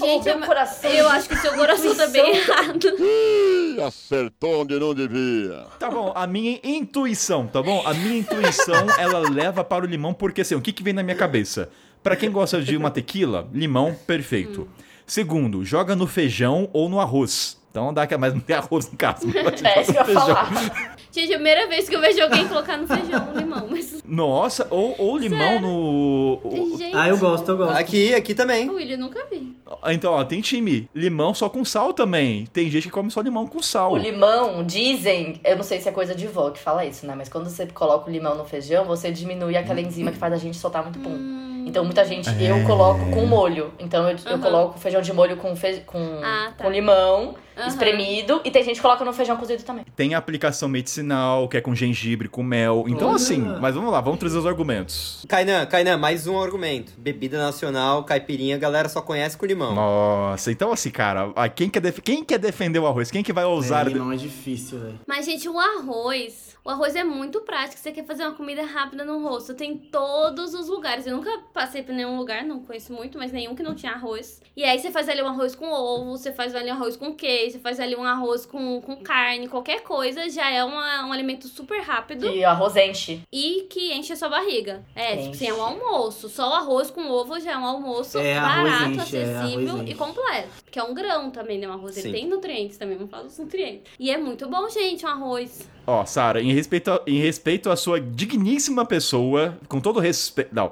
Gente, 0.05 0.25
meu 0.25 0.39
eu, 0.39 0.45
coração. 0.45 0.91
eu 0.91 1.07
acho 1.09 1.27
que 1.29 1.35
o 1.35 1.37
seu 1.37 1.53
coração 1.53 1.95
tá 1.95 2.07
bem 2.07 2.35
errado. 2.37 2.87
Ih, 2.99 3.81
acertou 3.81 4.61
onde 4.61 4.79
não 4.79 4.93
devia. 4.93 5.65
Tá 5.79 5.89
bom, 5.89 6.11
a 6.15 6.27
minha 6.27 6.59
intuição, 6.63 7.47
tá 7.47 7.61
bom? 7.61 7.81
A 7.85 7.93
minha 7.93 8.19
intuição, 8.19 8.87
ela 8.99 9.19
leva 9.29 9.63
para 9.63 9.83
o 9.85 9.87
limão 9.87 10.13
porque 10.13 10.41
assim, 10.41 10.55
o 10.55 10.61
que 10.61 10.71
que 10.71 10.83
vem 10.83 10.93
na 10.93 11.03
minha 11.03 11.15
cabeça? 11.15 11.69
Pra 12.01 12.15
quem 12.15 12.31
gosta 12.31 12.61
de 12.61 12.75
uma 12.75 12.91
tequila, 12.91 13.47
limão, 13.53 13.95
perfeito. 14.05 14.67
Segundo, 15.05 15.63
joga 15.63 15.95
no 15.95 16.05
feijão 16.07 16.69
ou 16.73 16.89
no 16.89 16.99
arroz. 16.99 17.57
Então 17.71 17.93
dá 17.93 18.05
que 18.05 18.15
mas 18.17 18.33
não 18.33 18.41
tem 18.41 18.55
arroz 18.55 18.89
em 18.91 18.95
casa. 18.95 19.25
mas 19.25 19.63
É 19.63 19.81
isso 19.81 19.91
que 19.93 19.97
eu 19.97 20.01
no 20.01 20.05
feijão. 20.05 20.25
falar. 20.35 20.95
Gente, 21.13 21.31
é 21.31 21.35
a 21.35 21.37
primeira 21.37 21.67
vez 21.67 21.87
que 21.87 21.95
eu 21.95 22.01
vejo 22.01 22.21
alguém 22.23 22.47
colocar 22.47 22.75
no 22.75 22.87
feijão 22.87 23.33
limão, 23.35 23.67
mas. 23.69 24.03
Nossa, 24.03 24.65
ou, 24.71 24.95
ou 24.97 25.17
limão 25.17 25.61
no. 25.61 26.39
o- 26.43 26.75
Gente, 26.77 26.95
Ah, 26.95 27.07
eu 27.07 27.17
gosto, 27.17 27.47
eu 27.49 27.57
gosto. 27.57 27.77
Aqui, 27.77 28.15
aqui 28.15 28.33
também. 28.33 28.67
o 28.69 28.73
William 28.75 28.97
nunca 28.97 29.23
vi. 29.29 29.55
Então, 29.91 30.11
ó, 30.13 30.23
tem 30.23 30.41
time. 30.41 30.89
Limão 30.93 31.33
só 31.33 31.47
com 31.49 31.63
sal 31.63 31.93
também. 31.93 32.45
Tem 32.51 32.69
gente 32.69 32.83
que 32.83 32.89
come 32.89 33.11
só 33.11 33.21
limão 33.21 33.45
com 33.45 33.61
sal. 33.61 33.93
O 33.93 33.97
limão, 33.97 34.63
dizem, 34.63 35.39
eu 35.43 35.55
não 35.55 35.63
sei 35.63 35.79
se 35.79 35.87
é 35.87 35.91
coisa 35.91 36.15
de 36.15 36.25
vó 36.27 36.49
que 36.49 36.59
fala 36.59 36.83
isso, 36.85 37.05
né? 37.05 37.13
Mas 37.15 37.29
quando 37.29 37.47
você 37.49 37.65
coloca 37.67 38.09
o 38.09 38.11
limão 38.13 38.35
no 38.35 38.45
feijão, 38.45 38.83
você 38.85 39.11
diminui 39.11 39.55
aquela 39.55 39.81
enzima 39.81 40.11
que 40.11 40.17
faz 40.17 40.33
a 40.33 40.37
gente 40.37 40.57
soltar 40.57 40.81
muito 40.83 40.97
pum. 40.99 41.43
Então 41.65 41.85
muita 41.85 42.03
gente, 42.03 42.29
eu 42.43 42.61
coloco 42.65 43.09
com 43.11 43.25
molho. 43.25 43.71
Então 43.79 44.03
eu, 44.09 44.17
eu 44.25 44.33
Aham. 44.33 44.41
coloco 44.41 44.79
feijão 44.79 45.01
de 45.01 45.13
molho 45.13 45.37
com, 45.37 45.55
fe... 45.55 45.81
com, 45.87 46.19
Ah, 46.21 46.51
tá. 46.57 46.63
com 46.65 46.69
limão 46.69 47.35
Aham. 47.57 47.67
espremido. 47.67 48.41
E 48.43 48.51
tem 48.51 48.63
gente 48.63 48.75
que 48.75 48.81
coloca 48.81 49.03
no 49.05 49.13
feijão 49.13 49.37
cozido 49.37 49.63
também. 49.63 49.85
Tem 49.95 50.13
aplicação 50.13 50.67
medicinal, 51.07 51.47
que 51.47 51.57
é 51.57 51.61
com 51.61 51.75
gengibre, 51.75 52.27
com 52.27 52.41
mel. 52.43 52.85
Então, 52.87 53.07
Olha. 53.09 53.15
assim, 53.17 53.37
mas 53.59 53.75
vamos 53.75 53.91
lá, 53.91 54.01
vamos 54.01 54.19
trazer 54.19 54.37
os 54.37 54.45
argumentos. 54.45 55.23
Kainan, 55.27 55.65
Kainan, 55.65 55.97
mais 55.97 56.25
um 56.27 56.39
argumento. 56.41 56.93
Bebida 56.97 57.37
nacional, 57.37 58.03
caipirinha, 58.03 58.55
a 58.55 58.59
galera 58.59 58.89
só 58.89 59.01
conhece 59.01 59.37
com 59.37 59.45
limão. 59.45 59.75
Nossa, 59.75 60.51
então 60.51 60.71
assim, 60.71 60.89
cara, 60.89 61.31
quem 61.55 61.69
quer, 61.69 61.79
def- 61.81 61.99
quem 61.99 62.23
quer 62.23 62.39
defender 62.39 62.79
o 62.79 62.87
arroz? 62.87 63.11
Quem 63.11 63.23
que 63.23 63.33
vai 63.33 63.43
É, 63.43 63.47
ousar? 63.47 63.87
limão 63.87 64.11
é 64.11 64.15
difícil, 64.15 64.79
velho. 64.79 64.99
Mas, 65.07 65.25
gente, 65.25 65.47
o 65.49 65.59
arroz. 65.59 66.52
O 66.65 66.69
arroz 66.69 66.95
é 66.95 67.03
muito 67.03 67.41
prático. 67.41 67.77
Você 67.81 67.91
quer 67.91 68.05
fazer 68.05 68.23
uma 68.23 68.31
comida 68.35 68.63
rápida 68.63 69.03
no 69.03 69.21
rosto. 69.21 69.53
Tem 69.53 69.71
em 69.71 69.77
todos 69.77 70.53
os 70.53 70.69
lugares. 70.69 71.05
Eu 71.05 71.17
nunca 71.17 71.43
passei 71.53 71.83
por 71.83 71.93
nenhum 71.93 72.17
lugar, 72.17 72.45
não 72.45 72.61
conheço 72.61 72.93
muito, 72.93 73.17
mas 73.17 73.33
nenhum 73.33 73.53
que 73.53 73.61
não 73.61 73.75
tinha 73.75 73.91
arroz. 73.91 74.41
E 74.55 74.63
aí 74.63 74.79
você 74.79 74.89
faz 74.89 75.09
ali 75.09 75.21
um 75.21 75.27
arroz 75.27 75.55
com 75.55 75.69
ovo, 75.69 76.11
você 76.11 76.31
faz 76.31 76.55
ali 76.55 76.69
um 76.71 76.75
arroz 76.75 76.95
com 76.95 77.13
queijo. 77.13 77.53
você 77.53 77.59
faz 77.59 77.81
ali 77.81 77.97
um 77.97 78.03
arroz 78.03 78.45
com, 78.45 78.79
com 78.79 78.95
carne, 78.95 79.49
qualquer 79.49 79.81
coisa, 79.81 80.29
já 80.29 80.49
é 80.49 80.63
uma, 80.63 81.05
um 81.05 81.11
alimento 81.11 81.49
super 81.49 81.81
rápido. 81.81 82.27
E 82.27 82.45
arroz 82.45 82.77
enche. 82.77 83.21
E 83.29 83.67
que 83.69 83.93
enche 83.93 84.13
a 84.13 84.15
sua 84.15 84.29
barriga. 84.29 84.85
É, 84.95 85.15
Enche. 85.15 85.23
tipo 85.23 85.35
assim, 85.35 85.47
é 85.47 85.53
um 85.53 85.61
almoço. 85.61 86.29
Só 86.29 86.49
o 86.49 86.53
arroz 86.53 86.89
com 86.89 87.09
ovo 87.09 87.41
já 87.41 87.51
é 87.51 87.57
um 87.57 87.65
almoço 87.65 88.17
É, 88.19 88.39
barato, 88.39 88.91
enche, 88.91 89.17
é, 89.17 89.23
acessível 89.23 89.75
arroz 89.75 89.89
e 89.89 89.95
completo. 89.95 90.49
Porque 90.63 90.79
é 90.79 90.83
um 90.83 90.93
grão 90.93 91.29
também, 91.29 91.59
né? 91.59 91.67
Um 91.67 91.73
arroz, 91.73 91.97
ele 91.97 92.07
Sim. 92.07 92.13
tem 92.13 92.27
nutrientes 92.29 92.77
também, 92.77 92.95
vamos 92.95 93.11
falar 93.11 93.23
dos 93.23 93.37
nutrientes. 93.37 93.91
E 93.99 94.09
é 94.09 94.17
muito 94.17 94.47
bom, 94.47 94.69
gente, 94.69 95.05
um 95.05 95.09
arroz. 95.09 95.67
Ó, 95.85 96.05
Sara, 96.05 96.41
em 96.41 96.53
respeito, 96.53 96.91
a, 96.91 97.01
em 97.05 97.19
respeito 97.19 97.69
à 97.69 97.75
sua 97.75 97.99
digníssima 97.99 98.85
pessoa, 98.85 99.57
com 99.67 99.79
todo 99.81 99.99
respeito. 99.99 100.53
Não. 100.53 100.71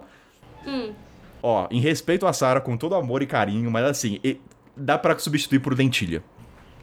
Hum. 0.66 0.92
Ó, 1.44 1.68
em 1.72 1.80
respeito 1.82 2.26
a 2.26 2.34
Sara, 2.34 2.62
com 2.62 2.78
todo 2.78 2.96
amor 2.96 3.22
e 3.22 3.26
carinho, 3.26 3.70
mas 3.70 3.84
assim, 3.86 4.20
e- 4.24 4.38
dá 4.76 4.98
pra 4.98 5.18
substituir 5.18 5.60
por 5.60 5.78
lentilha. 5.78 6.24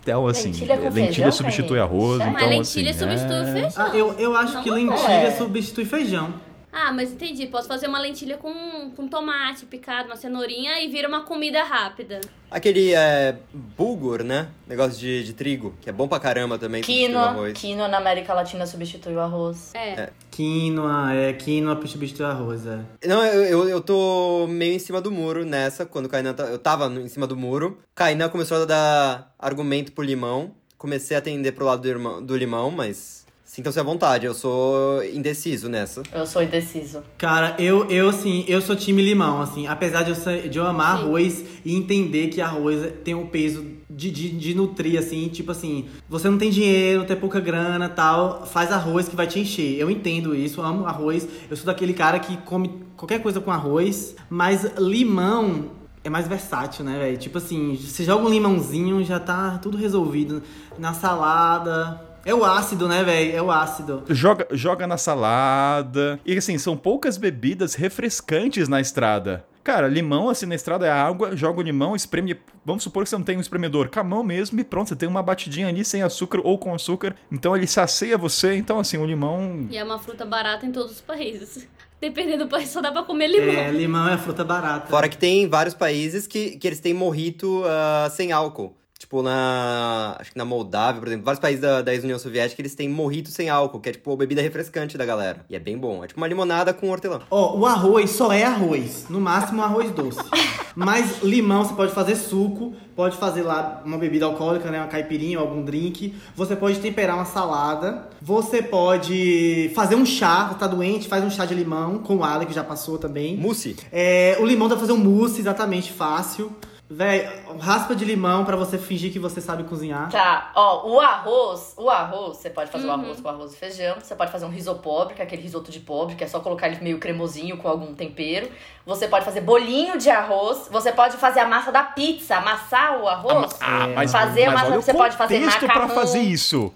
Então, 0.02 0.26
assim, 0.26 0.48
Lentilha 0.52 0.76
com 0.78 0.82
lentilha 0.84 1.04
feijão, 1.12 1.32
substitui 1.32 1.78
arroz, 1.78 2.18
Mas 2.18 2.28
então, 2.28 2.48
lentilha 2.48 2.90
assim, 2.90 2.98
substitui 3.00 3.36
é... 3.36 3.52
feijão. 3.52 3.70
Ah, 3.76 3.96
eu, 3.96 4.12
eu 4.18 4.36
acho 4.36 4.54
Não 4.54 4.62
que 4.62 4.68
é. 4.70 4.72
lentilha 4.72 5.36
substitui 5.36 5.84
feijão. 5.84 6.34
Ah, 6.72 6.92
mas 6.92 7.12
entendi. 7.12 7.46
Posso 7.46 7.66
fazer 7.66 7.88
uma 7.88 7.98
lentilha 7.98 8.36
com, 8.36 8.90
com 8.94 9.08
tomate 9.08 9.66
picado, 9.66 10.08
uma 10.08 10.16
cenourinha 10.16 10.82
e 10.82 10.88
vira 10.88 11.08
uma 11.08 11.22
comida 11.22 11.62
rápida. 11.62 12.20
Aquele 12.50 12.94
é, 12.94 13.36
bulgur, 13.52 14.22
né? 14.22 14.48
Negócio 14.66 14.98
de, 14.98 15.24
de 15.24 15.32
trigo, 15.32 15.74
que 15.80 15.90
é 15.90 15.92
bom 15.92 16.08
pra 16.08 16.18
caramba 16.18 16.58
também. 16.58 16.80
o 16.80 16.84
Quinoa. 16.84 17.52
Quinoa 17.52 17.88
na 17.88 17.98
América 17.98 18.32
Latina 18.32 18.66
substitui 18.66 19.14
o 19.14 19.20
arroz. 19.20 19.74
É. 19.74 20.10
Quinoa, 20.30 21.12
é, 21.14 21.32
quinoa 21.32 21.86
substitui 21.86 22.24
arroz, 22.24 22.66
é. 22.66 22.80
Não, 23.06 23.24
eu, 23.24 23.44
eu, 23.44 23.68
eu 23.68 23.80
tô 23.80 24.46
meio 24.48 24.74
em 24.74 24.78
cima 24.78 25.00
do 25.00 25.10
muro 25.10 25.44
nessa, 25.44 25.84
quando 25.84 26.06
o 26.06 26.08
Kainan... 26.08 26.32
Tá, 26.32 26.44
eu 26.44 26.58
tava 26.58 26.86
em 26.86 27.08
cima 27.08 27.26
do 27.26 27.36
muro. 27.36 27.78
Kainan 27.94 28.28
começou 28.28 28.62
a 28.62 28.64
dar 28.64 29.34
argumento 29.38 29.92
pro 29.92 30.04
limão. 30.04 30.54
Comecei 30.78 31.16
a 31.16 31.18
atender 31.18 31.52
pro 31.52 31.66
lado 31.66 31.82
do, 31.82 31.88
irmão, 31.88 32.24
do 32.24 32.36
limão, 32.36 32.70
mas... 32.70 33.26
Sintam-se 33.58 33.80
à 33.80 33.82
vontade, 33.82 34.24
eu 34.24 34.34
sou 34.34 35.02
indeciso 35.04 35.68
nessa. 35.68 36.04
Eu 36.14 36.24
sou 36.28 36.40
indeciso. 36.40 37.02
Cara, 37.18 37.56
eu, 37.58 37.86
eu 37.90 38.08
assim, 38.08 38.44
eu 38.46 38.60
sou 38.62 38.76
time 38.76 39.02
limão, 39.02 39.40
assim. 39.40 39.66
Apesar 39.66 40.04
de 40.04 40.10
eu, 40.10 40.14
ser- 40.14 40.48
de 40.48 40.58
eu 40.60 40.64
amar 40.64 40.92
arroz 40.92 41.44
e 41.64 41.74
entender 41.74 42.28
que 42.28 42.40
arroz 42.40 42.88
tem 43.02 43.16
um 43.16 43.26
peso 43.26 43.66
de, 43.90 44.12
de, 44.12 44.28
de 44.30 44.54
nutrir, 44.54 44.96
assim, 44.96 45.26
tipo 45.26 45.50
assim, 45.50 45.86
você 46.08 46.30
não 46.30 46.38
tem 46.38 46.50
dinheiro, 46.50 47.04
tem 47.04 47.16
pouca 47.16 47.40
grana 47.40 47.88
tal, 47.88 48.46
faz 48.46 48.70
arroz 48.70 49.08
que 49.08 49.16
vai 49.16 49.26
te 49.26 49.40
encher. 49.40 49.76
Eu 49.76 49.90
entendo 49.90 50.36
isso, 50.36 50.60
eu 50.60 50.64
amo 50.64 50.86
arroz. 50.86 51.26
Eu 51.50 51.56
sou 51.56 51.66
daquele 51.66 51.94
cara 51.94 52.20
que 52.20 52.36
come 52.36 52.84
qualquer 52.96 53.20
coisa 53.20 53.40
com 53.40 53.50
arroz, 53.50 54.14
mas 54.30 54.70
limão 54.78 55.72
é 56.04 56.08
mais 56.08 56.28
versátil, 56.28 56.84
né, 56.84 56.96
velho? 56.96 57.16
Tipo 57.18 57.38
assim, 57.38 57.74
você 57.74 58.04
joga 58.04 58.24
um 58.24 58.28
limãozinho, 58.28 59.04
já 59.04 59.18
tá 59.18 59.58
tudo 59.60 59.76
resolvido. 59.76 60.44
Na 60.78 60.94
salada. 60.94 62.06
É 62.28 62.34
o 62.34 62.44
ácido, 62.44 62.86
né, 62.86 63.02
velho? 63.02 63.34
É 63.34 63.40
o 63.40 63.50
ácido. 63.50 64.04
Joga, 64.10 64.46
joga 64.50 64.86
na 64.86 64.98
salada. 64.98 66.20
E 66.26 66.36
assim, 66.36 66.58
são 66.58 66.76
poucas 66.76 67.16
bebidas 67.16 67.74
refrescantes 67.74 68.68
na 68.68 68.82
estrada. 68.82 69.46
Cara, 69.64 69.88
limão, 69.88 70.28
assim, 70.28 70.44
na 70.44 70.54
estrada 70.54 70.86
é 70.86 70.90
água, 70.90 71.34
joga 71.34 71.60
o 71.60 71.62
limão, 71.62 71.96
espreme. 71.96 72.38
Vamos 72.66 72.82
supor 72.82 73.04
que 73.04 73.08
você 73.08 73.16
não 73.16 73.24
tem 73.24 73.38
um 73.38 73.40
espremedor, 73.40 73.88
com 73.88 74.00
a 74.00 74.04
mão 74.04 74.22
mesmo 74.22 74.60
e 74.60 74.64
pronto, 74.64 74.90
você 74.90 74.96
tem 74.96 75.08
uma 75.08 75.22
batidinha 75.22 75.68
ali 75.68 75.82
sem 75.82 76.02
açúcar 76.02 76.42
ou 76.44 76.58
com 76.58 76.74
açúcar. 76.74 77.16
Então 77.32 77.56
ele 77.56 77.66
sacia 77.66 78.18
você. 78.18 78.56
Então, 78.56 78.78
assim, 78.78 78.98
o 78.98 79.06
limão. 79.06 79.66
E 79.70 79.78
é 79.78 79.82
uma 79.82 79.98
fruta 79.98 80.26
barata 80.26 80.66
em 80.66 80.70
todos 80.70 80.92
os 80.92 81.00
países. 81.00 81.66
Dependendo 81.98 82.44
do 82.44 82.50
país, 82.50 82.68
só 82.68 82.82
dá 82.82 82.92
pra 82.92 83.04
comer 83.04 83.28
limão. 83.28 83.54
É, 83.54 83.70
limão 83.70 84.06
é 84.06 84.18
fruta 84.18 84.44
barata. 84.44 84.88
Fora 84.88 85.08
que 85.08 85.16
tem 85.16 85.48
vários 85.48 85.74
países 85.74 86.26
que, 86.26 86.58
que 86.58 86.66
eles 86.66 86.78
têm 86.78 86.92
morrito 86.92 87.62
ah, 87.64 88.10
sem 88.10 88.32
álcool. 88.32 88.76
Tipo, 88.98 89.22
na. 89.22 90.16
Acho 90.18 90.32
que 90.32 90.36
na 90.36 90.44
Moldávia, 90.44 91.00
por 91.00 91.06
exemplo, 91.06 91.24
vários 91.24 91.40
países 91.40 91.60
da, 91.60 91.82
da 91.82 91.94
ex-União 91.94 92.18
Soviética, 92.18 92.60
eles 92.60 92.74
têm 92.74 92.88
morrito 92.88 93.28
sem 93.28 93.48
álcool, 93.48 93.78
que 93.78 93.88
é 93.90 93.92
tipo 93.92 94.12
a 94.12 94.16
bebida 94.16 94.42
refrescante 94.42 94.98
da 94.98 95.06
galera. 95.06 95.44
E 95.48 95.54
é 95.54 95.58
bem 95.60 95.78
bom. 95.78 96.02
É 96.02 96.08
tipo 96.08 96.18
uma 96.18 96.26
limonada 96.26 96.74
com 96.74 96.90
hortelã. 96.90 97.20
Ó, 97.30 97.56
o 97.56 97.64
arroz 97.64 98.10
só 98.10 98.32
é 98.32 98.42
arroz. 98.42 99.06
No 99.08 99.20
máximo, 99.20 99.62
arroz 99.62 99.92
doce. 99.92 100.18
Mas 100.74 101.22
limão, 101.22 101.64
você 101.64 101.74
pode 101.74 101.92
fazer 101.92 102.16
suco, 102.16 102.72
pode 102.96 103.16
fazer 103.16 103.42
lá 103.42 103.82
uma 103.84 103.98
bebida 103.98 104.26
alcoólica, 104.26 104.68
né? 104.68 104.78
Uma 104.80 104.88
caipirinha 104.88 105.38
ou 105.38 105.46
algum 105.46 105.64
drink. 105.64 106.14
Você 106.34 106.56
pode 106.56 106.80
temperar 106.80 107.14
uma 107.14 107.24
salada. 107.24 108.08
Você 108.20 108.62
pode 108.62 109.70
fazer 109.76 109.94
um 109.94 110.04
chá, 110.04 110.56
tá 110.58 110.66
doente, 110.66 111.06
faz 111.06 111.22
um 111.22 111.30
chá 111.30 111.46
de 111.46 111.54
limão, 111.54 111.98
com 111.98 112.16
o 112.16 112.24
Ale, 112.24 112.46
que 112.46 112.52
já 112.52 112.64
passou 112.64 112.98
também. 112.98 113.36
Mousse. 113.36 113.76
É, 113.92 114.36
o 114.40 114.44
limão 114.44 114.66
dá 114.66 114.74
pra 114.74 114.80
fazer 114.80 114.92
um 114.92 114.98
mousse, 114.98 115.40
exatamente, 115.40 115.92
fácil. 115.92 116.50
Véi, 116.90 117.28
raspa 117.60 117.94
de 117.94 118.02
limão 118.02 118.46
pra 118.46 118.56
você 118.56 118.78
fingir 118.78 119.12
que 119.12 119.18
você 119.18 119.42
sabe 119.42 119.64
cozinhar. 119.64 120.08
Tá, 120.10 120.50
ó, 120.54 120.88
o 120.88 120.98
arroz, 120.98 121.74
o 121.76 121.90
arroz, 121.90 122.38
você 122.38 122.48
pode 122.48 122.70
fazer 122.70 122.86
o 122.86 122.88
Uhum. 122.88 122.94
arroz 123.02 123.20
com 123.20 123.28
arroz 123.28 123.52
e 123.52 123.56
feijão, 123.58 123.96
você 124.00 124.14
pode 124.14 124.32
fazer 124.32 124.46
um 124.46 124.50
risoto 124.50 124.80
pobre, 124.80 125.12
que 125.14 125.20
é 125.20 125.24
aquele 125.26 125.42
risoto 125.42 125.70
de 125.70 125.80
pobre, 125.80 126.14
que 126.14 126.24
é 126.24 126.26
só 126.26 126.40
colocar 126.40 126.66
ele 126.66 126.80
meio 126.80 126.98
cremosinho 126.98 127.58
com 127.58 127.68
algum 127.68 127.94
tempero. 127.94 128.48
Você 128.86 129.06
pode 129.06 129.26
fazer 129.26 129.42
bolinho 129.42 129.98
de 129.98 130.08
arroz, 130.08 130.66
você 130.70 130.90
pode 130.90 131.18
fazer 131.18 131.40
a 131.40 131.46
massa 131.46 131.70
da 131.70 131.82
pizza, 131.82 132.36
amassar 132.36 132.98
o 133.02 133.06
arroz, 133.06 133.54
Ah, 133.60 133.88
mas, 133.94 134.10
fazer 134.10 134.44
a 134.44 134.46
mas 134.46 134.54
massa, 134.54 134.66
olha 134.70 134.78
o 134.78 134.82
você 134.82 134.94
pode 134.94 135.14
fazer 135.16 135.40
macarrão. 135.40 135.86
pra 135.86 135.88
fazer 135.94 136.20
isso. 136.20 136.72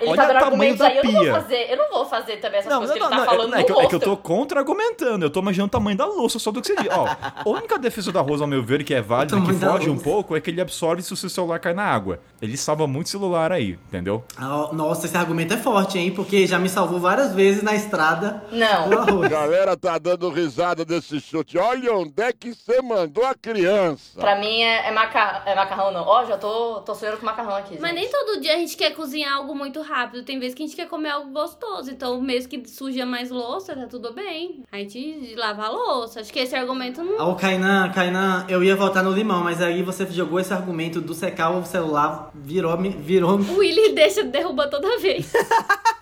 Ele 0.00 0.10
Olha 0.10 0.16
tá 0.16 0.24
o 0.24 0.26
dando 0.26 0.26
tamanho 0.40 0.44
argumentos 0.44 0.78
da 0.78 0.86
aí, 0.88 0.96
eu 0.96 1.04
não 1.04 1.12
vou 1.12 1.20
pia. 1.22 1.32
fazer, 1.34 1.70
eu 1.70 1.76
não 1.76 1.90
vou 1.90 2.04
fazer 2.06 2.36
também 2.38 2.58
essas 2.60 2.70
Não, 2.72 2.78
coisas 2.78 2.96
não, 2.96 3.06
que 3.08 3.12
ele 3.12 3.18
não, 3.20 3.24
tá 3.26 3.30
falando 3.32 3.54
é, 3.54 3.58
no 3.58 3.64
que, 3.66 3.72
eu- 3.72 3.76
é 3.76 3.78
rosto. 3.82 3.88
que 3.88 3.94
eu 3.96 4.00
tô 4.00 4.16
contra-argumentando. 4.16 5.24
Eu 5.24 5.30
tô 5.30 5.40
imaginando 5.40 5.68
o 5.68 5.70
tamanho 5.70 5.96
da 5.96 6.06
louça, 6.06 6.38
só 6.38 6.50
do 6.50 6.60
que 6.60 6.68
você 6.68 6.76
diz. 6.76 6.88
Ó, 6.90 7.06
a 7.06 7.48
única 7.48 7.78
defesa 7.78 8.10
do 8.12 8.18
arroz, 8.18 8.40
ao 8.40 8.46
meu 8.46 8.62
ver, 8.62 8.82
que 8.84 8.94
é 8.94 9.00
válida, 9.02 9.40
que 9.40 9.52
da 9.52 9.70
foge 9.72 9.90
um 9.90 9.98
pouco, 9.98 10.36
é 10.36 10.40
que 10.40 10.50
ele 10.50 10.60
absorve 10.60 11.02
se 11.02 11.12
o 11.12 11.16
seu 11.16 11.28
celular 11.28 11.58
cai 11.58 11.74
na 11.74 11.84
água. 11.84 12.18
Ele 12.40 12.56
salva 12.56 12.86
muito 12.86 13.08
celular 13.08 13.50
aí, 13.52 13.78
entendeu? 13.88 14.24
Ah, 14.36 14.68
Nossa, 14.72 15.06
esse 15.06 15.16
argumento 15.16 15.54
é 15.54 15.56
forte, 15.56 15.98
hein? 15.98 16.10
Porque 16.12 16.46
já 16.46 16.58
me 16.58 16.68
salvou 16.68 16.98
várias 17.00 17.34
vezes 17.34 17.62
na 17.62 17.74
estrada. 17.74 18.44
Não. 18.52 19.28
Galera 19.28 19.76
tá 19.76 19.98
dando 19.98 20.28
risada 20.30 20.84
desse 20.84 21.20
chute. 21.20 21.56
Olha 21.58 21.94
onde 21.94 22.22
é 22.22 22.32
que 22.32 22.52
você 22.54 22.80
mandou 22.82 23.24
a 23.24 23.34
criança. 23.34 24.18
Pra 24.20 24.38
mim 24.38 24.60
é, 24.60 24.88
é, 24.88 24.90
maca- 24.92 25.42
é 25.46 25.54
macarrão, 25.54 25.90
não. 25.92 26.02
Ó, 26.06 26.24
já 26.24 26.36
tô, 26.36 26.80
tô 26.82 26.94
sonhando 26.94 27.18
com 27.18 27.26
macarrão 27.26 27.56
aqui. 27.56 27.78
Mas 27.80 27.90
gente. 27.92 28.00
nem 28.02 28.10
todo 28.10 28.40
dia 28.40 28.54
a 28.54 28.58
gente 28.58 28.76
quer 28.76 28.90
cozinhar 28.94 29.32
algo 29.34 29.54
muito 29.54 29.80
rápido. 29.80 30.22
Tem 30.24 30.38
vezes 30.38 30.54
que 30.54 30.62
a 30.62 30.66
gente 30.66 30.76
quer 30.76 30.88
comer 30.88 31.10
algo 31.10 31.30
gostoso. 31.32 31.90
Então, 31.90 32.20
mesmo 32.20 32.48
que 32.50 32.68
suja 32.68 33.06
mais 33.06 33.30
louça, 33.30 33.74
tá 33.74 33.86
tudo 33.86 34.12
bem. 34.12 34.62
A 34.70 34.76
gente 34.78 35.34
lava 35.36 35.64
a 35.64 35.70
louça. 35.70 36.20
Acho 36.20 36.32
que 36.32 36.38
esse 36.40 36.54
argumento 36.54 37.02
não. 37.02 37.18
Ah, 37.20 37.28
o 37.28 37.34
Kainan, 37.34 37.90
Kainan, 37.92 38.44
eu 38.48 38.62
ia 38.62 38.76
votar 38.76 39.02
no 39.02 39.10
limão, 39.12 39.42
mas 39.42 39.60
aí 39.62 39.82
você 39.82 40.06
jogou 40.06 40.38
esse 40.38 40.52
argumento 40.52 41.00
do 41.00 41.14
secar 41.14 41.50
o 41.50 41.64
celular, 41.64 42.30
virou, 42.44 42.76
virou. 42.78 43.38
O 43.40 43.58
Willy 43.58 43.94
deixa 43.94 44.22
derrubar 44.24 44.68
toda 44.68 44.98
vez. 44.98 45.32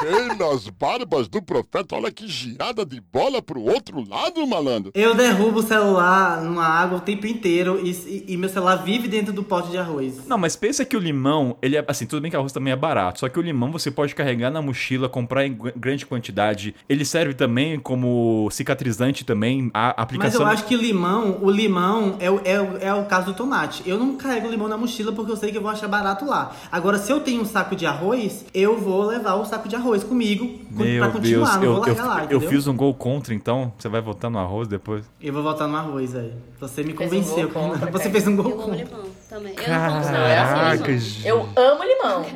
Ei, 0.04 0.36
nas 0.36 0.68
barbas 0.68 1.28
do 1.28 1.40
profeta, 1.40 1.96
olha 1.96 2.10
que 2.10 2.28
girada 2.28 2.84
de 2.84 3.00
bola 3.00 3.40
pro 3.40 3.62
outro 3.62 4.06
lado, 4.06 4.46
malandro. 4.46 4.90
Eu 4.94 5.14
derrubo 5.14 5.60
o 5.60 5.62
celular 5.62 6.42
numa 6.42 6.64
água 6.66 6.98
o 6.98 7.00
tempo 7.00 7.26
inteiro 7.26 7.80
e, 7.82 7.90
e- 7.90 8.24
e 8.34 8.36
meu 8.36 8.48
celular 8.50 8.76
vive 8.76 9.08
dentro 9.08 9.32
do 9.32 9.42
pote 9.42 9.70
de 9.70 9.78
arroz. 9.78 10.26
Não, 10.26 10.36
mas 10.36 10.56
pensa 10.56 10.84
que 10.84 10.94
o 10.96 11.00
limão, 11.00 11.56
ele 11.62 11.76
é 11.76 11.84
assim, 11.88 12.04
tudo 12.04 12.20
bem 12.20 12.30
que 12.30 12.36
arroz 12.36 12.52
também 12.52 12.72
é 12.72 12.76
barato, 12.76 13.20
só 13.20 13.28
que 13.30 13.38
o 13.38 13.42
limão 13.42 13.72
você 13.72 13.90
pode 13.90 14.14
carregar 14.14 14.50
na 14.50 14.60
mochila, 14.60 15.08
comprar 15.08 15.46
em 15.46 15.56
grande 15.76 16.04
quantidade. 16.04 16.74
Ele 16.86 17.04
serve 17.04 17.32
também 17.32 17.78
como 17.78 18.48
cicatrizante 18.50 19.24
também, 19.24 19.70
a 19.72 19.86
Mas 19.86 19.94
aplicação 19.96 20.42
eu 20.42 20.46
acho 20.48 20.64
que 20.66 20.76
limão, 20.76 21.38
o 21.40 21.50
limão 21.50 22.16
é, 22.20 22.30
o- 22.30 22.40
é, 22.44 22.88
é 22.88 22.94
o 22.94 23.06
caso 23.06 23.26
do 23.26 23.34
tomate. 23.34 23.82
Eu 23.86 23.96
não 23.98 24.16
carrego 24.16 24.48
limão 24.48 24.68
na 24.68 24.76
mochila 24.76 25.12
porque 25.12 25.30
eu 25.32 25.36
sei 25.36 25.50
que 25.50 25.56
eu 25.56 25.62
vou 25.62 25.70
achar 25.70 25.88
barato 25.88 26.23
lá. 26.26 26.52
Agora, 26.70 26.98
se 26.98 27.10
eu 27.12 27.20
tenho 27.20 27.42
um 27.42 27.44
saco 27.44 27.74
de 27.76 27.86
arroz, 27.86 28.44
eu 28.54 28.78
vou 28.78 29.02
levar 29.06 29.34
o 29.34 29.44
saco 29.44 29.68
de 29.68 29.76
arroz 29.76 30.02
comigo 30.04 30.60
Meu 30.70 31.02
pra 31.02 31.12
continuar, 31.12 31.20
Deus, 31.20 31.56
não 31.56 31.62
eu, 31.64 31.74
vou 31.76 31.86
eu, 31.86 31.94
largar 31.94 32.06
lá, 32.06 32.18
eu 32.20 32.24
entendeu? 32.38 32.48
fiz 32.48 32.66
um 32.66 32.76
gol 32.76 32.94
contra, 32.94 33.34
então 33.34 33.72
você 33.78 33.88
vai 33.88 34.00
votar 34.00 34.30
no 34.30 34.38
arroz 34.38 34.66
depois? 34.68 35.04
Eu 35.20 35.32
vou 35.32 35.42
voltar 35.42 35.66
no 35.66 35.76
arroz, 35.76 36.12
velho. 36.12 36.32
Você 36.60 36.82
me 36.82 36.92
Fez 36.92 37.12
um 37.12 37.16
convenceu. 37.16 37.48
gol 37.50 37.62
contra, 37.70 37.90
Você 37.90 37.98
cara. 37.98 38.10
fez 38.10 38.26
um 38.28 38.36
gol 38.36 38.44
Eu 38.46 38.52
amo 38.52 38.62
contra. 38.64 38.84
limão 38.84 39.04
também. 39.28 39.52
Eu 39.52 39.56
não 39.58 39.64
Caraca, 39.64 39.90
como 39.92 40.04
salada 40.04 40.76
sem 40.76 40.86
limão. 40.86 40.98
gente. 40.98 41.26
Eu 41.28 41.48
amo 41.56 41.84
limão. 41.84 42.26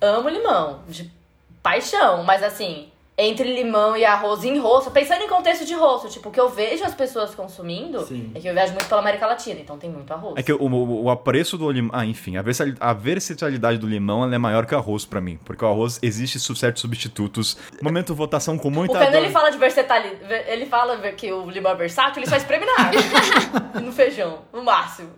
amo 0.00 0.28
limão. 0.28 0.78
De 0.88 1.10
paixão. 1.62 2.24
Mas 2.24 2.42
assim, 2.42 2.86
entre 3.16 3.54
limão 3.54 3.96
e 3.96 4.04
arroz 4.04 4.44
em 4.44 4.58
rosto, 4.58 4.90
pensando 4.90 5.22
em 5.22 5.28
contexto 5.28 5.64
de 5.64 5.74
rosto, 5.74 6.08
tipo, 6.08 6.28
o 6.28 6.32
que 6.32 6.40
eu 6.40 6.48
vejo 6.48 6.84
as 6.84 6.94
pessoas 6.94 7.32
consumindo 7.32 8.04
Sim. 8.04 8.32
é 8.34 8.40
que 8.40 8.48
eu 8.48 8.52
viajo 8.52 8.72
muito 8.72 8.88
pela 8.88 9.00
América 9.00 9.26
Latina, 9.26 9.60
então 9.60 9.78
tem 9.78 9.88
muito 9.88 10.12
arroz. 10.12 10.34
É 10.36 10.42
que 10.42 10.52
o, 10.52 10.60
o, 10.60 11.04
o 11.04 11.10
apreço 11.10 11.56
do 11.56 11.70
limão. 11.70 11.92
Ah, 11.94 12.04
enfim, 12.04 12.36
a 12.36 12.92
versatilidade 12.92 13.78
do 13.78 13.86
limão 13.86 14.24
ela 14.24 14.34
é 14.34 14.38
maior 14.38 14.66
que 14.66 14.74
o 14.74 14.78
arroz 14.78 15.04
pra 15.04 15.20
mim. 15.20 15.38
Porque 15.44 15.64
o 15.64 15.68
arroz 15.68 16.00
existe 16.02 16.40
certos 16.56 16.82
substitutos. 16.82 17.56
Momento 17.80 18.14
votação 18.14 18.58
com 18.58 18.68
muita 18.68 18.98
dor. 18.98 19.14
ele 19.14 19.30
fala 19.30 19.50
de 19.50 19.58
versatilidade, 19.58 20.18
ele 20.48 20.66
fala 20.66 20.96
que 21.12 21.32
o 21.32 21.48
limão 21.48 21.72
é 21.72 21.76
versátil, 21.76 22.20
ele 22.20 22.28
só 22.28 22.36
espreme 22.36 22.66
na 22.66 22.72
água. 22.72 23.00
no 23.80 23.92
feijão, 23.92 24.40
no 24.52 24.62
máximo. 24.62 25.10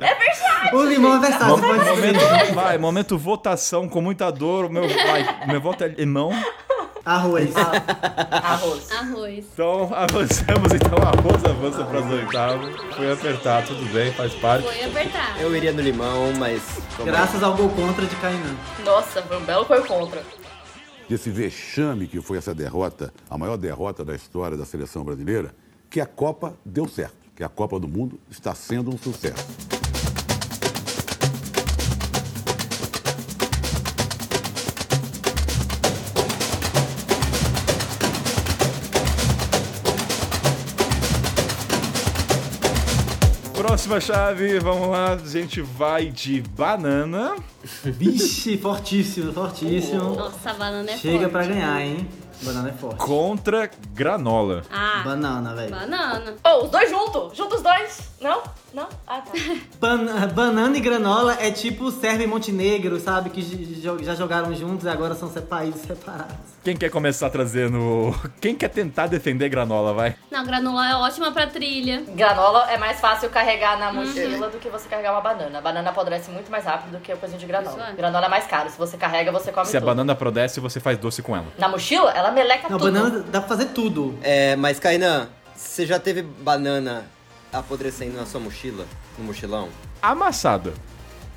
É 0.00 0.12
versátil! 0.14 0.76
O 0.76 0.84
limão 0.84 1.12
é 1.12 1.26
gente. 1.26 1.38
versátil, 1.38 1.56
Momento, 1.56 2.54
vai, 2.54 2.78
momento 2.78 3.16
votação 3.16 3.88
com 3.88 4.00
muita 4.00 4.30
dor. 4.30 4.68
Meu, 4.68 4.88
vai, 4.88 5.46
meu 5.46 5.60
voto 5.60 5.84
é 5.84 5.88
limão. 5.88 6.32
Arroz. 7.04 7.54
Arroz. 7.56 8.90
Arroz. 8.90 9.46
Então 9.52 9.90
avançamos, 9.94 10.72
então 10.72 10.98
arroz 10.98 11.44
avança 11.44 11.84
para 11.84 11.98
as 11.98 12.10
oitavas. 12.10 12.74
Foi 12.96 13.12
apertar, 13.12 13.66
tudo 13.66 13.84
bem, 13.92 14.10
faz 14.12 14.32
parte. 14.34 14.64
Foi 14.64 14.84
apertar. 14.84 15.40
Eu 15.40 15.54
iria 15.54 15.72
no 15.72 15.82
limão, 15.82 16.32
mas. 16.38 16.62
Graças 17.04 17.42
ao 17.42 17.54
gol 17.54 17.68
contra 17.70 18.06
de 18.06 18.16
Kainan. 18.16 18.56
Nossa, 18.84 19.20
foi 19.22 19.36
um 19.36 19.44
belo 19.44 19.66
contra. 19.66 20.22
desse 21.08 21.28
vexame 21.30 22.06
que 22.06 22.22
foi 22.22 22.38
essa 22.38 22.54
derrota, 22.54 23.12
a 23.28 23.36
maior 23.36 23.58
derrota 23.58 24.02
da 24.02 24.14
história 24.14 24.56
da 24.56 24.64
seleção 24.64 25.04
brasileira, 25.04 25.54
que 25.90 26.00
a 26.00 26.06
Copa 26.06 26.54
deu 26.64 26.88
certo, 26.88 27.16
que 27.36 27.44
a 27.44 27.48
Copa 27.50 27.78
do 27.78 27.86
Mundo 27.86 28.18
está 28.30 28.54
sendo 28.54 28.94
um 28.94 28.96
sucesso. 28.96 29.46
Próxima 43.66 43.98
chave, 43.98 44.58
vamos 44.58 44.88
lá, 44.88 45.12
a 45.14 45.16
gente 45.16 45.62
vai 45.62 46.10
de 46.10 46.42
banana. 46.42 47.34
Vixe, 47.82 48.58
fortíssimo, 48.58 49.32
fortíssimo. 49.32 50.16
Nossa, 50.16 50.50
a 50.50 50.52
banana 50.52 50.90
é 50.90 50.96
Chega 50.98 51.20
forte. 51.20 51.32
pra 51.32 51.46
ganhar, 51.46 51.80
hein? 51.80 52.06
Banana 52.42 52.68
é 52.68 52.72
forte. 52.72 52.98
Contra 52.98 53.70
granola. 53.94 54.64
Ah, 54.70 55.00
Banana, 55.02 55.54
velho. 55.54 55.70
banana. 55.70 56.34
Oh, 56.44 56.64
os 56.66 56.70
dois 56.70 56.90
juntos. 56.90 57.34
Juntos 57.38 57.56
os 57.56 57.62
dois. 57.62 58.00
Não? 58.20 58.42
Não? 58.74 58.86
Ah, 59.06 59.22
tá. 59.22 59.32
Ban- 59.80 60.28
banana 60.34 60.76
e 60.76 60.80
granola 60.80 61.34
é 61.40 61.50
tipo 61.50 61.90
Sérvia 61.90 62.24
e 62.24 62.26
Montenegro, 62.26 63.00
sabe? 63.00 63.30
Que 63.30 63.80
já 64.04 64.14
jogaram 64.14 64.54
juntos 64.54 64.84
e 64.84 64.90
agora 64.90 65.14
são 65.14 65.30
se- 65.30 65.40
países 65.40 65.80
separados. 65.80 66.52
Quem 66.64 66.74
quer 66.74 66.88
começar 66.90 67.28
trazendo. 67.28 68.14
Quem 68.40 68.54
quer 68.54 68.68
tentar 68.68 69.06
defender 69.06 69.50
granola, 69.50 69.92
vai? 69.92 70.16
Não, 70.30 70.44
granola 70.46 70.88
é 70.88 70.96
ótima 70.96 71.30
pra 71.30 71.46
trilha. 71.46 72.02
Granola 72.08 72.70
é 72.70 72.78
mais 72.78 72.98
fácil 72.98 73.28
carregar 73.28 73.78
na 73.78 73.92
mochila 73.92 74.48
do 74.48 74.58
que 74.58 74.70
você 74.70 74.88
carregar 74.88 75.12
uma 75.12 75.20
banana. 75.20 75.58
A 75.58 75.60
banana 75.60 75.90
apodrece 75.90 76.30
muito 76.30 76.50
mais 76.50 76.64
rápido 76.64 76.92
do 76.92 77.00
que 77.00 77.12
a 77.12 77.16
coisinha 77.16 77.38
de 77.38 77.44
granola. 77.44 77.90
É. 77.90 77.92
Granola 77.92 78.24
é 78.24 78.28
mais 78.30 78.46
caro. 78.46 78.70
Se 78.70 78.78
você 78.78 78.96
carrega, 78.96 79.30
você 79.30 79.52
come 79.52 79.66
Se 79.66 79.76
a 79.76 79.80
tudo. 79.80 79.88
banana 79.90 80.14
prodesse, 80.14 80.58
você 80.58 80.80
faz 80.80 80.96
doce 80.96 81.20
com 81.20 81.36
ela. 81.36 81.46
Na 81.58 81.68
mochila, 81.68 82.10
ela 82.12 82.30
meleca 82.32 82.66
Não, 82.70 82.78
tudo. 82.78 82.90
banana 82.92 83.20
dá 83.30 83.40
pra 83.40 83.48
fazer 83.48 83.66
tudo. 83.66 84.18
É, 84.22 84.56
mas 84.56 84.80
Kainan, 84.80 85.28
você 85.54 85.84
já 85.84 85.98
teve 85.98 86.22
banana 86.22 87.04
apodrecendo 87.52 88.16
na 88.16 88.24
sua 88.24 88.40
mochila? 88.40 88.86
No 89.18 89.24
mochilão? 89.26 89.68
Amassada. 90.00 90.72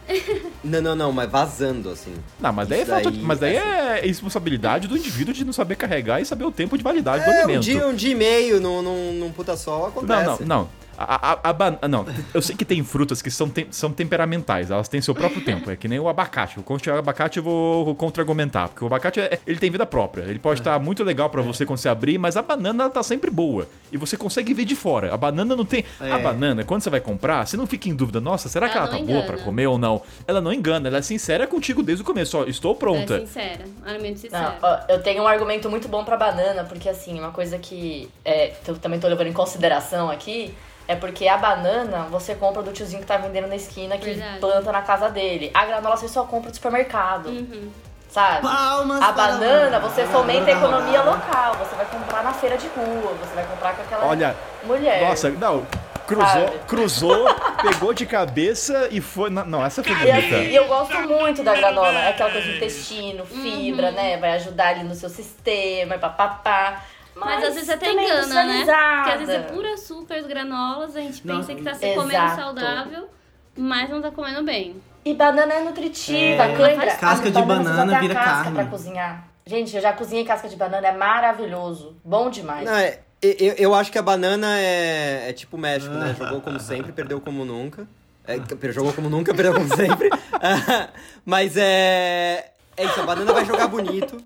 Não, 0.63 0.81
não, 0.81 0.95
não, 0.95 1.11
mas 1.11 1.29
vazando, 1.29 1.89
assim. 1.89 2.13
Não, 2.39 2.51
mas 2.51 2.67
daí, 2.67 2.81
é 2.81 2.85
falta- 2.85 3.09
daí, 3.11 3.19
mas 3.21 3.39
daí 3.39 3.55
é 3.55 4.01
responsabilidade 4.03 4.88
do 4.88 4.97
indivíduo 4.97 5.34
de 5.34 5.45
não 5.45 5.53
saber 5.53 5.75
carregar 5.75 6.21
e 6.21 6.25
saber 6.25 6.43
o 6.45 6.51
tempo 6.51 6.77
de 6.77 6.84
validade 6.84 7.23
do 7.23 7.29
É, 7.31 7.38
alimento. 7.43 7.57
um 7.57 7.61
dia, 7.61 7.88
um 7.88 7.93
dia 7.95 8.11
e 8.11 8.15
meio 8.15 8.59
num, 8.59 8.81
num, 8.81 9.13
num 9.13 9.31
puta 9.31 9.55
sol 9.55 9.79
Não, 9.81 9.88
acontece. 9.88 10.43
não, 10.43 10.59
não. 10.59 10.69
A, 10.98 11.34
a, 11.34 11.49
a 11.49 11.53
ban- 11.53 11.78
não, 11.90 12.06
eu 12.34 12.41
sei 12.41 12.56
que 12.56 12.65
tem 12.65 12.84
frutas 12.84 13.22
que 13.22 13.30
são, 13.30 13.48
tem- 13.49 13.68
são 13.72 13.91
temperamentais, 13.91 14.72
elas 14.72 14.88
têm 14.90 14.99
seu 15.02 15.14
próprio 15.14 15.41
tempo. 15.41 15.69
É 15.69 15.76
que 15.76 15.88
nem 15.88 15.99
o 15.99 16.07
abacate. 16.10 16.60
O 16.60 16.64
contra 16.64 16.95
o 16.95 16.98
abacate 16.98 17.38
eu 17.38 17.44
vou 17.44 17.94
contra-argumentar, 17.95 18.69
porque 18.69 18.84
o 18.84 18.88
abacate 18.88 19.19
é- 19.19 19.40
ele 19.45 19.60
tem 19.60 19.69
vida 19.69 19.86
própria. 19.86 20.24
Ele 20.24 20.40
pode 20.40 20.60
estar 20.61 20.78
muito 20.80 21.03
legal 21.03 21.30
pra 21.30 21.41
você 21.41 21.65
quando 21.65 21.80
você 21.80 21.90
abrir, 21.90 22.18
mas 22.18 22.36
a 22.36 22.41
banana 22.41 22.86
ela 22.86 22.91
tá 22.91 23.03
sempre 23.03 23.30
boa. 23.30 23.68
E 23.91 23.98
você 23.98 24.18
consegue 24.18 24.53
ver 24.53 24.65
de 24.65 24.76
fora. 24.76 25.14
A 25.14 25.18
banana 25.18 25.56
não 25.56 25.65
tem. 25.65 25.86
A 25.99 26.07
É. 26.19 26.22
banana, 26.22 26.64
quando 26.64 26.82
você 26.82 26.90
vai 26.90 26.99
comprar, 26.99 27.45
você 27.45 27.56
não 27.56 27.68
fica 27.68 27.88
em 27.88 27.95
dúvida, 27.95 28.19
nossa, 28.19 28.49
será 28.49 28.68
que 28.68 28.76
Ela 28.78 28.86
ela 28.88 28.94
tá 28.94 28.99
não 28.99 29.06
boa 29.06 29.19
engana. 29.19 29.34
pra 29.36 29.44
comer 29.45 29.68
ou 29.68 29.78
não? 29.78 30.02
Ela 30.28 30.41
não 30.41 30.52
engana, 30.52 30.88
ela 30.90 30.98
é 30.98 31.02
sincera 31.02 31.45
contigo 31.48 31.84
desde 31.84 32.02
o 32.02 32.06
começo. 32.06 32.38
Ó, 32.40 32.44
estou 32.45 32.74
pronta. 32.76 33.18
É 33.18 33.19
sincera. 33.19 33.65
Alimento 33.86 34.19
sincero. 34.19 34.44
Não, 34.44 34.56
ó, 34.61 34.80
eu 34.90 35.02
tenho 35.03 35.24
um 35.24 35.28
argumento 35.28 35.69
muito 35.69 35.88
bom 35.88 36.03
pra 36.03 36.18
banana, 36.18 36.64
porque 36.64 36.90
assim, 36.90 37.18
uma 37.19 37.32
coisa 37.32 37.57
que 37.57 38.10
é, 38.26 38.53
eu 38.68 38.78
também 38.78 38.99
tô 38.99 39.07
levando 39.07 39.28
em 39.28 39.34
consideração 39.34 40.10
aqui 40.10 40.53
é 40.88 40.95
porque 40.95 41.27
a 41.27 41.38
banana 41.38 42.03
você 42.09 42.34
compra 42.35 42.61
do 42.64 42.72
tiozinho 42.72 43.01
que 43.01 43.07
tá 43.07 43.18
vendendo 43.18 43.47
na 43.47 43.55
esquina 43.55 43.97
que 43.97 44.05
Verdade. 44.05 44.39
planta 44.39 44.72
na 44.72 44.81
casa 44.81 45.09
dele. 45.09 45.51
A 45.53 45.65
granola 45.65 45.97
você 45.97 46.07
só 46.07 46.23
compra 46.23 46.49
do 46.49 46.55
supermercado. 46.55 47.27
Uhum. 47.27 47.69
Sabe? 48.09 48.41
Palmas 48.41 49.01
a 49.01 49.11
banana 49.11 49.80
você 49.80 50.05
fomenta 50.05 50.49
a 50.49 50.53
economia 50.53 51.01
local. 51.01 51.55
Você 51.55 51.76
vai 51.76 51.85
comprar 51.85 52.23
na 52.23 52.31
feira 52.34 52.57
de 52.57 52.68
rua, 52.68 53.14
você 53.19 53.35
vai 53.35 53.45
comprar 53.45 53.76
com 53.76 53.81
aquela 53.81 54.05
Olha, 54.05 54.35
mulher. 54.64 55.01
Nossa, 55.07 55.30
não. 55.30 55.68
Cruzou, 56.07 56.26
Sabe? 56.26 56.59
cruzou, 56.68 57.26
pegou 57.61 57.93
de 57.93 58.05
cabeça 58.05 58.88
e 58.91 59.01
foi. 59.01 59.30
Não, 59.30 59.45
não, 59.45 59.65
essa 59.65 59.84
foi 59.84 59.91
E, 59.91 60.09
assim, 60.09 60.22
bonita. 60.30 60.38
e 60.38 60.55
eu 60.55 60.65
gosto 60.68 60.97
muito 61.01 61.43
da 61.43 61.53
granola. 61.53 61.99
É 61.99 62.09
aquela 62.11 62.31
coisa 62.31 62.47
de 62.47 62.55
intestino, 62.55 63.26
fibra, 63.26 63.91
né? 63.91 64.15
Vai 64.15 64.31
ajudar 64.35 64.69
ali 64.69 64.84
no 64.85 64.95
seu 64.95 65.09
sistema, 65.09 65.97
papapá. 65.97 66.81
Mas, 67.19 67.44
às 67.44 67.53
vezes 67.56 67.69
até 67.69 67.91
engana, 67.91 68.44
né? 68.45 68.60
Porque 68.65 69.11
às 69.11 69.19
vezes 69.19 69.34
é 69.35 69.39
puro 69.39 69.73
açúcar, 69.73 70.15
as 70.15 70.26
granolas, 70.27 70.95
a 70.95 71.02
gente 71.02 71.26
Não, 71.26 71.38
pensa 71.38 71.56
que 71.56 71.64
tá 71.64 71.73
se 71.73 71.85
exato. 71.85 72.02
comendo 72.07 72.35
saudável, 72.35 73.10
mas 73.57 73.89
não 73.89 74.02
tá 74.02 74.11
comendo 74.11 74.44
bem. 74.44 74.81
E 75.06 75.14
banana 75.14 75.53
é 75.53 75.61
nutritiva, 75.61 76.44
É. 76.44 76.57
lembra? 76.57 76.95
Casca 76.95 77.31
de 77.31 77.41
banana 77.41 77.99
vira 77.99 78.14
casca 78.14 78.44
carne. 78.44 78.52
pra 78.53 78.65
cozinhar. 78.65 79.27
Gente, 79.45 79.73
eu 79.76 79.81
já 79.81 79.94
cozinhei 79.94 80.26
casca 80.26 80.49
de 80.49 80.56
banana, 80.57 80.88
é 80.88 80.91
maravilhoso. 80.91 81.95
Bom 82.03 82.30
demais. 82.30 82.65
Não, 82.65 82.76
é, 82.76 82.99
eu, 83.22 83.53
eu 83.53 83.73
acho 83.73 83.89
que 83.91 83.98
a 83.98 84.02
banana 84.02 84.60
é, 84.60 85.30
é 85.30 85.34
tipo 85.34 85.56
o 85.56 85.60
México, 85.60 85.94
né? 85.94 86.14
Jogou 86.18 86.41
como 86.41 86.60
sempre, 86.60 86.91
perdeu 86.91 87.22
como 87.22 87.45
nunca. 87.45 87.88
É, 88.27 88.38
jogou 88.73 88.91
como 88.91 89.10
nunca, 89.10 89.31
perdeu 89.35 89.53
como 89.53 89.73
sempre. 89.73 90.10
Ah, 90.34 90.89
Mas 91.26 91.56
é. 91.56 92.52
É 92.76 92.84
isso, 92.85 92.99
a 92.99 93.03
banana 93.03 93.31
vai 93.34 93.45
jogar 93.45 93.68
bonito. 93.69 94.18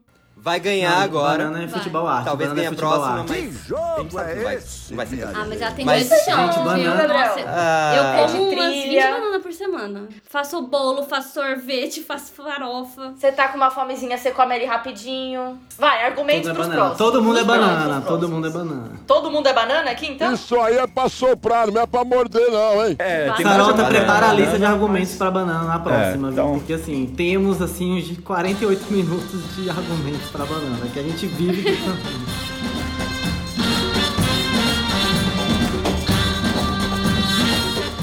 Vai 0.44 0.60
ganhar 0.60 0.96
Não, 0.96 1.04
agora. 1.04 1.44
Banana 1.46 1.64
é 1.66 1.68
futebol 1.68 2.08
arte. 2.08 2.26
Talvez 2.26 2.50
banana 2.50 2.68
ganhe 2.68 2.76
é 2.76 2.78
a 2.80 2.88
próxima, 2.88 3.20
arte. 3.20 3.30
mas. 3.30 3.40
Que 3.62 3.68
jogo 3.70 4.20
é 4.20 4.36
vai- 4.44 4.56
esse? 4.56 4.90
não 4.90 4.98
vai 4.98 5.06
ser 5.06 5.24
Ah, 5.24 5.46
mas 5.48 5.62
ela 5.62 5.72
tem 5.72 5.86
Mas, 5.86 6.10
dois 6.10 6.24
chão, 6.24 6.46
gente, 6.48 6.54
viu? 6.56 6.64
banana- 6.64 7.08
Nossa, 7.14 7.44
Ah, 7.48 7.94
eu 7.96 8.04
é 8.04 8.28
como 8.28 8.52
umas 8.52 8.66
20 8.74 8.82
trilha. 8.82 9.12
bananas 9.12 9.42
por 9.44 9.54
semana. 9.54 10.02
Faço 10.28 10.62
bolo, 10.64 11.04
faço 11.04 11.34
sorvete, 11.36 12.02
faço 12.02 12.32
farofa. 12.34 13.14
Você 13.16 13.32
tá 13.32 13.50
com 13.50 13.58
uma 13.58 13.70
fomezinha, 13.70 14.18
você 14.18 14.32
come 14.32 14.56
ali 14.56 14.66
rapidinho. 14.66 15.60
Vai, 15.78 16.04
argumentos 16.06 16.42
Tudo 16.48 16.50
é 16.50 16.54
pros 16.56 16.68
banana. 16.68 16.86
próximos. 16.90 16.98
Todo 17.12 17.24
mundo 17.24 17.40
é 17.40 17.44
banana. 17.44 18.02
Todo 18.02 18.30
mundo 18.30 18.48
é 18.48 18.50
banana. 18.50 18.92
Todo 19.06 19.30
mundo 19.32 19.48
é 19.48 19.54
banana 19.54 19.92
aqui, 19.92 20.08
então? 20.08 20.34
Isso 20.34 20.60
aí 20.60 20.76
é 20.78 20.88
pra 20.88 21.08
soprar, 21.08 21.68
não 21.72 21.82
é 21.82 21.86
pra 21.86 22.04
morder, 22.04 22.50
não, 22.50 22.84
hein? 22.88 22.96
É, 22.98 23.32
tem 23.34 23.46
Sarota, 23.46 23.84
prepara 23.86 24.12
a 24.18 24.22
banana. 24.30 24.34
lista 24.34 24.58
de 24.58 24.66
argumentos 24.66 25.16
pra 25.16 25.30
banana 25.30 25.66
na 25.66 25.78
próxima, 25.80 26.30
É, 26.30 26.32
então- 26.32 26.48
viu? 26.50 26.58
Porque 26.58 26.74
assim, 26.74 27.06
temos 27.16 27.62
assim 27.62 28.00
uns 28.00 28.18
48 28.24 28.86
minutos 28.92 29.56
de 29.56 29.70
argumentos 29.70 30.31
pra 30.32 30.46
banana, 30.46 30.88
que 30.94 31.00
a 31.00 31.04
gente 31.04 31.26
vive 31.28 31.62
de 31.62 31.72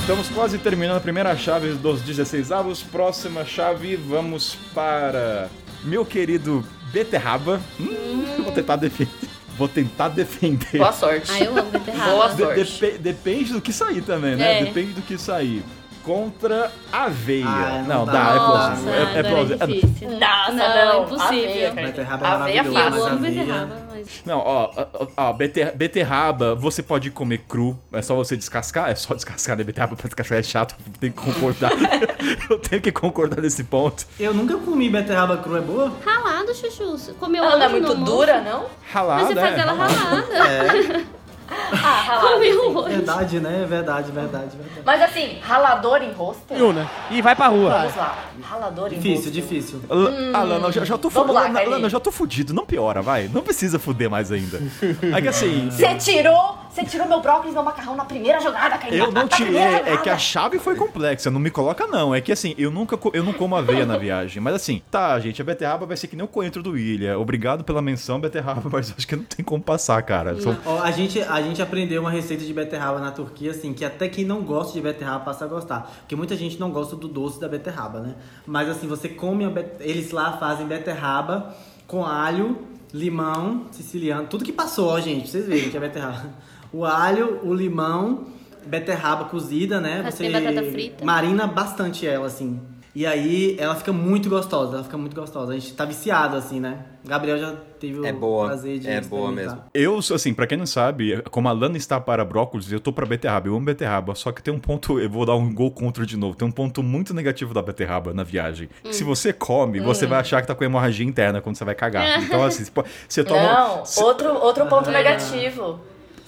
Estamos 0.01 0.29
quase 0.31 0.59
terminando 0.59 0.97
a 0.97 1.01
primeira 1.01 1.37
chave 1.37 1.73
dos 1.75 2.01
16 2.01 2.51
avos. 2.51 2.83
Próxima 2.83 3.45
chave, 3.45 3.95
vamos 3.97 4.57
para 4.75 5.49
meu 5.85 6.05
querido 6.05 6.65
Beterraba. 6.93 7.61
Hum, 7.79 8.43
Vou 8.43 8.53
tentar 8.53 8.77
defender. 8.77 9.13
Vou 9.59 9.69
tentar 9.69 10.09
defender. 10.09 10.79
Boa 10.79 10.93
sorte. 10.93 11.31
Ah, 11.33 11.41
eu 11.41 11.59
amo 11.59 11.71
beterraba. 11.71 12.11
Boa 12.13 12.29
De- 12.29 12.43
sorte. 12.65 12.65
depe- 12.81 12.99
depende 12.99 13.53
do 13.53 13.61
que 13.61 13.73
sair 13.73 14.01
também, 14.03 14.37
né? 14.37 14.61
É. 14.61 14.65
Depende 14.65 14.93
do 14.93 15.03
que 15.03 15.19
sair. 15.19 15.63
Contra 16.09 16.73
aveia. 16.91 17.45
Ah, 17.47 17.85
não, 17.87 17.99
não 17.99 18.07
dá, 18.07 18.13
dá. 18.13 18.19
é 18.19 18.35
Nossa, 18.35 18.71
plausível. 18.71 18.93
É, 18.95 18.97
é 18.97 19.03
agora 19.03 19.29
plausível. 19.29 19.59
é 19.61 19.67
difícil. 19.67 20.11
Nossa, 20.19 20.53
não, 20.53 20.87
não. 20.87 21.03
impossível. 21.05 21.75
Beterraba 21.75 22.27
é 22.27 22.31
Aveia 22.31 22.63
eu 22.65 23.07
amo 23.07 23.19
beterraba, 23.19 23.77
mas... 23.93 24.23
Não, 24.25 24.39
ó, 24.39 24.71
ó, 24.75 25.07
ó 25.19 25.33
beter- 25.35 25.77
beterraba 25.77 26.55
você 26.55 26.83
pode 26.83 27.11
comer 27.11 27.45
cru, 27.47 27.79
é 27.93 28.01
só 28.01 28.15
você 28.15 28.39
descascar, 28.39 28.89
é 28.89 28.95
só 28.95 29.13
descascar, 29.13 29.55
né? 29.59 29.65
Beterraba 29.65 29.97
pra 29.97 30.07
descascar 30.07 30.39
é 30.39 30.43
chato, 30.43 30.75
tenho 30.99 31.13
que 31.13 31.21
concordar. 31.23 31.73
eu 32.49 32.59
tenho 32.59 32.81
que 32.81 32.91
concordar 32.91 33.43
nesse 33.43 33.65
ponto. 33.65 34.07
Eu 34.19 34.33
nunca 34.33 34.57
comi 34.57 34.89
beterraba 34.89 35.37
crua, 35.37 35.59
é 35.59 35.61
boa? 35.61 35.93
Ralado, 36.07 36.55
chuchu. 36.55 37.13
Comeu 37.21 37.45
Ela 37.45 37.59
não 37.59 37.67
é 37.67 37.69
muito 37.69 37.95
dura, 37.97 38.41
não? 38.41 38.65
Ralada, 38.91 39.25
Mas 39.25 39.29
você 39.29 39.41
faz 39.41 39.59
é, 39.59 39.61
ela 39.61 39.73
ralada. 39.75 39.95
ralada. 39.95 41.05
Ah, 41.51 41.75
ralado. 42.07 42.29
Comeu 42.35 42.77
hoje. 42.77 42.95
Verdade, 42.97 43.41
né? 43.41 43.67
Verdade, 43.69 44.11
verdade, 44.13 44.57
verdade. 44.57 44.83
Mas 44.85 45.03
assim, 45.03 45.39
ralador 45.41 46.03
em 46.03 46.13
rosto? 46.13 46.55
Viu, 46.55 46.73
né? 46.73 46.87
E 47.11 47.23
vai 47.23 47.35
pra 47.35 47.47
rua. 47.49 47.71
Vamos 47.71 47.97
lá. 47.97 48.19
Ralador 48.43 48.87
em 48.93 48.97
Difícil, 48.97 49.15
rosto. 49.17 49.31
difícil. 49.31 49.81
L- 49.91 50.31
Ah, 50.35 50.43
Lana, 50.43 50.67
eu 50.69 50.73
já, 50.73 50.85
já 50.85 50.99
tô 50.99 51.09
Vamos 51.09 51.35
lá, 51.35 51.43
fudido. 51.43 51.59
Kylie. 51.59 51.73
Lana, 51.75 51.87
eu 51.87 51.91
já 51.91 52.01
tô 52.01 52.11
fudido, 52.13 52.53
não 52.55 52.67
piora, 52.67 53.01
vai. 53.03 53.29
Não 53.33 53.43
precisa 53.43 53.79
fuder 53.79 54.11
mais 54.11 54.31
ainda. 54.33 54.59
É 55.17 55.21
que 55.23 55.29
assim. 55.29 55.71
Você 55.71 55.95
tirou, 55.97 56.58
você 56.81 56.91
tirou 56.91 57.09
meu 57.09 57.21
brócolis 57.21 57.51
e 57.51 57.55
meu 57.55 57.63
macarrão 57.63 57.97
na 57.97 58.05
primeira 58.05 58.41
jogada, 58.41 58.79
Caio. 58.79 58.95
Eu 58.95 59.13
não 59.13 59.27
tirei, 59.29 59.57
é 59.59 59.97
que 59.97 60.09
a 60.11 60.19
chave 60.19 60.59
foi 60.59 60.75
complexa, 60.77 61.31
não 61.31 61.41
me 61.41 61.51
coloca 61.51 61.87
não. 61.87 62.15
É 62.15 62.21
que 62.21 62.33
assim, 62.33 62.55
eu 62.59 62.71
nunca 62.71 62.97
co- 62.97 63.11
eu 63.15 63.23
não 63.25 63.33
como 63.33 63.57
aveia 63.57 63.85
na 63.87 63.97
viagem, 63.97 64.43
mas 64.43 64.55
assim, 64.55 64.83
tá, 64.91 65.19
gente, 65.21 65.41
a 65.43 65.45
beterraba 65.45 65.87
vai 65.87 65.97
ser 65.97 66.07
que 66.09 66.17
nem 66.17 66.25
o 66.25 66.29
coentro 66.29 66.63
do 66.63 66.71
William. 66.73 67.19
Obrigado 67.19 67.65
pela 67.65 67.83
menção, 67.83 68.21
beterraba, 68.21 68.63
mas 68.73 68.95
acho 68.97 69.07
que 69.07 69.17
não 69.17 69.25
tem 69.25 69.45
como 69.45 69.63
passar, 69.63 70.01
cara. 70.03 70.41
São- 70.41 70.57
Ó, 70.65 70.81
a, 70.83 70.91
gente, 70.91 71.21
a 71.21 71.41
gente 71.43 71.61
aprendeu 71.63 72.01
uma 72.01 72.11
receita 72.11 72.45
de 72.45 72.53
beterraba 72.53 72.99
na 73.01 73.11
Turquia, 73.11 73.51
assim, 73.51 73.73
que 73.73 73.85
até 73.85 74.09
quem 74.09 74.25
não 74.25 74.43
gosta 74.43 74.73
de 74.73 74.81
beterraba 74.81 75.25
passa 75.25 75.45
a 75.45 75.49
gostar. 75.49 75.91
Porque 76.01 76.15
muita 76.17 76.37
gente 76.37 76.59
não 76.61 76.71
gosta 76.71 76.95
do 76.97 77.09
doce 77.09 77.41
da 77.41 77.49
beterraba, 77.49 78.01
né? 78.01 78.15
Mas 78.47 78.69
assim, 78.69 78.87
você 78.87 79.09
come 79.09 79.45
a 79.45 79.51
bet- 79.51 79.77
Eles 79.81 80.11
lá 80.11 80.37
fazem 80.39 80.67
beterraba 80.67 81.55
com 81.87 82.05
alho 82.05 82.59
limão 82.93 83.67
siciliano, 83.71 84.27
tudo 84.29 84.45
que 84.45 84.53
passou, 84.53 84.89
ó, 84.89 84.99
gente, 85.01 85.23
pra 85.23 85.31
vocês 85.31 85.47
verem 85.47 85.71
que 85.71 85.77
é 85.77 85.81
beterraba. 85.81 86.25
O 86.73 86.85
alho, 86.85 87.41
o 87.45 87.55
limão, 87.55 88.27
beterraba 88.67 89.25
cozida, 89.27 89.81
né? 89.81 90.01
Mas 90.05 90.15
Você 90.15 90.25
tem 90.31 90.33
batata 90.33 90.63
frita? 90.71 91.05
marina 91.05 91.47
bastante 91.47 92.07
ela, 92.07 92.27
assim. 92.27 92.61
E 92.95 93.07
aí 93.07 93.55
ela 93.61 93.77
fica 93.77 93.93
muito 93.93 94.29
gostosa, 94.29 94.75
ela 94.75 94.83
fica 94.83 94.99
muito 94.99 95.15
gostosa. 95.15 95.53
A 95.53 95.55
gente 95.55 95.73
tá 95.75 95.85
viciado, 95.85 96.37
assim, 96.37 96.59
né? 96.59 96.79
Gabriel 97.05 97.39
já 97.39 97.55
teve 97.79 98.05
É 98.05 98.11
o 98.13 98.17
boa, 98.19 98.47
prazer 98.49 98.81
de 98.81 98.89
é 98.89 99.01
boa 99.01 99.31
mesmo. 99.31 99.61
Eu, 99.73 99.99
assim, 99.99 100.35
pra 100.35 100.49
quem 100.49 100.59
não 100.59 100.67
sabe, 100.67 101.23
como 101.31 101.49
a 101.49 101.53
Lana 101.53 101.77
está 101.77 102.01
para 102.01 102.25
brócolis, 102.25 102.73
eu 102.73 102.81
tô 102.81 102.93
pra 102.93 103.07
beterraba. 103.07 103.47
Eu 103.47 103.55
amo 103.55 103.65
beterraba, 103.67 104.17
só 104.17 104.33
que 104.33 104.43
tem 104.43 104.53
um 104.53 104.59
ponto, 104.59 104.99
eu 104.99 105.09
vou 105.09 105.25
dar 105.25 105.37
um 105.37 105.55
gol 105.55 105.71
contra 105.71 106.05
de 106.05 106.17
novo. 106.17 106.35
Tem 106.37 106.49
um 106.49 106.51
ponto 106.51 106.83
muito 106.83 107.15
negativo 107.15 107.55
da 107.55 107.63
beterraba 107.63 108.13
na 108.13 108.25
viagem. 108.25 108.69
Hum. 108.85 108.93
Se 108.93 109.05
você 109.05 109.33
come, 109.33 109.79
você 109.79 110.05
Hum. 110.05 110.09
vai 110.09 110.19
achar 110.21 110.41
que 110.41 110.49
tá 110.49 110.55
com 110.55 110.65
hemorragia 110.65 111.07
interna 111.07 111.41
quando 111.41 111.55
você 111.57 111.65
vai 111.65 111.77
cagar. 111.77 112.05
Então, 112.25 112.43
assim, 112.43 112.65
você 112.65 112.73
você 113.09 113.23
toma. 113.25 113.43
Não, 113.43 113.85
se- 113.85 114.03
outro, 114.03 114.35
outro 114.35 114.67
ponto 114.67 114.89
Ah. 114.89 114.93
negativo. 114.93 115.79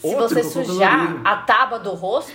Se 0.01 0.15
você 0.15 0.43
sujar 0.45 0.99
dolorido. 0.99 1.21
a 1.29 1.37
tábua 1.37 1.79
do 1.79 1.91
rosto, 1.91 2.33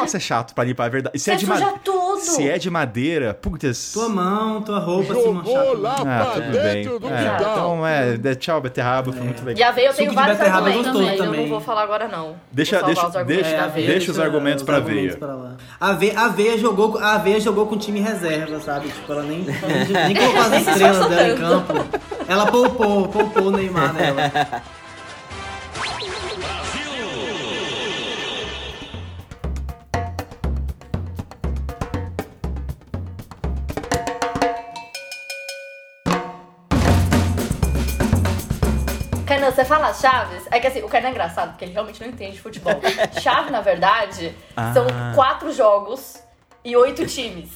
Nossa, 0.00 0.16
é 0.16 0.20
chato 0.20 0.54
pra 0.54 0.64
limpar, 0.64 0.86
é 0.86 0.90
verdade. 0.90 1.16
E 1.16 1.18
Se 1.18 1.24
você 1.26 1.30
é 1.32 1.36
de 1.36 1.46
suja 1.46 1.66
ma- 1.66 1.72
tudo. 1.84 2.20
Se 2.20 2.48
é 2.48 2.58
de 2.58 2.70
madeira, 2.70 3.34
putz. 3.34 3.92
Tua 3.92 4.08
mão, 4.08 4.62
tua 4.62 4.78
roupa 4.78 5.14
se 5.14 5.20
Jogou 5.22 5.34
manchar. 5.34 5.78
lá 5.80 5.96
Ah, 5.98 6.30
tudo 6.34 6.50
bem. 6.52 6.62
É, 6.62 6.82
então, 6.82 7.86
é, 7.86 8.16
de- 8.16 8.34
tchau, 8.36 8.60
beterraba, 8.60 9.12
foi 9.12 9.22
muito 9.22 9.42
E 9.42 9.44
legal. 9.46 9.68
a 9.68 9.72
aveia 9.72 9.86
eu 9.86 9.90
Suco 9.92 9.98
tenho 9.98 10.10
de 10.10 10.16
vários 10.16 10.40
é 10.40 10.48
argumentos, 10.48 10.76
gostoso 10.84 11.04
mas 11.04 11.18
eu 11.18 11.24
também. 11.24 11.40
não 11.42 11.48
vou 11.48 11.60
falar 11.60 11.82
agora 11.82 12.08
não. 12.08 12.36
Deixa- 12.52 12.82
deixa- 12.82 13.06
os 13.08 13.16
argumentos 13.16 13.48
deixa- 13.48 13.64
aveia. 13.64 13.86
deixa 13.86 14.10
os 14.12 14.18
argumentos 14.18 14.62
pra 14.62 14.76
argumentos 14.76 15.16
aveia. 15.16 15.18
pra 15.18 15.34
lá. 15.34 15.56
A 15.80 15.88
aveia, 15.90 16.18
a 16.18 16.24
aveia 16.26 16.58
jogou, 16.58 16.98
a 16.98 17.12
aveia 17.14 17.40
jogou 17.40 17.66
com 17.66 17.74
o 17.74 17.78
time 17.78 18.00
reserva, 18.00 18.60
sabe? 18.60 18.88
Tipo, 18.88 19.12
ela 19.12 19.22
nem, 19.22 19.40
nem, 19.44 20.16
colocou 20.16 20.40
as 20.40 20.48
se 20.64 20.70
estrelas 20.70 21.08
dela 21.08 21.28
em 21.28 21.36
campo. 21.36 21.72
Ela 22.28 22.46
poupou, 22.46 23.08
poupou 23.08 23.44
o 23.44 23.50
Neymar 23.50 23.92
nela. 23.92 24.18
você 39.58 39.64
fala 39.64 39.92
Chaves? 39.92 40.44
É 40.52 40.60
que 40.60 40.68
assim, 40.68 40.82
o 40.82 40.88
Kainan 40.88 41.08
é 41.08 41.10
engraçado, 41.10 41.48
porque 41.50 41.64
ele 41.64 41.72
realmente 41.72 42.00
não 42.00 42.08
entende 42.08 42.40
futebol. 42.40 42.72
Chave, 43.20 43.50
na 43.50 43.60
verdade, 43.60 44.32
são 44.72 44.86
Ah. 44.86 45.12
quatro 45.16 45.52
jogos 45.52 46.22
e 46.64 46.76
oito 46.76 47.04
times. 47.06 47.48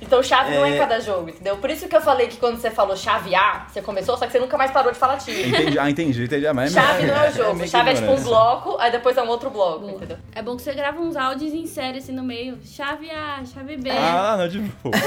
Então 0.00 0.22
chave 0.22 0.54
não 0.54 0.64
é 0.64 0.70
em 0.70 0.74
É. 0.74 0.78
cada 0.78 0.98
jogo, 0.98 1.28
entendeu? 1.28 1.56
Por 1.58 1.70
isso 1.70 1.86
que 1.86 1.94
eu 1.94 2.00
falei 2.00 2.26
que 2.26 2.38
quando 2.38 2.58
você 2.58 2.70
falou 2.70 2.96
chave 2.96 3.34
A, 3.34 3.66
você 3.68 3.80
começou, 3.82 4.16
só 4.16 4.26
que 4.26 4.32
você 4.32 4.40
nunca 4.40 4.56
mais 4.56 4.70
parou 4.70 4.90
de 4.90 4.98
falar 4.98 5.18
time. 5.18 5.48
Entendi, 5.48 5.78
ah, 5.78 5.88
entendi, 5.90 6.24
entendi. 6.24 6.46
Ah, 6.46 6.54
mas 6.54 6.72
Chave 6.72 7.06
não 7.06 7.14
é 7.14 7.28
o 7.28 7.32
jogo. 7.32 7.54
minha 7.54 7.68
chave 7.68 7.90
é 7.90 7.94
tipo 7.94 8.10
um 8.10 8.22
bloco, 8.22 8.76
aí 8.80 8.90
depois 8.90 9.16
é 9.16 9.22
um 9.22 9.28
outro 9.28 9.50
bloco, 9.50 9.88
entendeu? 9.88 10.16
É 10.34 10.42
bom 10.42 10.56
que 10.56 10.62
você 10.62 10.72
grava 10.72 10.98
uns 11.00 11.14
áudios 11.16 11.52
em 11.52 11.66
série 11.66 11.98
assim 11.98 12.12
no 12.12 12.22
meio. 12.24 12.58
Chave 12.64 13.10
A, 13.10 13.42
chave 13.44 13.76
B. 13.76 13.90
Ah, 13.90 14.36
não, 14.38 14.48
de 14.48 14.58
boa. 14.58 14.94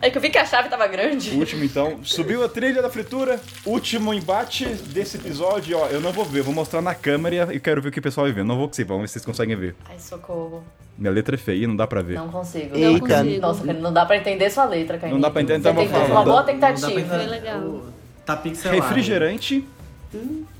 É 0.00 0.10
que 0.10 0.18
eu 0.18 0.22
vi 0.22 0.30
que 0.30 0.38
a 0.38 0.44
chave 0.44 0.68
tava 0.68 0.86
grande. 0.86 1.30
Último, 1.30 1.64
então. 1.64 1.98
Subiu 2.04 2.44
a 2.44 2.48
trilha 2.48 2.80
da 2.82 2.88
fritura. 2.90 3.40
Último 3.64 4.12
embate 4.14 4.66
desse 4.66 5.16
episódio. 5.16 5.78
Ó, 5.78 5.86
eu 5.86 6.00
não 6.00 6.12
vou 6.12 6.24
ver, 6.24 6.42
vou 6.42 6.54
mostrar 6.54 6.80
na 6.82 6.94
câmera 6.94 7.52
e 7.52 7.58
quero 7.58 7.82
ver 7.82 7.88
o 7.88 7.92
que 7.92 7.98
o 7.98 8.02
pessoal 8.02 8.26
vai 8.26 8.32
ver. 8.32 8.44
Não 8.44 8.56
vou 8.56 8.68
conseguir, 8.68 8.86
vamos 8.88 9.02
ver 9.02 9.08
se 9.08 9.12
vocês 9.14 9.24
conseguem 9.24 9.56
ver. 9.56 9.74
Ai, 9.88 9.98
socorro. 9.98 10.62
Minha 10.98 11.12
letra 11.12 11.34
é 11.34 11.38
feia, 11.38 11.68
não 11.68 11.76
dá 11.76 11.86
pra 11.86 12.00
ver. 12.02 12.14
Não 12.14 12.28
consigo. 12.28 12.70
Não 12.76 12.92
Eita. 12.92 13.18
consigo. 13.18 13.40
Nossa, 13.40 13.64
cara, 13.66 13.78
não 13.78 13.92
dá 13.92 14.06
pra 14.06 14.16
entender 14.16 14.48
sua 14.50 14.64
letra, 14.64 14.96
Kainan. 14.98 15.14
Não 15.14 15.20
dá 15.20 15.30
pra 15.30 15.42
entender, 15.42 15.58
então 15.58 15.72
eu 15.72 15.76
vou 15.76 15.86
falar. 15.88 16.06
uma 16.10 16.24
boa 16.24 16.36
Não 16.38 16.46
tentativa. 16.46 16.88
Foi 17.16 17.26
legal. 17.26 17.82
Tá 18.24 18.36
pixelado. 18.36 18.80
Refrigerante. 18.80 19.66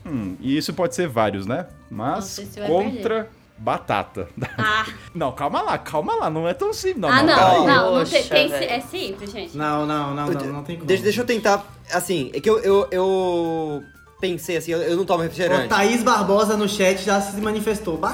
Hum, 0.04 0.36
e 0.40 0.56
isso 0.56 0.74
pode 0.74 0.94
ser 0.94 1.08
vários, 1.08 1.46
né? 1.46 1.66
Mas 1.90 2.38
Nossa, 2.38 2.60
contra 2.66 3.28
batata. 3.56 4.28
Ah, 4.58 4.84
Não, 5.14 5.32
calma 5.32 5.62
lá, 5.62 5.78
calma 5.78 6.14
lá. 6.16 6.28
Não 6.28 6.46
é 6.46 6.52
tão 6.52 6.72
simples. 6.74 6.98
Não, 7.00 7.08
ah 7.08 7.22
não, 7.22 7.36
não, 7.36 7.66
não, 7.66 7.94
não, 7.96 8.04
tem, 8.04 8.22
Poxa, 8.22 8.34
tem- 8.34 8.48
velho. 8.48 8.70
é 8.70 8.80
simples, 8.80 9.32
gente. 9.32 9.56
Não, 9.56 9.86
não, 9.86 10.14
não, 10.14 10.26
não, 10.26 10.46
não 10.52 10.62
tem 10.62 10.76
como. 10.76 10.86
Deixa, 10.86 11.02
deixa 11.02 11.22
eu 11.22 11.26
tentar. 11.26 11.64
Assim, 11.92 12.30
é 12.34 12.40
que 12.40 12.50
eu, 12.50 12.58
eu, 12.60 12.86
eu 12.90 13.82
pensei 14.20 14.56
assim, 14.56 14.72
eu, 14.72 14.82
eu 14.82 14.96
não 14.96 15.04
tomo 15.04 15.22
refrigerante. 15.22 15.68
Thaís 15.68 16.02
Barbosa 16.02 16.56
no 16.56 16.68
chat 16.68 17.02
já 17.02 17.20
se 17.20 17.36
manifestou. 17.40 18.00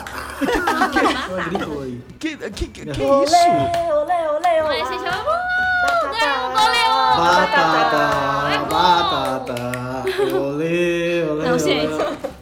Que, 2.18 2.36
que, 2.36 2.66
que, 2.68 2.86
que 2.86 3.02
Olé, 3.02 3.24
isso? 3.24 3.34
olé, 3.92 4.30
olé, 4.30 4.62
olé. 4.62 4.78
gente, 4.78 5.02
vamos! 5.02 5.42
Leão, 6.20 6.52
Batata! 7.16 8.54
É 8.54 8.58
Batata! 8.70 10.34
Olê, 10.36 11.24
olê, 11.28 11.48
Não, 11.48 11.58
gente. 11.58 12.32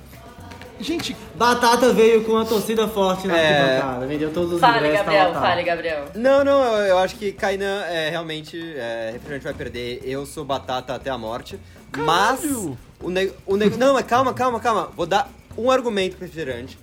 Gente, 0.81 1.16
Batata 1.35 1.93
veio 1.93 2.24
com 2.24 2.32
uma 2.32 2.45
torcida 2.45 2.89
forte 2.89 3.27
na 3.27 3.37
É. 3.37 3.70
arquibancada. 3.77 4.07
Vendeu 4.07 4.32
todos 4.32 4.53
os 4.53 4.61
Fale, 4.61 4.78
ingressos, 4.78 4.99
Gabriel, 4.99 5.24
tal, 5.24 5.32
tal. 5.35 5.43
fale, 5.43 5.62
Gabriel. 5.62 6.05
Não, 6.15 6.45
não, 6.45 6.62
eu, 6.62 6.87
eu 6.87 6.99
acho 6.99 7.16
que 7.16 7.32
Kainan 7.32 7.82
é, 7.85 8.09
realmente 8.11 8.59
é, 8.77 9.11
refrigerante 9.12 9.45
vai 9.45 9.55
perder. 9.55 10.01
Eu 10.05 10.24
sou 10.27 10.45
batata 10.45 10.95
até 10.95 11.11
a 11.11 11.19
morte. 11.19 11.59
Mas 11.97 12.45
o, 12.45 13.11
ne 13.11 13.33
o 13.47 13.57
nego. 13.57 13.77
Não, 13.77 13.95
mas 13.95 14.07
calma, 14.07 14.33
calma, 14.35 14.61
calma. 14.61 14.93
Vou 14.97 15.07
dar 15.07 15.31
um 15.57 15.71
argumento 15.71 16.17
pro 16.17 16.27
refrigerante. 16.27 16.79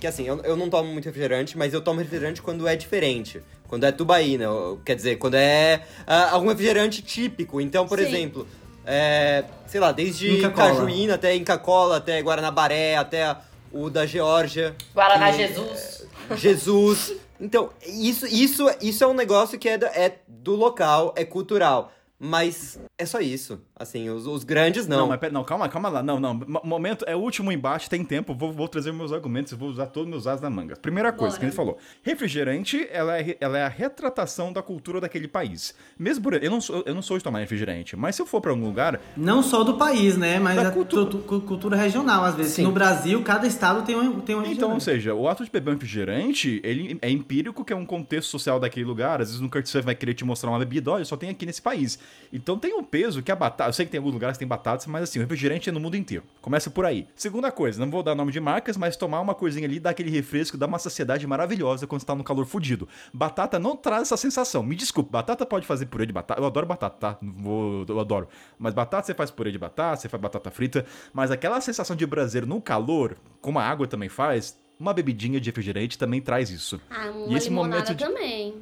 Que 0.00 0.06
assim, 0.06 0.24
eu, 0.26 0.38
eu 0.42 0.56
não 0.56 0.68
tomo 0.68 0.92
muito 0.92 1.06
refrigerante, 1.06 1.56
mas 1.56 1.72
eu 1.72 1.80
tomo 1.80 2.00
refrigerante 2.00 2.42
quando 2.42 2.66
é 2.68 2.76
diferente. 2.76 3.42
Quando 3.66 3.84
é 3.84 3.92
tubaína, 3.92 4.50
ou- 4.50 4.76
quer 4.84 4.94
dizer, 4.94 5.16
quando 5.16 5.34
é 5.34 5.82
ah, 6.06 6.30
algum 6.32 6.48
refrigerante 6.48 7.02
típico. 7.02 7.60
Então, 7.60 7.86
por 7.86 7.98
Sim. 7.98 8.06
exemplo, 8.06 8.46
é, 8.86 9.44
sei 9.66 9.80
lá, 9.80 9.90
desde. 9.92 10.40
Cajuína 10.50 11.14
até 11.14 11.34
Inca 11.34 11.56
Cola, 11.58 11.96
até 11.96 12.20
Guaranabaré, 12.20 12.96
até 12.96 13.34
o 13.72 13.88
da 13.90 14.04
Geórgia. 14.06 14.76
Guaraná 14.94 15.32
que- 15.32 15.38
Jesus. 15.38 16.06
Jesus. 16.36 17.12
Então, 17.40 17.70
isso, 17.86 18.26
isso, 18.26 18.64
isso 18.80 19.02
é 19.02 19.06
um 19.06 19.14
negócio 19.14 19.58
que 19.58 19.68
é 19.68 19.76
do, 19.78 19.86
é 19.86 20.18
do 20.28 20.54
local, 20.54 21.12
é 21.16 21.24
cultural. 21.24 21.90
Mas 22.18 22.78
é 22.96 23.04
só 23.04 23.20
isso. 23.20 23.60
Assim, 23.76 24.08
os, 24.08 24.24
os 24.26 24.44
grandes 24.44 24.86
não. 24.86 24.98
Não, 24.98 25.08
mas 25.08 25.18
pera, 25.18 25.32
não, 25.32 25.42
calma, 25.42 25.68
calma 25.68 25.88
lá. 25.88 26.00
Não, 26.02 26.20
não. 26.20 26.32
Mo- 26.32 26.60
Momento, 26.62 27.04
é 27.08 27.16
o 27.16 27.18
último 27.18 27.50
embate, 27.50 27.90
tem 27.90 28.04
tempo. 28.04 28.32
Vou, 28.32 28.52
vou 28.52 28.68
trazer 28.68 28.92
meus 28.92 29.12
argumentos, 29.12 29.52
vou 29.52 29.68
usar 29.68 29.86
todos 29.86 30.08
meus 30.08 30.28
as 30.28 30.40
na 30.40 30.48
manga. 30.48 30.76
Primeira 30.76 31.10
coisa 31.12 31.32
Bora. 31.34 31.40
que 31.40 31.44
ele 31.46 31.52
falou: 31.52 31.76
refrigerante, 32.00 32.86
ela 32.90 33.18
é, 33.18 33.36
ela 33.40 33.58
é 33.58 33.64
a 33.64 33.68
retratação 33.68 34.52
da 34.52 34.62
cultura 34.62 35.00
daquele 35.00 35.26
país. 35.26 35.74
Mesmo 35.98 36.22
por. 36.22 36.34
Eu 36.34 36.50
não 36.52 36.60
sou, 36.60 36.84
eu 36.86 36.94
não 36.94 37.02
sou 37.02 37.18
de 37.18 37.24
tomar 37.24 37.40
refrigerante, 37.40 37.96
mas 37.96 38.14
se 38.14 38.22
eu 38.22 38.26
for 38.26 38.40
pra 38.40 38.52
algum 38.52 38.64
lugar. 38.64 39.00
Não 39.16 39.42
só 39.42 39.64
do 39.64 39.74
país, 39.76 40.16
né? 40.16 40.38
Mas 40.38 40.54
Da 40.56 40.68
a 40.68 40.70
cultura, 40.70 41.10
cultura 41.40 41.76
regional, 41.76 42.24
às 42.24 42.36
vezes. 42.36 42.52
Sim. 42.52 42.62
No 42.62 42.70
Brasil, 42.70 43.20
cada 43.24 43.44
estado 43.46 43.84
tem 43.84 43.96
um, 43.96 44.20
tem 44.20 44.36
um 44.36 44.44
Então, 44.44 44.72
ou 44.72 44.80
seja, 44.80 45.14
o 45.14 45.28
ato 45.28 45.44
de 45.44 45.50
beber 45.50 45.70
um 45.70 45.74
refrigerante, 45.74 46.60
ele 46.62 46.96
é 47.02 47.10
empírico, 47.10 47.64
que 47.64 47.72
é 47.72 47.76
um 47.76 47.84
contexto 47.84 48.28
social 48.30 48.60
daquele 48.60 48.86
lugar. 48.86 49.20
Às 49.20 49.28
vezes 49.30 49.40
no 49.40 49.50
Kurt 49.50 49.68
vai 49.82 49.96
querer 49.96 50.14
te 50.14 50.24
mostrar 50.24 50.50
uma 50.50 50.60
bebida, 50.60 50.92
olha, 50.92 51.04
só 51.04 51.16
tem 51.16 51.28
aqui 51.30 51.44
nesse 51.44 51.60
país. 51.60 51.98
Então 52.32 52.56
tem 52.56 52.72
um 52.72 52.84
peso 52.84 53.20
que 53.20 53.32
a 53.32 53.36
batata. 53.36 53.63
Eu 53.66 53.72
sei 53.72 53.84
que 53.86 53.90
tem 53.92 53.98
alguns 53.98 54.12
lugares 54.12 54.36
que 54.36 54.40
tem 54.40 54.48
batatas, 54.48 54.86
mas 54.86 55.02
assim, 55.04 55.18
o 55.18 55.22
refrigerante 55.22 55.68
é 55.68 55.72
no 55.72 55.80
mundo 55.80 55.96
inteiro. 55.96 56.24
Começa 56.40 56.70
por 56.70 56.84
aí. 56.84 57.06
Segunda 57.16 57.50
coisa, 57.52 57.78
não 57.80 57.90
vou 57.90 58.02
dar 58.02 58.14
nome 58.14 58.32
de 58.32 58.40
marcas, 58.40 58.76
mas 58.76 58.96
tomar 58.96 59.20
uma 59.20 59.34
coisinha 59.34 59.66
ali, 59.66 59.78
dá 59.80 59.90
aquele 59.90 60.10
refresco, 60.10 60.56
dá 60.56 60.66
uma 60.66 60.78
saciedade 60.78 61.26
maravilhosa 61.26 61.86
quando 61.86 62.00
você 62.00 62.06
tá 62.06 62.14
no 62.14 62.24
calor 62.24 62.46
fudido. 62.46 62.88
Batata 63.12 63.58
não 63.58 63.76
traz 63.76 64.02
essa 64.02 64.16
sensação. 64.16 64.62
Me 64.62 64.74
desculpe, 64.76 65.10
batata 65.10 65.44
pode 65.46 65.66
fazer 65.66 65.86
purê 65.86 66.06
de 66.06 66.12
batata. 66.12 66.40
Eu 66.40 66.46
adoro 66.46 66.66
batata, 66.66 66.96
tá? 66.98 67.18
Não 67.20 67.32
Vou, 67.34 67.84
eu 67.88 68.00
adoro. 68.00 68.28
Mas 68.58 68.74
batata 68.74 69.06
você 69.06 69.14
faz 69.14 69.30
purê 69.30 69.50
de 69.52 69.58
batata, 69.58 70.00
você 70.02 70.08
faz 70.08 70.20
batata 70.22 70.50
frita. 70.50 70.84
Mas 71.12 71.30
aquela 71.30 71.60
sensação 71.60 71.94
de 71.96 72.06
braseiro 72.06 72.46
no 72.46 72.60
calor, 72.60 73.16
como 73.40 73.58
a 73.58 73.62
água 73.64 73.86
também 73.86 74.08
faz, 74.08 74.58
uma 74.80 74.92
bebidinha 74.92 75.40
de 75.40 75.48
refrigerante 75.50 75.96
também 75.96 76.20
traz 76.20 76.50
isso. 76.50 76.80
Ah, 76.90 77.10
uma 77.10 77.32
E 77.32 77.36
esse 77.36 77.48
limonada 77.48 77.74
momento 77.82 77.94
de- 77.94 78.04
também. 78.04 78.54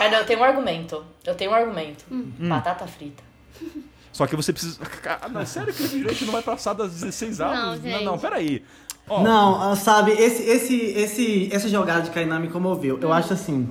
Eu 0.00 0.24
tenho 0.26 0.40
um 0.40 0.44
argumento. 0.44 1.04
Eu 1.24 1.34
tenho 1.34 1.50
um 1.50 1.54
argumento. 1.54 2.04
Hum. 2.10 2.32
Batata 2.48 2.86
frita. 2.86 3.22
Só 4.20 4.26
que 4.26 4.36
você 4.36 4.52
precisa. 4.52 4.78
Ah, 5.22 5.28
não, 5.30 5.46
sério 5.46 5.72
que 5.72 5.80
o 5.80 5.84
refrigerante 5.84 6.24
não 6.26 6.32
vai 6.32 6.42
passar 6.42 6.74
das 6.74 6.92
16 6.92 7.40
horas? 7.40 7.82
Não, 7.82 7.90
não, 7.90 8.04
não, 8.04 8.18
peraí. 8.18 8.62
Ó, 9.08 9.22
Não, 9.22 9.70
ah, 9.72 9.74
sabe, 9.74 10.12
esse, 10.12 10.42
esse, 10.42 10.76
esse, 10.76 11.48
essa 11.50 11.68
jogada 11.70 12.02
de 12.02 12.10
Kainan 12.10 12.38
me 12.38 12.48
comoveu. 12.48 12.96
Hum. 12.96 13.00
Eu 13.00 13.12
acho 13.14 13.32
assim. 13.32 13.70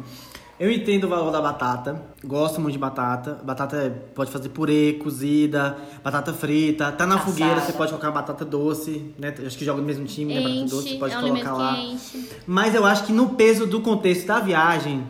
Eu 0.60 0.72
entendo 0.72 1.04
o 1.06 1.08
valor 1.08 1.32
da 1.32 1.40
batata, 1.40 2.02
gosto 2.26 2.60
muito 2.60 2.74
de 2.74 2.80
batata. 2.80 3.40
Batata 3.44 3.78
é- 3.78 3.90
pode 3.90 4.32
fazer 4.32 4.50
purê, 4.50 5.00
cozida, 5.02 5.78
batata 6.04 6.34
frita. 6.34 6.92
Tá 6.92 7.06
na 7.06 7.16
Assada. 7.16 7.32
fogueira, 7.32 7.62
você 7.62 7.74
pode 7.74 7.92
colocar 7.92 8.10
batata 8.12 8.44
doce, 8.44 9.14
né? 9.20 9.34
Acho 9.46 9.56
que 9.58 9.64
joga 9.64 9.80
no 9.80 9.86
mesmo 9.88 10.06
time, 10.06 10.34
né? 10.34 10.42
Batata 10.42 10.62
doce, 10.62 10.76
Enche, 10.76 10.94
você 10.94 11.00
pode 11.00 11.14
é 11.14 11.22
colocar 11.22 11.54
lá. 11.54 11.78
enche. 11.78 12.28
Mas 12.48 12.74
eu 12.74 12.86
acho 12.86 13.06
que 13.06 13.14
no 13.14 13.30
peso 13.36 13.68
do 13.68 13.80
contexto 13.82 14.26
da 14.26 14.40
viagem, 14.40 15.06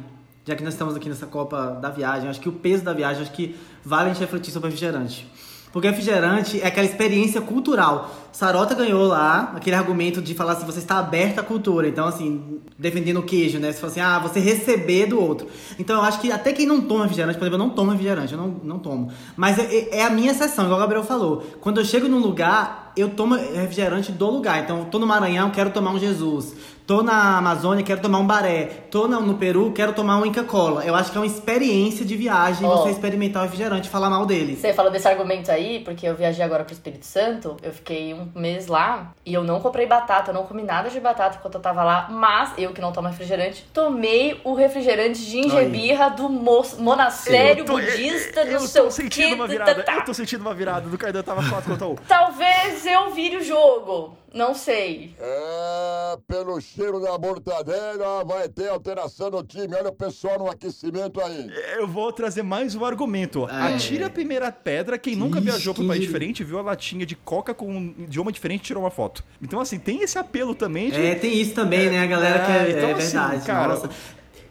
já 0.46 0.56
que 0.56 0.64
nós 0.64 0.74
estamos 0.74 0.96
aqui 0.96 1.08
nessa 1.10 1.26
Copa 1.26 1.80
da 1.82 1.90
Viagem, 1.90 2.30
acho 2.30 2.40
que 2.40 2.50
o 2.50 2.54
peso 2.54 2.84
da 2.84 2.94
viagem, 2.94 3.22
acho 3.24 3.32
que 3.32 3.56
vale 3.84 4.10
a 4.10 4.14
gente 4.14 4.22
refletir 4.22 4.52
sobre 4.52 4.70
refrigerante. 4.70 5.28
Porque 5.72 5.88
refrigerante 5.88 6.60
é 6.62 6.66
aquela 6.66 6.86
experiência 6.86 7.42
cultural. 7.42 8.10
Sarota 8.32 8.74
ganhou 8.74 9.06
lá 9.06 9.54
aquele 9.56 9.76
argumento 9.76 10.22
de 10.22 10.34
falar 10.34 10.54
assim, 10.54 10.66
você 10.66 10.80
está 10.80 10.98
aberto 10.98 11.40
à 11.40 11.44
cultura. 11.44 11.88
Então, 11.88 12.08
assim, 12.08 12.60
defendendo 12.78 13.20
o 13.20 13.24
queijo, 13.24 13.60
né? 13.60 13.72
Se 13.72 13.80
fosse 13.80 14.00
assim, 14.00 14.10
ah, 14.10 14.18
você 14.18 14.40
receber 14.40 15.06
do 15.06 15.22
outro. 15.22 15.48
Então, 15.78 15.98
eu 15.98 16.02
acho 16.02 16.20
que 16.20 16.32
até 16.32 16.54
quem 16.54 16.66
não 16.66 16.82
toma 16.82 17.04
refrigerante, 17.04 17.38
por 17.38 17.46
exemplo, 17.46 17.62
eu 17.62 17.68
não 17.68 17.76
tomo 17.76 17.92
refrigerante, 17.92 18.34
eu 18.34 18.40
não, 18.40 18.48
não 18.64 18.80
tomo. 18.80 19.12
Mas 19.38 19.60
é, 19.60 20.00
é 20.00 20.04
a 20.04 20.10
minha 20.10 20.32
exceção, 20.32 20.66
igual 20.66 20.80
o 20.80 20.82
Gabriel 20.82 21.04
falou. 21.04 21.46
Quando 21.62 21.80
eu 21.80 21.86
chego 21.86 22.08
num 22.08 22.20
lugar, 22.20 22.92
eu 22.98 23.10
tomo 23.10 23.36
refrigerante 23.36 24.12
do 24.12 24.30
lugar. 24.30 24.64
Então, 24.64 24.86
tô 24.86 24.98
no 24.98 25.06
Maranhão, 25.06 25.52
quero 25.52 25.70
tomar 25.70 25.92
um 25.92 26.00
Jesus. 26.00 26.56
Tô 26.90 27.04
na 27.04 27.38
Amazônia, 27.38 27.84
quero 27.86 28.02
tomar 28.02 28.18
um 28.18 28.26
baré. 28.26 28.66
Tô 28.90 29.08
no, 29.08 29.22
no 29.22 29.36
Peru, 29.36 29.72
quero 29.72 29.94
tomar 29.94 30.18
um 30.18 30.26
Inca 30.26 30.44
Cola. 30.44 30.84
Eu 30.84 30.96
acho 30.96 31.12
que 31.12 31.18
é 31.20 31.22
uma 31.22 31.28
experiência 31.28 32.04
de 32.04 32.16
viagem 32.18 32.66
Ó. 32.68 32.78
você 32.78 32.90
experimentar 32.90 33.44
o 33.44 33.46
refrigerante 33.46 33.88
e 33.88 33.92
falar 33.92 34.10
mal 34.10 34.26
dele. 34.26 34.56
Você 34.56 34.74
falou 34.74 34.92
desse 34.92 35.08
argumento 35.08 35.52
aí, 35.52 35.82
porque 35.86 36.08
eu 36.08 36.16
viajei 36.16 36.44
agora 36.44 36.64
pro 36.64 36.74
Espírito 36.74 37.06
Santo, 37.06 37.58
eu 37.62 37.72
fiquei 37.72 38.16
um 38.16 38.28
mês 38.34 38.66
lá 38.66 39.14
e 39.24 39.36
eu 39.36 39.44
não 39.44 39.60
comprei 39.60 39.86
batata, 39.86 40.32
eu 40.32 40.34
não 40.34 40.46
comi 40.46 40.64
nada 40.64 40.90
de 40.90 41.00
batata 41.00 41.38
enquanto 41.38 41.54
eu 41.54 41.62
tava 41.62 41.84
lá, 41.84 42.08
mas 42.10 42.54
eu 42.58 42.74
que 42.74 42.82
não 42.82 42.92
tomo 42.92 43.08
refrigerante, 43.08 43.64
tomei 43.72 44.42
o 44.44 44.56
refrigerante 44.56 45.20
gingebirra 45.20 46.10
do 46.10 46.28
mo 46.28 46.66
monastério 46.80 47.62
Eu 47.62 47.66
tô- 47.66 47.74
budista 47.74 48.42
Eu 48.42 48.58
do 48.62 48.68
seu 48.68 48.86
tô 48.86 48.90
sentindo 48.90 49.28
quê, 49.28 49.34
uma 49.36 49.46
tá, 49.46 49.52
virada. 49.52 49.84
tá. 49.84 49.94
Eu 49.94 50.06
tô 50.06 50.14
sentindo 50.16 50.42
uma 50.42 50.56
virada. 50.56 50.90
Do 50.90 50.98
Kaidan 50.98 51.22
tava 51.22 51.48
4 51.48 51.70
contra 51.70 51.88
1. 51.88 51.96
Talvez 52.08 52.84
eu 52.88 53.12
vire 53.12 53.38
o 53.38 53.44
jogo, 53.44 54.18
não 54.34 54.54
sei. 54.54 55.16
É, 55.20 56.18
pelo 56.28 56.60
cheiro 56.62 57.00
da 57.00 57.18
mortadela, 57.18 58.24
vai 58.24 58.48
ter 58.50 58.70
alteração 58.70 59.30
no 59.30 59.44
time. 59.44 59.76
Olha 59.76 59.90
o 59.90 59.94
pessoal 59.94 60.38
no 60.40 60.50
aquecimento 60.50 61.20
aí. 61.22 61.50
Eu 61.78 61.88
vou 61.88 62.12
trazer 62.12 62.44
mais 62.44 62.76
um 62.76 62.86
argumento. 62.86 63.48
É. 63.50 63.74
Atire 63.74 64.04
a 64.04 64.10
primeira 64.10 64.52
pedra 64.52 64.98
quem 64.98 65.16
nunca 65.16 65.40
Ixi, 65.40 65.50
viajou 65.50 65.74
pra 65.74 65.84
um 65.84 65.88
país 65.88 66.02
diferente, 66.02 66.44
viu 66.44 66.60
a 66.60 66.62
latinha 66.62 67.06
de 67.06 67.16
coca 67.16 67.54
com 67.54 67.68
um 67.68 67.96
idioma 68.00 68.32
diferente 68.32 68.62
e 68.62 68.66
tirou 68.66 68.84
uma 68.84 68.92
foto. 68.92 69.24
Então, 69.42 69.60
assim, 69.60 69.80
tem 69.80 70.02
esse 70.02 70.18
apelo 70.18 70.54
também 70.54 70.92
de. 70.92 71.02
É, 71.02 71.16
tem 71.16 71.40
isso 71.40 71.54
também, 71.54 71.90
né? 71.90 72.04
A 72.04 72.08
galera 72.08 72.46
que 72.46 72.52
é, 72.52 72.70
então, 72.78 72.90
é 72.90 72.94
assim, 72.94 73.18
verdade. 73.18 73.46
cara, 73.46 73.74
Nossa. 73.76 73.90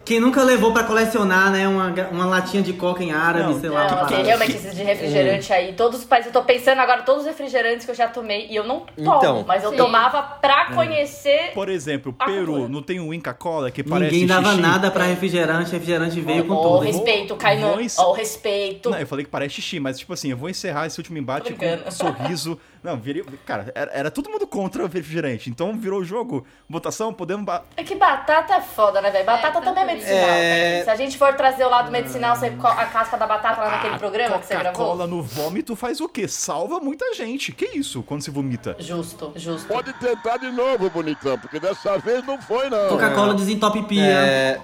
Quem 0.09 0.19
nunca 0.19 0.41
levou 0.43 0.73
pra 0.73 0.83
colecionar, 0.85 1.51
né, 1.51 1.67
uma, 1.67 1.93
uma 2.11 2.25
latinha 2.25 2.63
de 2.63 2.73
coca 2.73 3.03
em 3.03 3.11
árabe, 3.11 3.53
Não, 3.53 3.59
sei 3.59 3.69
lá. 3.69 3.81
Não, 3.83 3.89
uma 3.89 4.01
assim, 4.01 4.09
parada. 4.09 4.25
realmente 4.27 4.55
esses 4.55 4.75
de 4.75 4.81
refrigerante 4.81 5.53
aí, 5.53 5.73
todos 5.73 5.99
os 5.99 6.05
países, 6.05 6.25
eu 6.25 6.33
tô 6.33 6.43
pensando 6.43 6.79
agora 6.79 7.03
todos 7.03 7.21
os 7.21 7.27
refrigerantes 7.27 7.85
que 7.85 7.91
eu 7.91 7.95
já 7.95 8.07
tomei 8.07 8.47
e 8.49 8.55
eu 8.55 8.63
não 8.63 8.79
tomo, 8.79 9.17
Então. 9.17 9.45
mas 9.47 9.63
eu 9.63 9.69
Sim. 9.69 9.77
tomava 9.77 10.19
pra 10.23 10.71
conhecer. 10.73 11.51
Por 11.53 11.69
exemplo, 11.69 12.11
Peru, 12.11 12.45
cultura. 12.47 12.69
não 12.69 12.81
tem 12.81 12.99
um 12.99 13.13
Inca 13.13 13.35
Cola 13.35 13.69
que 13.69 13.83
parece 13.83 14.11
Ninguém 14.13 14.25
dava 14.27 14.49
xixi? 14.49 14.61
nada 14.63 14.89
pra 14.89 15.03
refrigerante, 15.03 15.71
refrigerante 15.71 16.19
veio 16.21 16.43
com 16.45 16.55
Ó, 16.55 16.61
tudo. 16.63 16.79
o 16.79 16.85
hein? 16.85 16.91
respeito. 16.91 17.37
Voz- 17.37 17.99
Ó, 17.99 18.09
o 18.09 18.13
respeito. 18.13 18.89
Não, 18.89 18.97
eu 18.99 19.05
falei 19.05 19.23
que 19.23 19.29
parece 19.29 19.53
xixi, 19.61 19.79
mas 19.79 19.99
tipo 19.99 20.11
assim, 20.11 20.31
eu 20.31 20.37
vou 20.37 20.49
encerrar 20.49 20.87
esse 20.87 20.97
último 20.99 21.19
embate 21.19 21.53
com 21.53 21.63
um 21.87 21.91
sorriso. 21.91 22.59
Não, 22.81 22.95
virei. 22.97 23.23
Cara, 23.45 23.71
era, 23.75 23.91
era 23.93 24.09
todo 24.09 24.29
mundo 24.29 24.47
contra 24.47 24.81
o 24.81 24.87
refrigerante. 24.87 25.49
Então 25.49 25.77
virou 25.77 25.99
o 25.99 26.03
jogo. 26.03 26.45
Votação, 26.69 27.13
podemos. 27.13 27.45
ba- 27.45 27.63
É 27.75 27.83
que 27.83 27.93
batata 27.93 28.53
é 28.55 28.61
foda, 28.61 29.01
né, 29.01 29.11
velho? 29.11 29.25
Batata 29.25 29.57
É, 29.57 29.61
também 29.61 29.83
é 29.83 29.87
também. 29.87 29.98
Medicinal. 29.99 30.29
É. 30.29 30.71
velho. 30.71 30.83
Se 30.85 30.89
a 30.89 30.95
gente 30.95 31.17
for 31.17 31.33
trazer 31.35 31.65
o 31.65 31.69
lado 31.69 31.91
medicinal, 31.91 32.35
você 32.35 32.51
a 32.63 32.85
casca 32.85 33.17
da 33.17 33.27
batata 33.27 33.61
lá 33.61 33.69
naquele 33.71 33.95
Ah, 33.95 33.99
programa 33.99 34.39
que 34.39 34.45
você 34.47 34.53
gravou. 34.55 34.71
Coca-Cola 34.73 35.07
no 35.07 35.21
vômito 35.21 35.75
faz 35.75 35.99
o 36.01 36.07
quê? 36.09 36.27
Salva 36.27 36.79
muita 36.79 37.13
gente. 37.13 37.51
Que 37.51 37.65
isso 37.77 38.01
quando 38.03 38.21
se 38.21 38.31
vomita? 38.31 38.75
Justo, 38.79 39.31
justo. 39.35 39.67
Pode 39.67 39.91
tentar 39.93 40.37
de 40.37 40.51
novo, 40.51 40.89
bonitão, 40.89 41.37
porque 41.37 41.59
dessa 41.59 41.97
vez 41.97 42.25
não 42.25 42.41
foi, 42.41 42.69
não. 42.69 42.89
Coca-Cola 42.89 43.33
desentope 43.33 43.83
pia. 43.83 44.03
É, 44.03 44.61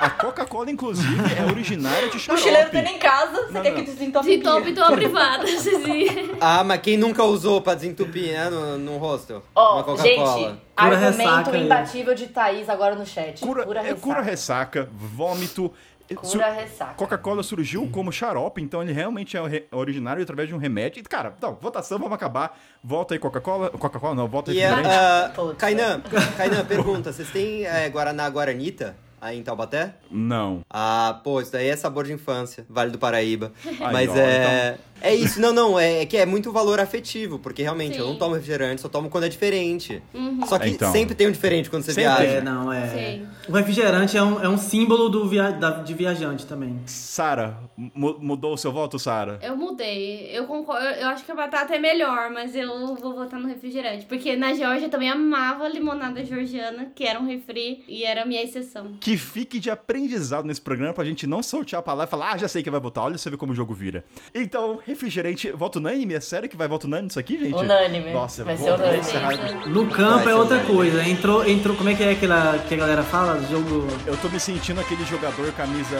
A 0.00 0.08
Coca-Cola, 0.08 0.70
inclusive, 0.70 1.14
é 1.38 1.44
originária 1.44 2.08
de 2.08 2.16
O 2.16 2.20
xarope. 2.20 2.42
chileiro 2.42 2.70
tem 2.70 2.94
em 2.94 2.98
casa, 2.98 3.42
você 3.46 3.52
Não, 3.52 3.60
quer 3.60 3.70
não. 3.72 3.76
que 3.80 3.90
desentope 3.90 4.26
De 4.38 4.42
top 4.42 4.72
tô 4.72 4.92
privada, 4.92 5.46
Zizi. 5.46 6.30
ah, 6.40 6.64
mas 6.64 6.80
quem 6.80 6.96
nunca 6.96 7.22
usou 7.22 7.60
pra 7.60 7.74
desentupir, 7.74 8.32
né, 8.32 8.48
no, 8.48 8.78
no 8.78 8.96
hostel? 8.96 9.42
Ó, 9.54 9.82
Coca-Cola. 9.82 10.02
gente, 10.02 10.58
Cura 10.80 10.96
argumento 10.96 11.18
ressaca 11.50 11.56
imbatível 11.58 12.14
de 12.14 12.26
Thaís 12.28 12.68
agora 12.68 12.94
no 12.94 13.06
chat. 13.06 13.40
Cura, 13.40 13.64
Cura 13.64 13.80
é, 13.80 13.82
ressaca. 13.82 14.00
cura 14.00 14.20
ressaca, 14.22 14.88
vômito. 14.92 15.72
Cura 16.16 16.50
ressaca. 16.50 16.94
Coca-Cola 16.94 17.40
surgiu 17.42 17.88
como 17.92 18.10
xarope, 18.10 18.60
então 18.60 18.82
ele 18.82 18.92
realmente 18.92 19.36
é 19.36 19.40
originário 19.70 20.20
através 20.20 20.48
de 20.48 20.54
um 20.54 20.58
remédio. 20.58 20.98
E, 20.98 21.04
cara, 21.04 21.32
não, 21.40 21.54
votação, 21.54 21.98
vamos 22.00 22.14
acabar. 22.14 22.58
Volta 22.82 23.14
aí 23.14 23.18
Coca-Cola. 23.20 23.70
Coca-Cola 23.70 24.14
não, 24.16 24.26
volta 24.26 24.50
aí 24.50 24.56
E 24.56 24.60
é, 24.60 24.68
refrigerante. 24.68 24.98
ah, 25.00 25.32
Putz. 25.34 25.56
Kainan, 25.58 26.00
Kainan, 26.36 26.64
pergunta, 26.64 27.12
vocês 27.12 27.30
têm 27.30 27.64
é, 27.64 27.88
Guaraná 27.88 28.26
Guaranita 28.28 28.96
aí 29.20 29.38
em 29.38 29.42
Taubaté? 29.44 29.94
Não. 30.10 30.62
Ah, 30.68 31.20
pô, 31.22 31.40
isso 31.40 31.52
daí 31.52 31.68
é 31.68 31.76
sabor 31.76 32.04
de 32.04 32.12
infância, 32.12 32.66
Vale 32.68 32.90
do 32.90 32.98
Paraíba. 32.98 33.52
Aí, 33.64 33.92
Mas 33.92 34.10
ó, 34.10 34.16
é. 34.16 34.78
É 35.00 35.14
isso, 35.14 35.40
não, 35.40 35.52
não, 35.52 35.78
é, 35.78 36.02
é 36.02 36.06
que 36.06 36.16
é 36.16 36.26
muito 36.26 36.52
valor 36.52 36.78
afetivo, 36.80 37.38
porque 37.38 37.62
realmente 37.62 37.98
eu 37.98 38.04
Sim. 38.04 38.10
não 38.12 38.18
tomo 38.18 38.34
refrigerante, 38.34 38.80
só 38.80 38.88
tomo 38.88 39.08
quando 39.08 39.24
é 39.24 39.28
diferente. 39.28 40.02
Só 40.46 40.58
que 40.58 40.68
Então. 40.70 40.92
sempre 40.92 41.14
tem 41.14 41.26
um 41.28 41.32
diferente 41.32 41.68
quando 41.70 41.82
você 41.82 41.92
Sempre 41.92 42.10
viaja. 42.24 42.38
É, 42.38 42.40
não, 42.40 42.72
é. 42.72 42.88
Sim. 42.88 43.26
O 43.48 43.52
refrigerante 43.52 44.16
é 44.16 44.22
um, 44.22 44.42
é 44.42 44.48
um 44.48 44.58
símbolo 44.58 45.08
do 45.08 45.28
via, 45.28 45.50
da- 45.50 45.82
de 45.82 45.94
viajante 45.94 46.46
também. 46.46 46.78
Sara, 46.86 47.58
mu- 47.76 48.18
mudou 48.20 48.54
o 48.54 48.56
seu 48.58 48.72
voto, 48.72 48.98
Sara? 48.98 49.38
Eu 49.42 49.56
mudei. 49.56 50.28
Eu 50.32 50.44
concordo. 50.46 50.84
Eu 50.84 51.08
acho 51.08 51.24
que 51.24 51.32
a 51.32 51.34
batata 51.34 51.74
é 51.74 51.78
melhor, 51.78 52.30
mas 52.30 52.54
eu 52.54 52.94
vou 52.96 53.14
votar 53.14 53.40
no 53.40 53.48
refrigerante. 53.48 54.04
Porque 54.06 54.36
na 54.36 54.54
Geórgia 54.54 54.86
eu 54.86 54.90
também 54.90 55.08
amava 55.10 55.68
limonada 55.68 56.24
georgiana, 56.24 56.92
que 56.94 57.04
era 57.04 57.18
um 57.20 57.26
refri 57.26 57.84
e 57.88 58.04
era 58.04 58.22
a 58.22 58.26
minha 58.26 58.42
exceção. 58.42 58.92
Que 59.00 59.16
fique 59.16 59.58
de 59.58 59.70
aprendizado 59.70 60.44
nesse 60.46 60.60
programa 60.60 60.92
pra 60.92 61.04
gente 61.04 61.26
não 61.26 61.42
soltar 61.42 61.80
a 61.80 61.82
palavra 61.82 62.08
e 62.08 62.10
falar, 62.10 62.32
ah, 62.32 62.36
já 62.38 62.48
sei 62.48 62.62
quem 62.62 62.70
vai 62.70 62.80
votar, 62.80 63.04
olha 63.04 63.16
você 63.18 63.30
vê 63.30 63.36
como 63.36 63.52
o 63.52 63.54
jogo 63.54 63.74
vira. 63.74 64.04
Então, 64.34 64.78
refrigerante, 64.90 65.50
voto 65.52 65.78
unânime? 65.78 66.14
É 66.14 66.20
sério 66.20 66.48
que 66.48 66.56
vai 66.56 66.68
voto 66.68 66.84
unânime 66.86 67.08
isso 67.08 67.18
aqui, 67.18 67.38
gente? 67.38 67.54
Unânime. 67.54 68.12
Nossa, 68.12 68.44
Vai 68.44 68.56
ser 68.56 68.72
unânime. 68.72 69.68
No 69.68 69.86
campo 69.88 70.24
Vai 70.24 70.32
é 70.32 70.36
outra 70.36 70.56
unânime. 70.58 70.74
coisa. 70.76 71.08
Entrou, 71.08 71.48
entrou. 71.48 71.76
Como 71.76 71.88
é 71.88 71.94
que 71.94 72.02
é 72.02 72.10
aquela 72.12 72.58
que 72.68 72.74
a 72.74 72.76
galera 72.76 73.02
fala? 73.02 73.40
Jogo. 73.50 73.86
Eu 74.06 74.16
tô 74.18 74.28
me 74.28 74.38
sentindo 74.38 74.80
aquele 74.80 75.04
jogador 75.04 75.50
camisa 75.52 75.96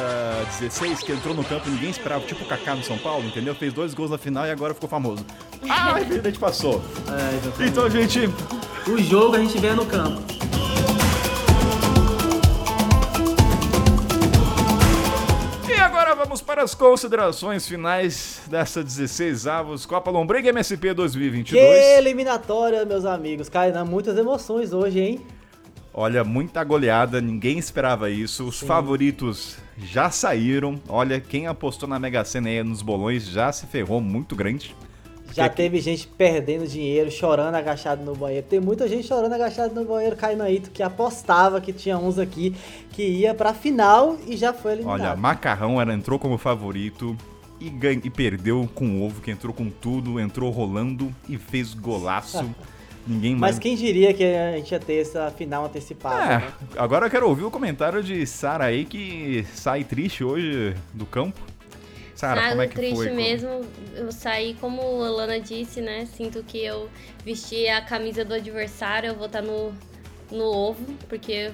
16 0.60 1.00
que 1.02 1.12
entrou 1.12 1.34
no 1.34 1.42
campo 1.44 1.68
e 1.68 1.70
ninguém 1.70 1.90
esperava, 1.90 2.24
tipo 2.24 2.44
o 2.44 2.46
Kaká 2.46 2.74
no 2.74 2.82
São 2.82 2.98
Paulo, 2.98 3.24
entendeu? 3.26 3.54
Fez 3.54 3.72
dois 3.72 3.94
gols 3.94 4.10
na 4.10 4.18
final 4.18 4.46
e 4.46 4.50
agora 4.50 4.74
ficou 4.74 4.88
famoso. 4.88 5.24
Ah, 5.68 5.94
refrigerante 5.94 6.38
passou. 6.38 6.82
É. 7.60 7.66
Então, 7.66 7.88
gente, 7.90 8.28
O 8.86 8.96
jogo 8.98 9.36
a 9.36 9.38
gente 9.38 9.58
vê 9.58 9.72
no 9.72 9.84
campo. 9.86 10.20
Vamos 16.20 16.42
para 16.42 16.62
as 16.62 16.74
considerações 16.74 17.66
finais 17.66 18.42
dessa 18.46 18.84
16 18.84 19.46
avos 19.46 19.86
Copa 19.86 20.10
Lombriga 20.10 20.50
MSP 20.50 20.92
2022. 20.92 21.58
Que 21.58 21.96
eliminatória, 21.96 22.84
meus 22.84 23.06
amigos. 23.06 23.48
Kainan, 23.48 23.86
muitas 23.86 24.18
emoções 24.18 24.74
hoje, 24.74 25.00
hein? 25.00 25.26
Olha, 25.94 26.22
muita 26.22 26.62
goleada, 26.62 27.22
ninguém 27.22 27.58
esperava 27.58 28.10
isso. 28.10 28.46
Os 28.46 28.60
favoritos 28.60 29.56
já 29.78 30.10
saíram. 30.10 30.78
Olha, 30.90 31.18
quem 31.18 31.46
apostou 31.46 31.88
na 31.88 31.98
Mega 31.98 32.22
Sena 32.22 32.50
aí 32.50 32.62
nos 32.62 32.82
bolões 32.82 33.24
já 33.24 33.50
se 33.50 33.66
ferrou 33.66 33.98
muito 33.98 34.36
grande. 34.36 34.76
Já 35.32 35.44
Porque- 35.48 35.62
teve 35.62 35.80
gente 35.80 36.08
perdendo 36.08 36.66
dinheiro, 36.66 37.10
chorando 37.10 37.54
agachado 37.54 38.04
no 38.04 38.14
banheiro. 38.16 38.44
Tem 38.48 38.58
muita 38.60 38.88
gente 38.88 39.06
chorando 39.06 39.32
agachado 39.32 39.74
no 39.74 39.84
banheiro, 39.84 40.16
Cainaíto, 40.16 40.70
que 40.70 40.82
apostava 40.82 41.60
que 41.60 41.72
tinha 41.72 41.96
uns 41.96 42.18
aqui 42.18 42.54
que 42.90 43.02
ia 43.02 43.32
pra 43.34 43.54
final 43.54 44.16
e 44.26 44.36
já 44.36 44.52
foi 44.52 44.72
eliminado. 44.72 45.00
Olha, 45.00 45.16
Macarrão 45.16 45.80
ela 45.80 45.94
entrou 45.94 46.18
como 46.18 46.36
favorito 46.36 47.16
e, 47.60 47.70
ganha, 47.70 48.00
e 48.02 48.10
perdeu 48.10 48.68
com 48.74 48.86
o 48.98 49.06
ovo, 49.06 49.20
que 49.20 49.30
entrou 49.30 49.52
com 49.54 49.70
tudo, 49.70 50.18
entrou 50.18 50.50
rolando 50.50 51.14
e 51.28 51.36
fez 51.38 51.74
golaço. 51.74 52.48
Ninguém 53.06 53.34
mais. 53.34 53.54
Mas 53.54 53.58
quem 53.58 53.74
diria 53.76 54.12
que 54.12 54.22
a 54.22 54.52
gente 54.56 54.70
ia 54.72 54.78
ter 54.78 55.00
essa 55.00 55.30
final 55.30 55.64
antecipada, 55.64 56.22
É, 56.22 56.38
né? 56.38 56.52
agora 56.76 57.06
eu 57.06 57.10
quero 57.10 57.26
ouvir 57.28 57.44
o 57.44 57.50
comentário 57.50 58.02
de 58.02 58.26
Sara 58.26 58.64
aí 58.64 58.84
que 58.84 59.44
sai 59.54 59.84
triste 59.84 60.22
hoje 60.22 60.74
do 60.92 61.06
campo. 61.06 61.40
Sara, 62.20 62.50
como 62.50 62.60
é 62.60 62.68
que 62.68 62.74
triste 62.74 62.96
foi? 62.96 63.10
mesmo. 63.12 63.64
Eu 63.94 64.12
saí, 64.12 64.52
como 64.60 64.82
a 65.02 65.08
Lana 65.08 65.40
disse, 65.40 65.80
né? 65.80 66.04
Sinto 66.04 66.42
que 66.42 66.62
eu 66.62 66.90
vesti 67.24 67.66
a 67.66 67.80
camisa 67.80 68.26
do 68.26 68.34
adversário, 68.34 69.08
eu 69.08 69.14
vou 69.14 69.24
estar 69.24 69.40
no, 69.40 69.72
no 70.30 70.44
ovo, 70.44 70.84
porque 71.08 71.50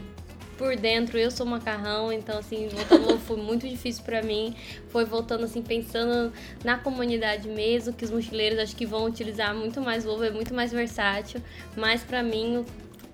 por 0.58 0.74
dentro 0.74 1.18
eu 1.18 1.30
sou 1.30 1.46
macarrão, 1.46 2.12
então 2.12 2.38
assim, 2.38 2.66
voltar 2.68 2.98
no 2.98 3.12
ovo 3.12 3.20
foi 3.20 3.36
muito 3.36 3.68
difícil 3.68 4.02
pra 4.02 4.24
mim. 4.24 4.56
Foi 4.88 5.04
voltando 5.04 5.44
assim, 5.44 5.62
pensando 5.62 6.32
na 6.64 6.76
comunidade 6.76 7.48
mesmo, 7.48 7.92
que 7.92 8.04
os 8.04 8.10
mochileiros 8.10 8.58
acho 8.58 8.74
que 8.74 8.84
vão 8.84 9.04
utilizar 9.04 9.54
muito 9.54 9.80
mais 9.80 10.04
o 10.04 10.10
ovo, 10.10 10.24
é 10.24 10.30
muito 10.30 10.52
mais 10.52 10.72
versátil. 10.72 11.40
Mas 11.76 12.02
pra 12.02 12.24
mim, 12.24 12.66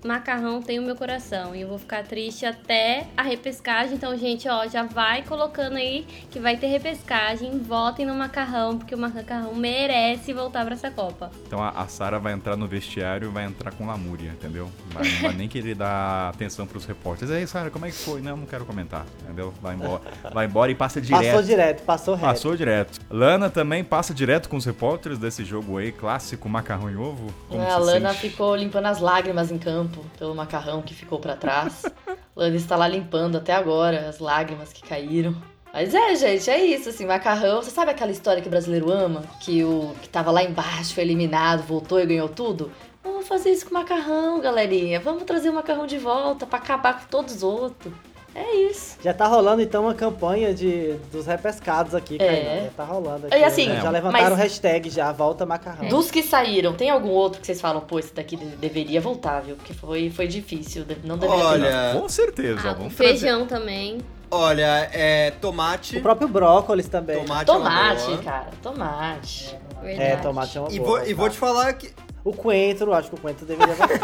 macarrão 0.05 0.61
tem 0.61 0.79
o 0.79 0.83
meu 0.83 0.95
coração. 0.95 1.55
E 1.55 1.61
eu 1.61 1.67
vou 1.67 1.77
ficar 1.79 2.03
triste 2.03 2.45
até 2.45 3.07
a 3.15 3.21
repescagem. 3.23 3.95
Então, 3.95 4.15
gente, 4.17 4.47
ó, 4.49 4.67
já 4.67 4.83
vai 4.83 5.21
colocando 5.23 5.77
aí 5.77 6.05
que 6.29 6.39
vai 6.39 6.57
ter 6.57 6.67
repescagem. 6.67 7.59
Votem 7.59 8.05
no 8.05 8.13
macarrão, 8.15 8.77
porque 8.77 8.93
o 8.95 8.97
macarrão 8.97 9.53
merece 9.55 10.33
voltar 10.33 10.63
pra 10.65 10.73
essa 10.75 10.91
Copa. 10.91 11.31
Então 11.47 11.61
a, 11.61 11.69
a 11.69 11.87
Sara 11.87 12.19
vai 12.19 12.33
entrar 12.33 12.55
no 12.55 12.67
vestiário 12.67 13.29
e 13.29 13.31
vai 13.31 13.45
entrar 13.45 13.71
com 13.71 13.85
lamúria, 13.87 14.29
entendeu? 14.29 14.69
Vai, 14.91 15.09
não 15.09 15.21
vai 15.21 15.33
nem 15.33 15.47
querer 15.47 15.75
dar 15.75 16.29
atenção 16.29 16.67
pros 16.67 16.85
repórteres. 16.85 17.33
Aí, 17.33 17.47
Sara, 17.47 17.69
como 17.71 17.85
é 17.85 17.89
que 17.89 17.95
foi? 17.97 18.21
Não, 18.21 18.37
não 18.37 18.45
quero 18.45 18.65
comentar, 18.65 19.05
entendeu? 19.23 19.53
Vai 19.61 19.73
embora, 19.75 20.01
vai 20.33 20.45
embora 20.45 20.71
e 20.71 20.75
passa 20.75 21.01
direto. 21.01 21.25
Passou 21.25 21.43
direto, 21.43 21.83
passou 21.83 22.15
reto. 22.15 22.27
Passou 22.27 22.55
direto. 22.55 22.99
Lana 23.09 23.49
também 23.49 23.83
passa 23.83 24.13
direto 24.13 24.47
com 24.49 24.57
os 24.57 24.65
repórteres 24.65 25.17
desse 25.17 25.43
jogo 25.43 25.77
aí, 25.77 25.91
clássico 25.91 26.47
macarrão 26.47 26.89
e 26.91 26.95
ovo. 26.95 27.33
Como 27.49 27.61
É, 27.61 27.71
a 27.71 27.77
Lana 27.77 28.09
sente? 28.13 28.29
ficou 28.29 28.55
limpando 28.55 28.85
as 28.85 28.99
lágrimas 28.99 29.51
em 29.51 29.57
campo 29.57 29.92
pelo 30.17 30.35
macarrão 30.35 30.81
que 30.81 30.93
ficou 30.93 31.19
pra 31.19 31.35
trás. 31.35 31.83
Lana 32.35 32.55
está 32.55 32.75
lá 32.75 32.87
limpando 32.87 33.37
até 33.37 33.53
agora 33.53 34.07
as 34.09 34.19
lágrimas 34.19 34.73
que 34.73 34.81
caíram. 34.81 35.35
Mas 35.73 35.93
é, 35.93 36.15
gente, 36.15 36.49
é 36.49 36.63
isso, 36.63 36.89
assim, 36.89 37.05
macarrão. 37.05 37.61
Você 37.61 37.71
sabe 37.71 37.91
aquela 37.91 38.11
história 38.11 38.41
que 38.41 38.47
o 38.47 38.51
brasileiro 38.51 38.91
ama? 38.91 39.23
Que 39.41 39.63
o 39.63 39.95
que 40.01 40.07
tava 40.07 40.29
lá 40.29 40.43
embaixo 40.43 40.93
foi 40.93 41.03
eliminado, 41.03 41.63
voltou 41.63 41.99
e 41.99 42.05
ganhou 42.05 42.29
tudo? 42.29 42.71
Vamos 43.03 43.27
fazer 43.27 43.49
isso 43.49 43.65
com 43.65 43.71
o 43.71 43.73
macarrão, 43.79 44.39
galerinha. 44.39 44.99
Vamos 44.99 45.23
trazer 45.23 45.49
o 45.49 45.53
macarrão 45.53 45.87
de 45.87 45.97
volta 45.97 46.45
pra 46.45 46.59
acabar 46.59 47.01
com 47.01 47.07
todos 47.07 47.37
os 47.37 47.43
outros. 47.43 47.91
É 48.35 48.55
isso. 48.55 48.97
Já 49.03 49.13
tá 49.13 49.27
rolando 49.27 49.61
então 49.61 49.83
uma 49.83 49.93
campanha 49.93 50.53
de, 50.53 50.93
dos 51.11 51.25
repescados 51.27 51.93
aqui, 51.93 52.17
É. 52.19 52.63
Já 52.65 52.69
tá 52.77 52.83
rolando 52.83 53.27
aqui. 53.27 53.37
E 53.37 53.43
assim, 53.43 53.65
já 53.65 53.87
É, 53.87 53.91
levantaram 53.91 54.31
mas- 54.31 54.39
hashtag 54.39 54.89
já, 54.89 55.11
volta 55.11 55.45
macarrão. 55.45 55.87
Dos 55.87 56.09
que 56.09 56.23
saíram, 56.23 56.73
tem 56.73 56.89
algum 56.89 57.09
outro 57.09 57.39
que 57.39 57.45
vocês 57.45 57.61
falam, 57.61 57.81
pô, 57.81 57.99
esse 57.99 58.13
daqui 58.13 58.35
de- 58.35 58.45
deveria 58.55 58.99
voltar, 58.99 59.41
viu? 59.41 59.55
Porque 59.55 59.73
foi, 59.73 60.09
foi 60.09 60.27
difícil, 60.27 60.83
não 61.03 61.17
deveria 61.17 61.43
ter. 61.43 61.47
Olha, 61.49 61.89
Com 61.93 62.09
certeza, 62.09 62.69
Ah, 62.69 62.73
vamos 62.73 62.95
trazer. 62.95 63.17
feijão 63.19 63.45
também. 63.45 63.99
olha, 64.31 64.89
é 64.91 65.31
tomate. 65.39 65.97
O 65.97 66.01
próprio 66.01 66.27
brócolis 66.27 66.87
também. 66.87 67.17
Tomate, 67.23 67.49
é 67.51 67.53
uma 67.53 67.59
Tomate, 67.69 68.05
boa. 68.05 68.17
cara, 68.23 68.47
tomate. 68.63 69.55
É, 69.83 70.15
tomate 70.15 70.57
é 70.57 70.61
uma 70.61 70.71
E 70.71 70.79
boa. 70.79 70.99
vou, 70.99 71.07
e 71.09 71.13
vou 71.13 71.29
te 71.29 71.37
falar 71.37 71.73
que. 71.73 71.91
O 72.23 72.33
coentro, 72.33 72.93
acho 72.93 73.09
que 73.09 73.15
o 73.15 73.19
coentro 73.19 73.45
deveria 73.45 73.73
voltar. 73.75 73.99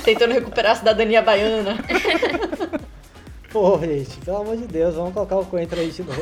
Tentando 0.04 0.34
recuperar 0.34 0.72
a 0.72 0.76
cidadania 0.76 1.22
baiana. 1.22 1.76
Pô, 3.54 3.78
gente, 3.78 4.16
pelo 4.24 4.38
amor 4.38 4.56
de 4.56 4.66
Deus, 4.66 4.96
vamos 4.96 5.14
colocar 5.14 5.36
o 5.36 5.46
coentro 5.46 5.78
aí 5.78 5.88
de 5.88 6.02
novo. 6.02 6.20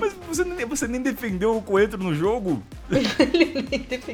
Mas 0.00 0.14
você 0.26 0.44
nem, 0.44 0.64
você 0.64 0.88
nem 0.88 1.02
defendeu 1.02 1.54
o 1.54 1.60
coentro 1.60 2.02
no 2.02 2.14
jogo? 2.14 2.62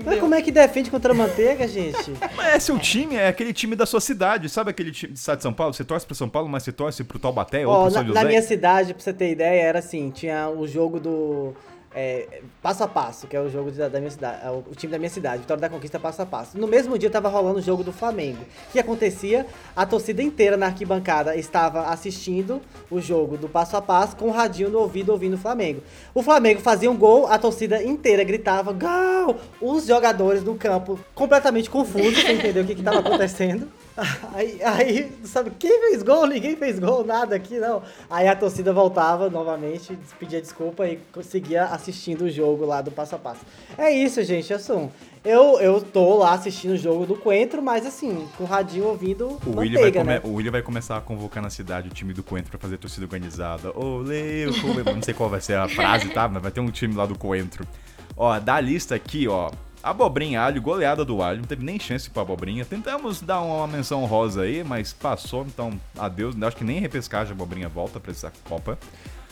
Mas 0.04 0.18
como 0.18 0.34
é 0.34 0.42
que 0.42 0.50
defende 0.50 0.90
contra 0.90 1.12
a 1.12 1.14
manteiga, 1.14 1.68
gente? 1.68 2.12
Mas 2.34 2.46
é 2.46 2.58
seu 2.58 2.76
time, 2.76 3.14
é 3.14 3.28
aquele 3.28 3.52
time 3.52 3.76
da 3.76 3.86
sua 3.86 4.00
cidade. 4.00 4.48
Sabe 4.48 4.70
aquele 4.70 4.90
time 4.90 5.12
do 5.12 5.16
estado 5.16 5.36
de 5.36 5.44
São 5.44 5.52
Paulo? 5.52 5.74
Você 5.74 5.84
torce 5.84 6.04
pro 6.04 6.16
São 6.16 6.28
Paulo, 6.28 6.48
mas 6.48 6.64
você 6.64 6.72
torce 6.72 7.04
pro 7.04 7.20
Taubaté 7.20 7.64
ou 7.64 7.72
pro 7.72 7.84
na, 7.84 7.90
São 7.92 8.02
na 8.02 8.08
José? 8.08 8.24
minha 8.24 8.42
cidade, 8.42 8.94
pra 8.94 9.00
você 9.00 9.12
ter 9.12 9.30
ideia, 9.30 9.62
era 9.62 9.78
assim, 9.78 10.10
tinha 10.10 10.48
o 10.48 10.66
jogo 10.66 10.98
do 10.98 11.54
é, 11.96 12.42
passo 12.60 12.84
a 12.84 12.88
passo, 12.88 13.26
que 13.26 13.34
é 13.34 13.40
o 13.40 13.48
jogo 13.48 13.70
da, 13.70 13.88
da 13.88 13.98
minha 13.98 14.10
cidade, 14.10 14.46
é 14.46 14.50
o, 14.50 14.62
time 14.76 14.90
da 14.90 14.98
minha 14.98 15.08
cidade, 15.08 15.38
Vitória 15.38 15.62
da 15.62 15.70
Conquista 15.70 15.98
passo 15.98 16.20
a 16.20 16.26
passo. 16.26 16.58
No 16.58 16.66
mesmo 16.66 16.98
dia 16.98 17.08
tava 17.08 17.30
rolando 17.30 17.58
o 17.58 17.62
jogo 17.62 17.82
do 17.82 17.90
Flamengo. 17.90 18.42
O 18.68 18.72
que 18.72 18.78
acontecia? 18.78 19.46
A 19.74 19.86
torcida 19.86 20.22
inteira 20.22 20.58
na 20.58 20.66
arquibancada 20.66 21.34
estava 21.34 21.86
assistindo 21.86 22.60
o 22.90 23.00
jogo 23.00 23.38
do 23.38 23.48
passo 23.48 23.78
a 23.78 23.82
passo 23.82 24.14
com 24.14 24.26
o 24.26 24.30
radinho 24.30 24.68
no 24.68 24.78
ouvido 24.80 25.10
ouvindo 25.10 25.34
o 25.34 25.38
Flamengo. 25.38 25.82
O 26.14 26.22
Flamengo 26.22 26.60
fazia 26.60 26.90
um 26.90 26.96
gol, 26.96 27.28
a 27.28 27.38
torcida 27.38 27.82
inteira 27.82 28.22
gritava 28.24 28.72
gol! 28.74 29.36
Os 29.58 29.86
jogadores 29.86 30.44
no 30.44 30.54
campo 30.54 31.00
completamente 31.14 31.70
confusos, 31.70 32.20
sem 32.20 32.36
entender 32.36 32.60
o 32.60 32.66
que 32.66 32.72
estava 32.74 32.98
acontecendo. 32.98 33.68
Aí, 34.34 34.60
aí, 34.62 35.12
sabe, 35.24 35.50
quem 35.58 35.80
fez 35.80 36.02
gol? 36.02 36.26
Ninguém 36.26 36.54
fez 36.56 36.78
gol, 36.78 37.04
nada 37.04 37.34
aqui, 37.34 37.58
não. 37.58 37.82
Aí 38.10 38.28
a 38.28 38.36
torcida 38.36 38.72
voltava 38.72 39.30
novamente, 39.30 39.98
pedia 40.18 40.40
desculpa 40.40 40.86
e 40.86 41.00
seguia 41.22 41.64
assistindo 41.64 42.24
o 42.26 42.30
jogo 42.30 42.66
lá 42.66 42.82
do 42.82 42.90
passo 42.90 43.14
a 43.14 43.18
passo. 43.18 43.40
É 43.78 43.90
isso, 43.90 44.22
gente, 44.22 44.52
assim, 44.52 44.90
eu, 45.24 45.58
eu 45.60 45.80
tô 45.80 46.18
lá 46.18 46.34
assistindo 46.34 46.72
o 46.72 46.76
jogo 46.76 47.06
do 47.06 47.16
Coentro, 47.16 47.62
mas 47.62 47.86
assim, 47.86 48.28
com 48.36 48.44
o 48.44 48.46
radinho 48.46 48.84
ouvindo 48.84 49.38
O 49.46 49.58
William, 49.58 49.90
vai 49.90 50.04
né? 50.04 50.20
o 50.22 50.34
William 50.34 50.52
vai 50.52 50.62
começar 50.62 50.98
a 50.98 51.00
convocar 51.00 51.42
na 51.42 51.50
cidade 51.50 51.88
o 51.88 51.90
time 51.90 52.12
do 52.12 52.22
Coentro 52.22 52.50
pra 52.50 52.60
fazer 52.60 52.76
torcida 52.76 53.06
organizada. 53.06 53.72
Olê, 53.76 54.46
o 54.46 54.60
Coentro. 54.60 54.94
Não 54.94 55.02
sei 55.02 55.14
qual 55.14 55.30
vai 55.30 55.40
ser 55.40 55.56
a 55.56 55.68
frase, 55.68 56.10
tá? 56.10 56.28
Mas 56.28 56.42
vai 56.42 56.52
ter 56.52 56.60
um 56.60 56.70
time 56.70 56.94
lá 56.94 57.06
do 57.06 57.18
Coentro. 57.18 57.66
Ó, 58.16 58.38
da 58.38 58.60
lista 58.60 58.94
aqui, 58.94 59.26
ó. 59.26 59.50
Abobrinha, 59.86 60.40
alho, 60.40 60.60
goleada 60.60 61.04
do 61.04 61.22
alho. 61.22 61.38
Não 61.38 61.46
teve 61.46 61.64
nem 61.64 61.78
chance 61.78 62.10
pra 62.10 62.22
abobrinha. 62.22 62.64
Tentamos 62.64 63.20
dar 63.20 63.40
uma 63.40 63.68
menção 63.68 64.04
rosa 64.04 64.42
aí, 64.42 64.64
mas 64.64 64.92
passou, 64.92 65.46
então 65.46 65.80
adeus. 65.96 66.34
Acho 66.42 66.56
que 66.56 66.64
nem 66.64 66.80
repescagem 66.80 67.30
a 67.30 67.36
abobrinha 67.36 67.68
volta 67.68 68.00
pra 68.00 68.10
essa 68.10 68.32
Copa. 68.48 68.76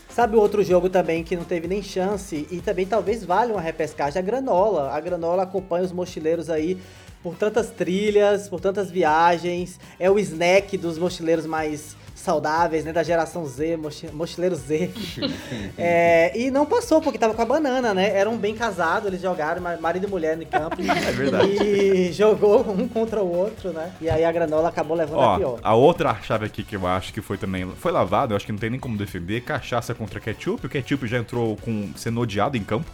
Sabe 0.09 0.37
outro 0.37 0.63
jogo 0.63 0.89
também 0.89 1.25
que 1.25 1.35
não 1.35 1.43
teve 1.43 1.67
nem 1.67 1.83
chance 1.83 2.47
e 2.53 2.61
também 2.61 2.87
talvez 2.87 3.25
valha 3.25 3.53
uma 3.53 3.61
repescagem? 3.61 4.17
A 4.17 4.25
Granola. 4.25 4.93
A 4.93 5.01
Granola 5.01 5.43
acompanha 5.43 5.85
os 5.85 5.91
mochileiros 5.91 6.49
aí 6.49 6.81
por 7.21 7.35
tantas 7.35 7.71
trilhas, 7.71 8.49
por 8.49 8.61
tantas 8.61 8.93
viagens. 8.93 9.81
É 9.99 10.09
o 10.09 10.21
snack 10.21 10.79
dos 10.79 10.99
mochileiros 10.99 11.47
mais 11.47 11.97
saudáveis, 12.25 12.85
né? 12.85 12.93
Da 12.93 13.03
geração 13.03 13.47
Z, 13.47 13.77
mochi- 13.77 14.11
mochileiro 14.13 14.57
Z. 14.57 14.91
É, 15.77 16.33
e 16.39 16.51
não 16.51 16.65
passou, 16.65 17.01
porque 17.01 17.19
tava 17.19 17.35
com 17.35 17.43
a 17.43 17.45
banana, 17.45 17.93
né? 17.93 18.17
Eram 18.17 18.37
bem 18.37 18.55
casados, 18.55 19.07
eles 19.09 19.21
jogaram, 19.21 19.61
ma- 19.61 19.77
marido 19.77 20.07
e 20.07 20.11
mulher 20.11 20.37
no 20.37 20.47
campo. 20.47 20.77
É 20.85 21.13
verdade. 21.13 21.51
E 21.63 22.13
jogou 22.13 22.61
um 22.71 22.89
contra 22.89 23.23
o 23.23 23.31
outro, 23.37 23.71
né? 23.73 23.93
E 24.01 24.09
aí 24.09 24.25
a 24.25 24.33
Granola 24.33 24.69
acabou 24.69 24.97
levando 24.97 25.21
a 25.21 25.27
Ó, 25.35 25.37
pior. 25.37 25.59
a 25.63 25.75
outra 25.75 26.15
chave 26.23 26.47
aqui 26.47 26.63
que 26.65 26.77
eu 26.77 26.87
acho 26.87 27.13
que 27.13 27.21
foi 27.21 27.37
também. 27.37 27.67
Foi 27.77 27.93
lavado, 27.93 28.33
eu 28.33 28.37
acho 28.37 28.47
que 28.47 28.53
não 28.53 28.59
tem 28.59 28.71
nem 28.71 28.81
como 28.81 28.97
defender. 28.97 29.43
Cachaça 29.43 29.95
contra 29.95 30.19
ketchup. 30.21 30.67
O 30.67 30.69
ketchup 30.69 31.07
já 31.07 31.19
entrou 31.19 31.57
com 31.57 31.91
sendo 31.97 32.21
odiado 32.21 32.57
em 32.57 32.63
campo. 32.65 32.91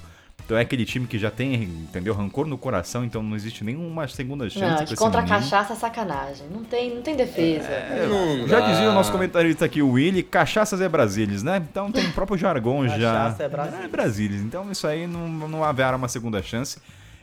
Então 0.51 0.59
é 0.59 0.63
aquele 0.63 0.85
time 0.85 1.07
que 1.07 1.17
já 1.17 1.31
tem, 1.31 1.63
entendeu? 1.63 2.13
Rancor 2.13 2.45
no 2.45 2.59
coração, 2.59 3.05
então 3.05 3.23
não 3.23 3.37
existe 3.37 3.63
nenhuma 3.63 4.09
segunda 4.09 4.51
chance 4.51 4.91
Não, 4.91 4.97
contra 4.97 5.21
a 5.21 5.25
cachaça 5.25 5.75
é 5.75 5.77
sacanagem. 5.77 6.49
Não 6.51 6.65
tem, 6.65 6.93
não 6.93 7.03
tem 7.03 7.15
defesa. 7.15 7.69
É, 7.69 8.09
já 8.49 8.59
dizia 8.59 8.91
o 8.91 8.93
nosso 8.93 9.13
comentarista 9.13 9.65
aqui, 9.65 9.81
o 9.81 9.93
Willy, 9.93 10.25
cachaças 10.25 10.81
é 10.81 10.89
Brasílias, 10.89 11.45
né? 11.45 11.65
Então 11.71 11.93
tem 11.93 12.05
o 12.05 12.13
próprio 12.13 12.37
jargão 12.37 12.85
já. 12.89 13.13
Cachaça 13.13 13.45
é 13.45 13.49
Brasílias. 13.49 13.85
É 13.85 13.89
Brasílias. 13.89 14.41
Então 14.41 14.73
isso 14.73 14.89
aí 14.89 15.07
não, 15.07 15.29
não 15.29 15.63
haverá 15.63 15.97
uma 15.97 16.09
segunda 16.09 16.43
chance. 16.43 16.81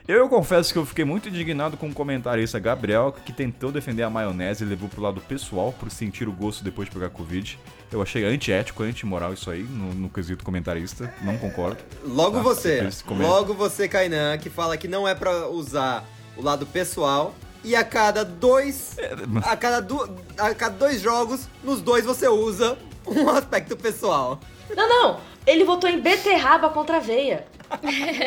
Eu 0.08 0.26
confesso 0.26 0.72
que 0.72 0.78
eu 0.78 0.86
fiquei 0.86 1.04
muito 1.04 1.28
indignado 1.28 1.76
com 1.76 1.86
o 1.86 1.92
comentarista 1.92 2.58
Gabriel, 2.58 3.14
que 3.26 3.30
tentou 3.30 3.70
defender 3.70 4.02
a 4.02 4.08
maionese 4.08 4.64
e 4.64 4.66
levou 4.66 4.88
pro 4.88 5.02
lado 5.02 5.20
pessoal, 5.20 5.70
por 5.70 5.90
sentir 5.90 6.26
o 6.26 6.32
gosto 6.32 6.64
depois 6.64 6.88
de 6.88 6.94
pegar 6.94 7.10
Covid. 7.10 7.58
Eu 7.92 8.00
achei 8.00 8.24
antiético, 8.24 8.82
antimoral 8.82 9.34
isso 9.34 9.50
aí, 9.50 9.62
no, 9.64 9.92
no 9.92 10.08
quesito 10.08 10.42
comentarista. 10.42 11.12
Não 11.20 11.36
concordo. 11.36 11.76
Logo 12.06 12.38
Tá? 12.38 12.42
você, 12.42 12.88
logo 13.18 13.52
você, 13.52 13.86
Kainan, 13.86 14.38
que 14.38 14.48
fala 14.48 14.78
que 14.78 14.88
não 14.88 15.06
é 15.06 15.14
pra 15.14 15.46
usar 15.46 16.06
o 16.38 16.42
lado 16.42 16.64
pessoal. 16.64 17.34
E 17.62 17.76
a 17.76 17.84
cada 17.84 18.24
dois. 18.24 18.96
A 19.44 19.56
cada, 19.58 19.80
du, 19.80 20.08
a 20.38 20.54
cada 20.54 20.74
dois 20.74 21.02
jogos, 21.02 21.46
nos 21.62 21.82
dois 21.82 22.06
você 22.06 22.26
usa 22.28 22.78
um 23.06 23.28
aspecto 23.36 23.76
pessoal. 23.76 24.40
Não, 24.74 24.88
não. 24.88 25.20
Ele 25.48 25.64
votou 25.64 25.88
em 25.88 25.98
beterraba 25.98 26.68
contra 26.68 26.98
aveia. 26.98 27.46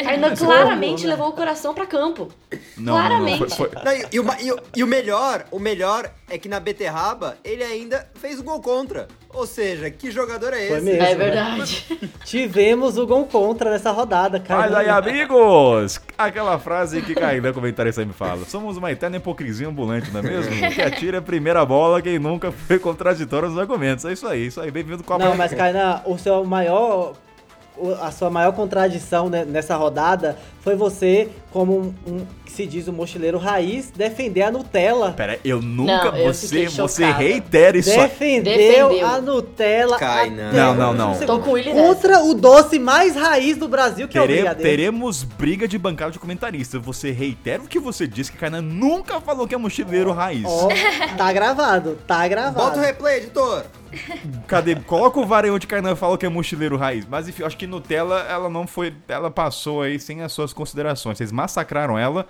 Kainan 0.03 0.33
claramente 0.37 1.05
levou 1.05 1.29
o 1.29 1.33
coração 1.33 1.73
pra 1.73 1.85
campo. 1.85 2.29
Não, 2.77 2.93
claramente. 2.93 3.39
não, 3.41 3.49
foi- 3.49 3.69
foi- 3.69 3.83
Não, 3.83 3.91
e, 3.93 4.05
e 4.11 4.19
e 4.45 4.51
o- 4.51 4.59
e 4.77 4.83
o 4.83 4.87
melhor, 4.87 5.45
o 5.51 5.59
melhor 5.59 6.11
é 6.29 6.37
que 6.37 6.49
na 6.49 6.59
beterraba 6.59 7.37
ele 7.43 7.63
ainda 7.63 8.09
fez 8.15 8.39
o 8.39 8.43
gol 8.43 8.59
contra. 8.61 9.07
Ou 9.33 9.47
seja, 9.47 9.89
que 9.89 10.11
jogador 10.11 10.53
é 10.53 10.63
esse? 10.63 10.67
Foi 10.69 10.81
mesmo. 10.81 11.01
É 11.01 11.09
né? 11.09 11.15
verdade. 11.15 11.85
Tivemos 12.25 12.97
o 12.97 13.07
gol 13.07 13.25
contra 13.25 13.71
nessa 13.71 13.91
rodada, 13.91 14.39
cara. 14.39 14.61
Mas 14.61 14.73
aí, 14.75 14.89
amigos! 14.89 16.01
Aquela 16.17 16.59
frase 16.59 17.01
que 17.01 17.15
Kainan 17.15 17.53
comentarista 17.53 18.01
sempre 18.01 18.15
fala. 18.15 18.45
Somos 18.45 18.77
uma 18.77 18.91
eterna 18.91 19.17
hipocrisia 19.17 19.67
ambulante, 19.67 20.11
não 20.11 20.19
é 20.19 20.23
mesmo? 20.23 20.51
Que 20.71 20.81
atira 20.81 21.17
a 21.19 21.21
primeira 21.21 21.65
bola 21.65 22.01
quem 22.01 22.19
nunca 22.19 22.51
foi 22.51 22.79
contraditório 22.79 23.49
nos 23.49 23.57
argumentos. 23.57 24.05
É 24.05 24.13
isso 24.13 24.27
aí, 24.27 24.47
isso 24.47 24.59
aí. 24.59 24.69
Bem-vindo 24.69 25.03
com 25.03 25.13
a 25.13 25.17
Não, 25.17 25.35
mas 25.35 25.53
Kainan, 25.53 26.01
o 26.05 26.17
seu 26.17 26.43
maior. 26.43 27.13
A 28.01 28.11
sua 28.11 28.29
maior 28.29 28.51
contradição 28.51 29.29
né, 29.29 29.43
nessa 29.43 29.75
rodada 29.75 30.37
foi 30.59 30.75
você, 30.75 31.29
como 31.51 31.79
um, 31.79 31.93
um 32.05 32.25
que 32.51 32.55
se 32.57 32.67
diz 32.67 32.87
um 32.87 32.91
mochileiro 32.91 33.37
raiz, 33.37 33.89
defender 33.89 34.41
a 34.43 34.51
Nutella. 34.51 35.13
Pera, 35.13 35.39
eu 35.43 35.61
nunca. 35.61 36.11
Não, 36.11 36.17
eu 36.17 36.33
você, 36.33 36.67
você 36.67 37.09
reitera 37.11 37.77
isso 37.77 37.89
aí. 37.91 37.97
Defendeu, 38.09 38.57
Defendeu. 38.89 39.07
a 39.07 39.21
Nutella. 39.21 39.95
Até- 39.95 40.29
Não, 40.29 40.75
não, 40.75 40.93
não. 40.93 41.13
Você- 41.15 41.25
Tô 41.25 41.39
com 41.39 41.51
o 41.51 41.53
Willy 41.53 41.73
nessa. 41.73 41.87
Contra 41.95 42.19
o 42.23 42.33
doce 42.33 42.77
mais 42.77 43.15
raiz 43.15 43.57
do 43.57 43.67
Brasil, 43.67 44.07
que 44.07 44.17
é 44.17 44.21
o 44.21 44.27
Tere- 44.27 44.39
brigadeiro. 44.41 44.69
teremos 44.69 45.23
briga 45.23 45.67
de 45.67 45.77
bancada 45.77 46.11
de 46.11 46.19
comentarista. 46.19 46.77
Você 46.79 47.11
reitera 47.11 47.63
o 47.63 47.67
que 47.67 47.79
você 47.79 48.05
disse 48.05 48.31
que 48.31 48.37
Kainan 48.37 48.61
nunca 48.61 49.21
falou 49.21 49.47
que 49.47 49.55
é 49.55 49.57
mochileiro 49.57 50.11
raiz. 50.11 50.43
Ó, 50.45 50.67
tá 51.17 51.31
gravado, 51.31 51.97
tá 52.05 52.27
gravado. 52.27 52.55
Bota 52.55 52.79
o 52.79 52.81
replay, 52.81 53.17
editor. 53.17 53.63
Cadê? 54.47 54.75
Coloca 54.75 55.19
o 55.19 55.25
VAR 55.25 55.43
aí 55.43 55.51
onde 55.51 55.67
Kainan 55.67 55.95
falou 55.95 56.17
que 56.17 56.25
é 56.25 56.29
mochileiro 56.29 56.77
raiz. 56.77 57.05
Mas 57.09 57.27
enfim, 57.27 57.41
eu 57.43 57.47
acho 57.47 57.57
que 57.57 57.67
Nutella, 57.67 58.25
ela 58.29 58.49
não 58.49 58.65
foi. 58.65 58.93
Ela 59.07 59.29
passou 59.29 59.81
aí 59.81 59.99
sem 59.99 60.21
as 60.21 60.31
suas 60.31 60.53
considerações. 60.53 61.17
Vocês 61.17 61.31
massacraram 61.31 61.97
ela. 61.97 62.25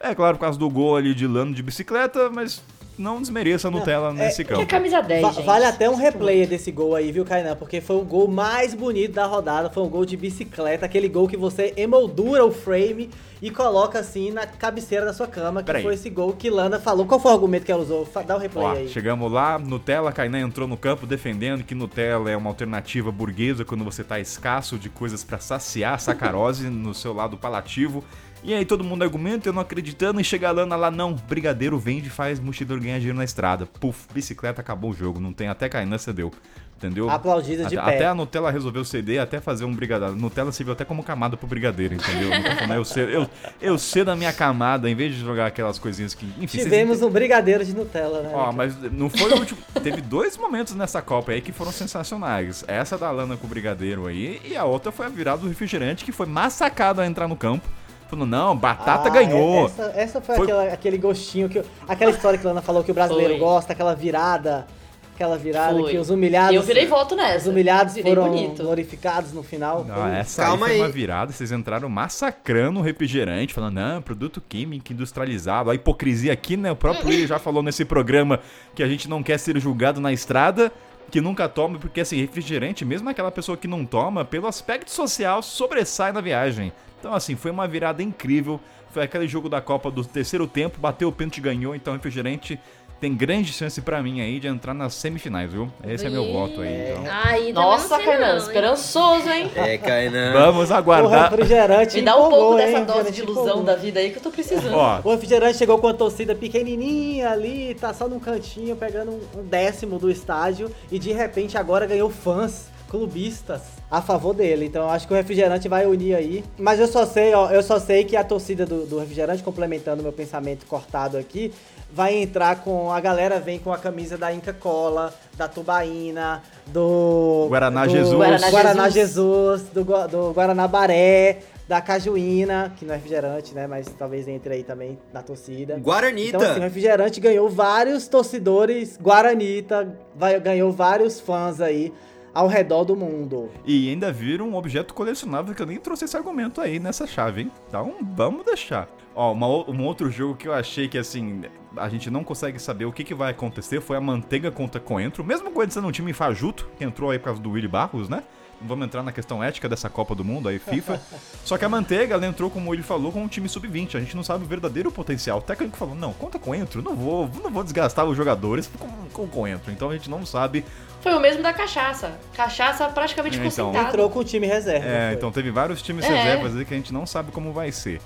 É 0.00 0.14
claro, 0.14 0.36
por 0.36 0.42
causa 0.42 0.58
do 0.58 0.68
gol 0.68 0.96
ali 0.96 1.14
de 1.14 1.26
Lano 1.26 1.54
de 1.54 1.62
bicicleta, 1.62 2.28
mas 2.30 2.62
não 2.96 3.20
desmereça 3.20 3.66
a 3.66 3.70
Nutella 3.70 4.12
nesse 4.12 4.44
campo. 4.44 4.58
Que 4.60 4.62
é 4.64 4.66
camisa 4.66 5.00
10, 5.00 5.22
Va- 5.22 5.32
gente. 5.32 5.44
Vale 5.44 5.64
até 5.64 5.90
um 5.90 5.96
replay 5.96 6.46
desse 6.46 6.70
gol 6.70 6.94
aí, 6.94 7.10
viu, 7.10 7.24
Kainan? 7.24 7.56
Porque 7.56 7.80
foi 7.80 7.96
o 7.96 8.02
gol 8.04 8.28
mais 8.28 8.72
bonito 8.74 9.14
da 9.14 9.26
rodada. 9.26 9.68
Foi 9.70 9.82
um 9.82 9.88
gol 9.88 10.04
de 10.04 10.16
bicicleta, 10.16 10.86
aquele 10.86 11.08
gol 11.08 11.26
que 11.26 11.36
você 11.36 11.72
emoldura 11.76 12.44
o 12.44 12.52
frame 12.52 13.10
e 13.42 13.50
coloca 13.50 13.98
assim 13.98 14.30
na 14.30 14.46
cabeceira 14.46 15.04
da 15.06 15.12
sua 15.12 15.26
cama. 15.26 15.60
Que 15.60 15.66
Peraí. 15.66 15.82
foi 15.82 15.94
esse 15.94 16.08
gol 16.08 16.34
que 16.34 16.48
Lana 16.50 16.78
falou. 16.78 17.04
Qual 17.06 17.18
foi 17.18 17.32
o 17.32 17.34
argumento 17.34 17.64
que 17.64 17.72
ela 17.72 17.82
usou? 17.82 18.04
Fa- 18.06 18.22
Dá 18.22 18.36
o 18.36 18.38
replay 18.38 18.64
Ó, 18.66 18.70
aí. 18.72 18.88
chegamos 18.88 19.32
lá, 19.32 19.58
Nutella, 19.58 20.12
Kainan 20.12 20.40
entrou 20.40 20.68
no 20.68 20.76
campo 20.76 21.04
defendendo 21.04 21.64
que 21.64 21.74
Nutella 21.74 22.30
é 22.30 22.36
uma 22.36 22.50
alternativa 22.50 23.10
burguesa 23.10 23.64
quando 23.64 23.82
você 23.82 24.04
tá 24.04 24.20
escasso 24.20 24.78
de 24.78 24.88
coisas 24.88 25.24
pra 25.24 25.40
saciar 25.40 25.94
a 25.94 25.98
sacarose 25.98 26.68
no 26.68 26.94
seu 26.94 27.12
lado 27.12 27.36
palativo. 27.36 28.04
E 28.44 28.52
aí 28.52 28.66
todo 28.66 28.84
mundo 28.84 29.02
argumenta, 29.02 29.48
eu 29.48 29.54
não 29.54 29.62
acreditando, 29.62 30.20
e 30.20 30.24
chega 30.24 30.50
a 30.50 30.52
Lana 30.52 30.76
lá, 30.76 30.90
não, 30.90 31.14
brigadeiro 31.14 31.78
vende 31.78 32.08
e 32.08 32.10
faz 32.10 32.38
mochidor 32.38 32.78
ganhar 32.78 32.98
dinheiro 32.98 33.16
na 33.16 33.24
estrada. 33.24 33.64
Puf, 33.64 34.06
bicicleta, 34.12 34.60
acabou 34.60 34.90
o 34.90 34.94
jogo, 34.94 35.18
não 35.18 35.32
tem, 35.32 35.48
até 35.48 35.66
Kainan 35.66 35.96
cedeu. 35.96 36.30
Entendeu? 36.76 37.08
Aplaudidas 37.08 37.68
de 37.68 37.78
até, 37.78 37.90
pé. 37.90 37.96
Até 37.96 38.06
a 38.08 38.14
Nutella 38.14 38.50
resolveu 38.50 38.84
ceder, 38.84 39.22
até 39.22 39.40
fazer 39.40 39.64
um 39.64 39.72
brigadeiro. 39.72 40.14
Nutella 40.16 40.52
serviu 40.52 40.74
até 40.74 40.84
como 40.84 41.02
camada 41.02 41.34
pro 41.36 41.46
brigadeiro, 41.46 41.94
entendeu? 41.94 42.28
Eu, 42.74 42.84
cedo, 42.84 43.10
eu, 43.10 43.30
eu 43.62 43.78
cedo 43.78 44.10
a 44.10 44.16
minha 44.16 44.32
camada, 44.32 44.90
em 44.90 44.94
vez 44.94 45.14
de 45.14 45.20
jogar 45.20 45.46
aquelas 45.46 45.78
coisinhas 45.78 46.12
que. 46.12 46.26
Enfim, 46.38 46.58
Tivemos 46.58 47.00
um 47.00 47.08
brigadeiro 47.08 47.64
de 47.64 47.74
Nutella, 47.74 48.22
né? 48.22 48.30
Ó, 48.34 48.52
mas 48.52 48.76
não 48.92 49.08
foi 49.08 49.32
o 49.32 49.38
último. 49.38 49.60
Teve 49.82 50.02
dois 50.02 50.36
momentos 50.36 50.74
nessa 50.74 51.00
Copa 51.00 51.32
aí 51.32 51.40
que 51.40 51.52
foram 51.52 51.72
sensacionais. 51.72 52.64
Essa 52.66 52.98
da 52.98 53.10
Lana 53.10 53.36
com 53.38 53.46
o 53.46 53.48
Brigadeiro 53.48 54.06
aí, 54.06 54.42
e 54.44 54.54
a 54.54 54.64
outra 54.64 54.92
foi 54.92 55.06
a 55.06 55.08
virada 55.08 55.38
do 55.38 55.48
refrigerante, 55.48 56.04
que 56.04 56.12
foi 56.12 56.26
massacado 56.26 57.00
a 57.00 57.06
entrar 57.06 57.26
no 57.28 57.36
campo. 57.36 57.66
Falando, 58.14 58.30
não, 58.30 58.56
Batata 58.56 59.08
Ah, 59.08 59.12
ganhou. 59.12 59.66
Essa, 59.66 59.92
essa 59.96 60.20
foi, 60.20 60.36
Foi- 60.36 60.44
aquela- 60.46 60.64
aquele 60.72 60.98
gostinho 60.98 61.48
que. 61.48 61.62
Aquela 61.88 62.10
história 62.10 62.38
que 62.38 62.46
a 62.46 62.48
Lana 62.50 62.62
falou 62.62 62.82
que 62.84 62.90
o 62.90 62.94
brasileiro 62.94 63.30
Foi. 63.32 63.38
gosta, 63.40 63.72
aquela 63.72 63.94
virada. 63.94 64.66
Aquela 65.14 65.38
virada 65.38 65.78
Foi. 65.78 65.92
que 65.92 65.98
os 65.98 66.10
humilhados. 66.10 66.56
Eu 66.56 66.62
virei 66.62 66.86
voto 66.86 67.14
nessa. 67.14 67.38
Os 67.42 67.46
humilhados 67.46 67.94
Virei 67.94 68.12
foram 68.14 68.28
bonito. 68.30 68.62
glorificados 68.64 69.32
no 69.32 69.44
final. 69.44 69.84
Não, 69.84 69.94
Foi- 69.94 70.10
essa 70.16 70.42
Calma 70.42 70.66
aí 70.66 70.72
foi 70.72 70.80
aí. 70.80 70.80
uma 70.80 70.88
virada, 70.88 71.32
vocês 71.32 71.52
entraram 71.52 71.88
massacrando 71.88 72.80
o 72.80 72.82
refrigerante, 72.82 73.54
falando, 73.54 73.74
não, 73.74 74.02
produto 74.02 74.42
químico 74.48 74.92
industrializado, 74.92 75.70
a 75.70 75.74
hipocrisia 75.76 76.32
aqui, 76.32 76.56
né? 76.56 76.72
O 76.72 76.76
próprio 76.76 77.06
Willi 77.08 77.28
já 77.28 77.38
falou 77.38 77.62
nesse 77.62 77.84
programa 77.84 78.40
que 78.74 78.82
a 78.82 78.88
gente 78.88 79.08
não 79.08 79.22
quer 79.22 79.38
ser 79.38 79.56
julgado 79.60 80.00
na 80.00 80.12
estrada, 80.12 80.72
que 81.12 81.20
nunca 81.20 81.48
toma, 81.48 81.78
porque 81.78 82.00
assim, 82.00 82.20
refrigerante, 82.20 82.84
mesmo 82.84 83.08
aquela 83.08 83.30
pessoa 83.30 83.56
que 83.56 83.68
não 83.68 83.84
toma, 83.84 84.24
pelo 84.24 84.48
aspecto 84.48 84.90
social, 84.90 85.42
sobressai 85.42 86.10
na 86.10 86.20
viagem. 86.20 86.72
Então, 87.04 87.14
assim, 87.14 87.36
foi 87.36 87.50
uma 87.50 87.68
virada 87.68 88.02
incrível. 88.02 88.58
Foi 88.90 89.02
aquele 89.02 89.28
jogo 89.28 89.46
da 89.46 89.60
Copa 89.60 89.90
do 89.90 90.02
terceiro 90.02 90.46
tempo, 90.46 90.80
bateu 90.80 91.06
o 91.08 91.12
pênalti 91.12 91.36
e 91.36 91.40
ganhou, 91.42 91.74
então 91.76 91.92
refrigerante 91.92 92.58
tem 92.98 93.14
grande 93.14 93.52
chance 93.52 93.82
pra 93.82 94.02
mim 94.02 94.22
aí 94.22 94.40
de 94.40 94.46
entrar 94.46 94.72
nas 94.72 94.94
semifinais, 94.94 95.52
viu? 95.52 95.70
Esse 95.86 96.06
é 96.06 96.08
meu 96.08 96.32
voto 96.32 96.62
aí. 96.62 96.92
Então. 96.92 97.04
Aí 97.12 97.38
também 97.40 97.52
Nossa, 97.52 97.98
Kainan, 97.98 98.38
esperançoso, 98.38 99.28
hein? 99.28 99.50
É, 99.54 99.76
Kainan. 99.76 100.32
Vamos 100.32 100.70
O 100.70 100.74
aguardar. 100.74 101.30
refrigerante 101.30 101.96
Me 101.96 102.02
dá 102.02 102.16
um 102.16 102.30
pouco 102.30 102.58
hein? 102.58 102.66
dessa 102.72 102.80
O 102.82 102.86
dose 102.86 103.12
de 103.12 103.20
ilusão 103.20 103.42
empolgou. 103.44 103.64
da 103.64 103.76
vida 103.76 104.00
aí 104.00 104.10
que 104.10 104.16
eu 104.16 104.22
tô 104.22 104.30
precisando. 104.30 104.74
Ó, 104.74 105.00
O 105.04 105.10
refrigerante 105.10 105.58
chegou 105.58 105.76
com 105.76 105.88
a 105.88 105.92
torcida 105.92 106.34
pequenininha 106.34 107.28
ali, 107.32 107.74
tá 107.78 107.92
só 107.92 108.08
num 108.08 108.18
cantinho, 108.18 108.74
pegando 108.76 109.10
um 109.36 109.42
décimo 109.42 109.98
do 109.98 110.10
estádio 110.10 110.70
e 110.90 110.98
de 110.98 111.12
repente 111.12 111.58
agora 111.58 111.84
ganhou 111.84 112.08
fãs 112.08 112.72
clubistas 112.94 113.62
a 113.90 114.00
favor 114.00 114.32
dele. 114.32 114.66
Então 114.66 114.84
eu 114.84 114.90
acho 114.90 115.08
que 115.08 115.12
o 115.12 115.16
refrigerante 115.16 115.68
vai 115.68 115.84
unir 115.84 116.14
aí. 116.14 116.44
Mas 116.56 116.78
eu 116.78 116.86
só 116.86 117.04
sei, 117.04 117.34
ó, 117.34 117.50
eu 117.50 117.60
só 117.60 117.80
sei 117.80 118.04
que 118.04 118.16
a 118.16 118.22
torcida 118.22 118.64
do, 118.64 118.86
do 118.86 119.00
refrigerante, 119.00 119.42
complementando 119.42 120.00
meu 120.00 120.12
pensamento 120.12 120.64
cortado 120.66 121.18
aqui, 121.18 121.52
vai 121.92 122.14
entrar 122.14 122.60
com. 122.62 122.92
A 122.92 123.00
galera 123.00 123.40
vem 123.40 123.58
com 123.58 123.72
a 123.72 123.78
camisa 123.78 124.16
da 124.16 124.32
Inca 124.32 124.52
Cola, 124.52 125.12
da 125.36 125.48
Tubaína, 125.48 126.40
do. 126.68 127.46
Guaraná 127.48 127.84
do 127.84 127.90
Jesus. 127.90 128.16
Guaraná, 128.16 128.50
Guaraná 128.50 128.88
Jesus, 128.88 129.62
do, 129.74 129.82
do 129.82 130.32
Guaraná 130.32 130.68
Baré. 130.68 131.38
Da 131.66 131.80
Cajuína, 131.80 132.74
que 132.76 132.84
não 132.84 132.92
é 132.92 132.96
refrigerante, 132.98 133.54
né? 133.54 133.66
Mas 133.66 133.86
talvez 133.98 134.28
entre 134.28 134.52
aí 134.52 134.62
também 134.62 134.98
na 135.14 135.22
torcida. 135.22 135.76
Guaranita. 135.78 136.36
Então, 136.36 136.50
assim, 136.50 136.60
o 136.60 136.62
refrigerante 136.62 137.18
ganhou 137.20 137.48
vários 137.48 138.06
torcedores, 138.06 138.98
Guaranita, 139.02 139.96
vai, 140.14 140.38
ganhou 140.38 140.70
vários 140.70 141.18
fãs 141.20 141.62
aí 141.62 141.90
ao 142.34 142.46
redor 142.48 142.84
do 142.84 142.96
mundo. 142.96 143.48
E 143.64 143.88
ainda 143.90 144.12
vira 144.12 144.42
um 144.42 144.54
objeto 144.56 144.92
colecionável 144.92 145.54
que 145.54 145.62
eu 145.62 145.66
nem 145.66 145.78
trouxe 145.78 146.04
esse 146.04 146.16
argumento 146.16 146.60
aí 146.60 146.78
nessa 146.78 147.06
chave, 147.06 147.42
hein? 147.42 147.52
Então 147.68 147.94
vamos 148.14 148.44
deixar. 148.44 148.88
Ó, 149.14 149.32
uma 149.32 149.46
o- 149.46 149.70
um 149.70 149.84
outro 149.84 150.10
jogo 150.10 150.34
que 150.34 150.48
eu 150.48 150.52
achei 150.52 150.88
que 150.88 150.98
assim, 150.98 151.42
a 151.76 151.88
gente 151.88 152.10
não 152.10 152.24
consegue 152.24 152.58
saber 152.58 152.84
o 152.84 152.92
que, 152.92 153.04
que 153.04 153.14
vai 153.14 153.30
acontecer 153.30 153.80
foi 153.80 153.96
a 153.96 154.00
Manteiga 154.00 154.50
contra 154.50 154.80
Coentro. 154.80 155.22
Mesmo 155.22 155.50
Coentro 155.52 155.74
sendo 155.74 155.86
um 155.86 155.92
time 155.92 156.12
fajuto, 156.12 156.68
que 156.76 156.84
entrou 156.84 157.10
aí 157.10 157.18
por 157.18 157.26
causa 157.26 157.40
do 157.40 157.50
Willy 157.52 157.68
Barros, 157.68 158.08
né? 158.08 158.24
Vamos 158.62 158.86
entrar 158.86 159.02
na 159.02 159.12
questão 159.12 159.42
ética 159.42 159.68
dessa 159.68 159.90
Copa 159.90 160.14
do 160.14 160.24
Mundo 160.24 160.48
aí, 160.48 160.58
FIFA. 160.58 161.00
Só 161.44 161.58
que 161.58 161.64
a 161.64 161.68
Manteiga, 161.68 162.14
ela 162.14 162.24
entrou, 162.26 162.48
como 162.48 162.72
ele 162.72 162.82
falou, 162.82 163.12
com 163.12 163.22
um 163.22 163.28
time 163.28 163.48
sub-20. 163.48 163.96
A 163.96 164.00
gente 164.00 164.16
não 164.16 164.22
sabe 164.22 164.44
o 164.44 164.46
verdadeiro 164.46 164.90
potencial. 164.90 165.38
O 165.38 165.42
técnico 165.42 165.76
falou, 165.76 165.94
não, 165.94 166.12
conta 166.14 166.38
Coentro, 166.38 166.80
não 166.80 166.94
vou, 166.94 167.28
não 167.42 167.50
vou 167.50 167.62
desgastar 167.62 168.06
os 168.06 168.16
jogadores 168.16 168.70
com, 168.78 168.88
com 169.12 169.26
Coentro. 169.28 169.70
Então 169.70 169.90
a 169.90 169.92
gente 169.92 170.08
não 170.08 170.24
sabe 170.24 170.64
Foi 171.04 171.12
o 171.12 171.20
mesmo 171.20 171.42
da 171.42 171.52
cachaça. 171.52 172.12
Cachaça 172.34 172.88
praticamente 172.88 173.36
É, 173.36 173.40
então. 173.46 173.66
concentrada. 173.66 173.88
Entrou 173.90 174.08
com 174.08 174.20
o 174.20 174.24
time 174.24 174.46
reserva. 174.46 174.86
É, 174.88 175.12
então 175.12 175.30
teve 175.30 175.50
vários 175.50 175.82
times 175.82 176.02
É. 176.02 176.08
reservas 176.08 176.56
aí 176.56 176.64
que 176.64 176.72
a 176.72 176.76
gente 176.78 176.94
não 176.94 177.04
sabe 177.06 177.30
como 177.30 177.52
vai 177.52 177.70
ser. 177.70 178.00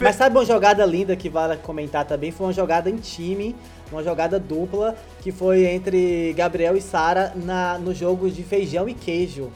Mas 0.00 0.16
sabe 0.16 0.34
uma 0.36 0.44
jogada 0.46 0.86
linda 0.86 1.14
que 1.14 1.28
vale 1.28 1.56
comentar 1.58 2.04
também? 2.06 2.30
Foi 2.32 2.46
uma 2.46 2.52
jogada 2.54 2.88
em 2.88 2.96
time, 2.96 3.54
uma 3.92 4.02
jogada 4.02 4.40
dupla, 4.40 4.96
que 5.20 5.30
foi 5.30 5.66
entre 5.66 6.32
Gabriel 6.32 6.74
e 6.76 6.80
Sara 6.80 7.32
na- 7.36 7.78
no 7.78 7.94
jogo 7.94 8.30
de 8.30 8.42
feijão 8.42 8.88
e 8.88 8.94
queijo. 8.94 9.52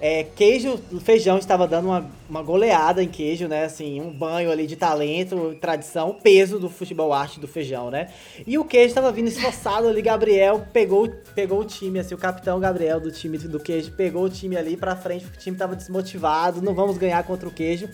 É, 0.00 0.22
queijo, 0.22 0.78
feijão 1.00 1.38
estava 1.38 1.66
dando 1.66 1.86
uma, 1.86 2.08
uma 2.30 2.40
goleada 2.40 3.02
em 3.02 3.08
queijo, 3.08 3.48
né? 3.48 3.64
Assim, 3.64 4.00
um 4.00 4.12
banho 4.12 4.50
ali 4.50 4.64
de 4.64 4.76
talento, 4.76 5.56
tradição, 5.60 6.16
peso 6.22 6.60
do 6.60 6.70
futebol 6.70 7.12
arte 7.12 7.40
do 7.40 7.48
feijão, 7.48 7.90
né? 7.90 8.08
E 8.46 8.56
o 8.58 8.64
queijo 8.64 8.88
estava 8.88 9.10
vindo 9.10 9.26
esforçado 9.26 9.88
ali, 9.88 10.00
Gabriel 10.00 10.64
pegou, 10.72 11.08
pegou 11.34 11.60
o 11.60 11.64
time, 11.64 11.98
assim, 11.98 12.14
o 12.14 12.18
capitão 12.18 12.60
Gabriel 12.60 13.00
do 13.00 13.10
time 13.10 13.38
do 13.38 13.58
queijo 13.58 13.90
pegou 13.92 14.24
o 14.24 14.30
time 14.30 14.56
ali 14.56 14.76
pra 14.76 14.94
frente, 14.94 15.26
o 15.26 15.36
time 15.36 15.56
tava 15.56 15.74
desmotivado, 15.74 16.62
não 16.62 16.74
vamos 16.74 16.96
ganhar 16.96 17.22
contra 17.24 17.48
o 17.48 17.52
queijo. 17.52 17.88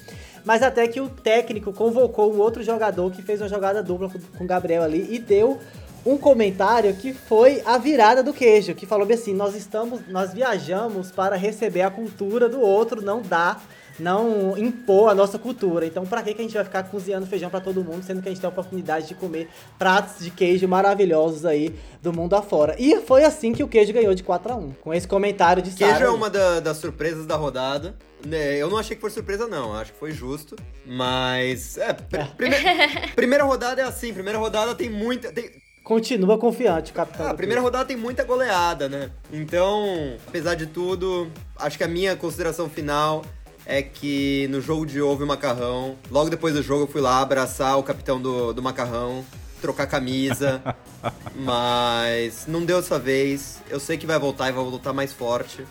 Mas 0.44 0.62
até 0.62 0.86
que 0.86 1.00
o 1.00 1.08
técnico 1.08 1.72
convocou 1.72 2.34
um 2.34 2.38
outro 2.38 2.62
jogador 2.62 3.10
que 3.10 3.22
fez 3.22 3.40
uma 3.40 3.48
jogada 3.48 3.82
dupla 3.82 4.10
com 4.36 4.44
o 4.44 4.46
Gabriel 4.46 4.82
ali 4.82 5.08
e 5.10 5.18
deu 5.18 5.58
um 6.06 6.16
comentário 6.18 6.94
que 6.94 7.12
foi 7.12 7.62
a 7.64 7.78
virada 7.78 8.22
do 8.22 8.32
queijo, 8.32 8.74
que 8.74 8.86
falou 8.86 9.06
bem 9.06 9.16
assim: 9.16 9.34
nós 9.34 9.54
estamos, 9.54 10.00
nós 10.08 10.32
viajamos 10.32 11.10
para 11.10 11.36
receber 11.36 11.82
a 11.82 11.90
cultura 11.90 12.48
do 12.48 12.60
outro, 12.60 13.00
não 13.02 13.22
dá, 13.22 13.58
não 13.98 14.58
impor 14.58 15.08
a 15.10 15.14
nossa 15.14 15.38
cultura. 15.38 15.86
Então, 15.86 16.04
pra 16.04 16.22
que 16.22 16.34
que 16.34 16.40
a 16.40 16.44
gente 16.44 16.54
vai 16.54 16.64
ficar 16.64 16.82
cozinhando 16.84 17.26
feijão 17.26 17.48
pra 17.48 17.60
todo 17.60 17.82
mundo, 17.84 18.02
sendo 18.02 18.20
que 18.20 18.28
a 18.28 18.30
gente 18.32 18.40
tem 18.40 18.48
a 18.48 18.52
oportunidade 18.52 19.06
de 19.08 19.14
comer 19.14 19.48
pratos 19.78 20.22
de 20.22 20.30
queijo 20.30 20.66
maravilhosos 20.66 21.44
aí 21.46 21.74
do 22.02 22.12
mundo 22.12 22.34
afora? 22.34 22.74
E 22.78 23.00
foi 23.02 23.24
assim 23.24 23.52
que 23.52 23.62
o 23.62 23.68
queijo 23.68 23.92
ganhou 23.92 24.14
de 24.14 24.22
4 24.22 24.52
a 24.52 24.56
1 24.56 24.72
com 24.80 24.92
esse 24.92 25.06
comentário 25.06 25.62
de 25.62 25.70
Queijo 25.70 25.92
Sara 25.92 26.06
é 26.06 26.10
uma 26.10 26.28
da- 26.28 26.60
das 26.60 26.76
surpresas 26.78 27.24
da 27.24 27.36
rodada. 27.36 27.94
né? 28.26 28.56
Eu 28.56 28.68
não 28.70 28.78
achei 28.78 28.96
que 28.96 29.00
foi 29.02 29.10
surpresa, 29.10 29.46
não. 29.46 29.74
Acho 29.74 29.92
que 29.92 29.98
foi 29.98 30.10
justo. 30.10 30.56
Mas. 30.86 31.76
É, 31.78 31.92
pr- 31.92 32.24
prime- 32.36 32.56
primeira 33.14 33.44
rodada 33.44 33.80
é 33.82 33.84
assim. 33.84 34.12
Primeira 34.14 34.38
rodada 34.38 34.74
tem 34.74 34.88
muita. 34.90 35.30
tem- 35.32 35.50
Continua 35.84 36.38
confiante 36.38 36.94
capitão. 36.94 37.26
Ah, 37.26 37.30
a 37.32 37.34
primeira 37.34 37.60
rodada 37.60 37.84
tem 37.84 37.94
muita 37.96 38.24
goleada, 38.24 38.88
né? 38.88 39.10
Então, 39.30 40.16
apesar 40.26 40.54
de 40.54 40.66
tudo, 40.66 41.30
acho 41.58 41.76
que 41.76 41.84
a 41.84 41.88
minha 41.88 42.16
consideração 42.16 42.70
final 42.70 43.22
é 43.66 43.82
que 43.82 44.48
no 44.48 44.62
jogo 44.62 44.86
de 44.86 45.02
ovo 45.02 45.24
e 45.24 45.26
macarrão, 45.26 45.98
logo 46.10 46.30
depois 46.30 46.54
do 46.54 46.62
jogo 46.62 46.84
eu 46.84 46.86
fui 46.86 47.02
lá 47.02 47.20
abraçar 47.20 47.78
o 47.78 47.82
capitão 47.82 48.18
do, 48.18 48.54
do 48.54 48.62
macarrão, 48.62 49.22
trocar 49.60 49.86
camisa, 49.86 50.62
mas 51.36 52.46
não 52.48 52.64
deu 52.64 52.80
dessa 52.80 52.98
vez. 52.98 53.60
Eu 53.68 53.78
sei 53.78 53.98
que 53.98 54.06
vai 54.06 54.18
voltar 54.18 54.48
e 54.48 54.52
vai 54.52 54.64
voltar 54.64 54.94
mais 54.94 55.12
forte. 55.12 55.66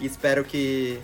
E 0.00 0.06
espero 0.06 0.44
que, 0.44 0.98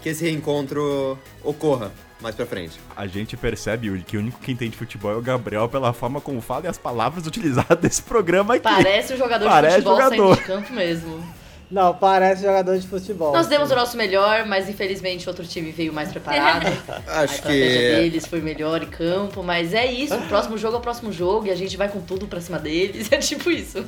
que 0.00 0.08
esse 0.08 0.24
reencontro 0.24 1.18
ocorra 1.44 1.92
mais 2.20 2.34
pra 2.34 2.46
frente. 2.46 2.78
A 2.96 3.06
gente 3.06 3.36
percebe 3.36 3.88
Yuri, 3.88 4.02
que 4.02 4.16
o 4.16 4.20
único 4.20 4.40
que 4.40 4.52
entende 4.52 4.76
futebol 4.76 5.12
é 5.12 5.16
o 5.16 5.22
Gabriel 5.22 5.68
pela 5.68 5.92
forma 5.92 6.20
como 6.20 6.40
fala 6.40 6.64
e 6.66 6.68
as 6.68 6.78
palavras 6.78 7.24
utilizadas 7.28 7.78
desse 7.78 8.02
programa 8.02 8.54
aqui. 8.54 8.62
Parece 8.62 9.14
um 9.14 9.16
jogador 9.16 9.46
Parece 9.48 9.76
de 9.76 9.82
futebol 9.82 10.02
jogador. 10.02 10.36
saindo 10.36 10.40
de 10.40 10.46
campo 10.46 10.72
mesmo. 10.72 11.36
Não, 11.68 11.92
parece 11.92 12.42
jogador 12.42 12.78
de 12.78 12.86
futebol. 12.86 13.32
Nós 13.32 13.48
demos 13.48 13.68
sim. 13.68 13.74
o 13.74 13.76
nosso 13.76 13.96
melhor, 13.96 14.46
mas 14.46 14.68
infelizmente 14.68 15.28
outro 15.28 15.44
time 15.44 15.72
veio 15.72 15.92
mais 15.92 16.10
preparado. 16.12 16.66
a 17.08 17.22
Acho 17.22 17.34
estratégia 17.34 17.78
que. 17.96 17.96
deles 17.96 18.26
foi 18.26 18.40
melhor 18.40 18.82
em 18.84 18.86
campo, 18.86 19.42
mas 19.42 19.74
é 19.74 19.84
isso. 19.84 20.14
O 20.14 20.28
próximo 20.28 20.56
jogo 20.56 20.76
é 20.76 20.78
o 20.78 20.82
próximo 20.82 21.10
jogo 21.12 21.48
e 21.48 21.50
a 21.50 21.56
gente 21.56 21.76
vai 21.76 21.88
com 21.88 22.00
tudo 22.00 22.28
pra 22.28 22.40
cima 22.40 22.58
deles. 22.58 23.08
É 23.16 23.18
tipo 23.18 23.50
isso. 23.50 23.84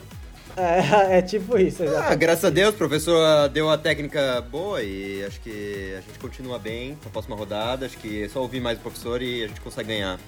É, 0.59 1.18
é 1.18 1.22
tipo 1.22 1.56
isso, 1.56 1.85
Ah, 1.97 2.14
graças 2.14 2.44
a 2.44 2.51
Deus, 2.51 2.74
o 2.74 2.78
professor 2.78 3.48
deu 3.48 3.70
a 3.70 3.78
técnica 3.78 4.40
boa 4.40 4.82
e 4.82 5.24
acho 5.24 5.40
que 5.40 5.94
a 5.97 6.01
gente 6.01 6.18
continua 6.18 6.59
bem 6.59 6.97
pra 6.97 7.10
próxima 7.10 7.36
rodada. 7.36 7.86
Acho 7.86 7.97
que 7.97 8.24
é 8.24 8.28
só 8.28 8.40
ouvir 8.43 8.60
mais 8.60 8.78
o 8.78 8.80
professor 8.80 9.22
e 9.22 9.44
a 9.44 9.47
gente 9.47 9.60
consegue 9.60 9.89
ganhar. 9.89 10.18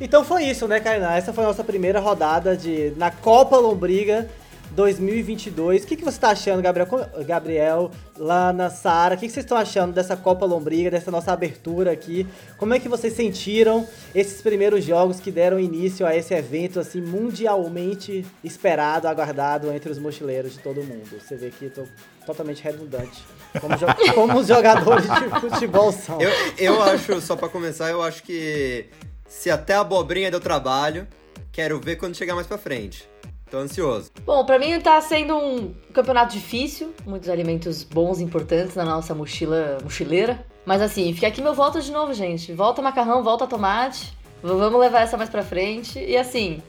Então 0.00 0.24
foi 0.24 0.44
isso, 0.44 0.66
né, 0.66 0.80
Kainá? 0.80 1.16
Essa 1.16 1.32
foi 1.32 1.44
a 1.44 1.46
nossa 1.46 1.64
primeira 1.64 2.00
rodada 2.00 2.56
de 2.56 2.92
na 2.96 3.10
Copa 3.10 3.56
Lombriga 3.56 4.28
2022. 4.74 5.84
O 5.84 5.86
que, 5.86 5.96
que 5.96 6.04
você 6.04 6.16
está 6.16 6.30
achando, 6.30 6.60
Gabriel, 6.60 6.88
Gabriel 7.26 7.90
Lana, 8.16 8.70
Sara? 8.70 9.14
O 9.14 9.18
que, 9.18 9.26
que 9.26 9.32
vocês 9.32 9.44
estão 9.44 9.56
achando 9.56 9.92
dessa 9.92 10.16
Copa 10.16 10.44
Lombriga, 10.44 10.90
dessa 10.90 11.10
nossa 11.10 11.32
abertura 11.32 11.92
aqui? 11.92 12.26
Como 12.58 12.74
é 12.74 12.78
que 12.78 12.88
vocês 12.88 13.14
sentiram 13.14 13.86
esses 14.14 14.42
primeiros 14.42 14.84
jogos 14.84 15.20
que 15.20 15.30
deram 15.30 15.58
início 15.58 16.06
a 16.06 16.14
esse 16.14 16.34
evento 16.34 16.80
assim 16.80 17.00
mundialmente 17.00 18.24
esperado, 18.42 19.06
aguardado 19.06 19.72
entre 19.72 19.90
os 19.90 19.98
mochileiros 19.98 20.52
de 20.52 20.58
todo 20.58 20.82
mundo? 20.82 21.20
Você 21.20 21.36
vê 21.36 21.50
que 21.50 21.66
estou 21.66 21.86
totalmente 22.26 22.62
redundante. 22.62 23.22
Como, 23.60 23.76
jo 23.76 23.86
como 24.14 24.38
os 24.38 24.48
jogadores 24.48 25.04
de 25.04 25.40
futebol 25.40 25.92
são. 25.92 26.20
Eu, 26.20 26.30
eu 26.58 26.82
acho, 26.82 27.20
só 27.20 27.36
para 27.36 27.48
começar, 27.48 27.90
eu 27.90 28.02
acho 28.02 28.22
que 28.22 28.86
se 29.28 29.50
até 29.50 29.74
a 29.74 29.80
abobrinha 29.80 30.30
deu 30.30 30.40
trabalho, 30.40 31.06
quero 31.52 31.80
ver 31.80 31.96
quando 31.96 32.16
chegar 32.16 32.34
mais 32.34 32.46
pra 32.46 32.58
frente. 32.58 33.08
Tô 33.50 33.58
ansioso. 33.58 34.10
Bom, 34.24 34.44
pra 34.44 34.58
mim 34.58 34.80
tá 34.80 35.00
sendo 35.00 35.36
um 35.36 35.72
campeonato 35.92 36.34
difícil, 36.34 36.92
muitos 37.06 37.28
alimentos 37.28 37.84
bons 37.84 38.20
e 38.20 38.24
importantes 38.24 38.74
na 38.74 38.84
nossa 38.84 39.14
mochila 39.14 39.78
mochileira. 39.82 40.44
Mas 40.66 40.80
assim, 40.80 41.12
fica 41.12 41.26
aqui 41.26 41.42
meu 41.42 41.54
voto 41.54 41.80
de 41.80 41.92
novo, 41.92 42.14
gente. 42.14 42.52
Volta 42.52 42.80
macarrão, 42.82 43.22
volta 43.22 43.46
tomate. 43.46 44.12
Vamos 44.42 44.80
levar 44.80 45.02
essa 45.02 45.16
mais 45.16 45.30
pra 45.30 45.42
frente. 45.42 45.98
E 45.98 46.16
assim, 46.16 46.62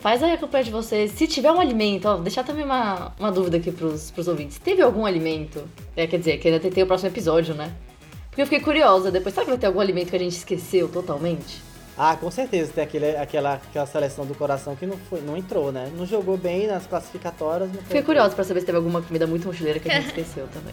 faz 0.00 0.22
aí 0.22 0.32
a 0.32 0.38
campanha 0.38 0.64
de 0.64 0.70
vocês. 0.70 1.12
Se 1.12 1.26
tiver 1.26 1.50
um 1.50 1.60
alimento, 1.60 2.06
ó, 2.06 2.16
deixar 2.16 2.44
também 2.44 2.64
uma, 2.64 3.12
uma 3.18 3.30
dúvida 3.30 3.56
aqui 3.56 3.70
pros, 3.70 4.10
pros 4.10 4.28
ouvintes. 4.28 4.58
Teve 4.58 4.82
algum 4.82 5.04
alimento? 5.04 5.64
É, 5.96 6.06
quer 6.06 6.18
dizer, 6.18 6.38
que 6.38 6.48
ainda 6.48 6.60
tem 6.60 6.82
o 6.82 6.86
próximo 6.86 7.10
episódio, 7.10 7.54
né? 7.54 7.72
Porque 8.28 8.42
eu 8.42 8.46
fiquei 8.46 8.60
curiosa 8.60 9.10
depois. 9.10 9.34
Será 9.34 9.44
que 9.44 9.50
vai 9.50 9.58
ter 9.58 9.66
algum 9.66 9.80
alimento 9.80 10.10
que 10.10 10.16
a 10.16 10.18
gente 10.18 10.36
esqueceu 10.36 10.88
totalmente? 10.88 11.60
Ah, 12.02 12.16
com 12.16 12.30
certeza. 12.30 12.72
Tem 12.72 12.82
aquele, 12.82 13.14
aquela, 13.14 13.54
aquela 13.56 13.84
seleção 13.84 14.24
do 14.24 14.34
coração 14.34 14.74
que 14.74 14.86
não, 14.86 14.96
foi, 14.96 15.20
não 15.20 15.36
entrou, 15.36 15.70
né? 15.70 15.92
Não 15.94 16.06
jogou 16.06 16.34
bem 16.38 16.66
nas 16.66 16.86
classificatórias. 16.86 17.70
Fiquei 17.82 18.02
curiosa 18.02 18.34
pra 18.34 18.42
saber 18.42 18.60
se 18.60 18.66
teve 18.66 18.78
alguma 18.78 19.02
comida 19.02 19.26
muito 19.26 19.46
mochileira 19.46 19.78
que 19.78 19.90
a 19.90 20.00
gente 20.00 20.06
esqueceu 20.16 20.48
também. 20.48 20.72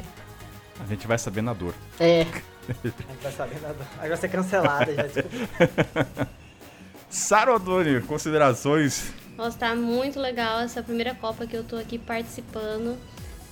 A 0.79 0.85
gente 0.85 1.05
vai 1.05 1.17
saber 1.17 1.41
na 1.41 1.51
dor. 1.51 1.73
É. 1.99 2.21
a 2.69 2.87
gente 2.87 3.21
vai 3.21 3.31
saber 3.33 3.59
na 3.61 3.73
dor. 3.73 3.85
Aí 3.99 4.07
vai 4.07 4.17
ser 4.17 4.29
cancelada 4.29 4.93
já, 4.93 5.03
desculpa. 5.03 6.29
Sara 7.09 7.55
Odoni, 7.55 7.99
considerações? 8.03 9.11
Nossa, 9.35 9.57
tá 9.57 9.75
muito 9.75 10.21
legal 10.21 10.61
essa 10.61 10.81
primeira 10.81 11.13
Copa 11.13 11.45
que 11.45 11.57
eu 11.57 11.63
tô 11.65 11.75
aqui 11.75 11.99
participando. 11.99 12.97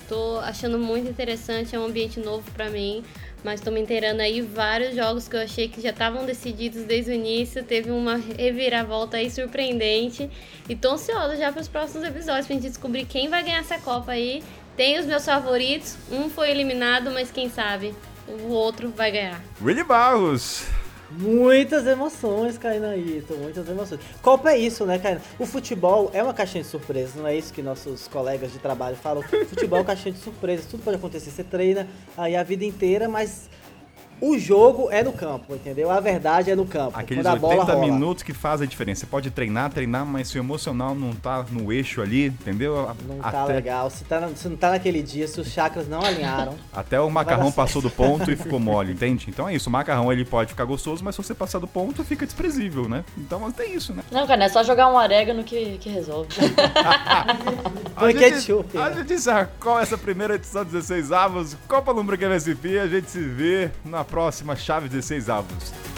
Tô 0.07 0.39
achando 0.39 0.79
muito 0.79 1.09
interessante, 1.09 1.75
é 1.75 1.79
um 1.79 1.85
ambiente 1.85 2.21
novo 2.21 2.49
para 2.51 2.69
mim 2.69 3.03
mas 3.45 3.61
tô 3.61 3.69
me 3.69 3.79
inteirando 3.79 4.23
aí 4.23 4.41
vários 4.41 4.95
jogos 4.95 5.27
que 5.27 5.35
eu 5.35 5.41
achei 5.41 5.69
que 5.69 5.79
já 5.79 5.91
estavam 5.91 6.25
decididos 6.25 6.81
desde 6.81 7.11
o 7.11 7.13
início. 7.13 7.63
Teve 7.63 7.91
uma 7.91 8.15
reviravolta 8.15 9.17
aí 9.17 9.29
surpreendente. 9.29 10.27
E 10.67 10.75
tô 10.75 10.93
ansiosa 10.93 11.37
já 11.37 11.51
para 11.51 11.61
os 11.61 11.67
próximos 11.67 12.07
episódios 12.07 12.47
pra 12.47 12.55
gente 12.55 12.67
descobrir 12.67 13.05
quem 13.05 13.29
vai 13.29 13.43
ganhar 13.43 13.59
essa 13.59 13.77
Copa 13.77 14.13
aí. 14.13 14.43
Tem 14.75 14.99
os 14.99 15.05
meus 15.05 15.23
favoritos, 15.23 15.95
um 16.11 16.27
foi 16.27 16.49
eliminado, 16.49 17.11
mas 17.11 17.29
quem 17.29 17.47
sabe 17.47 17.93
o 18.27 18.47
outro 18.47 18.89
vai 18.89 19.11
ganhar. 19.11 19.39
Willy 19.61 19.83
Barros, 19.83 20.65
Muitas 21.17 21.87
emoções, 21.87 22.57
Cainaíto, 22.57 23.35
muitas 23.35 23.67
emoções. 23.69 24.01
Copa 24.21 24.51
é 24.51 24.57
isso, 24.57 24.85
né, 24.85 24.99
Caina? 24.99 25.21
O 25.39 25.45
futebol 25.45 26.09
é 26.13 26.21
uma 26.21 26.33
caixinha 26.33 26.63
de 26.63 26.69
surpresas, 26.69 27.15
não 27.15 27.25
é 27.25 27.35
isso 27.35 27.53
que 27.53 27.61
nossos 27.61 28.07
colegas 28.07 28.51
de 28.51 28.59
trabalho 28.59 28.95
falam? 28.97 29.23
Futebol 29.23 29.77
é 29.77 29.81
uma 29.81 29.87
caixinha 29.87 30.11
de 30.11 30.19
surpresas, 30.19 30.65
tudo 30.65 30.83
pode 30.83 30.97
acontecer. 30.97 31.31
Você 31.31 31.43
treina 31.43 31.87
aí 32.17 32.35
a 32.35 32.43
vida 32.43 32.65
inteira, 32.65 33.07
mas 33.07 33.49
o 34.21 34.37
jogo 34.37 34.89
é 34.91 35.03
no 35.03 35.11
campo, 35.11 35.55
entendeu? 35.55 35.91
A 35.91 35.99
verdade 35.99 36.49
é 36.49 36.55
no 36.55 36.65
campo. 36.65 36.97
Aqueles 36.97 37.25
80 37.25 37.75
minutos 37.77 38.23
que 38.23 38.33
fazem 38.33 38.65
a 38.65 38.69
diferença. 38.69 39.01
Você 39.01 39.05
pode 39.05 39.29
treinar, 39.29 39.69
treinar, 39.71 40.05
mas 40.05 40.29
se 40.29 40.37
o 40.37 40.39
emocional 40.39 40.95
não 40.95 41.13
tá 41.13 41.45
no 41.51 41.71
eixo 41.71 42.01
ali, 42.01 42.27
entendeu? 42.27 42.89
Não 43.07 43.17
tá 43.17 43.43
Até... 43.43 43.53
legal. 43.53 43.89
Se, 43.89 44.03
tá, 44.05 44.29
se 44.35 44.47
não 44.47 44.55
tá 44.55 44.71
naquele 44.71 45.01
dia, 45.03 45.27
se 45.27 45.39
os 45.39 45.49
chakras 45.49 45.87
não 45.87 46.01
alinharam. 46.01 46.55
Até 46.73 46.99
o 46.99 47.09
macarrão 47.09 47.51
passou 47.51 47.81
do 47.81 47.89
ponto 47.89 48.29
e 48.31 48.35
ficou 48.35 48.59
mole, 48.59 48.93
entende? 48.93 49.25
Então 49.29 49.49
é 49.49 49.55
isso. 49.55 49.69
O 49.69 49.71
macarrão 49.71 50.11
ele 50.11 50.23
pode 50.23 50.51
ficar 50.51 50.65
gostoso, 50.65 51.03
mas 51.03 51.15
se 51.15 51.21
você 51.21 51.33
passar 51.33 51.59
do 51.59 51.67
ponto, 51.67 52.03
fica 52.03 52.25
desprezível, 52.25 52.87
né? 52.87 53.03
Então 53.17 53.51
tem 53.51 53.73
isso, 53.73 53.93
né? 53.93 54.03
Não, 54.11 54.25
cara, 54.25 54.45
é 54.45 54.49
só 54.49 54.63
jogar 54.63 54.87
um 54.87 54.95
orégano 54.95 55.43
que, 55.43 55.77
que 55.77 55.89
resolve. 55.89 56.29
a, 57.95 58.11
gente, 58.11 58.77
a 58.77 58.91
gente 58.91 59.19
sacou 59.19 59.79
essa 59.79 59.97
primeira 59.97 60.35
edição 60.35 60.63
16 60.63 61.11
avos. 61.11 61.57
Copa 61.67 61.91
Lombriga 61.91 62.27
MSP. 62.27 62.79
A 62.79 62.87
gente 62.87 63.09
se 63.09 63.19
vê 63.19 63.71
na 63.83 64.04
próxima 64.05 64.55
Chave 64.55 64.87
16 64.87 65.29
avos. 65.29 65.94